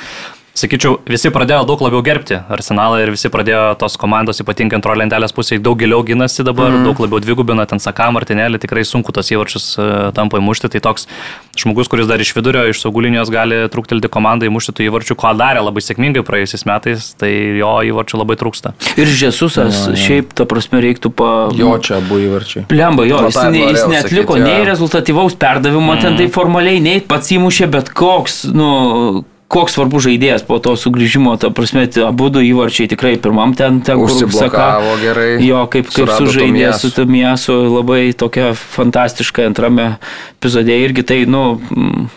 sakyčiau, 0.56 1.00
visi 1.10 1.32
pradėjo 1.34 1.66
daug 1.68 1.82
labiau 1.84 2.02
gerbti 2.06 2.38
Arsenalą 2.52 3.02
ir 3.04 3.12
visi 3.14 3.30
pradėjo 3.32 3.76
tos 3.80 3.98
komandos, 4.00 4.40
ypatingai 4.44 4.80
antro 4.80 4.96
lentelės 4.98 5.36
pusėje, 5.36 5.62
daug 5.64 5.80
giliau 5.80 6.02
ginasi 6.08 6.46
dabar, 6.48 6.72
mm. 6.72 6.86
daug 6.88 7.02
labiau 7.04 7.22
dvigubina, 7.24 7.66
ten 7.70 7.82
Saka, 7.84 8.08
Martinėlį, 8.16 8.62
tikrai 8.64 8.86
sunku 8.88 9.14
tos 9.16 9.32
įvarčius 9.34 9.68
uh, 9.78 9.88
tampa 10.16 10.40
įmušti. 10.40 10.72
Tai 10.76 10.82
toks 10.88 11.08
žmogus, 11.60 11.90
kuris 11.92 12.08
dar 12.10 12.24
iš 12.24 12.32
vidurio, 12.38 12.66
iš 12.72 12.82
saugulinijos 12.84 13.32
gali 13.34 13.66
truktelti 13.72 14.12
komandai 14.12 14.50
įmušti 14.52 14.76
tų 14.78 14.88
įvarčių, 14.88 15.20
ko 15.20 15.34
darė 15.38 15.66
labai 15.66 15.84
sėkmingai 15.84 16.24
praėjusiais 16.28 16.66
metais, 16.70 17.12
tai 17.20 17.32
jo 17.60 17.76
įvarčių 17.92 18.22
labai 18.24 18.40
trūksta. 18.40 18.74
Ir 18.96 19.12
Žesusas, 19.12 19.76
ja, 19.76 19.94
ja. 19.94 20.02
šiaip, 20.06 20.34
ta 20.36 20.48
prasme, 20.50 20.80
reiktų 20.84 21.12
pa... 21.16 21.30
Jo 21.56 21.76
čia 21.84 22.00
buvo 22.06 22.24
įvarčiai. 22.24 22.66
Plemba, 22.72 23.06
jo, 23.08 23.22
jis, 23.28 23.40
ne, 23.52 23.64
jis 23.76 23.86
netliko 23.92 24.36
sakyt, 24.36 24.48
ja. 24.48 24.56
nei 24.56 24.68
rezultatyvaus 24.68 25.38
perdavimo, 25.40 25.96
mm. 25.96 26.04
ten 26.04 26.20
tai 26.20 26.28
formaliai, 26.32 26.82
nei 26.84 27.04
pats 27.06 27.32
įmušė, 27.36 27.70
bet 27.76 27.92
koks, 27.96 28.44
nu, 28.56 28.70
koks 29.52 29.76
svarbus 29.78 30.06
žaidėjas 30.08 30.44
po 30.48 30.58
to 30.64 30.74
sugrįžimo, 30.80 31.36
ta 31.40 31.52
prasme, 31.54 31.86
abu 32.02 32.30
du 32.34 32.42
įvarčiai 32.42 32.90
tikrai 32.92 33.14
pirmam 33.22 33.54
ten, 33.58 33.80
ten 33.86 34.00
kur 34.02 34.32
saka, 34.34 34.66
gerai. 35.02 35.28
Jo, 35.46 35.66
kaip, 35.72 35.92
kaip 35.94 36.10
sužaidė 36.18 36.72
su 36.80 36.90
Tamiesu, 36.96 37.54
labai 37.70 38.10
tokia 38.18 38.54
fantastiška 38.58 39.46
antrame 39.46 39.88
epizode 40.40 40.74
irgi 40.82 41.06
tai, 41.06 41.20
nu, 41.30 41.60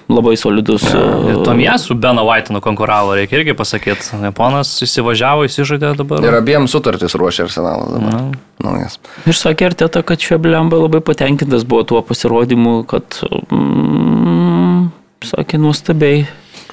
labai 0.08 0.38
solidus. 0.40 0.88
Ja, 0.88 1.04
ir 1.28 1.42
Tamiesu 1.46 1.98
Beno 2.00 2.24
Vaitinu 2.28 2.62
konkuravo, 2.64 3.14
reikia 3.18 3.42
irgi 3.42 3.56
pasakyti. 3.58 4.08
Japonas 4.24 4.72
įsivažiavo, 4.88 5.44
įsižaidė 5.48 5.94
dabar. 6.00 6.24
Ir 6.24 6.40
abiem 6.40 6.68
sutartis 6.70 7.16
ruošia 7.18 7.46
arsenalą 7.48 7.92
dabar. 7.92 8.18
Na. 8.18 8.44
Naujas. 8.64 8.98
Ir 9.28 9.36
sakė 9.38 9.68
ir 9.70 9.78
teta, 9.78 10.02
kad 10.02 10.18
čia 10.18 10.40
Blemba 10.42 10.80
labai 10.80 10.98
patenkintas 11.04 11.62
buvo 11.68 11.84
tuo 11.86 12.00
pasirodymu, 12.02 12.80
kad, 12.90 13.20
mm, 13.54 14.88
sakė, 15.28 15.60
nuostabiai 15.62 16.24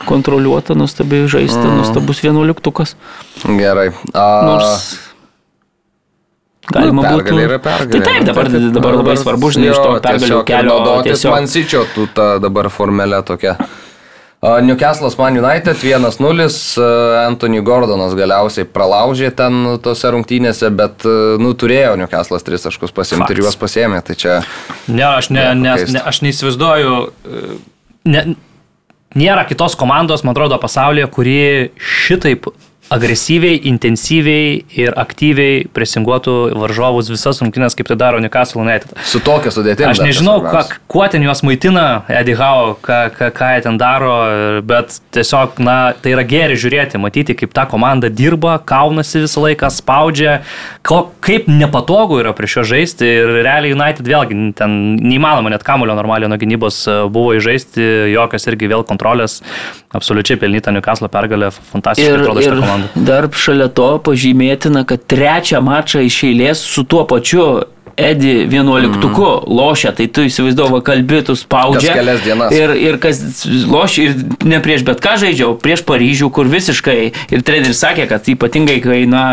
kontroliuota, 0.05 0.75
nuostabiai 0.75 1.29
žaisti, 1.31 1.63
mm. 1.63 1.79
nuostabus 1.79 2.21
vienuoliktukas. 2.25 2.95
Gerai. 3.45 3.91
A... 4.13 4.27
Nors 4.45 5.05
Galima 6.65 7.03
nu, 7.05 7.17
būtų. 7.19 7.39
Yra 7.43 7.57
pergalė. 7.61 7.91
Tai 7.91 7.99
taip, 8.01 8.23
dabar, 8.25 8.47
dabar, 8.49 8.69
dabar 8.73 8.95
labai 8.99 9.15
svarbu, 9.21 9.49
žinai, 9.53 9.71
iš 9.71 9.81
to 9.81 9.97
pergalių 10.01 10.39
kelio. 10.49 10.77
Tiesiog 11.05 11.35
man 11.35 11.49
sičio, 11.51 11.83
tu 11.93 12.07
ta 12.09 12.35
dabar 12.41 12.71
formelė 12.73 13.21
tokia. 13.27 13.57
Newcastle'as 14.45 15.15
Man 15.17 15.37
United 15.39 15.79
1-0, 15.81 16.81
Anthony 17.25 17.61
Gordonas 17.65 18.13
galiausiai 18.17 18.67
pralaužė 18.69 19.31
ten 19.33 19.77
tose 19.81 20.11
rungtynėse, 20.13 20.69
bet, 20.75 21.05
nu, 21.41 21.53
turėjo 21.57 21.95
Newcastle'as 22.03 22.45
3 22.45 22.67
taškus 22.67 22.93
pasimti 22.93 23.33
ir 23.33 23.41
juos 23.41 23.57
pasėmė, 23.57 24.03
tai 24.05 24.17
čia... 24.21 24.35
Ne, 24.85 25.07
aš, 25.07 25.31
ne, 25.33 25.47
ne, 25.57 25.73
ne, 25.95 26.03
aš 26.11 26.21
neįsivaizduoju, 26.27 26.93
ne, 28.11 28.25
nėra 29.15 29.45
kitos 29.49 29.77
komandos, 29.79 30.23
man 30.25 30.35
atrodo, 30.35 30.59
pasaulyje, 30.61 31.07
kuri 31.15 31.37
šitaip 31.79 32.49
agresyviai, 32.93 33.57
intensyviai 33.71 34.59
ir 34.77 34.93
aktyviai 34.99 35.65
presinguotų 35.73 36.35
varžovus 36.61 37.09
visas 37.09 37.39
rungtynės, 37.41 37.73
kaip 37.77 37.89
tai 37.89 37.97
daro 37.97 38.19
Newcastle 38.21 38.61
United. 38.61 38.93
Su 39.09 39.21
tokia 39.25 39.51
sudėtimi. 39.53 39.89
Aš 39.89 40.03
nežinau, 40.05 40.37
ką, 40.45 40.61
kuo 40.91 41.05
ten 41.09 41.25
juos 41.25 41.41
maitina 41.45 42.03
Eddie 42.11 42.37
Howe, 42.37 42.75
ką, 42.85 42.99
ką, 43.15 43.31
ką 43.35 43.49
jie 43.55 43.63
ten 43.65 43.79
daro, 43.81 44.13
bet 44.67 44.99
tiesiog, 45.15 45.57
na, 45.65 45.77
tai 45.97 46.13
yra 46.13 46.25
geri 46.29 46.59
žiūrėti, 46.59 47.01
matyti, 47.01 47.37
kaip 47.37 47.55
ta 47.57 47.65
komanda 47.69 48.11
dirba, 48.13 48.59
kaunasi 48.61 49.23
visą 49.25 49.47
laiką, 49.47 49.71
spaudžia, 49.73 50.37
ko, 50.85 51.07
kaip 51.25 51.49
nepatogu 51.49 52.21
yra 52.21 52.35
prieš 52.37 52.59
jo 52.59 52.67
žaisti 52.75 53.09
ir 53.09 53.33
realiai 53.41 53.73
United 53.73 54.05
vėlgi 54.05 54.37
ten 54.59 54.77
neįmanoma 55.01 55.49
net 55.53 55.65
kamulio 55.65 55.97
normaliai 55.97 56.29
nuo 56.29 56.37
gynybos 56.39 56.83
e, 56.85 56.99
buvo 57.09 57.33
įžaisti, 57.39 57.81
jokios 58.13 58.45
irgi 58.51 58.69
vėl 58.69 58.85
kontrolės, 58.87 59.41
absoliučiai 59.95 60.37
pelnyta 60.41 60.73
Newcastle 60.75 61.09
pergalė, 61.11 61.49
fantastiškai 61.73 62.21
atrodo 62.21 62.45
šitą 62.45 62.61
komandą 62.61 62.74
komanda. 62.75 63.05
Dar 63.07 63.29
šalia 63.31 63.69
to 63.73 63.87
pažymėtina, 64.05 64.85
kad 64.87 65.07
trečią 65.09 65.63
mačą 65.65 66.03
iš 66.05 66.23
eilės 66.29 66.65
su 66.65 66.83
tuo 66.83 67.05
pačiu 67.09 67.47
Edi 67.95 68.43
11 68.51 68.87
mm. 68.91 69.13
lošia, 69.47 69.93
tai 69.95 70.09
tu 70.11 70.25
įsivaizduoji, 70.27 70.81
kalbėtų 70.83 71.35
spaudžia. 71.39 71.93
Kas 71.93 71.99
kelias 72.01 72.25
dienas. 72.25 72.51
Ir, 72.51 72.73
ir 72.75 72.97
kas 72.99 73.21
lošia, 73.71 74.09
ir 74.09 74.49
ne 74.51 74.59
prieš 74.63 74.83
bet 74.87 74.99
ką 75.03 75.15
žaidžiau, 75.21 75.53
prieš 75.63 75.85
Paryžių, 75.87 76.27
kur 76.35 76.49
visiškai, 76.51 76.97
ir 77.31 77.45
treneris 77.47 77.79
sakė, 77.79 78.09
kad 78.11 78.27
ypatingai, 78.27 78.81
kai, 78.83 78.99
na, 79.07 79.23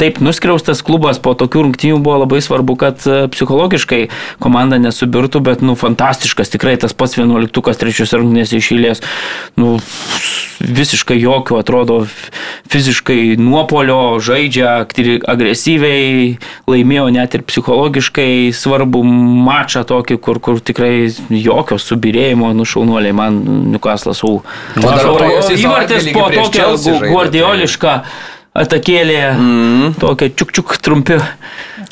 taip 0.00 0.20
nuskriaustas 0.24 0.82
klubas 0.84 1.20
po 1.22 1.34
tokių 1.38 1.66
rungtynių 1.66 2.00
buvo 2.02 2.22
labai 2.22 2.40
svarbu, 2.44 2.76
kad 2.80 3.04
e, 3.06 3.20
psichologiškai 3.32 4.02
komanda 4.42 4.78
nesubirtų, 4.82 5.42
bet, 5.44 5.64
nu, 5.64 5.76
fantastiškas, 5.78 6.52
tikrai 6.54 6.76
tas 6.80 6.94
pats 6.96 7.18
11-ukas 7.18 7.80
trečios 7.80 8.14
rungtynės 8.16 8.54
išėlės, 8.56 9.02
nu, 9.60 9.76
visiškai 10.58 11.18
jokių, 11.20 11.58
atrodo, 11.60 12.00
fiziškai 12.70 13.36
nuopolio, 13.40 14.18
žaidžia 14.22 14.80
agresyviai, 15.28 16.38
laimėjo 16.68 17.08
net 17.14 17.36
ir 17.38 17.44
psichologiškai 17.48 18.50
svarbų 18.56 19.04
mačą 19.48 19.84
tokį, 19.88 20.18
kur, 20.22 20.42
kur 20.42 20.62
tikrai 20.62 21.10
jokio 21.32 21.78
subirėjimo, 21.82 22.50
nušaunuoliai 22.58 23.14
man 23.16 23.38
Newcastle'as 23.74 24.24
U. 24.26 24.40
Įvartis 24.78 26.10
po 26.14 26.26
tokio 26.34 26.72
guardiolišką. 27.06 27.94
Tai 27.98 28.37
atakėlė, 28.64 29.18
mm. 29.32 29.96
tokia 30.02 30.30
čiuk-čiuk 30.34 30.76
trumpi. 30.82 31.18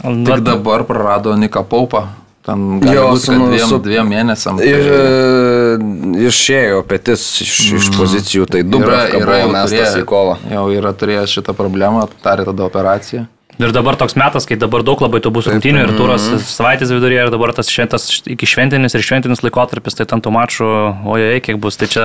Tik 0.02 0.46
dabar 0.46 0.86
prarado 0.88 1.34
Nika 1.38 1.64
Paupą. 1.66 2.06
Ten 2.46 2.78
jo, 2.78 3.08
būti, 3.10 3.24
su, 3.24 3.34
dviem, 3.34 3.62
su, 3.66 3.78
dviem 3.82 4.10
mėnesiam. 4.12 4.60
Ir 4.62 4.84
tai... 4.86 6.26
išėjo 6.28 6.84
petis 6.86 7.24
iš, 7.42 7.54
mm. 7.58 7.80
iš 7.80 7.88
pozicijų, 7.96 8.46
tai 8.50 8.60
du 8.62 8.78
yra, 8.84 9.00
yra 9.18 9.40
jau 9.40 9.48
mestas 9.56 9.96
į 9.98 10.04
kovą. 10.06 10.36
Jau 10.54 10.68
yra 10.70 10.92
turėjęs 10.94 11.34
šitą 11.40 11.56
problemą, 11.58 12.06
darė 12.22 12.46
tada 12.46 12.68
operaciją. 12.68 13.26
Ir 13.56 13.72
dabar 13.72 13.96
toks 13.96 14.16
metas, 14.20 14.44
kai 14.44 14.58
dabar 14.60 14.82
daug 14.84 15.00
labai 15.00 15.22
tų 15.24 15.30
bus 15.32 15.46
rungtynių 15.48 15.86
ir 15.86 15.92
turas 15.96 16.26
mhm. 16.28 16.42
savaitės 16.44 16.92
viduryje 16.92 17.22
ir 17.24 17.32
dabar 17.32 17.54
tas 17.56 17.70
šventas 17.72 18.04
iki 18.28 18.48
šventinis 18.48 18.96
ir 18.96 19.04
šventinis 19.06 19.40
laikotarpis, 19.44 19.96
tai 19.96 20.04
ten 20.10 20.20
tų 20.20 20.32
mačų, 20.36 20.68
ojei, 21.08 21.40
kiek 21.44 21.60
bus, 21.62 21.78
tai 21.80 21.88
čia... 21.88 22.04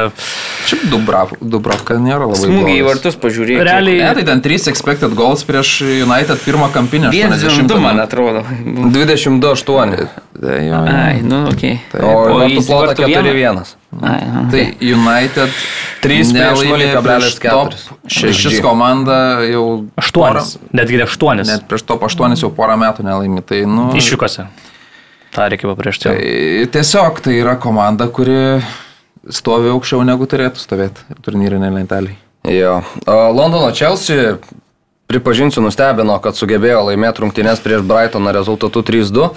Šiaip 0.70 0.88
Dubrav, 0.94 1.36
Dubravka 1.42 2.00
nėra 2.00 2.30
labai... 2.30 2.40
Smūgiai 2.46 2.80
į 2.80 2.88
vartus 2.88 3.20
pažiūrėjau. 3.20 3.66
Realiai... 3.68 4.00
Ne, 4.00 4.14
tai 4.22 4.26
ten 4.32 4.44
3 4.48 4.72
expected 4.72 5.16
goals 5.18 5.44
prieš 5.48 5.82
United 6.06 6.40
pirmą 6.46 6.72
kampinę. 6.72 7.12
22, 7.12 7.84
man 7.84 8.00
atrodo. 8.00 8.46
22-8. 8.48 10.08
Tai 10.42 10.58
jo, 10.66 10.74
jo. 10.74 10.94
Ai, 10.98 11.22
nu, 11.22 11.44
okei. 11.52 11.76
Okay. 11.94 12.02
O 12.02 12.40
jis 12.50 12.66
plotą 12.66 12.96
vartų 13.06 13.34
vieną? 13.38 13.62
4-1. 13.62 13.76
Ai, 14.02 14.22
aha. 14.26 14.44
Tai 14.50 14.64
United 14.82 15.58
3 16.02 16.02
prieš 16.02 16.32
nelaimė 16.34 16.88
0,4. 16.96 17.04
prieš 17.06 17.36
top 17.44 17.76
Šešis 18.10 18.56
XG. 18.56 18.64
komanda 18.66 19.18
jau 19.46 19.66
Aštuonis. 20.02 20.56
Netgi 20.74 20.98
aštuonis. 21.06 21.52
Net 21.52 21.68
prieš 21.70 21.86
top 21.86 22.08
8 22.10 22.34
jau 22.42 22.50
porą 22.58 22.80
metų 22.82 23.06
nelaimė. 23.06 23.46
Tai, 23.46 23.62
nu, 23.70 23.92
Išvykose. 24.00 24.48
Ta 25.32 25.46
reikia 25.52 25.70
papriešti. 25.70 26.10
tai 26.10 26.66
tiesiog 26.74 27.22
tai 27.24 27.38
yra 27.38 27.54
komanda, 27.62 28.10
kuri 28.10 28.58
stovi 29.30 29.70
aukščiau 29.72 30.02
negu 30.08 30.26
turėtų 30.26 30.60
stovėti 30.60 31.22
turnyrinė 31.22 31.70
lentelė. 31.78 32.18
Jo. 32.50 32.80
Londono 33.06 33.70
Chelsea, 33.78 34.40
pripažinsiu, 35.12 35.62
nustebino, 35.66 36.16
kad 36.24 36.38
sugebėjo 36.40 36.82
laimėti 36.90 37.24
rungtynės 37.24 37.62
prieš 37.64 37.84
Brightoną 37.88 38.34
rezultatu 38.36 38.84
3-2. 38.88 39.28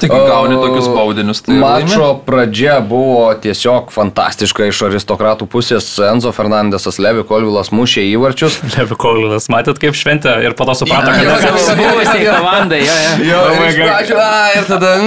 Tai 0.00 0.08
kai 0.10 0.20
gauni 0.28 0.56
tokius 0.58 0.88
baudinius, 0.92 1.42
tai 1.44 1.58
Mačo 1.60 2.10
pradžia 2.26 2.78
buvo 2.84 3.28
tiesiog 3.42 3.92
fantastiška 3.94 4.68
iš 4.70 4.82
aristokratų 4.88 5.48
pusės. 5.50 5.90
Enzo 6.08 6.32
Fernandesas, 6.36 7.00
Levi 7.02 7.24
Kolvilas 7.28 7.72
mušė 7.74 8.06
įvarčius. 8.14 8.60
Levi 8.76 8.98
Kolinas, 8.98 9.50
matėt 9.52 9.80
kaip 9.82 9.98
šventė 9.98 10.38
ir 10.46 10.56
po 10.58 10.68
to 10.68 10.78
suprato, 10.82 11.12
Jo, 11.18 11.36
kad 11.36 11.54
tas 11.58 11.70
Buvusiai 11.78 12.26
komandai, 12.26 12.82
jo, 12.84 12.96
jo. 13.04 13.14
Jo, 13.28 13.44
Oh 13.48 13.62
God. 13.62 13.84
pradžių, 13.84 14.18
a, 14.22 14.42
ir 14.58 14.68
tada... 14.68 14.96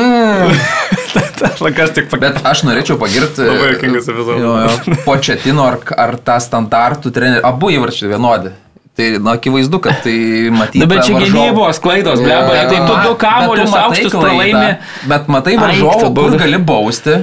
Mm. 1.11 1.59
lankas 1.65 1.91
tik 1.95 2.07
pakėlė. 2.11 2.35
Bet 2.37 2.45
aš 2.47 2.61
norėčiau 2.67 2.97
pagirti 3.01 3.43
Labai 3.47 3.71
juokingas 3.73 4.09
epizodas. 4.13 4.77
Početino 5.05 5.65
ar, 5.67 5.79
ar 5.99 6.15
tą 6.21 6.37
standartų 6.43 7.11
trenerių. 7.15 7.43
Abu 7.47 7.71
įvarčiai 7.75 8.11
vienodi. 8.13 8.53
Tai 8.97 9.05
na, 9.23 9.35
akivaizdu, 9.37 9.79
kad 9.79 10.01
tai 10.03 10.15
matyti. 10.59 10.81
Nu, 10.83 10.87
bet 10.91 11.05
čia 11.07 11.19
gynybos 11.21 11.79
klaidos, 11.83 12.19
bleba, 12.19 12.55
Jo, 12.57 12.65
tai 12.69 12.81
tu 12.87 12.97
du 13.07 13.13
kamolius 13.21 13.77
aukštus 13.83 14.17
pralaimi. 14.17 14.73
Bet 15.07 15.29
matai 15.31 15.55
Ai, 15.55 15.61
varžovą, 15.63 16.11
kur 16.17 16.35
gali 16.41 16.59
bausti, 16.59 17.21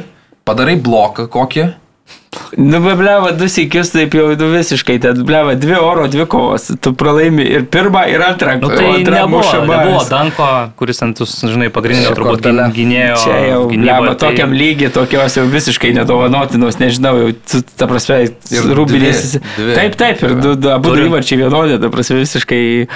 padarai 0.48 0.78
bloką 0.80 1.28
kokį. 1.32 1.66
Nu, 2.56 2.80
be 2.80 2.94
bleba, 2.98 3.30
du 3.38 3.44
sėkius 3.50 3.90
taip 3.92 4.14
jau 4.16 4.34
du 4.38 4.46
visiškai, 4.52 4.96
tad 5.02 5.18
bleba, 5.28 5.54
dvi 5.54 5.76
oro, 5.78 6.06
dvi 6.10 6.24
kovos, 6.30 6.70
tu 6.80 6.92
pralaimi 6.98 7.44
ir 7.44 7.64
pirmą, 7.70 8.06
ir 8.10 8.24
antrą. 8.24 8.56
Nu, 8.60 8.68
tai 8.72 8.86
antra 8.96 9.20
nebuvo, 9.22 9.42
mušama. 9.42 9.76
nebuvo 9.84 10.04
Danko, 10.10 10.48
kuris 10.80 11.02
ant, 11.04 11.18
žinai, 11.18 11.68
pagrindinio 11.74 12.14
turbūt 12.16 12.40
kortele. 12.40 12.68
gynėjo. 12.74 13.16
Čia 13.24 13.40
jau, 13.48 13.60
bleba, 13.70 14.14
tai- 14.14 14.30
tokiam 14.32 14.52
lygiai, 14.52 14.90
tokios 14.90 15.36
jau 15.38 15.46
visiškai 15.46 15.92
nedovanotinos, 16.00 16.78
nežinau, 16.82 17.14
jau, 17.22 17.32
tu- 17.52 17.64
ta 17.76 17.86
prasme, 17.86 18.22
Ir 18.50 18.62
rūbinės. 18.78 19.38
Taip, 19.74 19.96
taip, 19.96 20.22
ir 20.22 20.34
du, 20.40 20.54
du, 20.56 20.70
abu 20.70 20.94
du 20.96 21.04
įvarčiai 21.08 21.38
vienodi, 21.44 21.80
ta 21.80 21.88
prasme, 21.92 22.16
visiškai. 22.24 22.88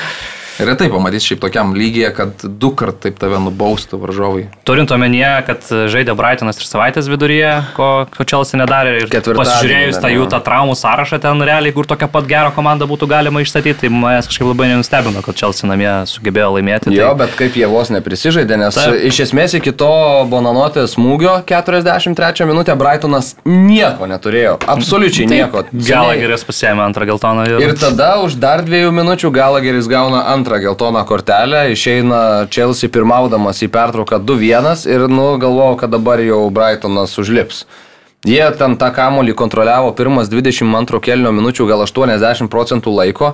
Retai 0.61 0.91
pamatys 0.93 1.25
šiaip 1.25 1.41
tokiam 1.41 1.73
lygiai, 1.77 2.11
kad 2.15 2.43
du 2.45 2.71
kart 2.77 2.99
taip 3.03 3.17
tave 3.21 3.39
nubaustų 3.41 3.99
varžovai. 4.03 4.45
Turint 4.69 4.93
omenyje, 4.93 5.31
kad 5.49 5.65
žaidė 5.93 6.15
Brightonas 6.19 6.61
ir 6.61 6.67
savaitės 6.69 7.09
viduryje, 7.11 7.53
ko, 7.77 7.89
ko 8.13 8.27
Chelsea 8.29 8.61
nedarė 8.61 8.95
ir 9.01 9.09
pasižiūrėjus 9.11 10.01
tą 10.03 10.11
jo. 10.13 10.23
jų 10.23 10.29
tą 10.35 10.41
traumų 10.45 10.77
sąrašą 10.79 11.19
ten 11.25 11.43
realiai, 11.49 11.73
kur 11.75 11.89
tokią 11.89 12.09
pat 12.13 12.29
gerą 12.29 12.53
komandą 12.55 12.89
būtų 12.91 13.09
galima 13.11 13.43
išstatyti, 13.43 13.87
tai 13.87 13.91
manęs 13.93 14.29
kažkaip 14.31 14.51
labai 14.51 14.69
nenustebino, 14.75 15.25
kad 15.25 15.41
Chelsea 15.41 15.71
namie 15.71 15.91
sugebėjo 16.11 16.53
laimėti. 16.59 16.93
Jo, 16.95 17.11
tai... 17.11 17.25
bet 17.25 17.37
kaip 17.41 17.59
jie 17.59 17.67
vos 17.73 17.91
neprisižaidė, 17.95 18.61
nes 18.61 18.77
Taip. 18.77 18.99
iš 19.09 19.23
esmės 19.27 19.57
iki 19.59 19.73
to 19.73 19.91
Bonanotės 20.31 20.99
smūgio 20.99 21.39
43 21.49 22.49
minutę 22.51 22.77
Brightonas 22.79 23.35
nieko 23.49 24.07
neturėjo. 24.11 24.59
Absoliučiai 24.77 25.31
nieko. 25.33 25.65
Galageris 25.73 26.45
pasėmė 26.47 26.85
antrą 26.87 27.09
geltoną 27.09 27.49
ir... 27.49 27.59
Ir 27.65 27.75
tada 27.81 28.15
už 28.23 28.37
dar 28.43 28.63
dviejų 28.67 28.93
minučių 28.95 29.33
Galageris 29.35 29.89
gauna 29.91 30.27
antrą 30.33 30.42
geltoną 30.45 31.05
kortelę, 31.05 31.71
išeina 31.73 32.47
Chelsea 32.51 32.91
pirmaudamas 32.91 33.63
į 33.63 33.69
pertrauką 33.73 34.19
2-1 34.27 34.87
ir 34.91 35.09
nu, 35.09 35.39
galvojau, 35.39 35.77
kad 35.81 35.91
dabar 35.91 36.21
jau 36.21 36.51
Brightonas 36.51 37.19
užlips. 37.19 37.65
Jie 38.23 38.45
ten 38.55 38.77
tą 38.79 38.93
kamolį 38.95 39.35
kontroliavo 39.35 39.91
pirmas 39.99 40.29
22 40.31 41.01
kelnio 41.03 41.33
minučių, 41.35 41.67
gal 41.67 41.83
80 41.83 42.47
procentų 42.51 42.95
laiko, 42.95 43.33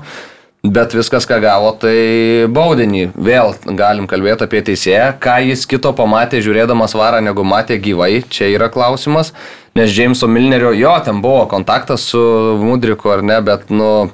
bet 0.65 0.95
viskas, 0.97 1.27
ką 1.29 1.39
gavo, 1.43 1.75
tai 1.77 2.47
baudinį. 2.49 3.11
Vėl 3.15 3.53
galim 3.77 4.09
kalbėti 4.09 4.47
apie 4.47 4.63
teisėją, 4.65 5.13
ką 5.21 5.37
jis 5.51 5.67
kito 5.69 5.93
pamatė 5.93 6.41
žiūrėdamas 6.45 6.97
varą, 6.97 7.21
negu 7.25 7.45
matė 7.45 7.77
gyvai, 7.83 8.25
čia 8.33 8.49
yra 8.55 8.71
klausimas, 8.73 9.35
nes 9.77 9.93
Jameso 9.93 10.29
Milnerio, 10.29 10.73
jo, 10.73 10.97
ten 11.05 11.21
buvo 11.21 11.45
kontaktas 11.53 12.09
su 12.11 12.21
Mudriku 12.63 13.13
ar 13.13 13.23
ne, 13.23 13.39
bet, 13.45 13.69
nu, 13.69 14.09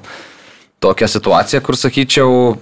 tokia 0.83 1.07
situacija, 1.09 1.63
kur 1.65 1.79
sakyčiau, 1.79 2.55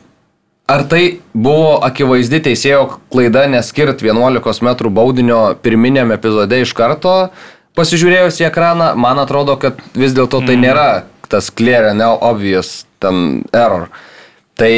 Ar 0.64 0.86
tai 0.88 1.20
buvo 1.36 1.76
akivaizdi 1.84 2.40
teisėjo 2.46 2.86
klaida 3.12 3.50
neskirt 3.52 4.00
11 4.00 4.64
m 4.64 4.92
baudinio 4.96 5.40
pirminiam 5.60 6.14
epizode 6.16 6.62
iš 6.64 6.72
karto, 6.78 7.34
pasižiūrėjus 7.76 8.40
į 8.40 8.48
ekraną, 8.48 8.94
man 8.96 9.20
atrodo, 9.20 9.58
kad 9.60 9.82
vis 9.92 10.16
dėlto 10.16 10.40
tai 10.48 10.56
nėra 10.56 11.04
tas 11.28 11.50
clear 11.52 11.90
and 11.92 12.06
obvious 12.06 12.86
ten 13.04 13.44
error. 13.52 13.90
Tai, 14.56 14.70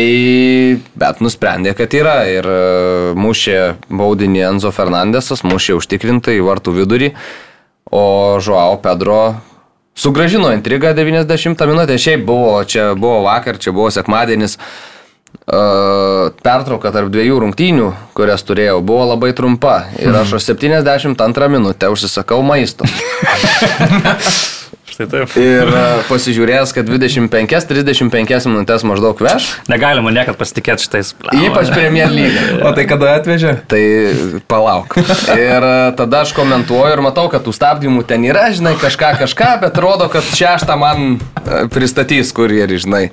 bet 0.98 1.20
nusprendė, 1.22 1.76
kad 1.78 1.94
yra 1.94 2.16
ir 2.32 2.48
e, 2.48 2.60
mušė 3.20 3.60
baudinį 3.92 4.42
Enzo 4.48 4.72
Fernandesas, 4.74 5.44
mušė 5.44 5.76
užtikrintai 5.76 6.38
į 6.40 6.46
vartų 6.48 6.74
vidurį, 6.80 7.12
o 7.92 8.40
Žuao 8.42 8.80
Pedro 8.82 9.36
sugražino 10.00 10.50
intrigą 10.56 10.96
90 10.96 11.68
minutę. 11.68 12.00
Šiaip 12.00 12.24
buvo, 12.26 12.56
čia 12.64 12.94
buvo 12.96 13.20
vakar, 13.28 13.60
čia 13.60 13.76
buvo 13.76 13.92
sekmadienis. 13.94 14.56
Uh, 14.56 14.95
pertrauka 15.46 16.90
tarp 16.90 17.12
dviejų 17.14 17.38
rungtynių, 17.44 17.92
kurias 18.18 18.42
turėjau, 18.48 18.80
buvo 18.82 19.12
labai 19.14 19.30
trumpa 19.38 19.84
ir 20.02 20.16
aš 20.18 20.40
72 20.42 21.50
minutę 21.54 21.92
užsisakau 21.94 22.42
maisto. 22.46 22.88
Štai 24.96 25.10
taip. 25.12 25.34
Ir 25.36 25.68
pasižiūrėjęs, 26.08 26.72
kad 26.72 26.88
25-35 26.88 28.48
minutės 28.48 28.86
maždaug 28.88 29.20
veš, 29.20 29.50
Negalima 29.68 30.14
niekad 30.16 30.38
pasitikėti 30.40 30.86
šitais. 30.86 31.10
ypač 31.36 31.68
Premier 31.74 32.08
League. 32.14 32.62
O 32.64 32.72
tai 32.72 32.86
kada 32.88 33.18
atvežė? 33.20 33.58
Tai 33.68 33.82
palauk. 34.48 34.96
Ir 35.36 35.68
tada 36.00 36.22
aš 36.24 36.32
komentuoju 36.38 36.96
ir 36.96 37.04
matau, 37.04 37.28
kad 37.34 37.44
tų 37.44 37.52
stabdymų 37.58 38.06
ten 38.08 38.24
yra, 38.30 38.48
žinai, 38.56 38.78
kažką, 38.80 39.18
kažką, 39.26 39.50
bet 39.66 39.82
rodo, 39.84 40.08
kad 40.14 40.24
šeštą 40.32 40.80
man 40.80 41.18
pristatys 41.76 42.32
kurjerį, 42.38 42.80
žinai. 42.88 43.04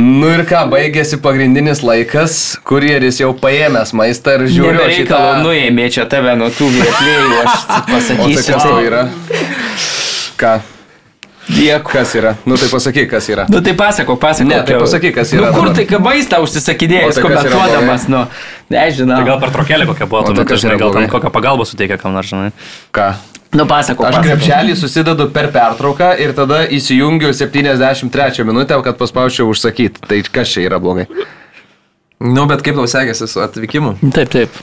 Nu 0.00 0.26
ir 0.32 0.42
ką, 0.48 0.64
baigėsi 0.72 1.20
pagrindinis 1.22 1.84
laikas, 1.86 2.56
kurjeris 2.66 3.20
jau 3.20 3.30
paėmęs 3.38 3.92
maistą 3.94 4.34
ir 4.40 4.46
žiūriu 4.50 4.80
Žiūriu, 4.80 4.94
šitą... 4.98 5.20
nuėmė 5.44 5.86
čia 5.94 6.06
tave 6.10 6.34
nuo 6.40 6.48
tų 6.50 6.70
vietlėjų, 6.74 7.42
aš 7.44 7.58
O 7.64 7.68
tai 7.68 7.82
pasakysiu. 7.92 8.46
kas 8.48 8.66
tau 8.66 8.80
yra? 8.82 9.04
Ką? 10.40 10.54
Dėkui. 11.44 11.92
Kas 11.92 12.14
yra? 12.16 12.32
Nu 12.48 12.56
tai 12.58 12.70
pasakyk, 12.72 13.06
kas 13.10 13.28
yra. 13.28 13.44
Nu 13.52 13.60
tai 13.62 13.74
pasako, 13.78 14.16
pasako. 14.18 14.48
Ne, 14.48 14.62
tai 14.66 14.78
pasakyk, 14.80 15.12
kas 15.18 15.34
yra 15.36 15.52
Nu 15.52 15.60
kur 15.60 15.70
tai, 15.76 15.84
maistą 16.02 16.40
užsisakinėjęs, 16.42 17.18
tai 17.18 17.24
komentuodamas, 17.26 18.08
nu, 18.10 18.24
nežinau. 18.72 19.20
Tai 19.20 19.28
gal 19.28 19.42
per 19.44 19.52
trokėlį 19.54 19.88
kokia 19.92 20.08
buvo, 20.08 20.24
tai 20.24 20.32
tuomet, 20.32 20.50
kas 20.50 20.64
žinai, 20.64 20.78
gal 20.80 20.96
ten 20.96 21.10
kokią 21.12 21.32
pagalbą 21.34 21.68
suteikia 21.68 22.00
kam 22.00 22.16
nors, 22.16 22.32
žinai. 22.32 22.50
Ką? 22.96 23.12
Nu 23.54 23.66
pasako, 23.70 24.08
Aš 24.08 24.18
krepšelį 24.24 24.74
susidedu 24.78 25.28
per 25.34 25.52
pertrauką 25.54 26.10
ir 26.18 26.34
tada 26.34 26.64
įsijungiu 26.74 27.30
73 27.30 28.46
minutę, 28.46 28.78
kad 28.82 28.98
paspaučiau 28.98 29.46
užsakyti. 29.52 30.02
Tai 30.08 30.18
kas 30.34 30.50
čia 30.50 30.64
yra 30.66 30.80
blogai? 30.82 31.06
Nu, 32.18 32.48
bet 32.50 32.64
kaip 32.66 32.78
tau 32.78 32.88
sekėsi 32.90 33.28
su 33.30 33.42
atvykimu? 33.44 33.94
Taip, 34.14 34.32
taip. 34.32 34.58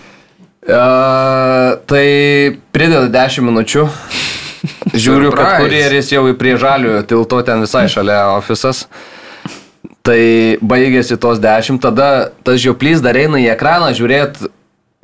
Uh, 0.61 1.79
tai 1.89 2.05
prideda 2.75 3.07
10 3.13 3.47
minučių. 3.47 3.87
Žiūriu, 4.93 5.31
kad 5.33 5.61
kurjeris 5.63 6.11
jau 6.11 6.27
į 6.29 6.35
prie 6.37 6.53
žaliojo 6.59 7.01
tilto 7.09 7.39
ten 7.47 7.63
visai 7.63 7.87
šalia 7.89 8.25
ofisas. 8.35 8.85
Tai 10.05 10.21
baigėsi 10.61 11.17
tos 11.21 11.39
10, 11.41 11.79
tada 11.81 12.31
tas 12.45 12.59
žioplys 12.61 13.01
dar 13.05 13.17
eina 13.17 13.39
į 13.41 13.51
ekraną 13.53 13.91
žiūrėti, 13.97 14.49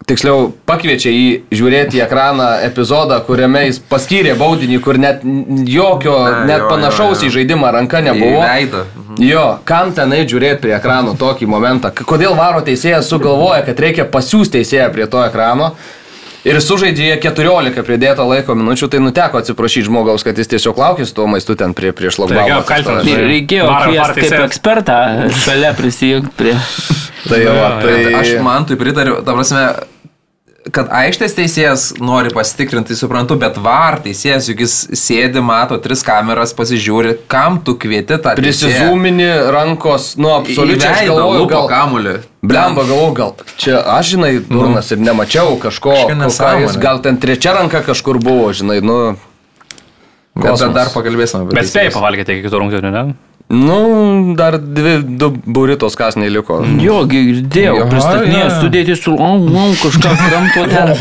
tiksliau 0.07 0.51
pakviečia 0.67 1.11
jį 1.11 1.27
žiūrėti 1.51 1.99
į 1.99 2.03
ekraną 2.05 2.47
epizodą, 2.63 3.19
kuriame 3.27 3.65
jis 3.65 3.81
paskyrė 3.91 4.37
baudinį, 4.39 4.79
kur 4.83 4.99
net 5.01 5.25
jokio, 5.67 6.15
Na, 6.23 6.45
net 6.47 6.63
jo, 6.63 6.69
panašaus 6.71 7.19
jo, 7.19 7.27
jo. 7.27 7.27
į 7.27 7.35
žaidimą 7.35 7.73
ranka 7.75 8.01
nebuvo. 8.05 8.39
Į 8.39 8.47
veidą. 8.47 8.85
Jo, 9.19 9.45
kam 9.67 9.91
tenai 9.97 10.23
žiūrėti 10.29 10.63
prie 10.63 10.75
ekrano 10.77 11.17
tokį 11.19 11.49
momentą? 11.51 11.91
Kodėl 12.07 12.37
varo 12.39 12.63
teisėjas 12.63 13.09
sugalvoja, 13.11 13.65
kad 13.67 13.79
reikia 13.83 14.07
pasiūsti 14.07 14.61
teisėją 14.61 14.91
prie 14.95 15.09
to 15.11 15.23
ekrano? 15.25 15.73
Ir 16.47 16.61
sužaidė 16.63 17.09
jie 17.09 17.15
14 17.19 17.83
pridėto 17.83 18.23
laiko 18.29 18.55
minučių, 18.55 18.87
tai 18.93 19.01
nuteko 19.03 19.41
atsiprašyti 19.41 19.89
žmogaus, 19.89 20.23
kad 20.23 20.37
jis 20.39 20.47
tiesiog 20.53 20.77
laukė 20.79 21.07
su 21.09 21.15
tuo 21.17 21.25
maistu 21.27 21.57
ten 21.59 21.73
prie, 21.75 21.91
prie 21.91 22.07
reikėjo 22.07 22.15
šlagbaumą. 22.21 22.61
apkaltinti. 22.61 23.11
Ir 23.11 23.25
reikėjo 23.27 23.67
kviesti 23.83 24.23
kaip 24.23 24.45
ekspertą 24.45 25.01
šalia 25.43 25.73
prisijungti 25.75 26.31
prie... 26.39 26.55
Tai, 27.27 27.41
jo, 27.41 27.51
Jo, 27.57 27.67
tai 27.83 28.13
Aš 28.21 28.29
man 28.45 28.63
tai 28.69 28.77
pritariu, 28.79 29.17
ta 29.25 29.33
prasme, 29.35 29.63
kad 30.73 30.89
aikštės 30.93 31.35
teisėjas 31.37 31.83
nori 32.03 32.31
pasitikrinti, 32.33 32.91
tai 32.91 32.99
suprantu, 32.99 33.37
bet 33.39 33.59
var 33.61 33.99
teisėjas, 34.03 34.49
juk 34.51 34.63
jis 34.65 34.75
sėdi, 34.97 35.41
mato 35.43 35.77
tris 35.83 36.03
kameras, 36.05 36.53
pasižiūri, 36.57 37.17
kam 37.31 37.59
tu 37.65 37.77
kvieti 37.79 38.17
tą 38.17 38.33
teisėją. 38.37 38.41
Prisizūmini 38.41 39.29
rankos, 39.53 40.13
nu, 40.21 40.33
absoliučiai 40.39 41.07
galvoju, 41.09 41.45
gal... 41.51 41.69
kamuolį. 41.71 42.17
Blemba, 42.47 42.85
galvoju, 42.87 43.13
gal 43.17 43.33
čia 43.59 43.79
aš, 43.97 44.13
žinai, 44.15 44.33
durnas 44.47 44.91
ir 44.93 45.01
nemačiau 45.03 45.57
kažko, 45.61 45.95
jis, 46.13 46.77
gal 46.81 47.01
ten 47.03 47.19
trečia 47.21 47.55
ranka 47.57 47.83
kažkur 47.85 48.21
buvo, 48.23 48.51
žinai, 48.55 48.79
nu... 48.85 48.99
Bet 50.37 50.53
kosmos. 50.53 50.73
dar 50.75 50.91
pakalbėsime 50.93 51.47
apie 51.47 51.57
Bet 51.57 51.65
spėjai 51.65 51.89
pavalgyti 51.95 52.35
iki 52.35 52.45
kitų 52.45 52.59
rungtynių, 52.61 52.91
ne? 52.93 53.03
Nu, 53.47 54.33
dar 54.35 54.57
dvi, 54.57 54.97
du 55.17 55.29
buritos 55.45 55.95
kasniai 55.95 56.31
liko. 56.31 56.59
Jo, 56.83 57.05
girdėjau, 57.07 57.77
jo. 57.79 57.85
sudėti 58.59 58.97
su, 58.99 59.13
o, 59.15 59.29
o, 59.39 59.67
kažką 59.79 60.11
kramto 60.25 60.65
ten. 60.73 60.91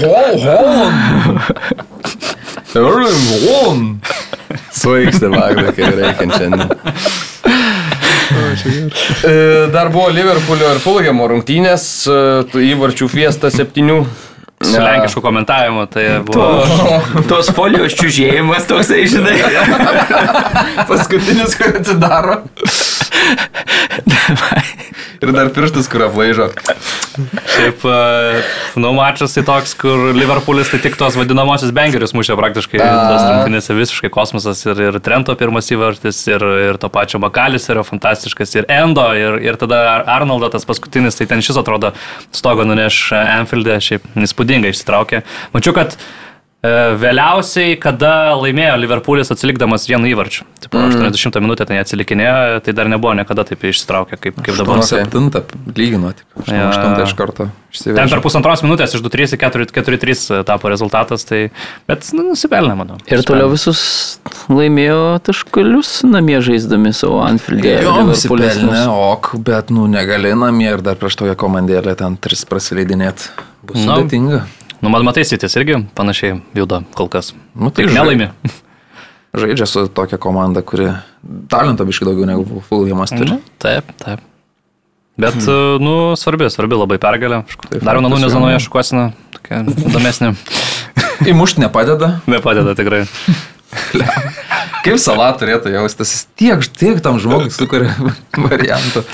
Svaigstė 4.76 5.32
Magda, 5.32 5.72
kai 5.74 5.90
reikia 5.96 6.28
šiandien. 6.36 6.70
E, 9.26 9.34
Dar 9.72 9.90
buvo 9.94 10.06
Liverpoolio 10.14 10.70
ir 10.74 10.80
Fulhamo 10.82 11.26
rungtynės, 11.32 11.84
e, 12.06 12.16
įvarčių 12.72 13.10
fiesta 13.10 13.50
septynių. 13.54 14.00
Su 14.64 14.80
lenkišku 14.82 15.20
komentavimu, 15.20 15.86
tai 15.86 16.20
buvo... 16.24 16.64
Tos 17.30 17.50
folijos 17.56 17.92
čiūžėjimas 17.98 18.64
toksai, 18.70 19.02
žinai. 19.10 19.36
Paskutinis, 20.90 21.58
kur 21.60 21.76
atsidaro. 21.76 22.40
Ir 25.22 25.32
dar 25.32 25.48
pirštus, 25.54 25.88
kur 25.88 26.06
aplaižo. 26.06 26.50
Šiaip, 27.16 27.84
e, 27.88 28.40
nu, 28.80 28.90
mačas 28.96 29.32
tai 29.36 29.44
toks, 29.46 29.72
kur 29.80 30.10
Liverpoolis 30.16 30.68
tai 30.72 30.80
tik 30.84 30.98
tos 31.00 31.16
vadinamosios 31.16 31.72
bengerius 31.76 32.12
mušė 32.16 32.36
praktiškai. 32.36 32.80
Tas 32.80 33.22
rungtynėse 33.24 33.76
visiškai 33.76 34.10
kosmosas 34.12 34.60
ir, 34.68 34.80
ir 34.88 34.98
Trento 35.04 35.32
pirmas 35.38 35.70
įvartis, 35.72 36.20
ir, 36.28 36.44
ir 36.68 36.80
to 36.82 36.90
pačio 36.92 37.20
Makalis 37.22 37.68
yra 37.72 37.84
fantastiškas, 37.86 38.52
ir 38.58 38.68
Endo, 38.72 39.06
ir, 39.16 39.38
ir 39.46 39.56
tada 39.60 39.80
Arnoldo 40.16 40.50
tas 40.52 40.68
paskutinis, 40.68 41.16
tai 41.16 41.28
ten 41.30 41.44
šis 41.44 41.60
atrodo 41.62 41.94
stogą 42.36 42.68
nuneš 42.68 43.00
Anfield'e, 43.16 43.78
šiaip 43.88 44.04
įspūdingai 44.46 44.72
išsitraukė. 44.72 45.22
Mačiau, 45.52 45.74
kad 45.74 45.96
vėliausiai, 46.64 47.76
kada 47.78 48.34
laimėjo 48.40 48.76
Liverpoolis 48.80 49.30
atsilikdamas 49.30 49.84
vienu 49.88 50.08
įvarčiu. 50.10 50.46
Taip, 50.62 50.72
mm. 50.74 50.96
80 51.12 51.38
minutę 51.44 51.66
ten 51.68 51.76
jie 51.76 51.82
atsilikinėjo, 51.84 52.60
tai 52.66 52.74
dar 52.76 52.88
nebuvo 52.90 53.12
niekada 53.18 53.44
taip 53.46 53.62
išsitraukę 53.68 54.16
kaip, 54.18 54.40
kaip 54.42 54.56
dabar. 54.58 54.80
Okay. 54.80 54.88
Septintą 55.04 55.42
lygino 55.76 56.10
tik. 56.16 56.24
Jo. 56.48 56.64
Aštuntą 56.72 57.04
iš 57.06 57.14
karto 57.18 57.46
Ten 57.46 57.76
išsivežė. 57.76 58.08
per 58.14 58.22
pusantros 58.24 58.62
minutės 58.64 58.94
iš 58.96 59.02
2-3 59.04 59.36
į 59.36 59.40
4-3 59.44 60.42
tapo 60.48 60.70
rezultatas, 60.72 61.26
tai, 61.28 61.50
bet 61.86 62.08
nu, 62.16 62.24
nusipelnė, 62.32 62.74
manau. 62.78 62.96
Ir 63.12 63.20
toliau 63.26 63.50
visus 63.52 63.82
laimėjo 64.48 65.20
taškalius 65.28 66.00
namie 66.08 66.40
žaisdami 66.40 66.94
savo 66.96 67.20
Anfield'e. 67.26 67.76
Jo, 67.84 67.98
nusipelnė, 68.08 68.54
nus- 68.64 68.88
ok, 68.88 69.34
bet, 69.44 69.70
nu, 69.70 69.84
negali 69.92 70.32
namie 70.34 70.72
ir 70.72 70.80
dar 70.82 70.96
prieš 70.96 71.20
tokią 71.20 71.36
komandėlę 71.36 71.94
ten 72.00 72.16
tris 72.16 72.46
prasileidinėt. 72.48 73.28
Bus 73.66 73.82
Nu. 73.82 73.92
sudėtinga. 73.98 74.44
Nu, 74.80 74.92
man 74.92 75.04
matai, 75.06 75.24
sitis 75.24 75.56
irgi 75.56 75.80
panašiai 75.96 76.40
juda 76.56 76.82
kol 76.96 77.08
kas. 77.12 77.32
Nu, 77.54 77.70
tai 77.70 77.88
žai- 77.88 77.98
nelaimi. 77.98 78.30
Žaidžia 79.36 79.66
su 79.68 79.84
tokia 79.92 80.16
komanda, 80.20 80.62
kuri 80.64 80.88
talento 81.52 81.84
biškai 81.84 82.06
daugiau 82.08 82.28
negu 82.28 82.62
Fulhamas 82.68 83.12
turi. 83.12 83.36
Nu, 83.36 83.42
taip, 83.60 83.90
taip. 84.00 84.22
Bet, 85.16 85.36
hmm. 85.36 85.80
nu, 85.80 85.92
svarbi, 86.16 86.48
svarbi 86.52 86.76
labai 86.76 86.98
pergalė. 87.00 87.42
Taip, 87.68 87.80
Dar 87.84 87.96
viena 88.00 88.20
jo. 88.20 88.32
zanoje 88.32 88.60
šukuosina, 88.64 89.10
tokia 89.32 89.62
įdomesnė. 89.64 90.34
Įmušti 91.32 91.64
nepadeda. 91.64 92.18
Nepadeda 92.28 92.76
tikrai. 92.76 93.04
Kaip 94.84 95.00
sala 95.02 95.30
turėtų 95.36 95.72
jaustis, 95.74 96.26
tiek, 96.38 96.62
tiek 96.78 97.00
tam 97.04 97.20
žmogui 97.20 97.52
sukuria 97.52 97.92
variantų. 98.36 99.04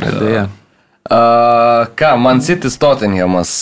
Dėja. 0.00 0.48
Uh, 1.04 1.84
ką, 2.00 2.14
Man 2.16 2.40
City 2.44 2.72
Tottenhamas. 2.72 3.52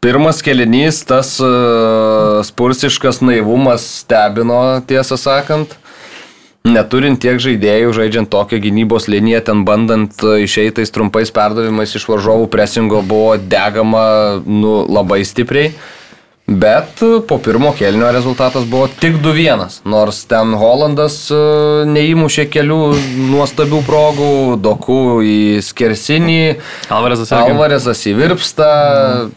Pirmas 0.00 0.38
kelinys, 0.40 1.02
tas 1.04 1.34
uh, 1.44 2.40
spursiškas 2.40 3.18
naivumas 3.20 3.84
stebino, 4.00 4.80
tiesą 4.88 5.18
sakant. 5.20 5.74
Neturint 6.64 7.20
tiek 7.20 7.36
žaidėjų, 7.40 7.92
žaidžiant 7.98 8.30
tokią 8.32 8.62
gynybos 8.64 9.10
liniją, 9.12 9.42
ten 9.44 9.60
bandant 9.68 10.24
uh, 10.24 10.38
išeitais 10.40 10.92
trumpais 10.94 11.28
perdavimais 11.36 11.92
iš 11.92 12.08
varžovų 12.08 12.48
presingo 12.48 13.02
buvo 13.04 13.36
degama 13.36 14.40
nu, 14.46 14.86
labai 14.88 15.20
stipriai. 15.28 15.74
Bet 16.50 17.02
uh, 17.02 17.22
po 17.22 17.38
pirmo 17.38 17.70
kelnio 17.78 18.08
rezultatas 18.12 18.64
buvo 18.66 18.88
tik 19.00 19.20
2-1, 19.22 19.84
nors 19.86 20.24
ten 20.26 20.56
Holandas 20.58 21.14
uh, 21.30 21.84
neįmušė 21.86 22.48
kelių 22.50 22.78
nuostabių 23.30 23.78
progų, 23.86 24.30
dokų 24.58 24.98
į 25.22 25.36
skersinį, 25.62 26.40
Alvarezas. 26.90 27.30
Alvarezas 27.38 28.02
įvirpsta, 28.10 28.70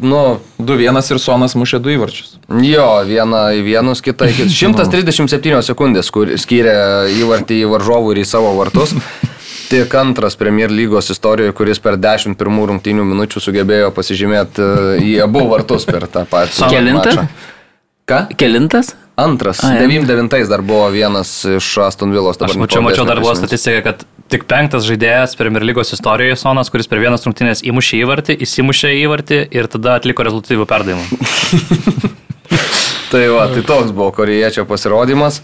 nu, 0.01 0.23
2-1 0.57 1.13
ir 1.13 1.21
Sonas 1.21 1.53
mušė 1.53 1.83
du 1.85 1.93
įvarčius. 1.93 2.39
jo, 2.49 2.87
vieną 3.05 3.43
į 3.59 3.61
vienus, 3.67 4.01
kitą 4.01 4.31
į 4.31 4.39
kitus. 4.39 4.57
137 4.63 5.61
sekundės, 5.69 6.09
kur 6.09 6.33
skyrė 6.33 7.13
įvartį 7.13 7.61
į 7.61 7.69
varžovų 7.75 8.17
ir 8.17 8.23
į 8.25 8.27
savo 8.33 8.55
vartus. 8.57 8.97
Tik 9.69 9.93
antras 9.95 10.35
Premier 10.39 10.71
lygos 10.71 11.09
istorijoje, 11.13 11.53
kuris 11.57 11.79
per 11.83 11.97
10 12.01 12.37
pirmų 12.39 12.67
rungtynių 12.71 13.05
minučių 13.09 13.41
sugebėjo 13.43 13.93
pasižymėti 13.95 14.63
e, 14.63 14.97
į 15.03 15.13
abu 15.25 15.45
vartus 15.51 15.87
per 15.89 16.07
tą 16.11 16.25
patį 16.29 16.69
Kelintą? 16.73 17.27
Ką? 18.09 18.19
Kelintas? 18.37 18.93
Antras. 19.15 19.61
A, 19.63 19.75
jo. 19.77 19.87
99 19.87 20.49
dar 20.49 20.63
buvo 20.65 20.87
vienas 20.91 21.43
iš 21.45 21.69
Aston 21.85 22.11
Villos. 22.11 22.35
Aš 22.35 22.55
dabar 22.55 22.65
mačiau, 22.65 22.81
mačiau 22.83 23.05
dar 23.07 23.21
buvo 23.21 23.35
statistika, 23.37 23.83
kad 23.85 24.03
tik 24.33 24.47
penktas 24.49 24.87
žaidėjas 24.89 25.37
Premier 25.39 25.63
lygos 25.63 25.93
istorijoje 25.95 26.39
Sonas, 26.41 26.71
kuris 26.73 26.89
per 26.89 26.99
vienas 27.03 27.23
rungtynės 27.27 27.61
įmušė 27.63 28.01
įvartį, 28.01 28.39
įsimušė 28.43 28.95
įvartį 29.03 29.39
ir 29.53 29.69
tada 29.71 29.99
atliko 30.01 30.25
rezultatyvų 30.25 30.67
perdavimą. 30.67 32.11
Tai 33.13 33.27
va, 33.29 33.43
tai 33.53 33.61
toks 33.61 33.91
buvo 33.93 34.07
koriečių 34.09 34.63
pasirodymas. 34.65 35.43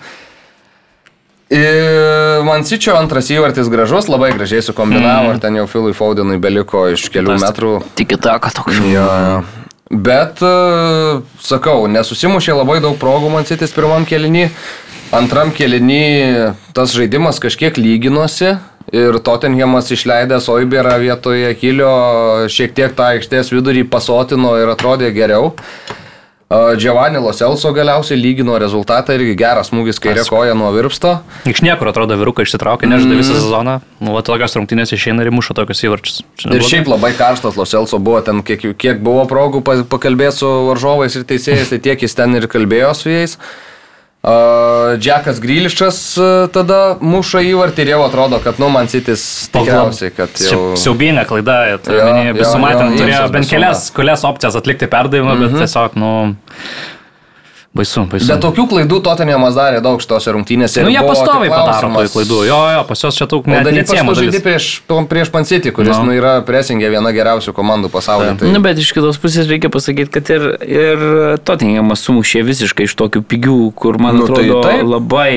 Mansičio 1.49 2.93
antras 2.93 3.31
įvartis 3.33 3.71
gražus, 3.73 4.09
labai 4.11 4.29
gražiai 4.35 4.61
sukombinavo, 4.61 5.31
mm. 5.31 5.33
ir 5.33 5.39
ten 5.41 5.55
jau 5.57 5.65
Filui 5.71 5.95
Faudenui 5.97 6.37
beliko 6.41 6.85
iš 6.93 7.07
kelių 7.09 7.33
Fantastic. 7.33 7.47
metrų. 7.49 7.71
Tik 7.97 8.13
į 8.13 8.19
taką 8.21 8.51
toks. 8.53 8.83
Jo, 8.85 9.07
jo. 9.07 9.39
Bet, 9.89 10.43
e, 10.45 11.21
sakau, 11.41 11.87
nesusimušė 11.89 12.53
labai 12.53 12.77
daug 12.83 12.99
progų 13.01 13.31
Mansitis 13.33 13.73
pirmam 13.73 14.05
kelinį. 14.05 14.51
Antram 15.17 15.49
kelinį 15.49 16.53
tas 16.77 16.93
žaidimas 16.93 17.41
kažkiek 17.41 17.79
lyginosi. 17.81 18.59
Ir 18.93 19.17
Tottenhamas 19.25 19.89
išleidęs 19.93 20.47
Oiberą 20.49 20.95
vietoje 21.01 21.49
Kilio 21.57 21.89
šiek 22.49 22.73
tiek 22.77 22.93
tą 22.97 23.11
aikštės 23.15 23.51
vidurį 23.53 23.83
pasotino 23.89 24.55
ir 24.61 24.69
atrodė 24.69 25.09
geriau. 25.13 25.51
Giovanni 26.49 27.19
Loselso 27.21 27.69
galiausiai 27.77 28.17
lygino 28.17 28.55
rezultatą 28.57 29.13
irgi 29.13 29.35
geras 29.37 29.69
smūgis 29.69 30.01
kairė 30.01 30.23
koja 30.25 30.55
nuo 30.57 30.71
virpsto. 30.73 31.19
Iš 31.45 31.61
niekur 31.61 31.91
atrodo 31.91 32.17
vyrukai 32.17 32.47
išsitraukė, 32.47 32.89
nežaidė 32.89 33.19
visą 33.19 33.35
sezoną. 33.37 33.75
Nu, 34.01 34.15
va, 34.15 34.23
tokios 34.25 34.57
rungtynės 34.57 34.95
išeina 34.97 35.27
ir 35.27 35.29
muša 35.29 35.53
tokius 35.61 35.85
įvarčius. 35.85 36.19
Ir 36.41 36.49
neblogai. 36.49 36.71
šiaip 36.73 36.89
labai 36.89 37.13
karštas 37.21 37.59
Loselso 37.59 38.01
buvo 38.01 38.23
ten, 38.25 38.41
kiek, 38.41 38.65
kiek 38.81 38.97
buvo 39.05 39.27
progų 39.29 39.61
pa- 39.61 39.83
pakalbėti 39.93 40.41
su 40.41 40.49
varžovais 40.71 41.19
ir 41.21 41.29
teisėjais, 41.29 41.69
tai 41.69 41.83
tiek 41.85 42.01
jis 42.01 42.17
ten 42.17 42.33
ir 42.41 42.49
kalbėjo 42.49 42.95
su 42.97 43.13
jais. 43.13 43.37
Uh, 43.37 43.68
Džekas 44.99 45.39
Grilišas 45.39 45.99
uh, 46.19 46.49
tada 46.51 46.97
muša 46.99 47.39
įvartį 47.47 47.85
ir 47.85 47.91
jau 47.93 48.01
atrodo, 48.03 48.41
kad, 48.43 48.59
nu, 48.59 48.67
man 48.73 48.89
sitis 48.91 49.23
tikriausiai, 49.53 50.11
kad 50.11 50.35
jau... 50.43 50.73
Siaubinė 50.79 51.23
klaida, 51.29 51.55
visų 52.35 52.51
jo, 52.57 52.61
matėm, 52.65 52.97
turėjo 52.99 53.21
bent 53.31 53.47
be 53.47 53.51
kelias, 53.53 53.85
kelias 53.95 54.25
opcijas 54.27 54.59
atlikti 54.59 54.89
perdavimą, 54.91 55.37
Mhm. 55.37 55.45
bet 55.45 55.63
tiesiog, 55.63 55.95
nu, 55.95 56.11
baisu, 57.79 58.03
baisu. 58.11 58.27
Bet 58.29 58.43
tokių 58.43 58.65
klaidų 58.73 58.99
Tottenhamas 59.07 59.55
darė 59.57 59.79
daug 59.85 60.01
šitose 60.03 60.33
rungtynėse. 60.35 60.83
Nu, 60.85 60.91
ir 60.91 60.99
jie 60.99 61.03
pastoviai 61.07 61.49
padaro 61.53 61.89
toj 61.95 62.11
klaidų. 62.13 62.41
Jo, 62.49 62.59
jo, 62.75 62.83
pas 62.89 63.03
juos 63.05 63.17
čia 63.17 63.27
daug 63.31 63.47
ypač 63.49 63.71
neatsiemų 63.79 64.13
tu 64.15 64.19
žaidži 64.23 64.41
prieš, 64.45 64.67
prieš 65.09 65.31
Pancity, 65.33 65.73
kuris 65.75 65.95
No. 65.95 66.05
nu, 66.09 66.15
yra 66.19 66.35
presingė 66.45 66.91
viena 66.93 67.11
geriausių 67.15 67.53
komandų 67.57 67.89
pasaulyje. 67.93 68.35
Tai. 68.43 68.51
Na, 68.53 68.61
bet 68.63 68.79
iš 68.83 68.91
kitos 68.95 69.17
pusės 69.21 69.49
reikia 69.49 69.71
pasakyti, 69.73 70.11
kad 70.19 70.29
ir, 70.35 70.45
ir 70.63 71.03
Tottenhamas 71.47 72.03
sumušė 72.07 72.43
visiškai 72.47 72.87
iš 72.89 72.95
tokių 72.99 73.23
pigių, 73.31 73.57
kur 73.79 73.97
man 74.01 74.19
Nu, 74.19 74.25
nu, 74.27 74.35
tai 74.35 74.45
atrodo 74.45 74.61
tai 74.65 74.75
taip. 74.79 74.87
labai 74.89 75.33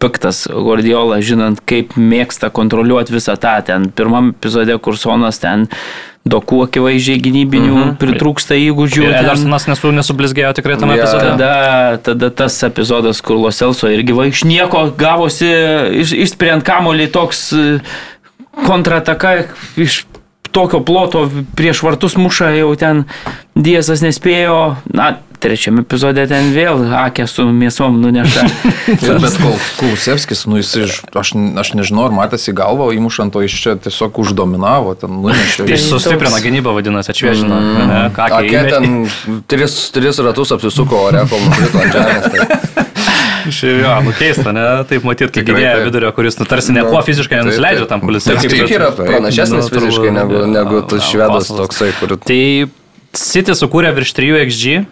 piktas 0.00 0.44
Guardiola, 0.48 1.20
žinant, 1.20 1.60
kaip 1.68 1.96
mėgsta 2.00 2.50
kontroliuoti 2.54 3.12
visą 3.16 3.36
tą. 3.40 3.56
Ten 3.66 3.90
pirmam 3.90 4.30
epizode, 4.36 4.76
kur 4.80 4.96
Sonas 4.96 5.38
ten 5.42 5.66
dokų 6.26 6.62
akivaizdžiai 6.66 7.20
gynybinių 7.22 7.74
mm 7.74 7.82
-hmm. 7.82 7.96
pritrūksta 8.02 8.58
įgūdžių. 8.58 9.02
Ir 9.04 9.12
ten- 9.12 9.24
Edersonas 9.24 9.66
nesu, 9.70 9.92
nesublizgėjo 9.94 10.52
tikrai 10.58 10.76
tame 10.80 10.96
Jo. 10.96 11.02
epizode. 11.02 11.30
Tada, 11.30 11.98
tada 12.02 12.30
tas 12.30 12.62
epizodas, 12.62 13.20
kur 13.22 13.36
Loselso 13.36 13.88
irgi 13.88 14.12
va 14.12 14.26
iš 14.26 14.44
nieko 14.44 14.90
gavosi, 14.98 15.50
iš, 16.02 16.12
išspręnt 16.12 16.66
kamolį 16.66 17.10
toks 17.12 17.52
e, 17.52 17.78
kontrataka 18.66 19.44
iš 19.76 20.04
tokio 20.50 20.80
ploto 20.80 21.30
prieš 21.56 21.82
vartus 21.82 22.16
muša, 22.16 22.50
jau 22.56 22.74
ten 22.76 23.04
Diezas 23.56 24.02
nespėjo, 24.04 24.76
na, 24.92 25.16
trečiame 25.42 25.82
epizode 25.84 26.22
ten 26.30 26.50
vėl 26.54 26.82
akė 27.02 27.26
su 27.30 27.44
mėsom 27.50 27.98
nuneša. 28.02 28.44
Bet 29.24 29.36
kol 29.42 29.54
Kulusevskis, 29.80 30.44
nu 30.50 30.58
jis, 30.60 30.70
iš- 30.86 30.98
aš, 31.16 31.32
aš 31.62 31.72
nežinau, 31.78 32.06
ar 32.08 32.14
matėsi 32.16 32.54
galvą, 32.56 32.90
o 32.90 32.96
įmušant, 32.96 33.36
o 33.36 33.42
jis 33.44 33.54
čia 33.64 33.74
tiesiog 33.80 34.18
uždominavo, 34.24 34.94
ten 35.00 35.12
nunešė. 35.22 35.66
Jis 35.70 35.86
sustiprino 35.90 36.40
gynybą, 36.44 36.74
vadinasi, 36.76 37.12
atšviežino. 37.14 37.60
ką 38.16 38.28
Akė 38.30 38.50
įmetė. 38.50 38.74
ten 38.80 39.40
tris, 39.50 39.76
tris 39.94 40.20
ratus 40.24 40.54
apsisuko 40.56 41.04
ore, 41.10 41.22
kol 41.30 41.42
nukrito 41.46 41.82
ant 41.84 41.96
žemės. 41.96 42.30
Tai. 42.32 42.84
Šiaip 43.56 43.76
jo, 43.84 43.90
nu 44.02 44.12
keista, 44.18 44.50
ne? 44.50 44.62
Taip 44.90 45.04
matyti, 45.06 45.28
kaip 45.30 45.44
Tikrai 45.46 45.60
gynėja 45.60 45.74
taip. 45.76 45.84
vidurio, 45.86 46.08
kuris, 46.16 46.34
nu, 46.40 46.46
tarsi 46.50 46.72
Nu, 46.74 46.80
nieko 46.80 46.98
fiziškai 47.06 47.38
nenusileidžia 47.38 47.86
tam 47.86 48.00
Tai 48.02 48.08
kulisui. 48.08 48.34
kaip 48.40 48.50
tik 48.56 48.72
yra 48.74 48.88
pranašesnis 48.96 49.68
Nu, 49.68 49.70
fiziškai 49.70 50.10
negu, 50.16 50.40
negu 50.50 50.80
tas 50.90 51.06
švedas 51.06 51.52
toksai, 51.54 51.92
kur... 52.00 52.16
Tai 52.26 52.40
City 53.16 53.54
sukūrė 53.54 53.92
virš 53.96 54.10
3 54.18 54.42
XG, 54.50 54.82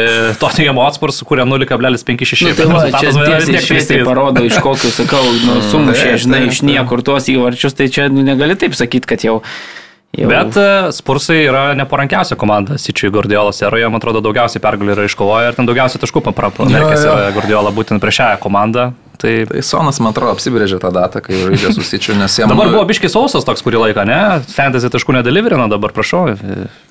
Tottenham 0.42 0.80
Hotspur 0.82 1.12
sukūrė 1.14 1.46
0,56. 1.48 2.46
Nu, 2.46 2.54
tai 2.56 2.66
va, 2.70 2.86
čia 2.96 3.12
tiesiai 3.12 3.62
šviesiai 3.66 4.06
parodo, 4.06 4.44
iš 4.46 4.58
kokių, 4.64 4.90
sakau, 4.94 5.22
nu, 5.44 5.60
sumušė, 5.68 6.08
taip, 6.14 6.24
žinai, 6.24 6.42
iš 6.50 6.64
niekur 6.66 7.04
tuos 7.06 7.28
įvarčius, 7.32 7.76
tai 7.78 7.90
čia 7.92 8.08
nu, 8.12 8.24
negali 8.26 8.56
taip 8.58 8.76
sakyti, 8.78 9.08
kad 9.10 9.26
jau... 9.26 9.38
jau... 10.16 10.30
Bet 10.30 10.58
e, 10.60 10.66
Spursai 10.96 11.42
yra 11.44 11.64
neparankiausia 11.78 12.38
komanda 12.40 12.78
Sičiui 12.80 13.12
Gordiolos 13.14 13.62
eroje, 13.64 13.88
man 13.92 14.02
atrodo, 14.02 14.24
daugiausiai 14.24 14.62
pergalių 14.64 14.96
yra 14.96 15.08
iškovoję 15.10 15.52
ir 15.52 15.58
ten 15.58 15.70
daugiausiai 15.70 16.02
taškų 16.02 16.24
paprapo. 16.30 16.68
Amerikas 16.68 17.06
jo. 17.06 17.16
yra 17.16 17.32
Gordiola 17.36 17.74
būtent 17.74 18.02
prieš 18.02 18.22
šią 18.22 18.30
komandą. 18.42 18.92
Tai 19.22 19.34
Tai 19.48 19.62
Sonas, 19.62 20.00
man 20.02 20.10
atrodo, 20.10 20.34
apsibrėžė 20.34 20.80
tą 20.82 20.90
datą, 20.94 21.22
kai 21.24 21.38
žaidžia 21.38 21.72
susičiu, 21.76 22.16
nes 22.18 22.34
jam... 22.40 22.50
dabar 22.50 22.72
buvo 22.74 22.84
biškis 22.90 23.14
sausas 23.14 23.46
toks 23.46 23.62
kurį 23.62 23.84
laiką, 23.86 24.04
ne? 24.08 24.20
Fantasy 24.50 24.90
taškų 24.92 25.14
nedeliverino, 25.20 25.68
dabar 25.70 25.94
prašau. 25.94 26.34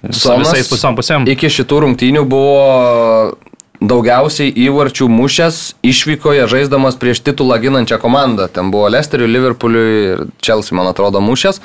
Su 0.09 0.35
visais 0.39 0.71
pusiom 0.71 0.97
pusėm. 0.99 1.27
Iki 1.31 1.51
šitų 1.59 1.81
rungtynių 1.85 2.25
buvo 2.31 3.35
daugiausiai 3.81 4.51
įvarčių 4.67 5.07
mušęs 5.09 5.61
išvykoje 5.91 6.45
žaisdamas 6.51 6.99
prieš 7.01 7.23
titulą 7.25 7.57
ginančią 7.63 7.97
komandą. 8.01 8.45
Ten 8.53 8.69
buvo 8.73 8.91
Lesteriui, 8.93 9.31
Liverpooliui 9.31 9.95
ir 10.11 10.27
Chelsea, 10.43 10.77
man 10.77 10.91
atrodo, 10.91 11.21
mušęs. 11.25 11.61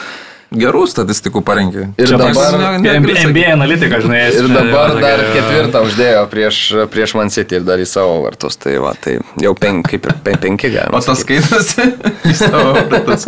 Gerų 0.57 0.83
statistikų 0.89 1.43
parengė. 1.45 1.87
Ir 2.01 2.09
Čia 2.09 2.19
dabar- 2.21 2.57
ne- 2.59 2.79
negali 2.81 3.15
sakyt. 3.17 3.29
NBA 3.31 3.53
analitika, 3.53 4.01
žinai. 4.01 4.21
Ir 4.31 4.33
jis, 4.33 4.51
dabar 4.55 4.95
e, 4.97 5.01
dar 5.03 5.19
tokia- 5.21 5.35
ketvirtą 5.37 5.83
uždėjo 5.87 6.23
prieš, 6.33 6.61
prieš 6.95 7.15
Man 7.19 7.31
City 7.35 7.59
ir 7.59 7.67
dar 7.69 7.79
į 7.83 7.87
savo 7.91 8.23
vartus. 8.25 8.57
Tai 8.57 8.77
va, 8.83 8.95
tai 9.01 9.19
jau 9.43 9.53
pen, 9.59 9.83
kaip 9.87 10.07
ir 10.09 10.15
pen, 10.25 10.39
penki 10.43 10.71
galima. 10.73 10.97
O 10.97 11.01
tas 11.05 11.21
skaitosi 11.25 11.87
į 12.33 12.35
savo 12.39 12.73
ratus. 12.91 13.27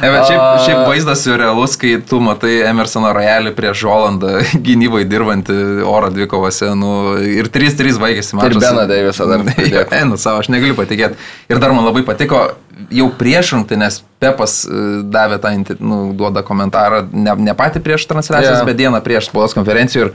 Ne, 0.00 0.10
bet 0.12 0.26
šiaip, 0.28 0.42
šiaip 0.66 0.82
vaizdas 0.88 1.24
jau 1.28 1.36
realus, 1.40 1.76
kai 1.80 1.96
tu 2.08 2.20
matai 2.24 2.62
Emersono 2.68 3.12
rojalį 3.16 3.52
prieš 3.56 3.84
Holandą 3.88 4.40
gynybai 4.66 5.04
dirbantį 5.08 5.58
oro 5.86 6.10
dvikovose, 6.12 6.72
nu, 6.78 6.92
ir 7.20 7.48
3-3 7.52 8.00
baigėsi 8.02 8.36
mačas. 8.38 8.62
Beną 8.64 8.86
Deivisą 8.90 9.28
dar 9.30 9.44
pridėk. 9.48 9.90
Ne, 9.92 10.04
nu 10.12 10.16
savo, 10.20 10.40
aš 10.44 10.48
negaliu 10.52 10.76
patikėti. 10.78 11.16
Ir 11.52 11.60
dar 11.62 11.72
man 11.76 11.84
labai 11.88 12.02
patiko, 12.06 12.46
jau 12.90 13.10
prieš 13.18 13.54
rungtynės 13.56 14.02
Pepas 14.18 14.62
e, 14.64 15.02
davė 15.12 15.36
tą, 15.42 15.50
nu, 15.80 16.12
duoda 16.16 16.42
komentarą, 16.42 17.02
ne, 17.12 17.34
ne 17.36 17.54
pati 17.54 17.80
prieš 17.84 18.06
transliacijas, 18.08 18.62
Jo. 18.62 18.66
bet 18.68 18.76
dieną 18.80 19.00
prieš 19.04 19.28
spaudos 19.30 19.54
konferencijų. 19.56 20.08
Ir 20.08 20.12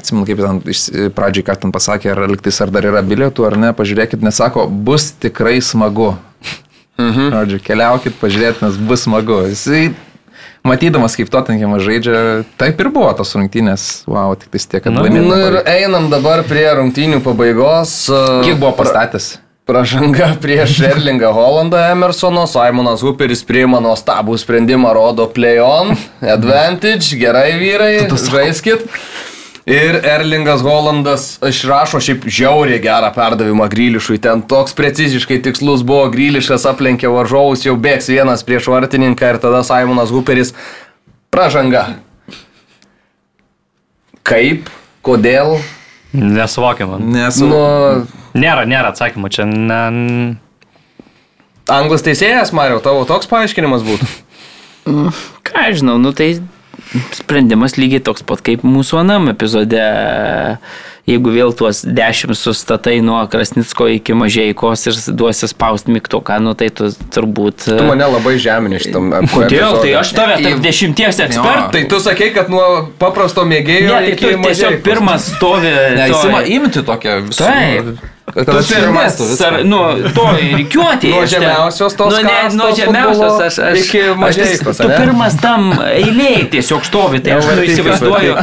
Atsimenu, 0.00 0.24
kaip 0.24 0.38
ten 0.40 0.60
iš- 0.72 1.10
pradžiai, 1.12 1.44
ką 1.44 1.54
ten 1.60 1.72
pasakė, 1.74 2.14
ar 2.14 2.22
liktais 2.30 2.56
ar 2.64 2.70
dar 2.72 2.86
yra 2.88 3.02
bilietų 3.04 3.44
ar 3.46 3.56
ne, 3.60 3.72
pažiūrėkit, 3.76 4.22
nesako, 4.24 4.64
bus 4.70 5.10
tikrai 5.20 5.58
smagu. 5.60 6.14
Mhm. 6.96 7.28
Žodžiu, 7.34 7.58
keliaukit, 7.60 8.16
pažiūrėkit, 8.22 8.62
nes 8.64 8.76
bus 8.78 9.02
smagu. 9.04 9.42
Jisai, 9.50 9.92
matydamas, 10.64 11.16
kaip 11.18 11.28
Tottenhamas 11.28 11.82
žaidžia, 11.84 12.44
taip 12.56 12.80
ir 12.80 12.88
buvo 12.94 13.10
tos 13.18 13.34
rungtynės. 13.36 14.04
Wow, 14.08 14.32
tik 14.40 14.54
tais 14.54 14.64
tiek, 14.66 14.82
kad 14.86 14.94
Nu, 14.94 15.02
laimėjo. 15.04 15.26
Nu 15.28 15.36
ir 15.50 15.60
einam 15.68 16.08
dabar 16.08 16.44
prie 16.48 16.64
rungtynių 16.78 17.20
pabaigos. 17.26 18.06
Kiek 18.46 18.56
buvo 18.56 18.72
pastatęs? 18.78 19.34
Pražanga 19.64 20.34
prieš 20.42 20.80
Erlingą 20.80 21.32
Holandą 21.32 21.78
Emersono, 21.88 22.44
Simonas 22.46 23.00
Hooperis 23.04 23.40
priima 23.48 23.80
nuostabų 23.80 24.36
sprendimą, 24.40 24.92
rodo 24.92 25.24
play 25.32 25.60
on, 25.64 25.94
advantage, 26.36 27.16
gerai 27.20 27.54
vyrai, 27.60 27.94
žaiskit. 28.12 28.84
Ir 29.64 29.96
Erlingas 30.04 30.60
Holandas 30.60 31.22
išrašo 31.48 31.96
šiaip 32.04 32.26
žiauriai 32.28 32.82
gerą 32.84 33.08
perdavimą 33.14 33.64
Grylišui. 33.72 34.18
Ten 34.20 34.42
toks 34.44 34.76
preciziškai 34.76 35.38
tikslus 35.46 35.80
buvo, 35.80 36.10
Grylišas 36.12 36.66
aplenkė 36.68 37.08
varžovus, 37.08 37.62
jau 37.64 37.72
bėgs 37.80 38.10
vienas 38.12 38.44
prieš 38.44 38.68
vartininką 38.68 39.30
ir 39.32 39.38
tada 39.40 39.62
Simonas 39.64 40.12
Hooperis 40.12 40.52
pražanga. 41.32 41.86
Kaip, 44.20 44.68
kodėl, 45.04 45.56
Nesuvokiama. 46.14 47.00
Nes, 47.02 47.40
nu, 47.42 47.56
Nėra, 48.34 48.64
nėra 48.66 48.90
atsakymų 48.90 49.30
čia. 49.30 49.46
Ne... 49.46 50.36
anglas 51.70 52.02
teisėjas, 52.06 52.50
Mariau, 52.56 52.80
tavo 52.82 53.04
toks 53.08 53.30
paaiškinimas 53.30 53.86
būtų. 53.86 54.10
Ką 55.46 55.68
aš 55.68 55.80
žinau, 55.82 56.00
nu 56.02 56.10
tai 56.16 56.34
sprendimas 57.14 57.78
lygiai 57.78 58.02
toks 58.04 58.24
pat 58.26 58.42
kaip 58.44 58.64
mūsų 58.66 59.04
anam 59.04 59.30
epizode. 59.32 59.84
Jeigu 61.04 61.34
vėl 61.34 61.50
tuos 61.52 61.82
dešimt 61.84 62.32
sustatai 62.38 62.94
nuo 63.04 63.18
Krasnicko 63.28 63.90
iki 63.92 64.14
Mažėjkos 64.16 64.86
ir 64.88 65.00
duosi 65.12 65.50
spausti 65.50 65.92
mygtuką, 65.92 66.38
nu 66.40 66.54
tai 66.56 66.70
tu 66.72 66.88
turbūt... 67.12 67.66
Tu 67.66 67.84
mane 67.84 68.08
labai 68.08 68.38
žemini 68.40 68.80
šitam. 68.80 69.12
Kodėl? 69.34 69.82
Tai 69.82 69.92
aš 70.00 70.14
tave 70.16 70.38
tarp 70.40 70.64
dešimties 70.64 71.20
ekspertų. 71.26 71.68
Tai 71.76 71.84
tu 71.92 72.00
sakei, 72.06 72.30
kad 72.32 72.48
nuo 72.48 72.64
paprasto 72.96 73.44
mėgėjo 73.44 73.92
Ne, 73.92 74.00
tai 74.00 74.16
iki 74.16 74.32
tu 74.32 74.42
tiesiog 74.48 74.80
pirmas 74.86 75.28
stovi. 75.34 75.76
ne, 75.98 76.08
jis 76.08 76.24
ima 76.30 76.40
imti 76.56 76.86
tokią 76.88 77.20
visą. 77.28 77.52
Taip. 77.52 78.13
Pirmas, 78.32 79.20
viską. 79.20 79.36
sar, 79.36 79.58
nu, 79.68 79.78
to 80.16 80.22
rykiuotė. 80.32 81.10
Nuo 81.12 81.24
žemiausios 81.28 81.96
tos 81.98 82.14
nu, 82.14 82.20
ne, 82.24 82.36
nuo 82.56 82.70
žemiausios 82.76 83.42
aš, 83.44 83.58
aš, 83.66 83.80
iki 83.82 84.00
aš, 84.00 84.14
Mažeikos, 84.22 84.80
tu 84.80 84.86
pirmas 84.88 85.36
tam 85.42 85.74
eilėje 85.84 86.46
tiesiog 86.54 86.86
stovi, 86.88 87.20
tai 87.24 87.36
aš 87.36 87.50
nu, 87.50 87.66
įsivaizduoju, 87.68 88.38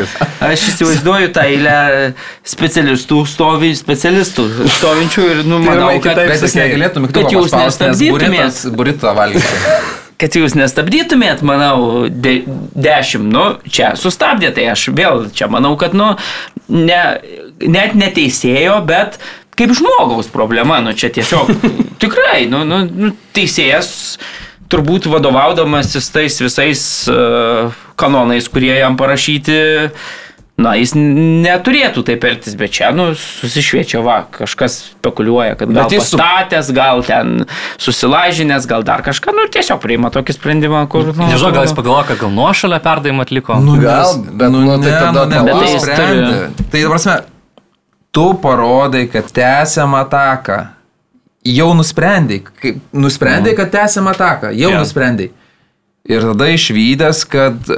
aš 0.52 0.68
įsivaizduoju 0.74 1.32
tą 1.34 1.48
eilę 1.50 1.80
specialistų 2.54 3.24
stovi, 3.32 3.72
specialistų 3.80 4.46
stovinčių 4.78 5.26
ir 5.32 5.42
nu, 5.50 5.58
manau, 5.66 5.90
kad, 6.04 6.22
Bet 6.30 6.46
jis 6.46 6.56
negalėtų 6.62 7.08
kad 7.10 7.34
jūs 7.34 7.50
paspausti, 7.50 7.90
nes 7.90 8.06
nestabdytumėt. 8.06 8.38
buritas, 8.38 8.62
buritą 8.78 9.18
valgyti. 9.18 9.66
kad 10.22 10.38
jūs 10.38 10.54
nestabdytumėt, 10.54 11.42
manau, 11.46 12.06
de, 12.06 12.42
dešimt, 12.78 13.26
nu, 13.34 13.46
čia 13.66 13.96
sustabdė, 13.98 14.54
tai 14.54 14.70
aš 14.76 14.92
vėl 14.94 15.26
čia 15.34 15.50
manau, 15.52 15.74
kad, 15.82 15.98
nu, 15.98 16.14
ne, 16.70 17.02
net 17.66 17.98
neteisėjo, 17.98 18.78
bet 18.86 19.18
kaip 19.62 19.76
žmogaus 19.78 20.32
problema, 20.34 20.82
nu, 20.82 20.96
čia 20.98 21.12
tiesiog 21.14 21.52
tikrai, 22.04 22.48
nu, 22.50 22.64
nu, 22.68 22.84
nu 22.86 23.14
teisėjas 23.36 24.18
turbūt 24.72 25.10
vadovaudamasis 25.12 26.10
tais 26.14 26.40
visais 26.42 26.82
uh, 27.12 27.72
kanonais, 28.00 28.48
kurie 28.50 28.74
jam 28.80 28.96
parašyti, 28.98 29.58
na, 30.62 30.76
jis 30.78 30.94
neturėtų 30.96 32.04
taip 32.08 32.24
elgtis, 32.28 32.56
bet 32.60 32.74
čia, 32.76 32.92
nu, 32.96 33.10
susišviečia, 33.18 34.00
va, 34.06 34.22
kažkas 34.32 34.78
spekuliuoja, 34.94 35.58
kad 35.60 35.74
gal 35.74 35.92
jis 35.92 36.06
pastatęs, 36.06 36.72
gal 36.78 37.04
ten 37.08 37.46
susilažinęs, 37.82 38.68
gal 38.70 38.86
dar 38.88 39.04
kažką, 39.06 39.34
nu, 39.36 39.48
tiesiog 39.52 39.82
priima 39.84 40.14
tokį 40.14 40.38
sprendimą, 40.38 40.86
kur, 40.92 41.12
nu, 41.12 41.28
Nežinau, 41.28 41.52
gal 41.58 41.68
jis 41.68 41.76
pagalvojo, 41.78 42.08
kad 42.14 42.22
gal 42.22 42.34
nuošalę 42.38 42.82
perdavimą 42.86 43.28
atliko. 43.28 43.60
Nu, 43.66 43.76
Gal, 43.82 44.22
bet, 44.30 44.54
nu, 44.54 44.64
tai 44.84 44.96
tada 44.96 45.26
nu, 45.26 45.36
palauk. 45.36 45.50
Bet 45.50 45.58
tai 45.58 45.74
jis 45.74 45.86
sprendė. 45.88 46.42
Tai 46.62 46.84
dabar 46.86 46.96
prasme, 46.96 47.18
tu 48.12 48.34
parodai, 48.42 49.08
kad 49.12 49.32
tęsiam 49.32 49.96
ataką. 49.96 50.60
Jau 51.46 51.72
nusprendai, 51.74 52.44
kaip, 52.62 52.78
nusprendai, 52.94 53.56
kad 53.58 53.72
tęsiam 53.74 54.08
ataką. 54.12 54.52
Jau 54.54 54.70
yeah. 54.70 54.80
nusprendai. 54.84 55.32
Ir 56.06 56.22
tada 56.26 56.50
išvykęs, 56.54 57.24
kad 57.30 57.72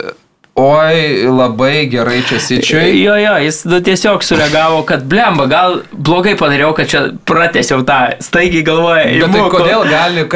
oi, 0.60 1.26
labai 1.28 1.88
gerai 1.92 2.22
čia 2.28 2.40
sičiui. 2.44 3.02
Jo, 3.02 3.16
jo, 3.18 3.38
jis 3.46 3.62
nu, 3.70 3.80
tiesiog 3.84 4.24
sureagavo, 4.24 4.84
kad 4.88 5.06
blemba, 5.10 5.48
gal 5.52 5.80
blogai 5.92 6.36
padariau, 6.40 6.74
kad 6.78 6.92
čia 6.92 7.06
pratęsiau 7.26 7.86
tą, 7.88 8.02
staigiai 8.24 8.66
galvoja. 8.68 9.08
Bet 9.24 9.34
tai 9.34 9.48
kodėl, 9.54 9.88
gali, 9.90 10.28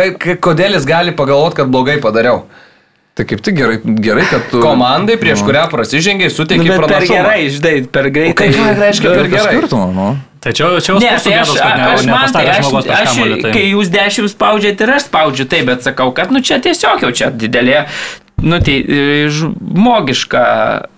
kodėl 0.44 0.80
jis 0.80 0.88
gali 0.90 1.16
pagalvoti, 1.16 1.60
kad 1.62 1.74
blogai 1.74 2.00
padariau? 2.04 2.46
Tai 3.18 3.26
kaip 3.26 3.40
tik 3.42 3.56
gerai, 3.58 3.78
gerai 3.84 4.24
kad 4.30 4.44
tu... 4.52 4.60
Komandai, 4.62 5.16
prieš 5.18 5.42
kurią 5.42 5.64
prasižengiai, 5.72 6.30
Nu, 6.30 6.36
suteikė 6.36 6.68
bet 6.70 6.76
per 6.78 6.84
pranašumą. 6.86 7.16
gerai, 7.18 7.40
žinai, 7.50 7.76
per 7.90 8.10
greitai. 8.14 8.50
ką 8.54 8.66
reiškia 8.78 9.14
per 9.16 9.30
gerai? 9.32 9.54
skirtumo, 9.58 9.88
nu. 9.96 10.08
Tai 10.44 10.52
čia, 10.54 10.68
jau 10.86 11.00
Ne, 11.02 11.16
tai 11.18 11.34
aš, 11.40 11.54
ne- 11.58 11.88
aš 11.98 12.06
man 12.06 12.30
tai, 12.32 12.44
aš, 12.54 12.60
aš, 12.70 13.10
kamuolį, 13.10 13.40
tai- 13.42 13.54
kai 13.58 13.64
jūs 13.72 13.90
dešimt 13.90 14.30
spaudžiate 14.36 14.86
ir 14.86 14.92
aš 15.00 15.08
spaudžiu, 15.10 15.48
taip, 15.50 15.66
bet 15.66 15.82
sakau, 15.90 16.12
kad, 16.14 16.30
nu, 16.32 16.44
čia 16.46 16.60
tiesiog 16.62 17.02
jau 17.08 17.10
čia 17.12 17.32
didelė, 17.34 17.88
nu, 18.46 18.62
tai 18.62 18.78
e, 18.86 19.02
žmogiška 19.34 20.44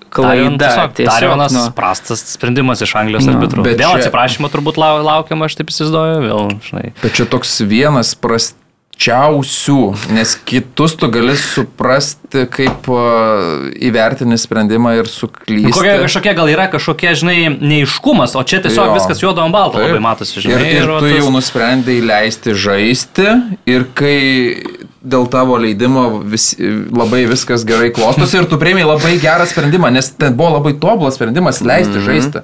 klaida. 0.10 0.70
Dar 0.98 1.22
vienas 1.24 1.54
nu. 1.54 1.64
prastas 1.76 2.24
sprendimas 2.36 2.82
iš 2.82 2.96
Anglijos 2.98 3.26
Nu, 3.30 3.38
arbitrų. 3.38 3.64
Vėl 3.64 3.78
čia- 3.80 3.96
atsiprašymo 4.02 4.50
turbūt 4.52 4.76
lau- 4.82 5.04
laukiama, 5.06 5.46
aš 5.46 5.56
taip 5.60 5.70
įsivaizduoju, 5.72 6.20
vėl, 6.26 6.50
žinai. 6.66 6.92
Bet 7.04 7.14
čia 7.14 7.26
toks 7.30 7.60
vienas 7.62 8.16
pras, 8.16 8.56
paprasčiausių, 9.00 10.12
nes 10.14 10.34
kitus 10.46 10.96
tu 11.00 11.08
gali 11.12 11.36
suprasti, 11.40 12.44
kaip 12.52 12.88
įvertini 13.80 14.38
sprendimą 14.38 14.98
ir 15.00 15.08
suklysti. 15.08 15.72
Kokia 15.74 15.98
kažkokia 16.04 16.34
gal 16.36 16.50
yra 16.52 16.68
kažkokia, 16.72 17.14
žinai, 17.16 17.38
neiškumas, 17.62 18.36
o 18.36 18.44
čia 18.44 18.60
tiesiog 18.62 18.92
Jo. 18.92 18.94
viskas 18.98 19.22
juodo 19.24 19.42
ant 19.42 19.54
balto 19.54 19.80
labai 19.80 20.00
matosi, 20.04 20.38
Ir, 20.40 20.44
žinai. 20.44 20.74
ir 20.76 20.88
va 20.90 21.00
tu 21.00 21.08
tas- 21.08 21.18
jau 21.24 21.32
nusprendai 21.32 22.02
leisti 22.02 22.54
žaisti 22.54 23.28
ir 23.66 23.86
kai 23.94 24.64
dėl 25.02 25.30
tavo 25.32 25.58
leidimo 25.58 26.22
vis, 26.24 26.56
labai 26.92 27.26
viskas 27.26 27.64
gerai 27.66 27.92
klostosi 27.92 28.36
ir 28.38 28.46
tu 28.46 28.58
prieimiai 28.58 28.84
labai 28.86 29.18
gerą 29.20 29.46
sprendimą, 29.48 29.92
nes 29.94 30.10
ten 30.12 30.36
buvo 30.36 30.60
labai 30.60 30.74
tobulas 30.80 31.16
sprendimas 31.16 31.62
leisti 31.62 32.00
žaisti. 32.04 32.42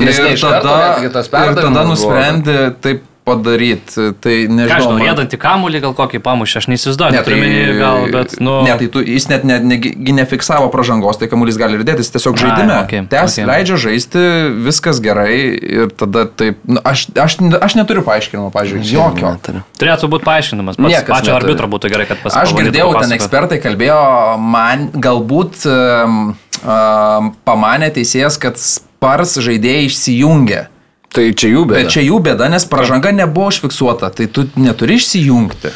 Iš 0.00 0.40
karto 0.42 0.68
netgi 0.68 1.12
tas 1.12 1.26
ir 1.26 1.30
tada 1.30 1.54
perdavimas 1.54 1.72
buvo. 1.72 1.92
nusprendė 1.92 2.74
taip 2.80 3.02
padaryti. 3.24 4.08
Tai 4.20 4.34
Ką 4.34 4.46
aš 4.46 4.56
nežinau. 4.56 4.80
žinau, 4.82 4.92
man- 4.98 5.02
rėdantį 5.06 5.38
kamuolį 5.42 5.80
gal 5.84 5.94
kokį 5.98 6.18
pamušę, 6.24 6.58
aš 6.62 6.66
neįsivaizduoju, 6.72 7.12
Ne, 7.12 7.18
neturiu 7.20 7.38
menį 7.42 7.76
gal, 7.78 7.98
bet, 8.12 8.34
nu... 8.42 8.54
Ne, 8.66 8.74
tai 8.80 8.88
tu, 8.90 9.02
jis 9.06 9.28
net 9.30 9.44
ne, 9.46 9.58
ne, 9.62 9.78
nefiksavo 10.18 10.66
pražangos, 10.74 11.20
tai 11.20 11.28
kamuolys 11.30 11.58
gali 11.60 11.78
ir 11.78 11.84
dėtis, 11.86 12.10
tiesiog 12.14 12.34
Ai, 12.34 12.42
žaidime. 12.42 12.76
okei, 12.82 13.02
Tęs, 13.12 13.36
okei. 13.38 13.46
leidžia 13.50 13.76
žaisti, 13.84 14.24
viskas 14.66 14.98
gerai 15.04 15.36
ir 15.54 15.94
tada 15.94 16.24
taip, 16.26 16.58
nu, 16.66 16.82
aš, 16.84 17.06
aš, 17.14 17.38
aš 17.62 17.78
neturiu 17.78 18.02
paaiškinimo, 18.06 18.50
pažiūrėjau, 18.54 19.06
jokio. 19.14 19.62
Turėtų 19.78 20.10
būti 20.16 20.26
paaiškinamas. 20.26 20.76
Pats 20.82 20.88
Niekas 20.90 21.08
pačio 21.14 21.32
neturi. 21.32 21.38
arbitro 21.46 21.70
būtų 21.76 21.92
gerai, 21.94 22.06
kad 22.10 22.18
Aš 22.18 22.26
pasakytų. 22.26 22.58
girdėjau, 22.62 22.90
ten 23.00 23.12
ekspertai 23.18 23.60
kalbėjo, 23.62 24.00
man 24.42 24.88
galbūt 24.98 25.62
um, 25.70 26.20
um, 26.66 27.32
pamanė 27.46 27.92
teisėjas, 27.94 28.38
kad 28.42 28.58
spars 28.58 29.38
žaidėjai 29.42 29.86
išsijungia. 29.90 30.66
Tai 31.12 31.28
čia 31.36 31.52
jų 31.52 31.64
bėda. 31.68 31.78
Bet 31.80 31.94
čia 31.94 32.04
jų 32.06 32.18
bėda, 32.24 32.50
nes 32.52 32.68
pažanga 32.68 33.12
nebuvo 33.14 33.50
užfiksuota, 33.52 34.12
tai 34.16 34.28
tu 34.32 34.46
neturi 34.56 34.96
išsijungti. 35.00 35.72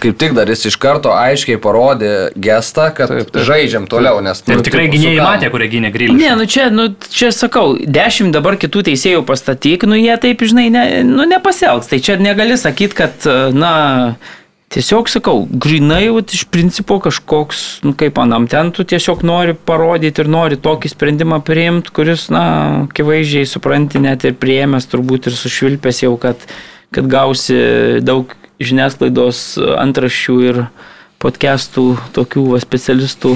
Kaip 0.00 0.16
tik 0.16 0.32
dar 0.32 0.48
jis 0.48 0.62
iš 0.70 0.76
karto 0.80 1.10
aiškiai 1.12 1.58
parodė 1.60 2.30
gestą, 2.40 2.86
kad 2.96 3.10
taip, 3.10 3.28
taip. 3.34 3.42
žaidžiam 3.44 3.84
toliau, 3.90 4.22
nes... 4.24 4.38
Ir 4.48 4.56
nu, 4.56 4.64
tikrai 4.64 4.86
tipo, 4.86 4.96
gynėjai 4.96 5.26
matė, 5.26 5.50
kurie 5.52 5.68
gynė 5.68 5.90
grįžti. 5.92 6.16
Ne, 6.16 6.30
nu 6.40 6.46
čia, 6.48 6.70
nu 6.72 6.86
čia 7.12 7.28
sakau, 7.36 7.74
dešimt 7.76 8.32
dabar 8.32 8.56
kitų 8.60 8.86
teisėjų 8.88 9.26
pastatyk, 9.28 9.84
nu 9.90 9.98
jie 10.00 10.14
taip, 10.22 10.40
žinai, 10.40 10.70
ne, 10.72 10.84
nu 11.04 11.26
nepasielgs. 11.28 11.90
Tai 11.90 12.00
čia 12.06 12.16
negali 12.22 12.56
sakyti, 12.60 12.96
kad, 13.02 13.28
na, 13.52 13.74
tiesiog 14.70 15.08
sakau, 15.10 15.44
grinai, 15.50 16.04
vat, 16.14 16.30
iš 16.34 16.44
principo 16.52 17.00
kažkoks, 17.02 17.80
nu 17.86 17.94
kaip 17.98 18.18
anam, 18.22 18.46
ten 18.50 18.70
tu 18.74 18.84
tiesiog 18.86 19.24
nori 19.26 19.54
parodyti 19.54 20.22
ir 20.22 20.30
nori 20.30 20.58
tokį 20.62 20.92
sprendimą 20.92 21.40
priimti, 21.46 21.90
kuris, 21.94 22.28
na, 22.30 22.44
akivaizdžiai 22.84 23.48
supranti, 23.50 24.02
net 24.02 24.26
ir 24.28 24.36
prieėmęs 24.38 24.86
turbūt 24.92 25.26
ir 25.30 25.38
sušvilpęs 25.38 26.04
jau, 26.04 26.14
kad, 26.22 26.46
kad 26.94 27.10
gausi 27.10 27.58
daug 28.06 28.36
žiniasklaidos 28.62 29.58
antraščių 29.58 30.38
ir 30.46 30.62
podcastų 31.20 31.86
tokių 32.14 32.46
va, 32.54 32.62
specialistų 32.62 33.34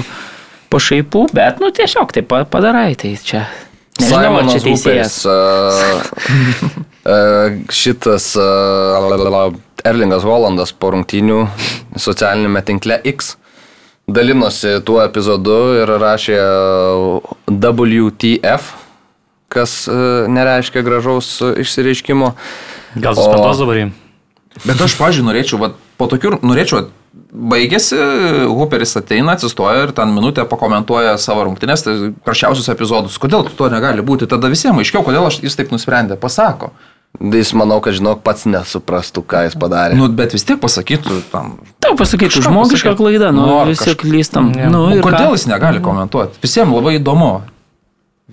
pašaipų, 0.72 1.26
bet, 1.34 1.58
nu, 1.62 1.74
tiesiog 1.74 2.14
tai 2.14 2.22
pa- 2.22 2.46
padarai, 2.46 2.92
tai 2.98 3.16
čia. 3.18 3.46
Nežinau, 3.98 4.38
ar 4.40 4.48
čia 4.50 4.62
teisėjas. 4.62 5.20
Huperis, 5.22 5.22
uh, 5.30 6.80
uh, 7.06 7.60
šitas 7.74 8.32
uh, 8.38 9.54
Erlingas 9.84 10.24
Holandas 10.24 10.72
po 10.72 10.94
rungtynių 10.94 11.42
socialinėme 12.00 12.62
tinkle 12.64 12.96
X 13.04 13.34
dalinosi 14.08 14.78
tuo 14.84 15.00
epizodu 15.04 15.58
ir 15.80 15.92
rašė 16.00 16.38
uh, 16.40 17.34
WTF, 17.48 18.72
kas 19.52 19.76
uh, 19.88 20.24
nereiškia 20.32 20.84
gražaus 20.84 21.30
uh, 21.44 21.54
išsireiškimo. 21.60 22.32
Gal 22.96 23.16
suspenduos 23.16 23.60
dabar 23.60 23.80
jį? 23.80 23.86
Bet 24.64 24.80
aš, 24.84 24.94
pažiūrėjau, 25.00 25.28
norėčiau, 25.28 25.60
vat, 25.64 25.78
po 25.98 26.06
tokių, 26.10 26.36
norėčiau, 26.46 26.84
baigėsi, 27.34 27.98
Hooperis 28.46 28.94
ateina, 29.00 29.34
atsistoja 29.34 29.88
ir 29.88 29.92
ten 29.96 30.12
minutę 30.14 30.44
pakomentuoja 30.46 31.16
savo 31.18 31.48
rungtynės, 31.48 31.82
tai 31.82 31.94
prašiausius 32.24 32.70
epizodus. 32.70 33.18
Kodėl 33.20 33.48
to 33.58 33.68
negali 33.72 34.04
būti? 34.06 34.28
Tada 34.30 34.48
visiems 34.52 34.84
aiškiau, 34.84 35.02
kodėl 35.06 35.26
aš, 35.26 35.40
jis 35.42 35.58
taip 35.58 35.74
nusprendė. 35.74 36.20
Pasako. 36.20 36.70
Jis 37.20 37.52
manau, 37.54 37.78
kad 37.80 37.94
žinok 37.94 38.22
pats 38.26 38.42
nesuprastų, 38.50 39.22
ką 39.22 39.44
jis 39.46 39.54
padarė. 39.54 39.94
Nu, 39.94 40.08
bet 40.10 40.32
vis 40.34 40.42
tiek 40.44 40.58
pasakytų 40.60 41.20
tam. 41.30 41.58
Tau 41.80 41.94
pasakytų, 41.94 42.42
žmogiška 42.42 42.90
pasakyt. 42.90 42.98
klaida, 42.98 43.30
nu, 43.32 43.46
Nu, 43.46 43.64
visi 43.70 43.84
kažką- 43.86 44.00
klystam. 44.02 44.50
Ne. 44.54 44.66
Nu, 44.66 44.86
O 44.88 44.90
ir 44.90 45.00
kodėl 45.02 45.30
ką? 45.30 45.36
jis 45.38 45.46
negali 45.46 45.80
komentuoti? 45.80 46.40
Visiems 46.42 46.74
labai 46.74 46.98
įdomu. 46.98 47.42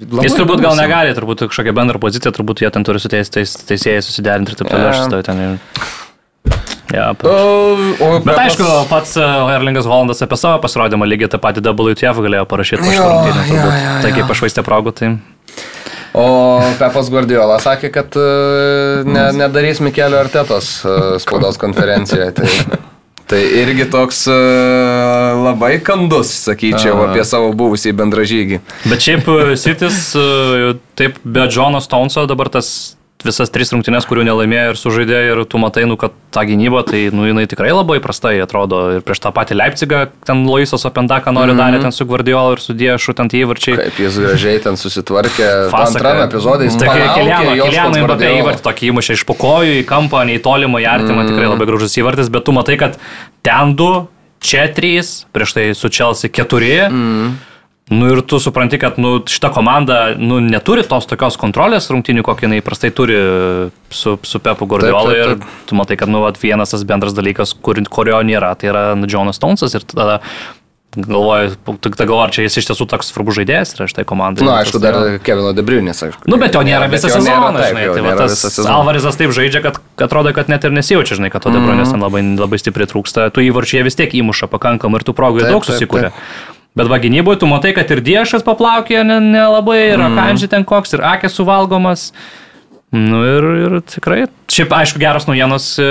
Labai 0.02 0.24
Jis 0.26 0.34
turbūt 0.34 0.62
gal 0.64 0.76
negali, 0.80 1.14
turbūt 1.14 1.46
kažkokią 1.52 1.74
bendrą 1.78 2.00
poziciją, 2.00 2.32
turbūt 2.34 2.62
jie 2.64 2.72
ten 2.72 2.84
turi 2.84 2.98
su 3.00 3.10
teis, 3.12 3.30
teis, 3.30 3.54
teisėjai 3.70 4.02
susiderinti 4.02 4.50
ir 4.52 4.56
taip 4.56 4.70
toliau. 4.72 4.88
Ja. 4.88 4.94
Aš 4.96 5.06
stovau 5.08 5.24
ten. 5.24 5.38
ir- 5.40 5.60
Ja, 6.92 7.12
O, 7.24 7.78
o, 8.04 8.20
Bet 8.20 8.36
aišku, 8.36 8.66
pats 8.90 9.16
e, 9.16 9.22
Erlingas 9.56 9.86
Holandas 9.86 10.20
apie 10.22 10.36
savo 10.36 10.60
pasirodymą 10.60 11.06
lygiai 11.08 11.30
tą 11.32 11.38
patį 11.40 11.62
WTF 11.64 12.18
galėjo 12.20 12.46
parašyti 12.50 12.82
po 12.84 12.90
šitą 12.92 12.98
Jo, 12.98 13.06
rungtynę. 13.08 13.44
jo, 13.48 13.54
turbūt. 13.54 13.78
jo, 13.80 14.02
Tai 14.02 14.10
jo. 14.10 14.16
kaip 14.18 14.28
pašvaistė 14.28 14.64
progų, 14.66 14.92
tai... 14.94 15.08
O 16.18 16.60
Pepas 16.80 17.10
Guardiola 17.12 17.58
sakė, 17.64 17.92
kad 17.94 18.16
e, 18.20 18.30
ne, 19.08 19.26
nedarys 19.40 19.80
Mikelio 19.84 20.20
Artetos 20.20 20.82
e, 20.84 20.96
spaudos 21.24 21.60
konferencijoje. 21.62 22.34
Tai, 22.36 22.80
tai 23.32 23.42
irgi 23.62 23.86
toks 23.92 24.26
e, 24.28 24.40
labai 25.40 25.78
kandus, 25.88 26.34
sakyčiau, 26.50 26.98
Aha. 26.98 27.12
apie 27.12 27.24
savo 27.28 27.54
buvusį 27.56 27.96
bendražygį. 28.02 28.60
Bet 28.92 29.08
šiaip 29.08 29.30
Sitis, 29.62 30.02
taip 31.00 31.22
be 31.24 31.48
Džono 31.48 31.80
Stoneso 31.84 32.28
dabar 32.28 32.52
tas 32.52 32.74
visas 33.26 33.52
tris 33.54 33.72
rungtynės, 33.74 34.06
kurių 34.10 34.26
nelaimėjo 34.28 34.74
ir 34.74 34.80
sužaidė 34.80 35.20
ir 35.32 35.42
tu 35.50 35.60
matai, 35.62 35.84
nu, 35.90 35.98
kad 36.00 36.14
ta 36.34 36.44
gynyba, 36.48 36.84
tai 36.88 37.04
nu, 37.16 37.26
jinai 37.28 37.44
tikrai 37.50 37.72
labai 37.74 38.00
prastai 38.04 38.38
atrodo. 38.44 38.82
Ir 38.98 39.06
prieš 39.06 39.22
tą 39.24 39.32
patį 39.36 39.58
Leipzigą, 39.60 40.04
ten 40.28 40.44
Loisas 40.48 40.86
Opendaką 40.88 41.34
nori 41.36 41.54
mm 41.54 41.60
-hmm. 41.60 41.62
darė, 41.62 41.82
ten 41.82 41.92
su 41.92 42.06
Guardiola 42.06 42.56
ir 42.56 42.64
su 42.64 42.74
Diešu, 42.74 43.14
ten 43.18 43.30
tie 43.30 43.44
įvarčiai. 43.46 43.76
Kaip 43.78 44.00
jis 44.00 44.20
gražiai 44.20 44.64
ten 44.64 44.78
susitvarkė. 44.78 45.50
Antrame 45.72 46.24
epizode 46.24 46.66
jis 46.66 46.78
Kiliano 46.78 47.92
Mbappé 47.92 48.08
Guardiola. 48.08 48.40
įvartį 48.42 48.64
tokį 48.70 48.92
įmušė 48.92 49.14
iš 49.20 49.26
pokojų 49.26 49.78
į 49.82 49.86
kampą, 49.86 50.26
nei 50.26 50.40
tolimą 50.40 50.82
į 50.82 50.88
artimą, 50.96 51.24
mm. 51.24 51.30
tikrai 51.32 51.48
labai 51.48 51.68
gražus 51.68 51.98
įvartis, 51.98 52.30
bet 52.30 52.44
tu 52.44 52.52
matai, 52.52 52.78
kad 52.78 52.98
ten 53.42 53.76
du, 53.76 54.08
čia 54.42 54.68
trys, 54.74 55.26
prieš 55.32 55.54
tai 55.54 55.66
su 55.78 55.90
Chelsea 55.90 56.30
keturi. 56.30 56.76
Mm. 56.90 57.51
Nu 57.90 58.08
ir 58.14 58.22
tu 58.22 58.38
supranti, 58.40 58.78
kad 58.80 58.96
nu, 59.02 59.18
šita 59.28 59.50
komanda 59.52 60.14
nu, 60.16 60.38
neturi 60.40 60.84
tos 60.88 61.08
tokios 61.10 61.36
kontrolės 61.42 61.90
rungtinių, 61.92 62.22
kokį 62.24 62.46
jinai 62.48 62.62
prastai 62.64 62.92
turi 62.96 63.18
su, 63.92 64.14
su 64.24 64.40
Pepu. 64.40 64.68
Taip, 64.70 64.94
taip, 64.96 65.12
Ir 65.18 65.34
taip. 65.34 65.44
tu 65.68 65.76
matai, 65.76 65.98
kad 66.00 66.08
nu, 66.08 66.22
vat, 66.24 66.40
vienas 66.40 66.72
tas 66.72 66.86
bendras 66.88 67.12
dalykas, 67.18 67.52
kur, 67.60 67.76
kurio 67.92 68.22
nėra, 68.24 68.54
tai 68.56 68.70
yra 68.72 68.84
nu, 68.96 69.10
Jonas 69.12 69.36
Stonesas. 69.42 69.76
Ir 69.76 69.84
tada 69.84 70.22
galvoju, 70.96 71.56
tik 71.84 71.96
tada 71.96 72.08
galvoju, 72.08 72.24
ar 72.28 72.32
čia 72.36 72.46
jis 72.46 72.58
iš 72.62 72.70
tiesų 72.70 72.88
toks 72.92 73.12
svarbus 73.12 73.38
žaidėjas 73.40 73.76
yra 73.76 73.88
šitai 73.92 74.04
komandai. 74.08 74.44
Na, 74.44 74.52
Nu, 74.52 74.56
aišku, 74.62 74.76
tas 74.80 74.84
dar 74.86 74.96
yra- 75.02 75.20
Kevino 75.24 75.52
Debriunis, 75.56 76.00
aišku. 76.04 76.28
Nu, 76.32 76.40
bet 76.40 76.56
jo 76.56 76.64
nėra 76.68 76.88
visą 76.92 77.12
sezoną, 77.12 77.52
taip, 77.56 77.76
žinai. 77.76 77.86
Tai 77.96 78.02
va 78.08 78.16
tas 78.20 78.36
sezoną. 78.44 78.72
Alvarizas 78.76 79.16
taip 79.20 79.32
žaidžia, 79.36 79.64
kad 79.68 79.80
atrodo, 80.08 80.32
kad 80.36 80.48
net 80.52 80.64
ir 80.68 80.72
nesijaučia, 80.76 81.16
žinai, 81.20 81.32
kad 81.32 81.44
to 81.44 81.52
Debronės 81.52 81.92
ten 81.92 82.00
labai, 82.04 82.24
labai 82.40 82.60
stipriai 82.60 82.88
trūksta. 82.92 83.28
Tu 83.36 83.48
įvarčiai 83.52 83.84
vis 83.88 83.96
tiek 84.00 84.12
įmuša 84.20 84.48
pakankamai 84.52 85.00
ir 85.00 85.08
tų 85.08 85.16
progų 85.16 85.44
Taip, 85.44 85.52
daug 85.56 85.64
taip, 85.68 85.76
susikūrė. 85.80 86.12
Bet 86.78 86.88
va 86.88 87.02
gynyboje 87.04 87.42
tu 87.42 87.50
matai, 87.52 87.74
kad 87.76 87.90
ir 87.92 88.00
Diešas 88.04 88.46
paplaukė 88.48 89.02
ne- 89.04 89.20
nelabai, 89.20 89.82
ir 89.92 90.00
Akanži 90.06 90.48
ten 90.52 90.64
koks, 90.64 90.94
ir 90.96 91.04
Akės 91.04 91.36
suvalgomas. 91.36 92.12
Nu 92.92 93.22
ir, 93.24 93.46
ir 93.66 93.74
tikrai. 93.88 94.26
Šiaip, 94.52 94.72
aišku, 94.76 95.00
geros 95.00 95.24
naujienos 95.28 95.66
e, 95.80 95.86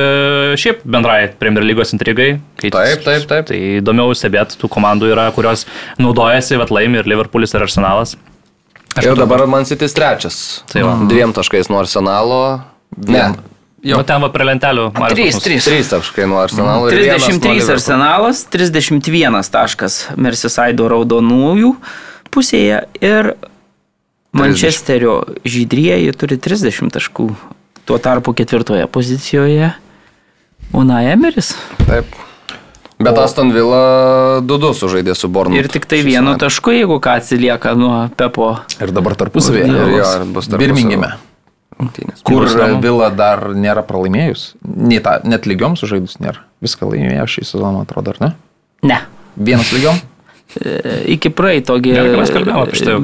šiaip 0.61 0.83
bendrai 0.85 1.31
Premier 1.41 1.65
lygos 1.65 1.95
intrigai. 1.97 2.35
Taip, 2.61 3.05
taip, 3.05 3.25
taip. 3.29 3.47
Tai 3.49 3.57
įdomiau 3.81 4.13
stebėti, 4.17 4.59
tų 4.61 4.69
komandų 4.73 5.09
yra, 5.15 5.29
kurios 5.33 5.65
naudojasi, 6.01 6.59
bet 6.61 6.73
laimi 6.73 7.01
ir 7.01 7.09
Liverpoolis, 7.09 7.57
ir 7.57 7.65
Arsenalas. 7.65 8.17
Ir 9.01 9.17
dabar 9.17 9.47
Man 9.49 9.65
City 9.69 9.89
trečias. 9.89 10.63
Tai 10.73 10.83
va. 10.85 10.97
Dviem 11.09 11.33
taškais 11.37 11.71
nuo 11.73 11.81
Arsenalo. 11.81 12.41
Ne. 13.09 13.31
Jo. 13.83 13.97
Nu, 13.97 14.05
ten 14.05 14.21
va 14.21 14.29
prie 14.29 14.45
lentelių. 14.45 14.91
Marius, 14.93 15.17
Trys, 15.17 15.35
pas 15.35 15.35
mus. 15.39 15.45
trys. 15.47 15.65
Trys 15.71 15.89
taškai 15.95 16.27
nuo 16.29 16.41
Arsenalo. 16.43 16.91
ir 16.93 16.99
vienas 17.01 17.23
nuo 17.25 17.39
33 17.41 17.55
Liverpool. 17.55 17.75
Arsenalas, 17.79 18.43
31 18.53 19.51
taškas 19.55 19.95
Merseyside 20.21 20.89
raudonųjų 20.93 21.71
pusėje 22.31 22.83
ir 23.01 23.35
Mančesterio 24.37 25.25
žydrieji 25.49 26.13
turi 26.15 26.37
30 26.39 26.93
taškų. 26.95 27.31
Tuo 27.89 27.97
tarpu 27.99 28.35
ketvirtoje 28.37 28.85
pozicijoje 28.87 29.73
Una 30.77 31.01
Emeris. 31.11 31.55
Taip. 31.89 32.07
Bet 33.01 33.17
Aston 33.17 33.49
Villa 33.51 34.39
2-2 34.45 34.75
sužaidė 34.77 35.15
su 35.17 35.27
Bornu. 35.33 35.57
Ir 35.57 35.71
tik 35.73 35.89
tai 35.89 36.03
vienu 36.05 36.37
tašku, 36.39 36.71
jeigu 36.77 37.01
ką 37.01 37.17
atsilieka 37.17 37.73
nuo 37.75 38.11
Pepo. 38.15 38.53
Ir 38.77 38.93
dabar 38.93 39.17
tarpusavėje. 39.17 39.73
Birmingime. 40.61 41.15
Rungtynės. 41.81 42.23
Kur. 42.27 42.47
Vila 42.85 43.11
dar 43.15 43.49
nėra 43.57 43.83
pralaimėjus. 43.87 44.53
Nei 44.65 45.01
ta, 45.05 45.19
net 45.25 45.49
lygiom 45.51 45.77
sužaidus 45.81 46.21
nėra. 46.23 46.45
Viską 46.65 46.93
laimėjo 46.93 47.27
šį 47.37 47.49
sezoną, 47.55 47.85
atrodo, 47.89 48.15
ar 48.15 48.23
ne? 48.23 48.31
Ne. 48.93 49.03
Vienas 49.41 49.73
lygiom? 49.75 49.99
iki 51.15 51.31
praeitogi. 51.35 51.93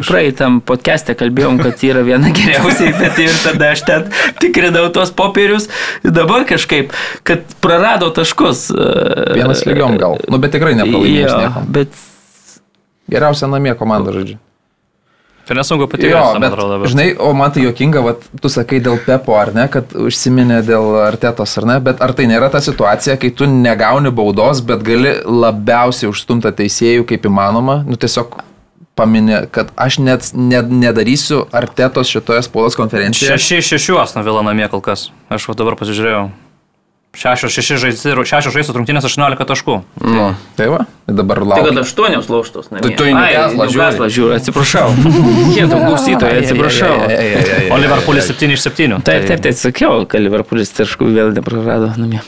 Praeitam 0.07 0.59
podcast'e 0.67 1.15
kalbėjom, 1.19 1.61
kad 1.63 1.83
yra 1.87 2.03
viena 2.07 2.33
geriausiai, 2.35 2.93
bet 3.03 3.21
ir 3.23 3.35
tada 3.45 3.73
aš 3.75 3.85
ten 3.87 4.09
tikrinau 4.43 4.89
tuos 4.95 5.13
popierius. 5.17 5.69
Dabar 6.05 6.47
kažkaip, 6.49 6.95
kad 7.27 7.47
prarado 7.65 8.11
taškus. 8.15 8.69
e, 8.75 8.89
Vienas 9.39 9.65
lygiom 9.69 9.99
gal. 10.01 10.19
Nu, 10.31 10.41
bet 10.43 10.57
tikrai 10.57 10.75
nepralaimėjęs 10.79 11.33
Jo, 11.33 11.41
nieko. 11.45 11.65
bet 11.79 12.05
Geriausia 13.07 13.47
namie 13.51 13.75
komanda 13.79 14.11
žodžiu. 14.15 14.41
Nesunku 15.55 15.85
Jo, 15.85 15.91
patikėti, 15.91 16.17
man 16.17 16.43
bet, 16.43 16.55
atrodo. 16.55 16.79
Bet... 16.83 16.91
žinai, 16.91 17.07
o 17.23 17.31
man 17.39 17.53
tai 17.55 17.63
jokinga, 17.63 18.03
vat, 18.03 18.25
tu 18.43 18.51
sakai 18.51 18.81
dėl 18.83 18.99
Pepo 19.05 19.37
ar 19.39 19.53
ne, 19.55 19.69
kad 19.71 19.95
užsiminė 19.95 20.59
dėl 20.67 20.97
Artetos 21.05 21.55
ar 21.61 21.69
ne, 21.71 21.77
bet 21.87 22.03
ar 22.03 22.15
tai 22.19 22.27
nėra 22.27 22.51
ta 22.51 22.59
situacija, 22.65 23.15
kai 23.23 23.31
tu 23.31 23.47
negauni 23.51 24.11
baudos, 24.11 24.65
bet 24.67 24.83
gali 24.87 25.15
labiausiai 25.23 26.11
užstumti 26.11 26.51
teisėjų 26.63 27.07
kaip 27.13 27.29
įmanoma, 27.31 27.81
nu 27.87 27.99
tiesiog 28.01 28.41
paminė, 28.97 29.45
kad 29.53 29.71
aš 29.77 30.01
net 30.03 30.33
ne, 30.35 30.63
nedarysiu 30.83 31.45
Artetos 31.55 32.11
šitoje 32.11 32.43
spaudos 32.49 32.79
konferencijoje. 32.81 33.37
Šeši 33.37 33.61
iš 33.61 33.71
šešių 33.75 34.01
Asno 34.03 34.25
Vila 34.27 34.43
namie 34.47 34.67
kol 34.73 34.83
kas. 34.83 35.11
Aš 35.31 35.51
va 35.51 35.59
dabar 35.59 35.79
pasižiūrėjau. 35.79 36.27
Šešios, 37.17 37.49
šeši 37.57 37.77
žaisti, 37.81 38.11
šešios 38.29 38.53
žaisti 38.53 38.75
rungtynės 38.77 39.07
18 39.09 39.47
taškų. 39.49 39.77
Nu. 40.05 40.27
Tai 40.59 40.67
va, 40.69 40.81
dabar 41.09 41.39
Tai 41.41 41.47
laukiu. 41.49 41.69
kad 41.71 41.79
aštuonios 41.81 42.27
lauštos. 42.29 42.67
namie. 42.71 42.83
Tai 42.85 42.91
tu 42.99 43.07
į 43.09 43.15
Newcastle 43.17 44.09
žiūri. 44.13 44.37
Atsiprašau. 44.37 44.91
Kietų 45.57 45.79
klausytojai, 45.81 46.43
atsiprašau. 46.43 46.97
O 47.73 47.79
Liverpoolis 47.81 48.29
7 48.29 48.53
iš 48.53 48.67
7. 48.69 48.99
Taip, 49.07 49.25
taip, 49.31 49.41
taip, 49.47 49.57
sakiau, 49.57 50.03
kad 50.05 50.21
Liverpoolis 50.21 50.75
taškų 50.77 51.09
vėl 51.17 51.33
neprarado 51.39 51.89
namie. 51.97 52.21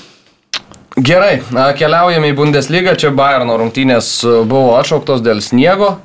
Gerai, 0.96 1.42
keliaujame 1.78 2.32
į 2.32 2.38
Bundesliga. 2.40 2.96
Čia 2.98 3.12
Bayerno 3.14 3.58
rungtynės 3.60 4.08
buvo 4.48 4.72
atšauktos 4.80 5.20
dėl 5.22 5.44
sniego. 5.44 5.98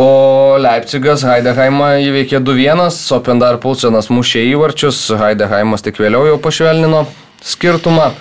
O 0.00 0.56
Leipzigas 0.60 1.22
Heideheimą 1.24 1.92
įveikė 2.04 2.40
2-1, 2.44 2.90
Sopendar 2.92 3.56
Pulsenas 3.62 4.10
mušė 4.12 4.42
įvarčius, 4.50 4.98
Heideheimas 5.20 5.84
tik 5.86 6.00
vėliau 6.02 6.26
jau 6.28 6.40
pašvelnino 6.42 7.06
skirtumą. 7.44 8.12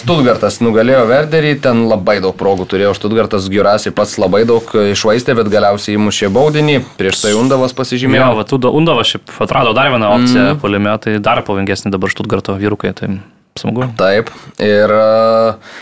Štutgartas 0.00 0.58
nugalėjo 0.58 1.04
Verderį, 1.06 1.52
ten 1.62 1.84
labai 1.86 2.16
daug 2.22 2.34
progų 2.36 2.66
turėjo 2.70 2.94
Štutgartas, 2.98 3.46
Giurasi 3.52 3.92
pats 3.94 4.16
labai 4.18 4.42
daug 4.48 4.66
išvaistė, 4.74 5.36
bet 5.38 5.50
galiausiai 5.52 5.94
įmušė 5.94 6.32
baudinį, 6.34 6.80
prieš 6.98 7.22
tai 7.22 7.34
Undavas 7.38 7.70
Jo, 7.70 7.78
pasižymėjo. 7.78 8.30
va, 8.40 8.46
tu 8.48 8.58
Undavas 8.58 9.12
šiaip 9.12 9.30
atrado 9.46 9.74
dar 9.76 9.92
vieną 9.94 10.10
opciją 10.16 10.46
mm. 10.48 10.58
polime, 10.62 10.96
tai 10.98 11.20
dar 11.22 11.44
pavingesnį 11.46 11.94
dabar 11.94 12.10
Štutgarto 12.10 12.56
vyrukai, 12.58 12.90
tai 12.98 13.12
smagu. 13.60 13.86
Taip, 14.00 14.34
ir 14.58 14.94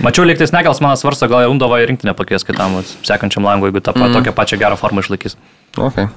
Mačiau, 0.04 0.28
liktais 0.28 0.52
Negals 0.52 0.84
man 0.84 1.00
svarsto, 1.00 1.30
gal 1.32 1.46
jau 1.46 1.56
Undavą 1.56 1.80
į 1.80 1.88
rinktinę 1.88 2.12
pakvies 2.18 2.44
kitam, 2.44 2.76
vat, 2.82 2.92
sekančiam 3.08 3.48
langui, 3.48 3.72
jeigu 3.72 3.80
tą 3.80 3.96
mm. 3.96 4.20
tokią 4.20 4.36
pačią 4.36 4.60
gerą 4.60 4.76
formą 4.76 5.04
išlaikys. 5.04 5.40
Okay. 5.78 6.12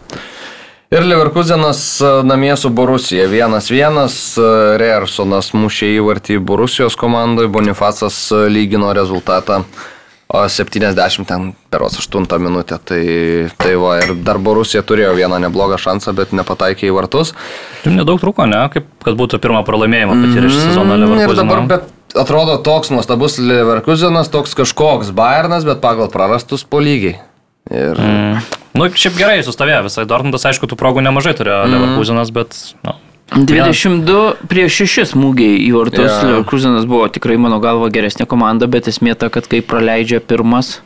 Ir 0.92 1.06
Leverkusenas 1.08 2.02
e, 2.02 2.10
namie 2.28 2.52
su 2.60 2.70
Borusija 2.70 3.30
1-1, 3.32 4.02
e, 4.44 4.48
Reersonas 4.82 5.54
mušė 5.56 5.94
įvartį 6.02 6.40
Borusijos 6.44 6.98
komandai, 7.00 7.48
Bonifacas 7.48 8.18
e, 8.36 8.42
lygino 8.52 8.90
rezultatą 8.94 9.62
o 10.32 10.42
70 10.50 11.26
ten 11.28 11.54
peros 11.70 11.96
8 12.00 12.28
minutę. 12.40 12.78
Tai, 12.84 13.00
tai 13.60 13.74
va, 13.80 13.98
ir 14.04 14.14
dar 14.24 14.40
Borusija 14.40 14.84
turėjo 14.84 15.14
vieną 15.16 15.40
neblogą 15.44 15.80
šansą, 15.80 16.14
bet 16.16 16.32
nepataikė 16.36 16.88
į 16.88 16.94
vartus. 16.96 17.34
Tai 17.84 17.92
nedaug 17.96 18.20
truko, 18.20 18.46
ne? 18.48 18.62
Kaip 18.72 18.88
kad 19.04 19.16
būtų 19.20 19.40
pirmą 19.44 19.64
pralaimėjimą 19.68 20.16
patyrę 20.26 20.52
šį 20.52 20.62
sezoną 20.70 20.96
Mm, 20.96 21.04
Leverkuseną. 21.04 21.68
bet 21.72 22.16
atrodo 22.20 22.58
toks 22.64 22.92
nuostabus 22.92 23.40
Leverkusenas, 23.40 24.32
toks 24.32 24.56
kažkoks 24.60 25.12
Bayernas, 25.16 25.64
bet 25.68 25.80
pagal 25.84 26.12
prarastus 26.12 26.64
po 26.64 26.80
lygiai. 26.84 27.20
Ir 27.72 27.96
Mm. 27.96 28.44
Nu, 28.78 28.88
šiaip 28.88 29.18
gerai 29.20 29.40
sustovėjo 29.46 29.86
visai. 29.88 30.08
Dortmundas, 30.10 30.46
aišku, 30.48 30.70
tų 30.70 30.78
progų 30.80 31.04
nemažai 31.04 31.36
turėjo 31.38 31.64
mm. 31.66 31.74
Leverkusenas, 31.76 32.34
bet... 32.36 32.60
Nu, 32.86 32.96
22 33.32 34.48
prieš 34.52 34.82
6 34.84 35.14
smūgiai 35.14 35.62
į 35.64 35.72
vartus. 35.78 36.10
Yeah. 36.10 36.24
Leverkusenas 36.28 36.88
buvo 36.88 37.08
tikrai 37.12 37.38
mano 37.40 37.62
galva 37.64 37.88
geresnė 37.94 38.28
komanda, 38.28 38.68
bet 38.68 38.92
esmė 38.92 39.16
ta, 39.16 39.32
kad 39.32 39.48
kai 39.48 39.62
praleidžia 39.64 40.20
pirmas, 40.20 40.82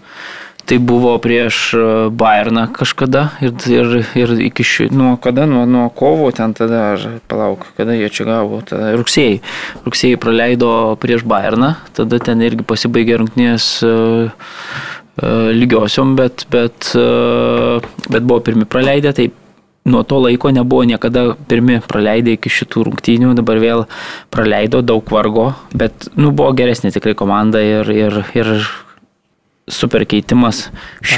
tai 0.66 0.78
buvo 0.78 1.16
prieš 1.22 1.74
e, 1.74 1.82
Bayerną 2.14 2.68
kažkada 2.74 3.28
ir, 3.42 3.54
ir, 3.70 3.96
ir 4.18 4.34
iki 4.48 4.66
šių, 4.66 4.90
nuo 4.94 5.14
kada, 5.22 5.46
nuo, 5.50 5.64
nuo 5.70 5.88
kovo 5.94 6.32
ten 6.34 6.54
tada, 6.58 6.82
ar 6.94 7.20
palauk, 7.30 7.68
kada 7.78 7.98
jie 7.98 8.10
čia 8.14 8.26
gavo, 8.30 8.62
tada 8.66 8.94
rugsėjai. 8.98 9.40
Rugsėjai 9.86 10.22
praleido 10.22 10.72
prieš 11.02 11.26
Bayerną, 11.26 11.76
tada 11.98 12.22
ten 12.22 12.42
irgi 12.46 12.66
pasibaigė 12.66 13.22
rungtynės 13.22 13.70
e, 13.86 13.90
e, 13.90 14.95
lygiosiom, 15.24 16.16
bet, 16.20 16.46
bet, 16.52 16.92
e, 16.96 17.80
bet 18.10 18.24
buvo 18.24 18.42
pirmi 18.44 18.68
praleidę, 18.68 19.14
tai 19.16 19.30
nuo 19.86 20.04
to 20.04 20.20
laiko 20.20 20.52
nebuvo 20.52 20.84
niekada 20.84 21.36
pirmi 21.48 21.80
praleidę 21.88 22.36
iki 22.36 22.52
šitų 22.52 22.88
rungtynių, 22.90 23.36
dabar 23.38 23.62
vėl 23.62 23.86
praleido 24.34 24.82
daug 24.82 25.06
vargo, 25.14 25.54
bet 25.78 26.10
nu, 26.18 26.32
buvo 26.32 26.52
geresnė 26.58 26.92
tikrai 26.96 27.14
komanda 27.18 27.62
ir, 27.64 27.92
ir, 27.94 28.20
ir 28.36 28.52
super 29.72 30.04
keitimas, 30.06 30.68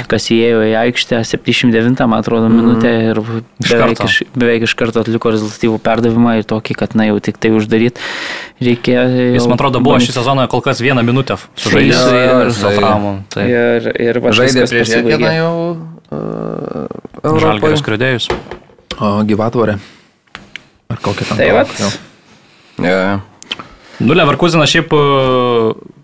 kas 0.08 0.30
įėjo 0.32 0.62
į 0.70 0.72
aikštę 0.80 1.20
79, 1.28 2.00
man 2.08 2.22
atrodo, 2.22 2.48
minutę 2.52 2.92
ir 3.10 3.20
Iš 3.60 3.74
beveik 3.74 4.02
iš, 4.06 4.16
beveik 4.32 4.64
iš 4.64 4.74
karto 4.78 5.02
atliko 5.04 5.32
rezultatyvų 5.34 5.76
perdavimą 5.84 6.38
ir 6.40 6.48
tokį, 6.48 6.76
kad 6.80 6.96
na 6.96 7.10
jau 7.10 7.18
tik 7.20 7.36
tai 7.42 7.52
uždaryti 7.52 8.00
reikėjo. 8.64 9.04
jis, 9.36 9.44
man 9.44 9.58
atrodo, 9.58 9.82
buvo 9.84 10.00
šį 10.00 10.16
sezoną 10.16 10.48
kol 10.48 10.64
kas 10.64 10.80
vieną 10.80 11.04
minutę 11.04 11.36
sužaidęs 11.60 12.08
ir 12.16 12.52
su 12.56 12.72
traumų. 12.78 13.14
Tai 13.34 13.46
Ir, 13.48 13.92
ir 14.08 14.20
va, 14.24 14.32
žaidė 14.36 14.64
prieš. 14.70 14.96
Jekeną 14.96 15.32
jau 15.36 15.54
uh, 15.76 16.88
Europoje. 17.20 17.44
Žalgeris 17.44 17.84
skriudėjus. 17.84 18.32
O 18.98 19.12
gyvatvorė. 19.28 19.76
Ar 20.88 21.00
kokia 21.04 21.28
ten? 21.28 21.36
Tai 21.36 21.48
tavo? 21.50 21.58
vat. 21.60 22.00
Yeah. 22.80 23.20
Nu, 23.98 24.14
Leverkusenas 24.14 24.70
šiaip, 24.70 24.92
e, 24.94 25.97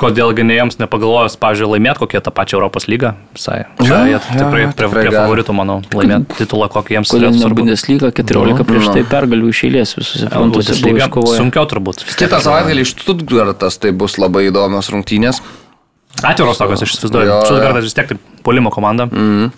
kodėlgi 0.00 0.44
ne 0.46 0.56
jiems 0.56 0.78
nepagalvojus, 0.80 1.36
pavyzdžiui, 1.42 1.68
laimėti 1.74 2.02
kokią 2.02 2.20
tą 2.26 2.32
pačią 2.34 2.58
Europos 2.58 2.86
lygą. 2.90 3.12
Visai. 3.36 3.62
Visai 3.80 4.00
jie 4.10 4.20
tikrai 4.26 4.64
prie, 4.76 4.88
prie 4.92 5.12
favoritų, 5.14 5.54
manau, 5.56 5.78
laimėti 5.94 6.38
titulą, 6.42 6.68
kokį 6.72 6.96
jiems 6.98 7.12
svarbu. 7.12 7.62
Bundesliga 7.62 8.10
14 8.10 8.66
prieš 8.68 8.86
Nu. 8.88 8.94
tai 8.98 9.04
pergalių 9.12 9.50
iš 9.52 9.64
eilės 9.68 9.94
visose 9.98 10.28
frontuose 10.32 10.76
buvo 10.80 10.92
Bundesliga. 10.98 11.36
Sunkiau 11.38 11.66
turbūt. 11.70 12.04
Kitą 12.18 12.40
savaitgalį 12.44 12.86
iš 12.86 12.94
Stuttgartas 12.96 13.78
tai 13.82 13.92
bus 13.92 14.18
labai 14.18 14.48
įdomios 14.50 14.90
rungtynės. 14.94 15.42
Atviros 16.22 16.58
tokios, 16.60 16.82
aš 16.84 16.96
įsivaizduoju. 16.98 17.26
jo. 17.30 17.36
Štutgartas 17.48 17.86
vis 17.88 17.94
tiek 17.96 18.10
tai 18.12 18.18
polimo 18.44 18.70
komanda. 18.74 19.06
Mm. 19.10 19.50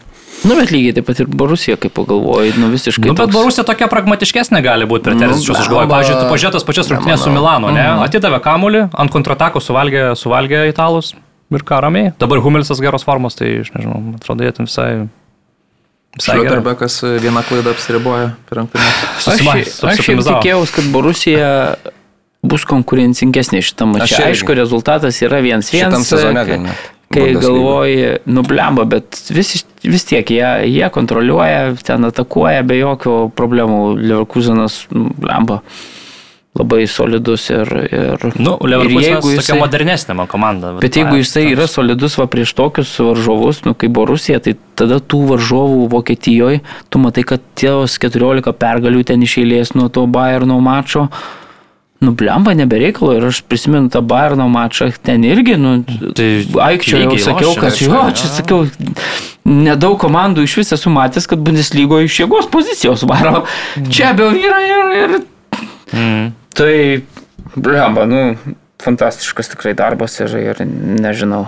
Nu, 0.44 0.56
bet 0.58 0.70
lygiai 0.74 0.92
taip 0.98 1.06
pat 1.08 1.20
ir 1.22 1.28
Borusija, 1.30 1.76
kaip 1.80 1.94
pagalvojai, 1.96 2.52
nu 2.60 2.68
visiškai. 2.72 3.06
Nu, 3.08 3.14
bet 3.14 3.22
toks- 3.24 3.32
Borusija 3.36 3.64
tokia 3.64 3.88
pragmatiškesnė 3.92 4.60
gali 4.64 4.88
būti 4.90 5.08
prie 5.08 5.16
Terzičius. 5.22 5.60
Aš 5.62 5.70
galvoju, 5.72 5.88
pavyzdžiui, 5.92 6.16
tu 6.20 6.26
pažiūrėtas 6.32 6.66
pačias 6.68 6.90
rungtynės 6.92 7.24
su 7.24 7.32
Milanu, 7.32 7.70
ne? 7.72 7.86
Atidavė 8.04 8.42
kamulį, 8.44 8.82
ant 8.92 9.14
kontratako 9.14 9.62
suvalgė, 9.64 10.10
suvalgė 10.20 10.66
italus 10.68 11.14
ir 11.54 11.64
ką 11.64 11.80
ramiai. 11.86 12.12
Dabar 12.18 12.42
Humelisas 12.44 12.80
geros 12.82 13.06
formos, 13.06 13.36
tai 13.38 13.60
aš 13.62 13.72
nežinau, 13.76 14.00
atrodo, 14.18 14.44
jie 14.44 14.52
ten 14.52 14.66
visai... 14.68 15.06
Visai 16.14 16.36
gerai. 16.36 16.46
Šlioterbekas 16.46 17.00
vieną 17.22 17.42
klaidą 17.48 17.72
apsiriboja 17.74 18.28
per 18.48 18.60
rungtynės. 18.60 19.00
Aš, 19.34 19.80
aš 19.82 20.02
tikėjausi, 20.04 20.74
kad 20.76 20.90
Borusija 20.94 21.48
bus 22.44 22.66
konkurencingesnė 22.68 23.62
mačą. 23.88 24.04
irgi. 24.04 24.22
Aišku, 24.28 24.54
rezultatas 24.54 25.18
yra 25.24 25.40
viens 25.42 25.70
vienas. 25.72 25.90
Šitam 25.90 26.04
sezone 26.06 26.44
kai- 27.14 27.34
galvoji, 27.40 28.04
nublemba, 28.26 28.84
bet 28.84 29.20
vis, 29.30 29.64
vis 29.84 30.04
tiek 30.10 30.30
jie, 30.30 30.46
jie 30.70 30.90
kontroliuoja, 30.90 31.74
ten 31.86 32.04
atakuoja 32.10 32.62
be 32.66 32.78
jokių 32.80 33.18
problemų. 33.38 33.82
Leverkusenas 34.04 34.86
nublemba 34.94 35.60
labai 36.54 36.84
solidus 36.86 37.48
ir... 37.50 37.66
ir 37.90 38.26
Nu, 38.38 38.52
Leverkusenas 38.62 39.04
jeigu 39.08 39.30
tokia 39.32 39.40
jisai- 39.40 39.58
modernesnė 39.58 40.14
man 40.14 40.28
komanda. 40.30 40.70
Bet 40.78 40.94
jeigu 40.94 41.16
jisai 41.18 41.48
yra 41.50 41.66
solidus 41.66 42.14
va 42.20 42.28
prieš 42.30 42.52
tokius 42.54 42.92
varžovus, 43.02 43.64
nu 43.66 43.74
kaip 43.74 43.90
Borusija, 43.96 44.38
tai 44.44 44.54
tada 44.78 45.00
tų 45.02 45.24
varžovų 45.32 45.88
Vokietijoje, 45.90 46.60
tu 46.90 47.02
matai, 47.02 47.24
kad 47.26 47.42
tos 47.58 47.98
14 47.98 48.52
pergalių 48.54 49.02
ten 49.10 49.22
išėlės 49.26 49.74
nuo 49.74 49.88
to 49.90 50.06
Bayerno 50.06 50.60
mačo, 50.62 51.08
nu 51.10 51.43
blemba 52.12 52.52
nebereikalo 52.58 53.14
ir 53.16 53.28
aš 53.30 53.40
prisimenu 53.48 53.88
tą 53.88 54.02
Bayerno 54.04 54.48
mačą, 54.52 54.90
ten 55.02 55.24
irgi, 55.24 55.56
nu, 55.56 55.78
Tai 56.14 56.28
aikščio 56.68 57.00
jau 57.06 57.18
sakiau, 57.24 57.54
kad 57.56 57.80
jo, 57.80 58.02
čia 58.18 58.30
sakiau, 58.36 58.66
nedaug 59.48 59.96
komandų 60.02 60.44
iš 60.44 60.58
viso 60.60 60.76
esu 60.76 60.92
matęs, 60.92 61.28
kad 61.30 61.40
Bundeslygoje 61.44 62.10
iš 62.10 62.20
jėgos 62.24 62.50
pozicijos 62.52 63.06
varo. 63.08 63.46
Čia 63.88 64.12
be 64.18 64.28
yra 64.42 64.60
ir... 64.68 64.98
ir 65.04 65.22
Mm. 65.94 66.32
Tai, 66.54 67.02
blemba, 67.54 68.06
nu, 68.06 68.22
fantastiškas 68.82 69.52
tikrai 69.52 69.74
darbas 69.78 70.18
ir, 70.20 70.34
ir 70.40 70.62
nežinau. 70.66 71.46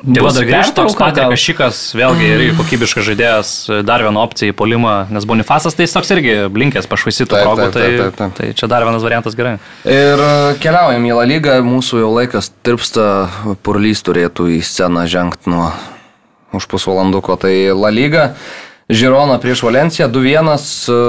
Tai 0.00 0.22
Bus 0.24 0.32
vada 0.32 0.44
grįžta, 0.48 0.72
toks 0.78 0.94
pertrauka 0.94 1.12
gal? 1.12 1.28
Patrikas 1.28 1.42
Šikas, 1.44 1.80
vėlgi 1.98 2.28
irgi 2.34 2.52
kokybiškas 2.56 3.04
žaidėjas, 3.10 3.50
dar 3.84 4.04
viena 4.04 4.22
opcija 4.24 4.52
į 4.52 4.56
polimą, 4.56 4.94
nes 5.12 5.26
Bonifasas 5.28 5.76
tai 5.76 5.84
jis 5.84 5.96
toks 5.96 6.12
irgi 6.14 6.36
blinkęs 6.52 6.88
pašvaisytų 6.88 7.42
progų, 7.44 7.66
tai, 7.74 8.30
tai 8.38 8.48
čia 8.56 8.70
dar 8.70 8.86
vienas 8.88 9.04
variantas 9.04 9.36
gerai. 9.36 9.58
Ir 9.84 10.24
e, 10.24 10.32
keliaujam 10.62 11.04
į 11.04 11.12
La 11.18 11.26
Lygą, 11.28 11.58
mūsų 11.66 12.00
jau 12.00 12.10
laikas 12.16 12.48
tirpsta, 12.64 13.04
Purlys 13.66 14.00
turėtų 14.06 14.48
į 14.56 14.62
sceną 14.64 15.04
žengti 15.10 15.52
nuo 15.52 15.68
už 16.56 16.66
pusvalanduko. 16.70 17.36
Tai 17.40 17.52
La 17.76 17.92
Lyga, 17.92 18.30
Žirona 18.90 19.36
prieš 19.38 19.62
Valenciją 19.68 20.08
2-1 20.10 20.48
e, 20.56 21.00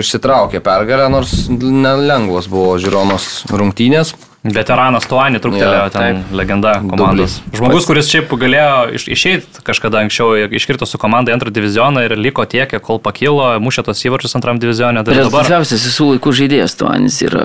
išsitraukė 0.00 0.62
pergalę, 0.64 1.10
nors 1.12 1.48
nelengvos 1.50 2.46
buvo 2.48 2.78
Žironos 2.80 3.50
rungtynės. 3.50 4.14
Veteranas 4.40 5.04
Tuani 5.04 5.36
truktelėjo 5.36 5.82
Jo, 5.84 5.88
ten 5.92 6.22
legenda 6.32 6.78
komandos. 6.80 7.34
Dublis. 7.42 7.58
Žmogus, 7.58 7.86
kuris 7.90 8.06
šiaip 8.08 8.30
galėjo 8.40 8.94
iš, 8.96 9.04
išeiti 9.12 9.64
kažkada 9.66 10.00
anksčiau, 10.00 10.32
iškirto 10.56 10.88
su 10.88 10.96
komanda 11.02 11.28
į 11.28 11.36
antrą 11.36 11.52
divizioną 11.52 12.06
ir 12.06 12.14
liko 12.16 12.46
tiek, 12.48 12.72
kol 12.80 13.02
pakilo, 13.04 13.50
mušė 13.60 13.84
tos 13.90 14.00
įvarčius 14.08 14.38
antram 14.38 14.56
divizionė. 14.62 15.02
Tai 15.04 15.12
dabar, 15.12 15.26
Rezultatyviausias 15.26 15.84
visų 15.90 16.06
laikų 16.14 16.32
žaidėjas 16.40 16.76
Tuanis 16.80 17.18
yra. 17.26 17.44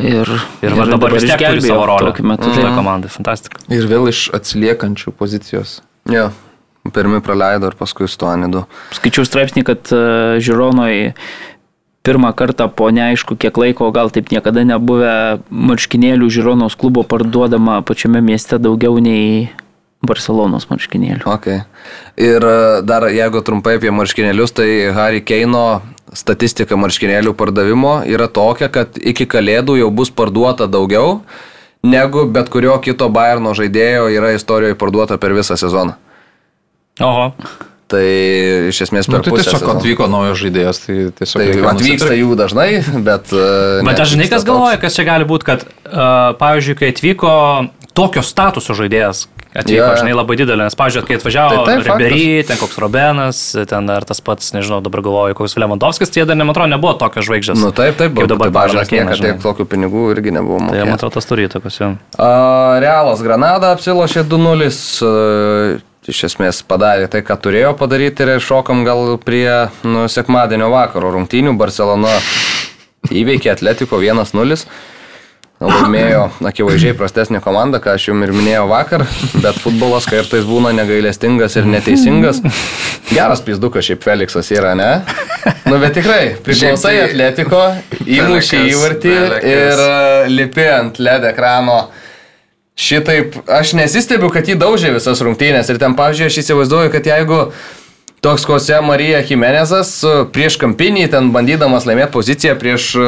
Ir, 0.00 0.32
ir 0.64 0.78
va 0.78 0.86
dabar 0.88 1.12
vis 1.18 1.28
tiek 1.28 1.44
turi 1.44 1.66
savo 1.66 1.84
rolę. 1.92 2.14
metu. 2.24 2.48
Tai 2.56 2.72
komandai, 2.78 3.12
fantastika. 3.12 3.60
Ir 3.68 3.84
vėl 3.92 4.08
iš 4.08 4.30
atsiliekančių 4.32 5.12
pozicijos. 5.12 5.82
Jo. 6.08 6.30
Pirmi 6.82 7.20
praleido 7.22 7.68
ir 7.70 7.76
paskui 7.78 8.08
Stuanidu. 8.10 8.64
skaičiau 8.96 9.22
straipsnį, 9.28 9.62
kad 9.68 9.86
e, 9.94 10.00
Žironoj 10.42 11.12
pirmą 12.02 12.32
kartą 12.34 12.68
po 12.68 12.90
neaišku 12.90 13.36
kiek 13.38 13.56
laiko, 13.58 13.90
gal 13.94 14.10
taip 14.10 14.30
niekada 14.34 14.64
nebuvę 14.66 15.42
marškinėlių 15.50 16.30
Žironos 16.34 16.76
klubo 16.78 17.04
parduodama 17.06 17.80
pačiame 17.86 18.22
mieste 18.24 18.58
daugiau 18.58 18.98
nei 19.02 19.50
Barcelonos 20.02 20.66
marškinėlių. 20.66 21.22
Okay. 21.30 21.62
Ir 22.18 22.42
e, 22.42 22.82
dar 22.82 23.06
jeigu 23.06 23.42
trumpai 23.46 23.76
apie 23.78 23.92
marškinėlius, 23.94 24.54
tai 24.58 24.68
Harry 24.96 25.22
Keino 25.22 25.82
statistika 26.12 26.76
marškinėlių 26.76 27.36
pardavimo 27.38 28.00
yra 28.10 28.26
tokia, 28.26 28.68
kad 28.72 28.98
iki 28.98 29.28
kalėdų 29.30 29.78
jau 29.78 29.90
bus 29.94 30.10
parduota 30.10 30.66
daugiau, 30.66 31.20
negu 31.86 32.26
bet 32.26 32.50
kurio 32.52 32.74
kito 32.82 33.08
Bayerno 33.14 33.54
žaidėjo 33.54 34.10
yra 34.12 34.34
istorijoje 34.34 34.78
parduota 34.78 35.18
per 35.22 35.38
visą 35.38 35.56
sezoną. 35.60 35.94
Oho. 37.00 37.30
Tai 37.92 38.06
iš 38.70 38.78
esmės 38.86 39.10
Nu, 39.10 39.18
per 39.18 39.26
tai 39.26 39.34
pusę 39.34 39.44
tiesiog 39.44 39.60
sezono. 39.60 39.76
atvyko 39.76 40.08
naujas 40.08 40.40
žaidėjas, 40.40 40.80
tai 40.86 40.96
tiesiog... 41.18 41.42
Tai 41.42 41.68
atvyksta 41.74 42.08
nusipirkt. 42.08 42.22
jų 42.22 42.38
dažnai, 42.40 42.70
bet... 43.04 43.34
e, 43.36 43.84
Bet 43.84 44.00
aš 44.00 44.14
žinai, 44.14 44.30
kas 44.32 44.48
galvoja, 44.48 44.80
kas 44.80 44.96
čia 44.96 45.04
gali 45.08 45.28
būti, 45.28 45.48
kad, 45.50 45.66
uh, 45.68 46.32
pavyzdžiui, 46.40 46.78
kai 46.80 46.90
atvyko 46.94 47.34
tokio 47.92 48.22
statuso 48.24 48.72
žaidėjas, 48.78 49.26
atvyko, 49.52 49.76
yeah. 49.76 49.98
žinai, 50.00 50.14
labai 50.16 50.38
didelė, 50.40 50.64
nes, 50.70 50.76
pavyzdžiui, 50.78 51.04
kai 51.10 51.18
atvažiavo 51.18 51.58
Tai 51.58 51.64
taip, 51.68 51.84
Ribery, 51.90 52.40
ten 52.48 52.60
koks 52.60 52.80
Robenas, 52.80 53.42
ten 53.68 53.92
ar 53.92 54.08
tas 54.08 54.24
pats, 54.24 54.54
nežinau, 54.56 54.80
dabar 54.84 55.04
galvoju, 55.04 55.36
koks 55.42 55.58
Lemondovskis, 55.60 56.12
tai 56.12 56.22
jie 56.22 56.28
dar, 56.30 56.40
man 56.40 56.54
atrodo, 56.54 56.72
nebuvo 56.72 56.94
tokios 57.00 57.28
žvaigždės. 57.28 57.60
Nu 57.60 57.74
taip, 57.76 57.98
taip, 58.00 58.16
kaip 58.16 58.32
dabar, 58.32 58.48
tai 58.48 58.56
pavyzdžiui, 58.62 59.04
žinai. 59.12 59.34
tiek 59.34 59.44
tokių 59.44 59.68
pinigų 59.68 60.08
irgi 60.16 60.32
nebuvo 60.38 60.64
Tai 60.72 60.84
man 60.88 60.96
atrodo, 60.96 61.18
tas 61.18 61.28
turi 61.28 61.44
įtakos 61.50 61.80
jau. 61.82 61.94
A, 62.16 62.32
Realas 62.82 63.20
Granada 63.24 63.74
apsilošė 63.76 64.24
2-0, 64.32 64.72
e, 65.04 65.91
iš 66.10 66.24
esmės 66.30 66.62
padarė 66.66 67.08
tai, 67.10 67.20
ką 67.26 67.36
turėjo 67.44 67.74
padaryti 67.78 68.24
ir 68.26 68.40
šokam 68.42 68.82
gal 68.86 69.16
prie 69.22 69.68
nu, 69.86 70.06
sekmadienio 70.10 70.70
vakaro 70.72 71.12
rungtynių. 71.14 71.54
Barcelona 71.58 72.16
įveikė 73.12 73.52
Atletiko 73.54 74.00
1-0. 74.02 74.64
Laimėjo 75.62 76.24
akivaizdžiai 76.48 76.96
prastesnė 76.98 77.38
komanda, 77.38 77.78
ką 77.78 77.92
aš 77.94 78.08
jums 78.08 78.24
ir 78.26 78.32
minėjau 78.34 78.64
vakar, 78.66 79.04
bet 79.44 79.60
futbolas 79.62 80.08
kartais 80.10 80.42
būna 80.48 80.72
negailestingas 80.74 81.54
ir 81.60 81.68
neteisingas. 81.70 82.40
Geras 83.12 83.44
pizdukas 83.46 83.86
šiaip 83.86 84.02
Felixas 84.02 84.50
yra, 84.50 84.72
ne? 84.74 84.88
Nu, 85.68 85.76
bet 85.78 85.94
tikrai, 86.00 86.32
priklausai 86.42 86.96
tai- 86.96 87.04
Atletiko, 87.12 87.60
įmušė 88.02 88.64
įvartį 88.72 89.14
ir 89.52 89.84
lipi 90.34 90.66
ant 90.66 90.98
LED 90.98 91.30
ekrano. 91.30 91.78
Šitaip, 92.76 93.34
aš 93.52 93.74
nesistebiu, 93.76 94.30
kad 94.32 94.48
jį 94.48 94.56
daužė 94.60 94.94
visas 94.94 95.20
rungtynės 95.22 95.68
ir 95.70 95.78
ten, 95.82 95.92
pavyzdžiui, 95.98 96.30
aš 96.30 96.38
įsivaizduoju, 96.40 96.90
kad 96.94 97.04
jeigu 97.06 97.40
toks 98.22 98.46
Jose 98.48 98.78
Marija 98.86 99.18
Jimenezas 99.26 99.90
e, 100.06 100.12
prieš 100.32 100.56
kampinį, 100.62 101.08
ten 101.10 101.28
bandydamas 101.34 101.84
laimėti 101.88 102.14
poziciją 102.14 102.54
prieš 102.60 102.86
e, 102.96 103.06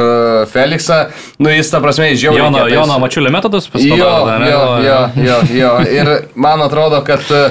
Felixą, 0.51 0.97
nu 1.39 1.49
jis, 1.53 1.71
ta 1.71 1.79
prasme, 1.81 2.11
žiauriai. 2.19 2.43
Jono, 2.45 2.59
kietais- 2.65 2.75
Jono 2.77 2.97
Mačiulio 2.99 3.31
metodus 3.33 3.69
Jo, 3.69 3.73
pasinaudojo, 3.73 4.37
ne? 4.43 4.51
jo, 4.51 4.61
jo, 4.85 4.99
jo, 5.25 5.39
jo. 5.61 5.71
Ir 6.01 6.11
man 6.35 6.61
atrodo, 6.67 6.99
kad 7.07 7.23
e, 7.31 7.45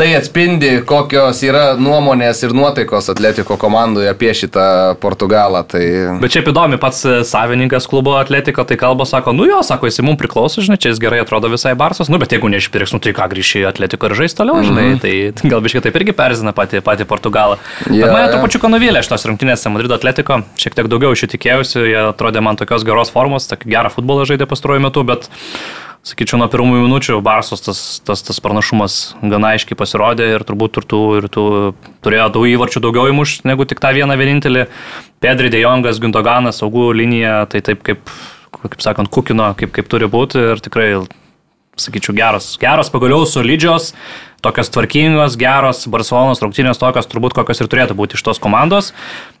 tai 0.00 0.14
atspindi, 0.16 0.68
kokios 0.88 1.42
yra 1.44 1.74
nuomonės 1.76 2.38
ir 2.46 2.54
nuotaikos 2.56 3.10
Atletiko 3.12 3.58
komandoje 3.60 4.08
apie 4.08 4.30
šitą 4.32 4.94
Portugalą. 5.02 5.60
Tai... 5.68 5.82
Bet 6.22 6.32
šiaip 6.32 6.46
įdomi, 6.48 6.78
pats 6.80 7.02
e, 7.04 7.18
savininkas 7.28 7.84
klubo 7.90 8.14
Atletiko 8.16 8.64
tai 8.64 8.78
kalba, 8.80 9.04
sako, 9.08 9.34
nu 9.36 9.44
jo, 9.44 9.58
sako, 9.66 9.90
jis 9.90 10.00
mums 10.06 10.16
priklauso, 10.22 10.64
žinai, 10.64 10.78
čia 10.80 10.94
jis 10.94 11.02
gerai 11.04 11.18
atrodo 11.20 11.50
visai 11.52 11.74
Barsos, 11.76 12.08
nu 12.08 12.16
bet 12.22 12.32
jeigu 12.32 12.48
neišpirks, 12.48 12.94
nu 12.96 13.02
tai 13.04 13.12
ką 13.18 13.26
grįši 13.34 13.60
į 13.60 13.66
Atletiko 13.74 14.08
ir 14.08 14.16
žais 14.22 14.36
toliau, 14.38 14.62
žinai, 14.64 14.86
Mhm. 14.94 15.02
tai 15.04 15.12
gal 15.52 15.60
biškai 15.66 15.84
taip 15.84 16.00
irgi 16.00 16.16
perzina 16.16 16.56
patį, 16.56 16.80
patį 16.86 17.04
Portugalą. 17.10 17.60
Jo, 17.90 18.06
bet 18.06 18.14
mane 18.16 18.30
jo. 18.30 18.38
trupučiu 18.38 18.72
nuvylė 18.72 19.04
šitos 19.04 19.28
rungtynėse 19.28 19.68
Madrido 19.74 20.00
Atletiko, 20.00 20.40
šiek 20.56 20.80
tiek 20.80 20.88
daugiau 20.88 21.12
iš 21.12 21.26
jų 21.26 21.34
tikėjausi, 21.36 21.84
jie 21.92 22.00
atrodė 22.06 22.40
man 22.40 22.56
tokios 22.56 22.88
geros 22.88 23.12
formos, 23.12 23.50
tokį 23.52 23.68
gerą 23.76 23.92
futbolą 23.92 24.24
žaidė 24.32 24.48
pastaruoju 24.48 24.88
metu, 24.88 25.04
bet 25.04 25.28
Sakyčiau, 26.00 26.38
nuo 26.40 26.46
pirmųjų 26.48 26.86
minučių 26.86 27.18
Barsos 27.20 27.60
tas, 27.60 27.80
tas, 28.08 28.22
tas 28.24 28.38
pranašumas 28.40 28.94
gana 29.20 29.50
aiškiai 29.52 29.76
pasirodė 29.76 30.30
ir 30.32 30.44
turbūt 30.48 30.80
ir 30.80 30.86
tų, 30.88 31.00
ir 31.18 31.26
tų 31.28 31.44
turėjo 32.00 32.28
daug 32.32 32.46
įvarčių 32.48 32.80
daugiau 32.86 33.10
įmuš 33.12 33.42
negu 33.44 33.66
tik 33.68 33.82
tą 33.84 33.92
vieną 33.92 34.16
vienintelį. 34.16 34.64
Pedri 35.20 35.52
Dejongas, 35.52 36.00
Gundoganas, 36.00 36.62
saugų 36.62 36.86
linija, 36.96 37.42
tai 37.52 37.60
taip 37.66 37.84
kaip, 37.84 38.08
kaip 38.62 38.80
sakant, 38.80 39.12
kukino, 39.12 39.50
kaip, 39.60 39.74
kaip 39.76 39.92
turi 39.92 40.08
būti 40.08 40.40
ir 40.54 40.64
tikrai, 40.64 40.88
sakyčiau, 41.80 42.16
geros, 42.16 42.54
geros 42.60 42.88
pagaliau 42.92 43.26
solidžios, 43.28 43.92
tokios 44.44 44.72
tvarkingos, 44.72 45.36
geros 45.40 45.84
Barcelonos 45.92 46.40
rungtynės, 46.40 46.80
tokios 46.80 47.08
turbūt 47.12 47.36
kokios 47.36 47.60
ir 47.60 47.68
turėtų 47.72 47.96
būti 47.98 48.16
iš 48.16 48.24
tos 48.24 48.40
komandos. 48.42 48.94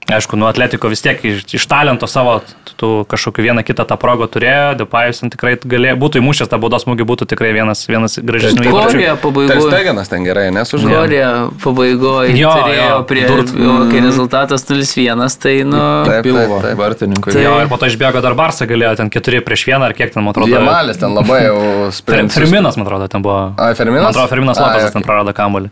Aišku, 0.08 0.34
nu 0.36 0.46
Atletiko 0.48 0.88
vis 0.90 1.02
tiek 1.04 1.20
iš, 1.22 1.44
iš 1.54 1.64
talento 1.70 2.06
savo 2.10 2.40
tų 2.80 3.04
kažkokiu 3.06 3.44
vieną 3.44 3.60
kitą 3.62 3.84
tą 3.84 3.94
progą 4.00 4.24
turėjo, 4.32 4.72
Depajus 4.80 5.20
ten 5.20 5.30
tikrai 5.30 5.52
galėjo, 5.60 5.98
būtų 6.00 6.18
įmušęs 6.22 6.48
tą 6.50 6.56
baudos 6.58 6.86
smūgį, 6.86 7.04
būtų 7.06 7.26
tikrai 7.28 7.50
vienas, 7.52 7.82
vienas 7.86 8.16
gražesnių 8.16 8.64
įvarčių. 8.70 9.02
Tai 9.04 9.16
pabaigoje. 9.20 9.60
Stegenas 9.68 10.08
ten 10.10 10.24
gerai, 10.24 10.46
nesužinau. 10.56 10.94
Korija 11.02 11.28
pabaigoje 11.62 12.32
Jo, 12.40 12.54
turėjo 12.56 12.86
jo, 12.88 12.96
prie, 13.10 13.26
durt. 13.28 13.52
o 13.52 13.76
kai 13.92 14.00
rezultatas 14.02 14.64
0-1, 14.64 15.36
tai 15.44 15.54
nu... 15.68 15.82
Taip, 16.08 16.24
Pilvo 16.24 16.40
taip, 16.46 16.64
taip. 16.70 16.80
vartininkui. 16.80 17.34
Tai- 17.36 17.44
Jo, 17.44 17.52
ir 17.60 17.68
po 17.70 17.76
to 17.82 17.90
išbėgo 17.92 18.24
dar 18.24 18.34
Barsa, 18.40 18.66
galėjo 18.70 18.96
ten 19.02 19.12
4 19.12 19.44
prieš 19.46 19.66
1 19.68 19.84
ar 19.90 19.94
kiek 19.94 20.10
ten, 20.16 20.24
man 20.24 20.32
atrodo. 20.32 20.50
Jamalis 20.56 20.98
ten 21.04 21.12
labai 21.14 21.42
jau 21.44 21.60
sprendimas. 21.94 22.40
Ferminas, 22.40 22.80
man 22.80 22.88
atrodo, 22.88 23.10
ten 23.12 23.22
buvo. 23.28 23.52
Ai, 23.60 23.74
Ferminas? 23.78 24.08
Man 24.08 24.16
atrodo, 24.16 24.32
Ferminas 24.32 24.58
Lopesas 24.64 24.96
ten 24.96 25.04
prarado 25.06 25.36
kamuolį. 25.36 25.70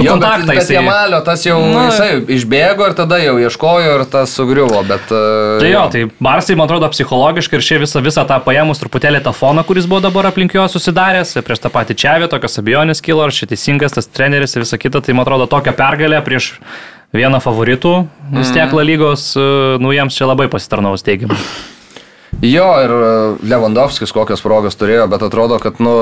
Nu, 0.00 0.08
kontaktą 0.08 0.56
jisai. 0.56 0.80
Jamalio 0.80 1.20
tas 1.28 1.44
jau 1.46 1.60
nu, 1.60 1.86
jisai 1.92 2.10
išbėgo 2.40 2.88
ir 2.88 2.96
tada 3.04 3.20
jau 3.22 3.36
ieškojo 3.36 3.57
ir 3.82 4.04
tas 4.10 4.32
sugriuvo, 4.36 4.82
bet... 4.88 5.10
Uh, 5.10 5.58
Tai 5.62 5.70
jo, 5.70 5.84
tai 5.92 6.02
Barsai, 6.22 6.56
man 6.58 6.68
atrodo, 6.68 6.90
psichologiškai 6.92 7.58
ir 7.58 7.64
čia 7.66 7.80
visą, 7.82 8.02
visą 8.04 8.24
tą 8.28 8.38
paėmus 8.44 8.82
truputėlį 8.82 9.22
tą 9.26 9.32
foną, 9.36 9.64
kuris 9.68 9.88
buvo 9.90 10.02
dabar 10.06 10.30
aplink 10.30 10.54
jo 10.54 10.66
susidaręs, 10.70 11.34
prieš 11.46 11.64
tą 11.64 11.72
patį 11.74 11.98
Čiavį, 11.98 12.30
tokios 12.34 12.60
abejonės 12.62 13.02
kilo, 13.04 13.24
ar 13.26 13.34
čia 13.34 13.48
teisingas 13.50 13.96
tas 13.96 14.10
treneris 14.10 14.56
ir 14.56 14.66
visa 14.66 14.78
kita, 14.80 15.02
tai 15.02 15.16
man 15.16 15.26
atrodo, 15.26 15.48
tokia 15.50 15.74
pergalė 15.76 16.22
prieš 16.26 16.54
vieną 17.16 17.40
favoritų 17.40 17.96
vis 18.36 18.52
tiek 18.52 18.72
La 18.76 18.84
lygos, 18.84 19.32
e, 19.38 19.48
nu 19.80 19.94
jiems 19.96 20.16
čia 20.18 20.28
labai 20.28 20.50
pasitarnaus 20.52 21.06
teigiamai. 21.06 21.38
Jo, 22.42 22.66
ir 22.84 22.92
e, 22.94 23.06
Lewandowskis 23.50 24.12
kokias 24.14 24.42
progas 24.44 24.78
turėjo, 24.78 25.08
bet 25.10 25.24
atrodo, 25.26 25.56
kad, 25.58 25.80
nu, 25.82 25.94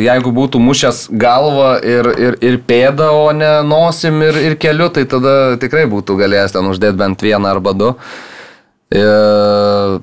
jeigu 0.00 0.32
būtų 0.32 0.60
mušęs 0.64 1.02
galvą 1.20 1.74
ir, 1.84 2.08
ir, 2.16 2.38
ir 2.40 2.56
pėdą, 2.64 3.10
o 3.12 3.26
ne 3.36 3.50
nosim 3.68 4.22
ir, 4.24 4.38
ir 4.40 4.56
keliu, 4.60 4.88
tai 4.88 5.04
tada 5.04 5.58
tikrai 5.60 5.84
būtų 5.92 6.16
galėjęs 6.22 6.56
ten 6.56 6.70
uždėti 6.72 6.96
bent 6.96 7.24
vieną 7.26 7.52
arba 7.52 7.76
du. 7.76 7.90
Ir 7.92 8.31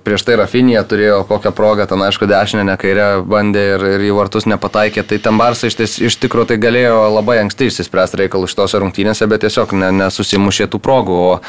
prieš 0.05 0.23
tai 0.25 0.37
Rafinija 0.39 0.81
turėjo 0.87 1.19
kokią 1.29 1.51
progą, 1.53 1.85
ten 1.89 2.01
aišku, 2.01 2.25
dešinę, 2.29 2.63
ne 2.65 2.75
kairę 2.79 3.07
bandė 3.27 3.65
ir, 3.75 3.85
ir 3.97 4.05
į 4.07 4.15
vartus 4.17 4.47
nepataikė. 4.49 5.03
Tai 5.05 5.19
ten 5.27 5.37
Barsai 5.37 5.69
iš, 5.69 5.77
ties- 5.77 5.99
iš 6.09 6.17
tikrųjų 6.23 6.53
tai 6.53 6.57
galėjo 6.61 6.97
labai 7.13 7.37
anksti 7.43 7.69
išsispręsti 7.69 8.23
reikalų 8.23 8.49
šitose 8.49 8.81
rungtynėse, 8.81 9.27
bet 9.29 9.45
tiesiog 9.45 9.75
ne, 9.77 9.91
nesusimušė 10.01 10.69
tų 10.73 10.81
progų. 10.81 11.19
O 11.19 11.39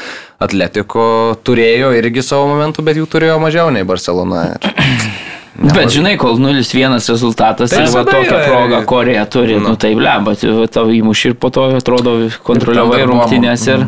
Atletiko 0.41 1.37
turėjo 1.45 1.91
irgi 1.97 2.23
savo 2.25 2.49
momentų, 2.51 2.85
bet 2.85 3.01
jų 3.01 3.09
turėjo 3.09 3.41
mažiau 3.41 3.73
nei 3.73 3.87
Barcelona. 3.87 4.47
Ir... 4.53 4.71
Bet 5.61 5.91
žinai, 5.91 6.13
kol 6.15 6.39
0-1 6.39 6.95
rezultatas, 6.95 7.73
Tai 7.73 7.83
tai 7.83 7.91
va 7.91 8.03
tokią 8.07 8.37
progą 8.47 8.77
Korėja 8.87 9.25
turi, 9.27 9.57
nu, 9.59 9.73
nu 9.73 9.79
tai 9.79 9.91
lemba, 9.99 10.33
tau 10.71 10.87
įmuši 10.87 11.33
ir 11.33 11.35
po 11.35 11.51
to 11.51 11.67
atrodo 11.75 12.13
dar 12.23 13.03
rungtynės 13.09 13.65
ir, 13.67 13.83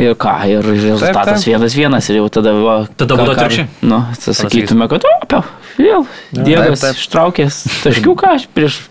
ir 0.00 0.16
ką, 0.20 0.32
ir 0.48 0.64
rezultatas 0.66 1.44
1-1 1.48 1.98
ir 2.12 2.18
jau 2.20 2.30
tada 2.32 2.54
va, 2.56 2.78
Tada 2.96 3.18
būtų 3.20 3.34
atvirkščiai. 3.36 3.68
Nu, 3.90 4.00
sakytume, 4.22 4.88
kad 4.92 5.06
o, 5.08 5.12
apie, 5.26 5.42
vėl, 5.80 6.08
Dievas 6.32 6.84
ištraukęs 6.94 7.62
taškiuką 7.84 8.34
prieš 8.56 8.82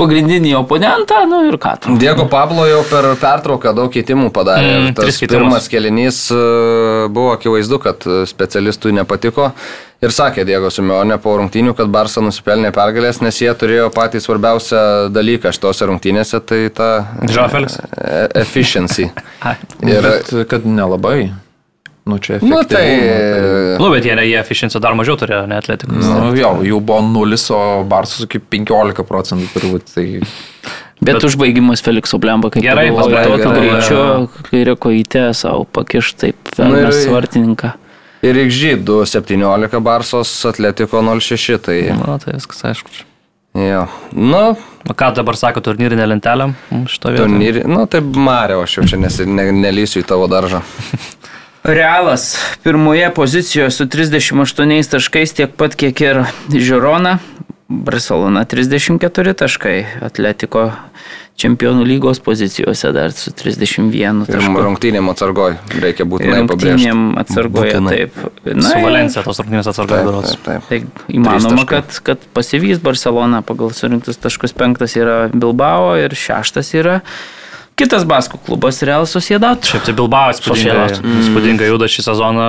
pagrindinį 0.00 0.54
oponentą, 0.58 1.20
nu 1.30 1.42
ir 1.48 1.58
ką 1.60 1.74
tu. 1.84 1.94
Diego 2.00 2.24
Pablo 2.32 2.64
jau 2.68 2.80
per 2.88 3.10
pertrauką 3.20 3.74
daug 3.76 3.92
keitimų 3.92 4.30
padarė. 4.34 4.72
Mm, 4.80 4.96
tas 4.98 5.20
pirmas 5.28 5.68
kelinys 5.72 6.24
e, 6.34 6.40
buvo 7.12 7.34
akivaizdu, 7.36 7.78
kad 7.84 8.06
e, 8.08 8.22
specialistui 8.30 8.94
nepatiko. 8.96 9.50
Ir 10.00 10.14
sakė 10.16 10.46
Diego 10.48 10.70
Simeonė 10.72 11.18
po 11.20 11.34
rungtynių, 11.36 11.74
kad 11.76 11.90
Barsa 11.92 12.22
nusipelnė 12.24 12.70
pergalės, 12.72 13.18
nes 13.20 13.36
jie 13.42 13.50
turėjo 13.60 13.90
patį 13.92 14.22
svarbiausią 14.24 14.80
dalyką 15.12 15.52
šitose 15.52 15.90
rungtynėse, 15.90 16.40
tai 16.40 16.62
ta 16.72 16.88
Joao 17.28 17.50
Felix. 17.52 17.76
e- 18.00 18.28
efficiency. 18.40 19.10
Ir 19.84 19.98
Ir, 19.98 20.08
bet, 20.08 20.32
kad 20.48 20.64
nelabai. 20.64 21.30
Nu, 22.08 22.16
čia 22.18 22.38
nu, 22.42 22.62
tai, 22.64 22.84
efektyvumo, 22.96 23.84
Nu, 23.84 23.90
bet 23.94 24.04
jie, 24.08 24.14
jie 24.24 24.38
efficiency 24.40 24.80
dar 24.80 24.94
mažiau 24.98 25.18
turėjo, 25.20 25.42
ne 25.50 25.58
atletikos. 25.60 26.06
Nu, 26.08 26.30
jo, 26.38 26.54
jų 26.64 26.78
buvo 26.80 27.02
0, 27.04 27.36
o 27.54 27.60
Barsas 27.88 28.24
iki 28.26 28.40
15 28.40 29.04
procentų 29.08 29.50
turbūt. 29.54 29.92
Tai 29.94 30.06
Bet, 31.00 31.14
bet 31.14 31.24
užbaigimas 31.24 31.80
Felikso 31.84 32.18
Blemba, 32.20 32.50
kaip 32.52 32.62
Gerai, 32.64 32.88
tokio 32.92 33.12
gerai. 33.14 33.52
greičio, 33.56 34.00
kairė 34.50 34.74
kojytė 34.76 35.22
savo 35.36 35.64
pakiš 35.64 36.10
taip, 36.20 36.36
Nu 36.58 36.66
ir- 36.76 36.88
velnas 36.88 37.06
vartininką. 37.08 37.70
ir 38.22 38.34
XG 38.48 38.74
2.17 38.84 39.80
Barsos 39.80 40.32
atletiko 40.44 41.00
0.6. 41.00 41.56
Tai, 41.64 41.78
Na, 41.96 42.18
tai 42.18 42.34
viskas 42.36 42.60
aišku. 42.64 42.90
jo. 43.54 43.86
Nu, 44.12 44.56
O 44.88 44.94
ką 44.96 45.10
dabar 45.14 45.36
sako 45.36 45.60
turnyrinė 45.60 46.06
lentelė 46.08 46.54
turnyrį. 46.98 47.66
Nu, 47.68 47.86
tai 47.86 48.00
Mario, 48.00 48.62
aš 48.64 48.76
jau 48.78 48.84
čia 48.88 48.96
nesi, 49.00 49.26
ne, 49.28 49.50
nelysiu 49.52 50.00
į 50.00 50.06
tavo 50.08 50.26
daržą. 50.28 50.62
Realas 51.62 52.38
pirmoje 52.62 53.10
pozicijoje 53.14 53.70
su 53.70 53.84
38 53.86 54.90
taškais 54.90 55.32
tiek 55.36 55.50
pat 55.56 55.74
kiek 55.76 56.00
ir 56.00 56.22
Žirona. 56.52 57.18
Barcelona 57.70 58.42
34 58.44 59.34
taškai, 59.38 59.84
Atletiko 60.02 60.70
čempionų 61.40 61.84
lygos 61.86 62.18
pozicijose 62.20 62.90
dar 62.92 63.12
su 63.14 63.30
31 63.30 64.24
Ir 64.26 64.34
tašku. 64.34 64.56
rungtynėm 64.64 65.06
atsargoj 65.12 65.54
reikia 65.80 66.04
būtinai 66.04 66.40
pabrėžti. 66.50 66.90
Rungtynėm 66.90 67.04
atsargoje 67.22 67.76
taip. 67.86 68.18
Su 68.42 68.74
ir- 68.74 68.82
Valencija 68.84 69.22
tos 69.22 69.38
rungtynės 69.40 69.70
atsargoja 69.70 70.00
Taip, 70.02 70.10
berods. 70.10 70.34
taip, 70.42 70.66
taip. 70.68 70.88
Tai 70.98 71.14
įmanoma, 71.14 71.64
kad, 71.70 72.00
kad 72.02 72.18
pasivys 72.34 72.82
Barcelona 72.82 73.40
pagal 73.46 73.70
surinktus 73.72 74.18
taškus 74.18 74.52
penktas 74.52 74.96
yra 74.98 75.28
Bilbao 75.32 75.94
ir 75.96 76.10
šeštas 76.10 76.74
yra 76.74 77.00
kitas 77.80 78.04
Baskų 78.08 78.38
klubas 78.46 78.78
Real 78.86 79.06
Sociedad. 79.08 79.64
Šiaip 79.66 79.86
tai 79.88 79.94
Bilbao 79.96 80.30
įspūdingai, 80.34 81.00
įspūdingai 81.24 81.70
juda 81.72 81.88
šį 81.90 82.04
sezoną, 82.06 82.46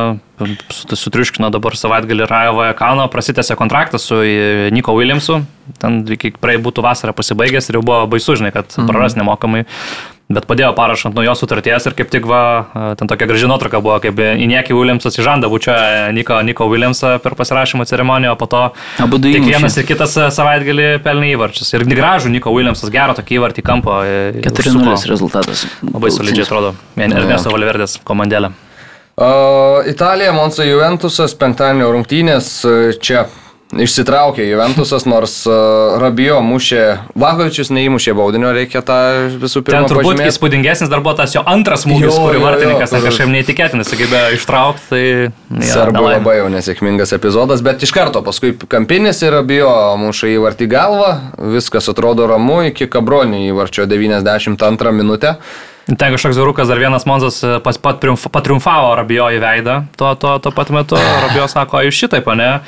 su- 0.76 1.00
sutriuškino 1.00 1.50
dabar 1.54 1.78
savaitgalį 1.80 2.28
Rajovoje 2.30 2.76
Kano, 2.80 3.08
prasitęsė 3.14 3.56
kontraktą 3.60 4.00
su 4.02 4.20
e, 4.26 4.70
Niko 4.76 4.94
Williamsu, 4.98 5.42
ten 5.82 6.02
iki 6.12 6.34
praei 6.38 6.60
būtų 6.62 6.84
vasarą 6.86 7.16
pasibaigęs 7.18 7.72
ir 7.72 7.80
jau 7.80 7.86
buvo 7.88 8.04
baisu, 8.12 8.36
žinai, 8.40 8.52
kad 8.56 8.76
praras 8.90 9.16
nemokamai. 9.20 9.66
Bet 10.36 10.48
padėjo 10.50 10.72
parašant 10.78 11.16
nuo 11.18 11.26
jo 11.26 11.34
sutarties 11.38 11.88
ir 11.90 11.96
kaip 11.98 12.12
tik 12.14 12.28
va, 12.30 12.42
e, 12.72 12.86
ten 13.00 13.10
tokia 13.12 13.28
graži 13.30 13.50
nuotrauka 13.52 13.82
buvo, 13.84 13.98
kaip 14.04 14.20
Inieki 14.22 14.76
Williamsas 14.78 15.18
į 15.20 15.26
žandą 15.28 15.50
bučia 15.52 15.76
Niko, 16.16 16.40
Niko 16.48 16.68
Williamsą 16.72 17.18
per 17.24 17.36
pasirašymo 17.40 17.86
ceremoniją, 17.90 18.36
o 18.36 18.40
po 18.40 18.48
to 18.52 18.64
tik 18.98 19.46
vienas 19.48 19.78
ir 19.78 19.88
kitas 19.90 20.18
e, 20.18 20.30
savaitgalį 20.34 20.90
pelnė 21.06 21.34
įvarčius. 21.36 21.74
Ir 21.76 21.86
gražų 21.90 22.34
Niko 22.34 22.54
Williamsas, 22.56 22.92
gerą 22.94 23.16
tokį 23.20 23.40
įvartį 23.40 23.66
e, 23.66 23.70
4-0 24.48 24.52
užsuko. 24.52 24.98
rezultatas. 25.12 25.66
Labai 25.86 26.12
solidžiai 26.14 26.48
atrodo. 26.48 26.76
Ernesto 26.98 27.54
Valverdės 27.54 28.00
komandėlė. 28.08 28.54
O, 29.22 29.84
Italija, 29.86 30.32
Monza 30.34 30.64
Juventusas, 30.66 31.36
penktadienio 31.38 31.92
rungtynės 31.94 32.48
e, 32.66 32.76
čia 33.04 33.26
išsitraukė 33.72 34.44
Juventusas, 34.50 35.06
nors 35.08 35.36
e, 35.48 35.56
Rabijo 36.02 36.42
mušė, 36.44 36.84
Vagovičius 37.16 37.72
neįmušė 37.72 38.14
baudinio, 38.18 38.52
reikia 38.56 38.82
tą 38.86 38.98
visų 39.42 39.64
pirma 39.64 39.84
Ten 39.86 39.90
turbūt 39.92 40.18
pažymėti. 40.18 40.34
įspūdingesnis 40.34 40.92
dar 40.92 41.04
buvo 41.06 41.16
tas 41.20 41.36
jo 41.36 41.44
antras 41.48 41.86
smūgis, 41.86 42.12
kurį 42.12 42.44
vartininkas 42.44 42.96
kažkaip 42.98 43.32
neįtikėtinas 43.32 43.92
sugebėjo 43.92 44.36
ištraukti. 44.38 44.86
Tai, 44.92 45.04
ja, 45.62 45.72
Serbu 45.72 46.04
labai 46.10 46.38
jau 46.42 46.52
nesėkmingas 46.52 47.16
epizodas, 47.16 47.64
bet 47.66 47.84
iš 47.86 47.96
karto 47.96 48.24
paskui 48.26 48.54
kampinis 48.60 49.24
ir 49.24 49.40
abijo 49.40 49.72
muša 50.02 50.34
įvartį 50.36 50.70
galvą, 50.72 51.12
viskas 51.56 51.88
atrodo 51.92 52.28
ramu 52.32 52.62
iki 52.72 52.90
kabronį 52.92 53.48
įvarčio 53.52 53.88
92 53.88 54.96
minutę. 54.96 55.38
Ten 55.98 56.14
kažkoks 56.14 56.38
vyrukas 56.38 56.70
dar 56.70 56.80
vienas 56.80 57.08
Monzas 57.10 57.42
e, 57.44 57.58
patriumfavo 58.32 58.92
Rabijo 58.96 59.32
į 59.34 59.40
veidą 59.42 59.80
tuo, 59.98 60.14
tuo, 60.16 60.36
tuo 60.40 60.52
pat 60.56 60.70
metu. 60.70 60.96
Rabijo 60.96 61.48
sako, 61.50 61.80
"A, 61.80 61.84
jūs 61.88 61.98
šitaip, 61.98 62.30
ne? 62.38 62.62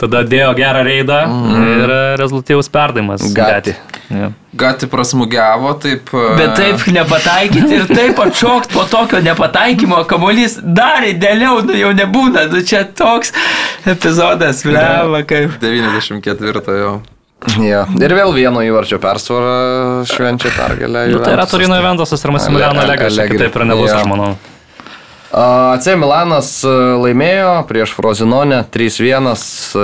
Tada 0.00 0.22
dėjo 0.24 0.54
gerą 0.56 0.82
reidą 0.86 1.18
mm. 1.28 1.64
ir 1.76 1.92
e, 1.92 2.00
rezultatyvus 2.20 2.70
perdavimas. 2.72 3.24
Gati. 3.36 3.74
Ja. 4.08 4.30
Gati 4.56 4.88
prasmugiavo, 4.90 5.74
taip. 5.82 6.08
e, 6.16 6.30
Bet 6.38 6.54
taip 6.56 6.86
nepataikyti 6.96 7.76
ir 7.82 7.86
taip 7.90 8.20
atšokti 8.24 8.72
po 8.74 8.86
tokio 8.88 9.20
nepataikymo, 9.24 10.00
kamuolys 10.08 10.56
dar 10.64 11.04
idealiau, 11.06 11.60
nu 11.68 11.76
jau 11.76 11.92
nebūna, 11.96 12.46
nu 12.50 12.64
čia 12.66 12.86
toks 12.88 13.34
epizodas, 13.92 14.64
bleva, 14.64 15.20
kaip. 15.28 15.60
94 15.60 16.78
jo. 16.80 17.00
Ja. 17.64 17.86
Ir 17.96 18.12
vėl 18.12 18.34
vieno 18.36 18.60
įvarčio 18.64 18.98
persvarą 19.00 20.04
švenčia 20.08 20.52
pergalę. 20.52 21.06
Nu, 21.08 21.20
tai 21.24 21.36
yra 21.36 21.46
Juventusas. 21.46 21.52
Turino 21.54 21.78
Ventasas 21.84 22.24
ir 22.24 22.34
Massimiliano 22.36 22.84
Legas, 22.88 23.16
kitaip 23.16 23.56
ir 23.56 23.64
nebus, 23.68 23.88
Jo. 23.88 24.00
aš 24.00 24.08
manau. 24.10 24.34
AC 25.30 25.86
Milanas 25.94 26.48
laimėjo 26.66 27.50
prieš 27.68 27.92
Frozinonę 27.94 28.64
3-1, 28.74 29.28
e, 29.78 29.82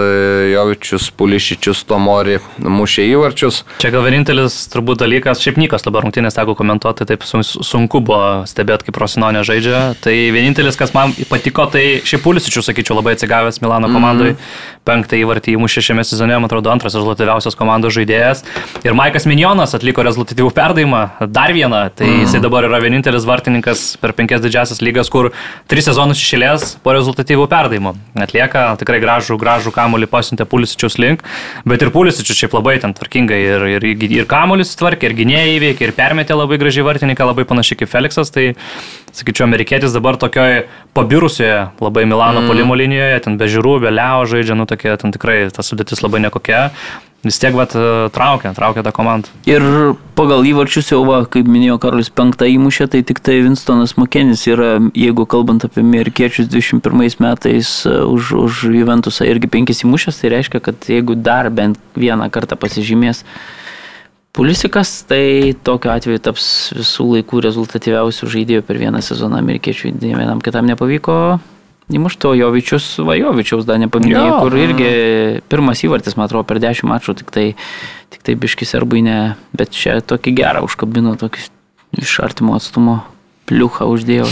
Jovičius, 0.51 1.07
Pulišičius, 1.15 1.85
Tomori 1.87 2.41
mušė 2.59 3.05
įvarčius. 3.13 3.61
Čia 3.79 3.93
gal 3.95 4.03
vienintelis 4.03 4.57
turbūt 4.73 5.05
dalykas, 5.05 5.39
šiaip 5.45 5.61
Nikas 5.63 5.87
dabar 5.87 6.03
rungtynės 6.03 6.35
teko 6.35 6.57
komentuoti, 6.59 7.07
taip 7.07 7.23
sun- 7.23 7.47
sunku 7.47 8.01
buvo 8.03 8.43
stebėti, 8.43 8.89
kaip 8.89 8.99
Rosinonė 8.99 9.45
žaidžia. 9.47 9.95
Tai 10.03 10.17
vienintelis, 10.35 10.75
kas 10.75 10.91
man 10.93 11.15
patiko, 11.31 11.71
tai 11.71 12.03
šiaip 12.03 12.27
Pulisičius, 12.27 12.67
sakyčiau, 12.67 12.99
labai 12.99 13.15
atsigavęs 13.15 13.63
Milano 13.63 13.87
komandai. 13.87 14.35
Mm 14.35 14.37
-hmm. 14.37 14.83
Penktą 14.87 15.15
įvartį 15.23 15.55
įmušė 15.55 15.81
šiame 15.83 16.05
sezone, 16.05 16.35
man 16.35 16.45
atrodo, 16.51 16.71
antras 16.71 16.95
rezultatyviausias 16.95 17.55
komandos 17.55 17.95
žaidėjas. 17.95 18.43
Ir 18.85 18.95
Maikas 18.95 19.27
Minjonas 19.27 19.75
atliko 19.75 20.03
rezultatyvų 20.03 20.51
perdavimą, 20.51 21.11
dar 21.27 21.53
vieną. 21.53 21.91
Tai 21.95 22.07
mm 22.07 22.21
jisai 22.27 22.41
dabar 22.41 22.65
yra 22.65 22.81
vienintelis 22.81 23.25
vartininkas 23.25 23.97
per 24.01 24.13
penkias 24.13 24.41
didžiasias 24.41 24.81
lygas, 24.81 25.09
kur 25.11 25.31
tris 25.71 25.87
sezonus 25.89 26.21
išėlės 26.23 26.77
po 26.85 26.95
rezultatyvų 26.97 27.47
perdavimų. 27.51 27.95
Atlieka 28.27 28.67
tikrai 28.81 29.01
gražų, 29.03 29.39
gražų 29.41 29.73
kamuolį 29.75 30.11
pasiuntė 30.11 30.47
Pulisičius 30.49 30.99
link, 31.03 31.25
bet 31.69 31.83
ir 31.85 31.93
Pulisičius 31.95 32.43
šiaip 32.43 32.57
labai 32.59 32.79
ten 32.83 32.95
tvarkingai 32.97 33.41
ir, 33.43 33.67
ir, 33.79 33.89
ir 34.07 34.29
kamuolis 34.31 34.75
tvarkė, 34.79 35.11
ir 35.11 35.19
gynėjai 35.21 35.57
įveikė, 35.57 35.89
ir 35.89 35.97
permetė 35.97 36.39
labai 36.39 36.61
gražiai 36.63 36.87
vartininką, 36.87 37.31
labai 37.33 37.47
panašiai 37.49 37.83
kaip 37.83 37.93
Felixas. 37.93 38.33
Tai, 38.35 38.53
sakyčiau, 39.17 39.47
amerikietis 39.49 39.95
dabar 39.97 40.19
tokioje 40.21 40.67
pabirusioje 40.97 41.67
labai 41.81 42.07
Milano 42.09 42.45
mm. 42.45 42.53
polimo 42.53 42.77
linijoje, 42.79 43.19
ten 43.27 43.41
be 43.41 43.49
žiūrų, 43.51 43.81
be 43.87 43.93
leo 43.95 44.25
žaidžia, 44.29 44.57
nu 44.59 44.69
tokia, 44.69 44.97
ten 45.01 45.15
tikrai 45.15 45.47
ta 45.55 45.65
sudėtis 45.67 46.05
labai 46.05 46.23
nekokia. 46.27 46.71
Vis 47.27 47.41
tiek, 47.43 47.57
bet 47.59 47.73
traukia, 48.15 48.53
traukia 48.55 48.85
tą 48.87 48.93
komandą. 48.95 49.33
Ir 49.49 49.65
pagal 50.19 50.47
įvarčius 50.47 50.93
jau, 50.93 51.01
va, 51.09 51.25
kaip 51.27 51.49
minėjo 51.51 51.81
Karolis, 51.83 52.11
penktą 52.15 52.47
įmušė, 52.53 52.87
tai 52.93 53.01
tik 53.09 53.19
tai 53.25 53.41
Winstonas 53.43 53.97
Makenis 53.99 54.45
yra, 54.47 54.77
jeigu 54.95 55.27
kalbant 55.27 55.65
apie 55.67 55.83
amerikiečius 55.83 56.47
21 56.53 57.19
metais 57.25 57.73
e, 57.89 57.97
už, 58.07 58.31
už 58.45 58.63
Juventusą 58.77 59.27
irgi 59.27 59.51
penkis 59.51 59.83
įmušęs, 59.83 60.21
tai 60.23 60.37
reiškia, 60.37 60.63
kad 60.69 60.87
jeigu 60.93 61.19
dar 61.19 61.51
bent 61.51 61.81
vieną 61.99 62.29
kartą 62.31 62.59
pasižymės 62.63 63.25
Pulisikas, 64.37 64.91
tai 65.09 65.55
tokiu 65.65 65.89
atveju 65.95 66.21
taps 66.21 66.47
visų 66.77 67.07
laikų 67.15 67.41
rezultatyviausių 67.47 68.29
žaidėjų 68.35 68.65
per 68.69 68.77
vieną 68.83 69.01
sezoną 69.01 69.39
amerikiečių, 69.41 69.95
vienam 70.03 70.43
kitam 70.45 70.69
nepavyko. 70.69 71.17
Įmušto 71.97 72.35
Jovičius, 72.37 72.99
Vajovičiaus 73.07 73.65
dar 73.65 73.79
nepaminėjau, 73.81 74.27
Jo. 74.27 74.37
kur 74.43 74.59
irgi 74.59 74.91
pirmas 75.49 75.81
įvartis, 75.87 76.19
man 76.19 76.27
atrodo, 76.27 76.45
per 76.51 76.61
dešimt 76.61 76.91
mačų, 76.91 77.17
tik 77.23 77.33
tai, 77.33 77.47
tik 78.13 78.27
tai 78.27 78.37
biškis 78.37 78.77
arbai 78.77 79.01
ne, 79.07 79.19
bet 79.57 79.73
čia 79.73 80.03
tokį 80.03 80.37
gerą 80.37 80.67
užkabino, 80.67 81.17
tokį 81.17 81.49
iš 82.03 82.19
artimo 82.27 82.59
atstumo 82.59 83.01
pliuchą 83.49 83.89
uždėjau. 83.89 84.29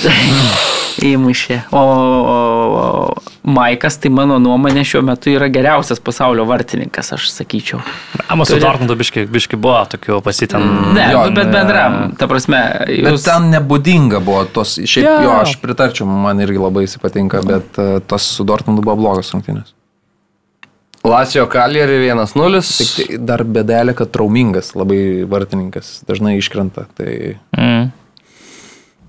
Tai. 0.00 0.60
Įmušė. 1.04 1.56
O, 1.72 1.80
o, 1.80 2.36
o 2.80 3.50
Maikas, 3.50 3.96
tai 4.02 4.10
mano 4.12 4.36
nuomonė 4.42 4.82
šiuo 4.84 5.00
metu 5.06 5.30
yra 5.32 5.48
geriausias 5.52 6.00
pasaulio 6.04 6.44
vartininkas, 6.48 7.12
aš 7.16 7.28
sakyčiau. 7.32 7.80
Amos 8.28 8.50
su 8.50 8.56
Turi- 8.58 8.64
Dortmundu 8.66 8.96
biški, 9.00 9.24
biški 9.32 9.56
buvo 9.60 9.80
tokių 9.94 10.20
pasitin. 10.26 10.66
Ne, 10.96 11.06
Jo, 11.14 11.24
jo, 11.26 11.34
bet 11.38 11.46
ne. 11.48 11.52
bendram, 11.54 11.98
ta 12.20 12.28
prasme, 12.30 12.60
Bet 12.86 13.14
jūs... 13.14 13.24
ten 13.26 13.48
nebūdinga 13.54 14.20
buvo 14.24 14.44
tos, 14.44 14.76
šiaip 14.82 15.06
Jo. 15.08 15.16
jo, 15.24 15.34
aš 15.44 15.56
pritarčiau, 15.62 16.06
man 16.10 16.40
irgi 16.44 16.60
labai 16.60 16.84
jis 16.86 16.98
patinka, 17.02 17.40
bet 17.46 17.78
uh, 17.80 17.98
tos 18.06 18.26
su 18.36 18.44
Dortmundu 18.48 18.82
buvo 18.84 18.98
blogos 19.00 19.32
rungtynės. 19.34 19.72
Lacijo 21.00 21.46
Kalerį 21.48 22.10
1-0. 22.12 22.58
Tik 22.76 22.90
tai 23.08 23.18
dar 23.24 23.40
bedelė, 23.48 23.94
kad 23.96 24.10
traumingas 24.12 24.74
labai 24.76 25.24
vartininkas, 25.24 26.02
dažnai 26.08 26.36
iškrenta. 26.42 26.84
Tai 26.98 27.14
Mm. 27.56 27.88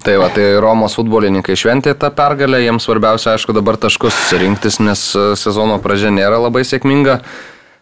Tai 0.01 0.15
va, 0.17 0.31
tai 0.33 0.47
Romos 0.61 0.95
futbolininkai 0.97 1.53
šventė 1.57 1.93
tą 1.99 2.09
pergalę, 2.17 2.63
jiems 2.63 2.87
svarbiausia, 2.87 3.35
aišku, 3.35 3.53
dabar 3.53 3.77
taškus 3.77 4.31
rinktis, 4.41 4.79
nes 4.81 5.03
e, 5.13 5.25
sezono 5.37 5.77
pradžia 5.83 6.09
nėra 6.13 6.39
labai 6.41 6.63
sėkminga. 6.65 7.19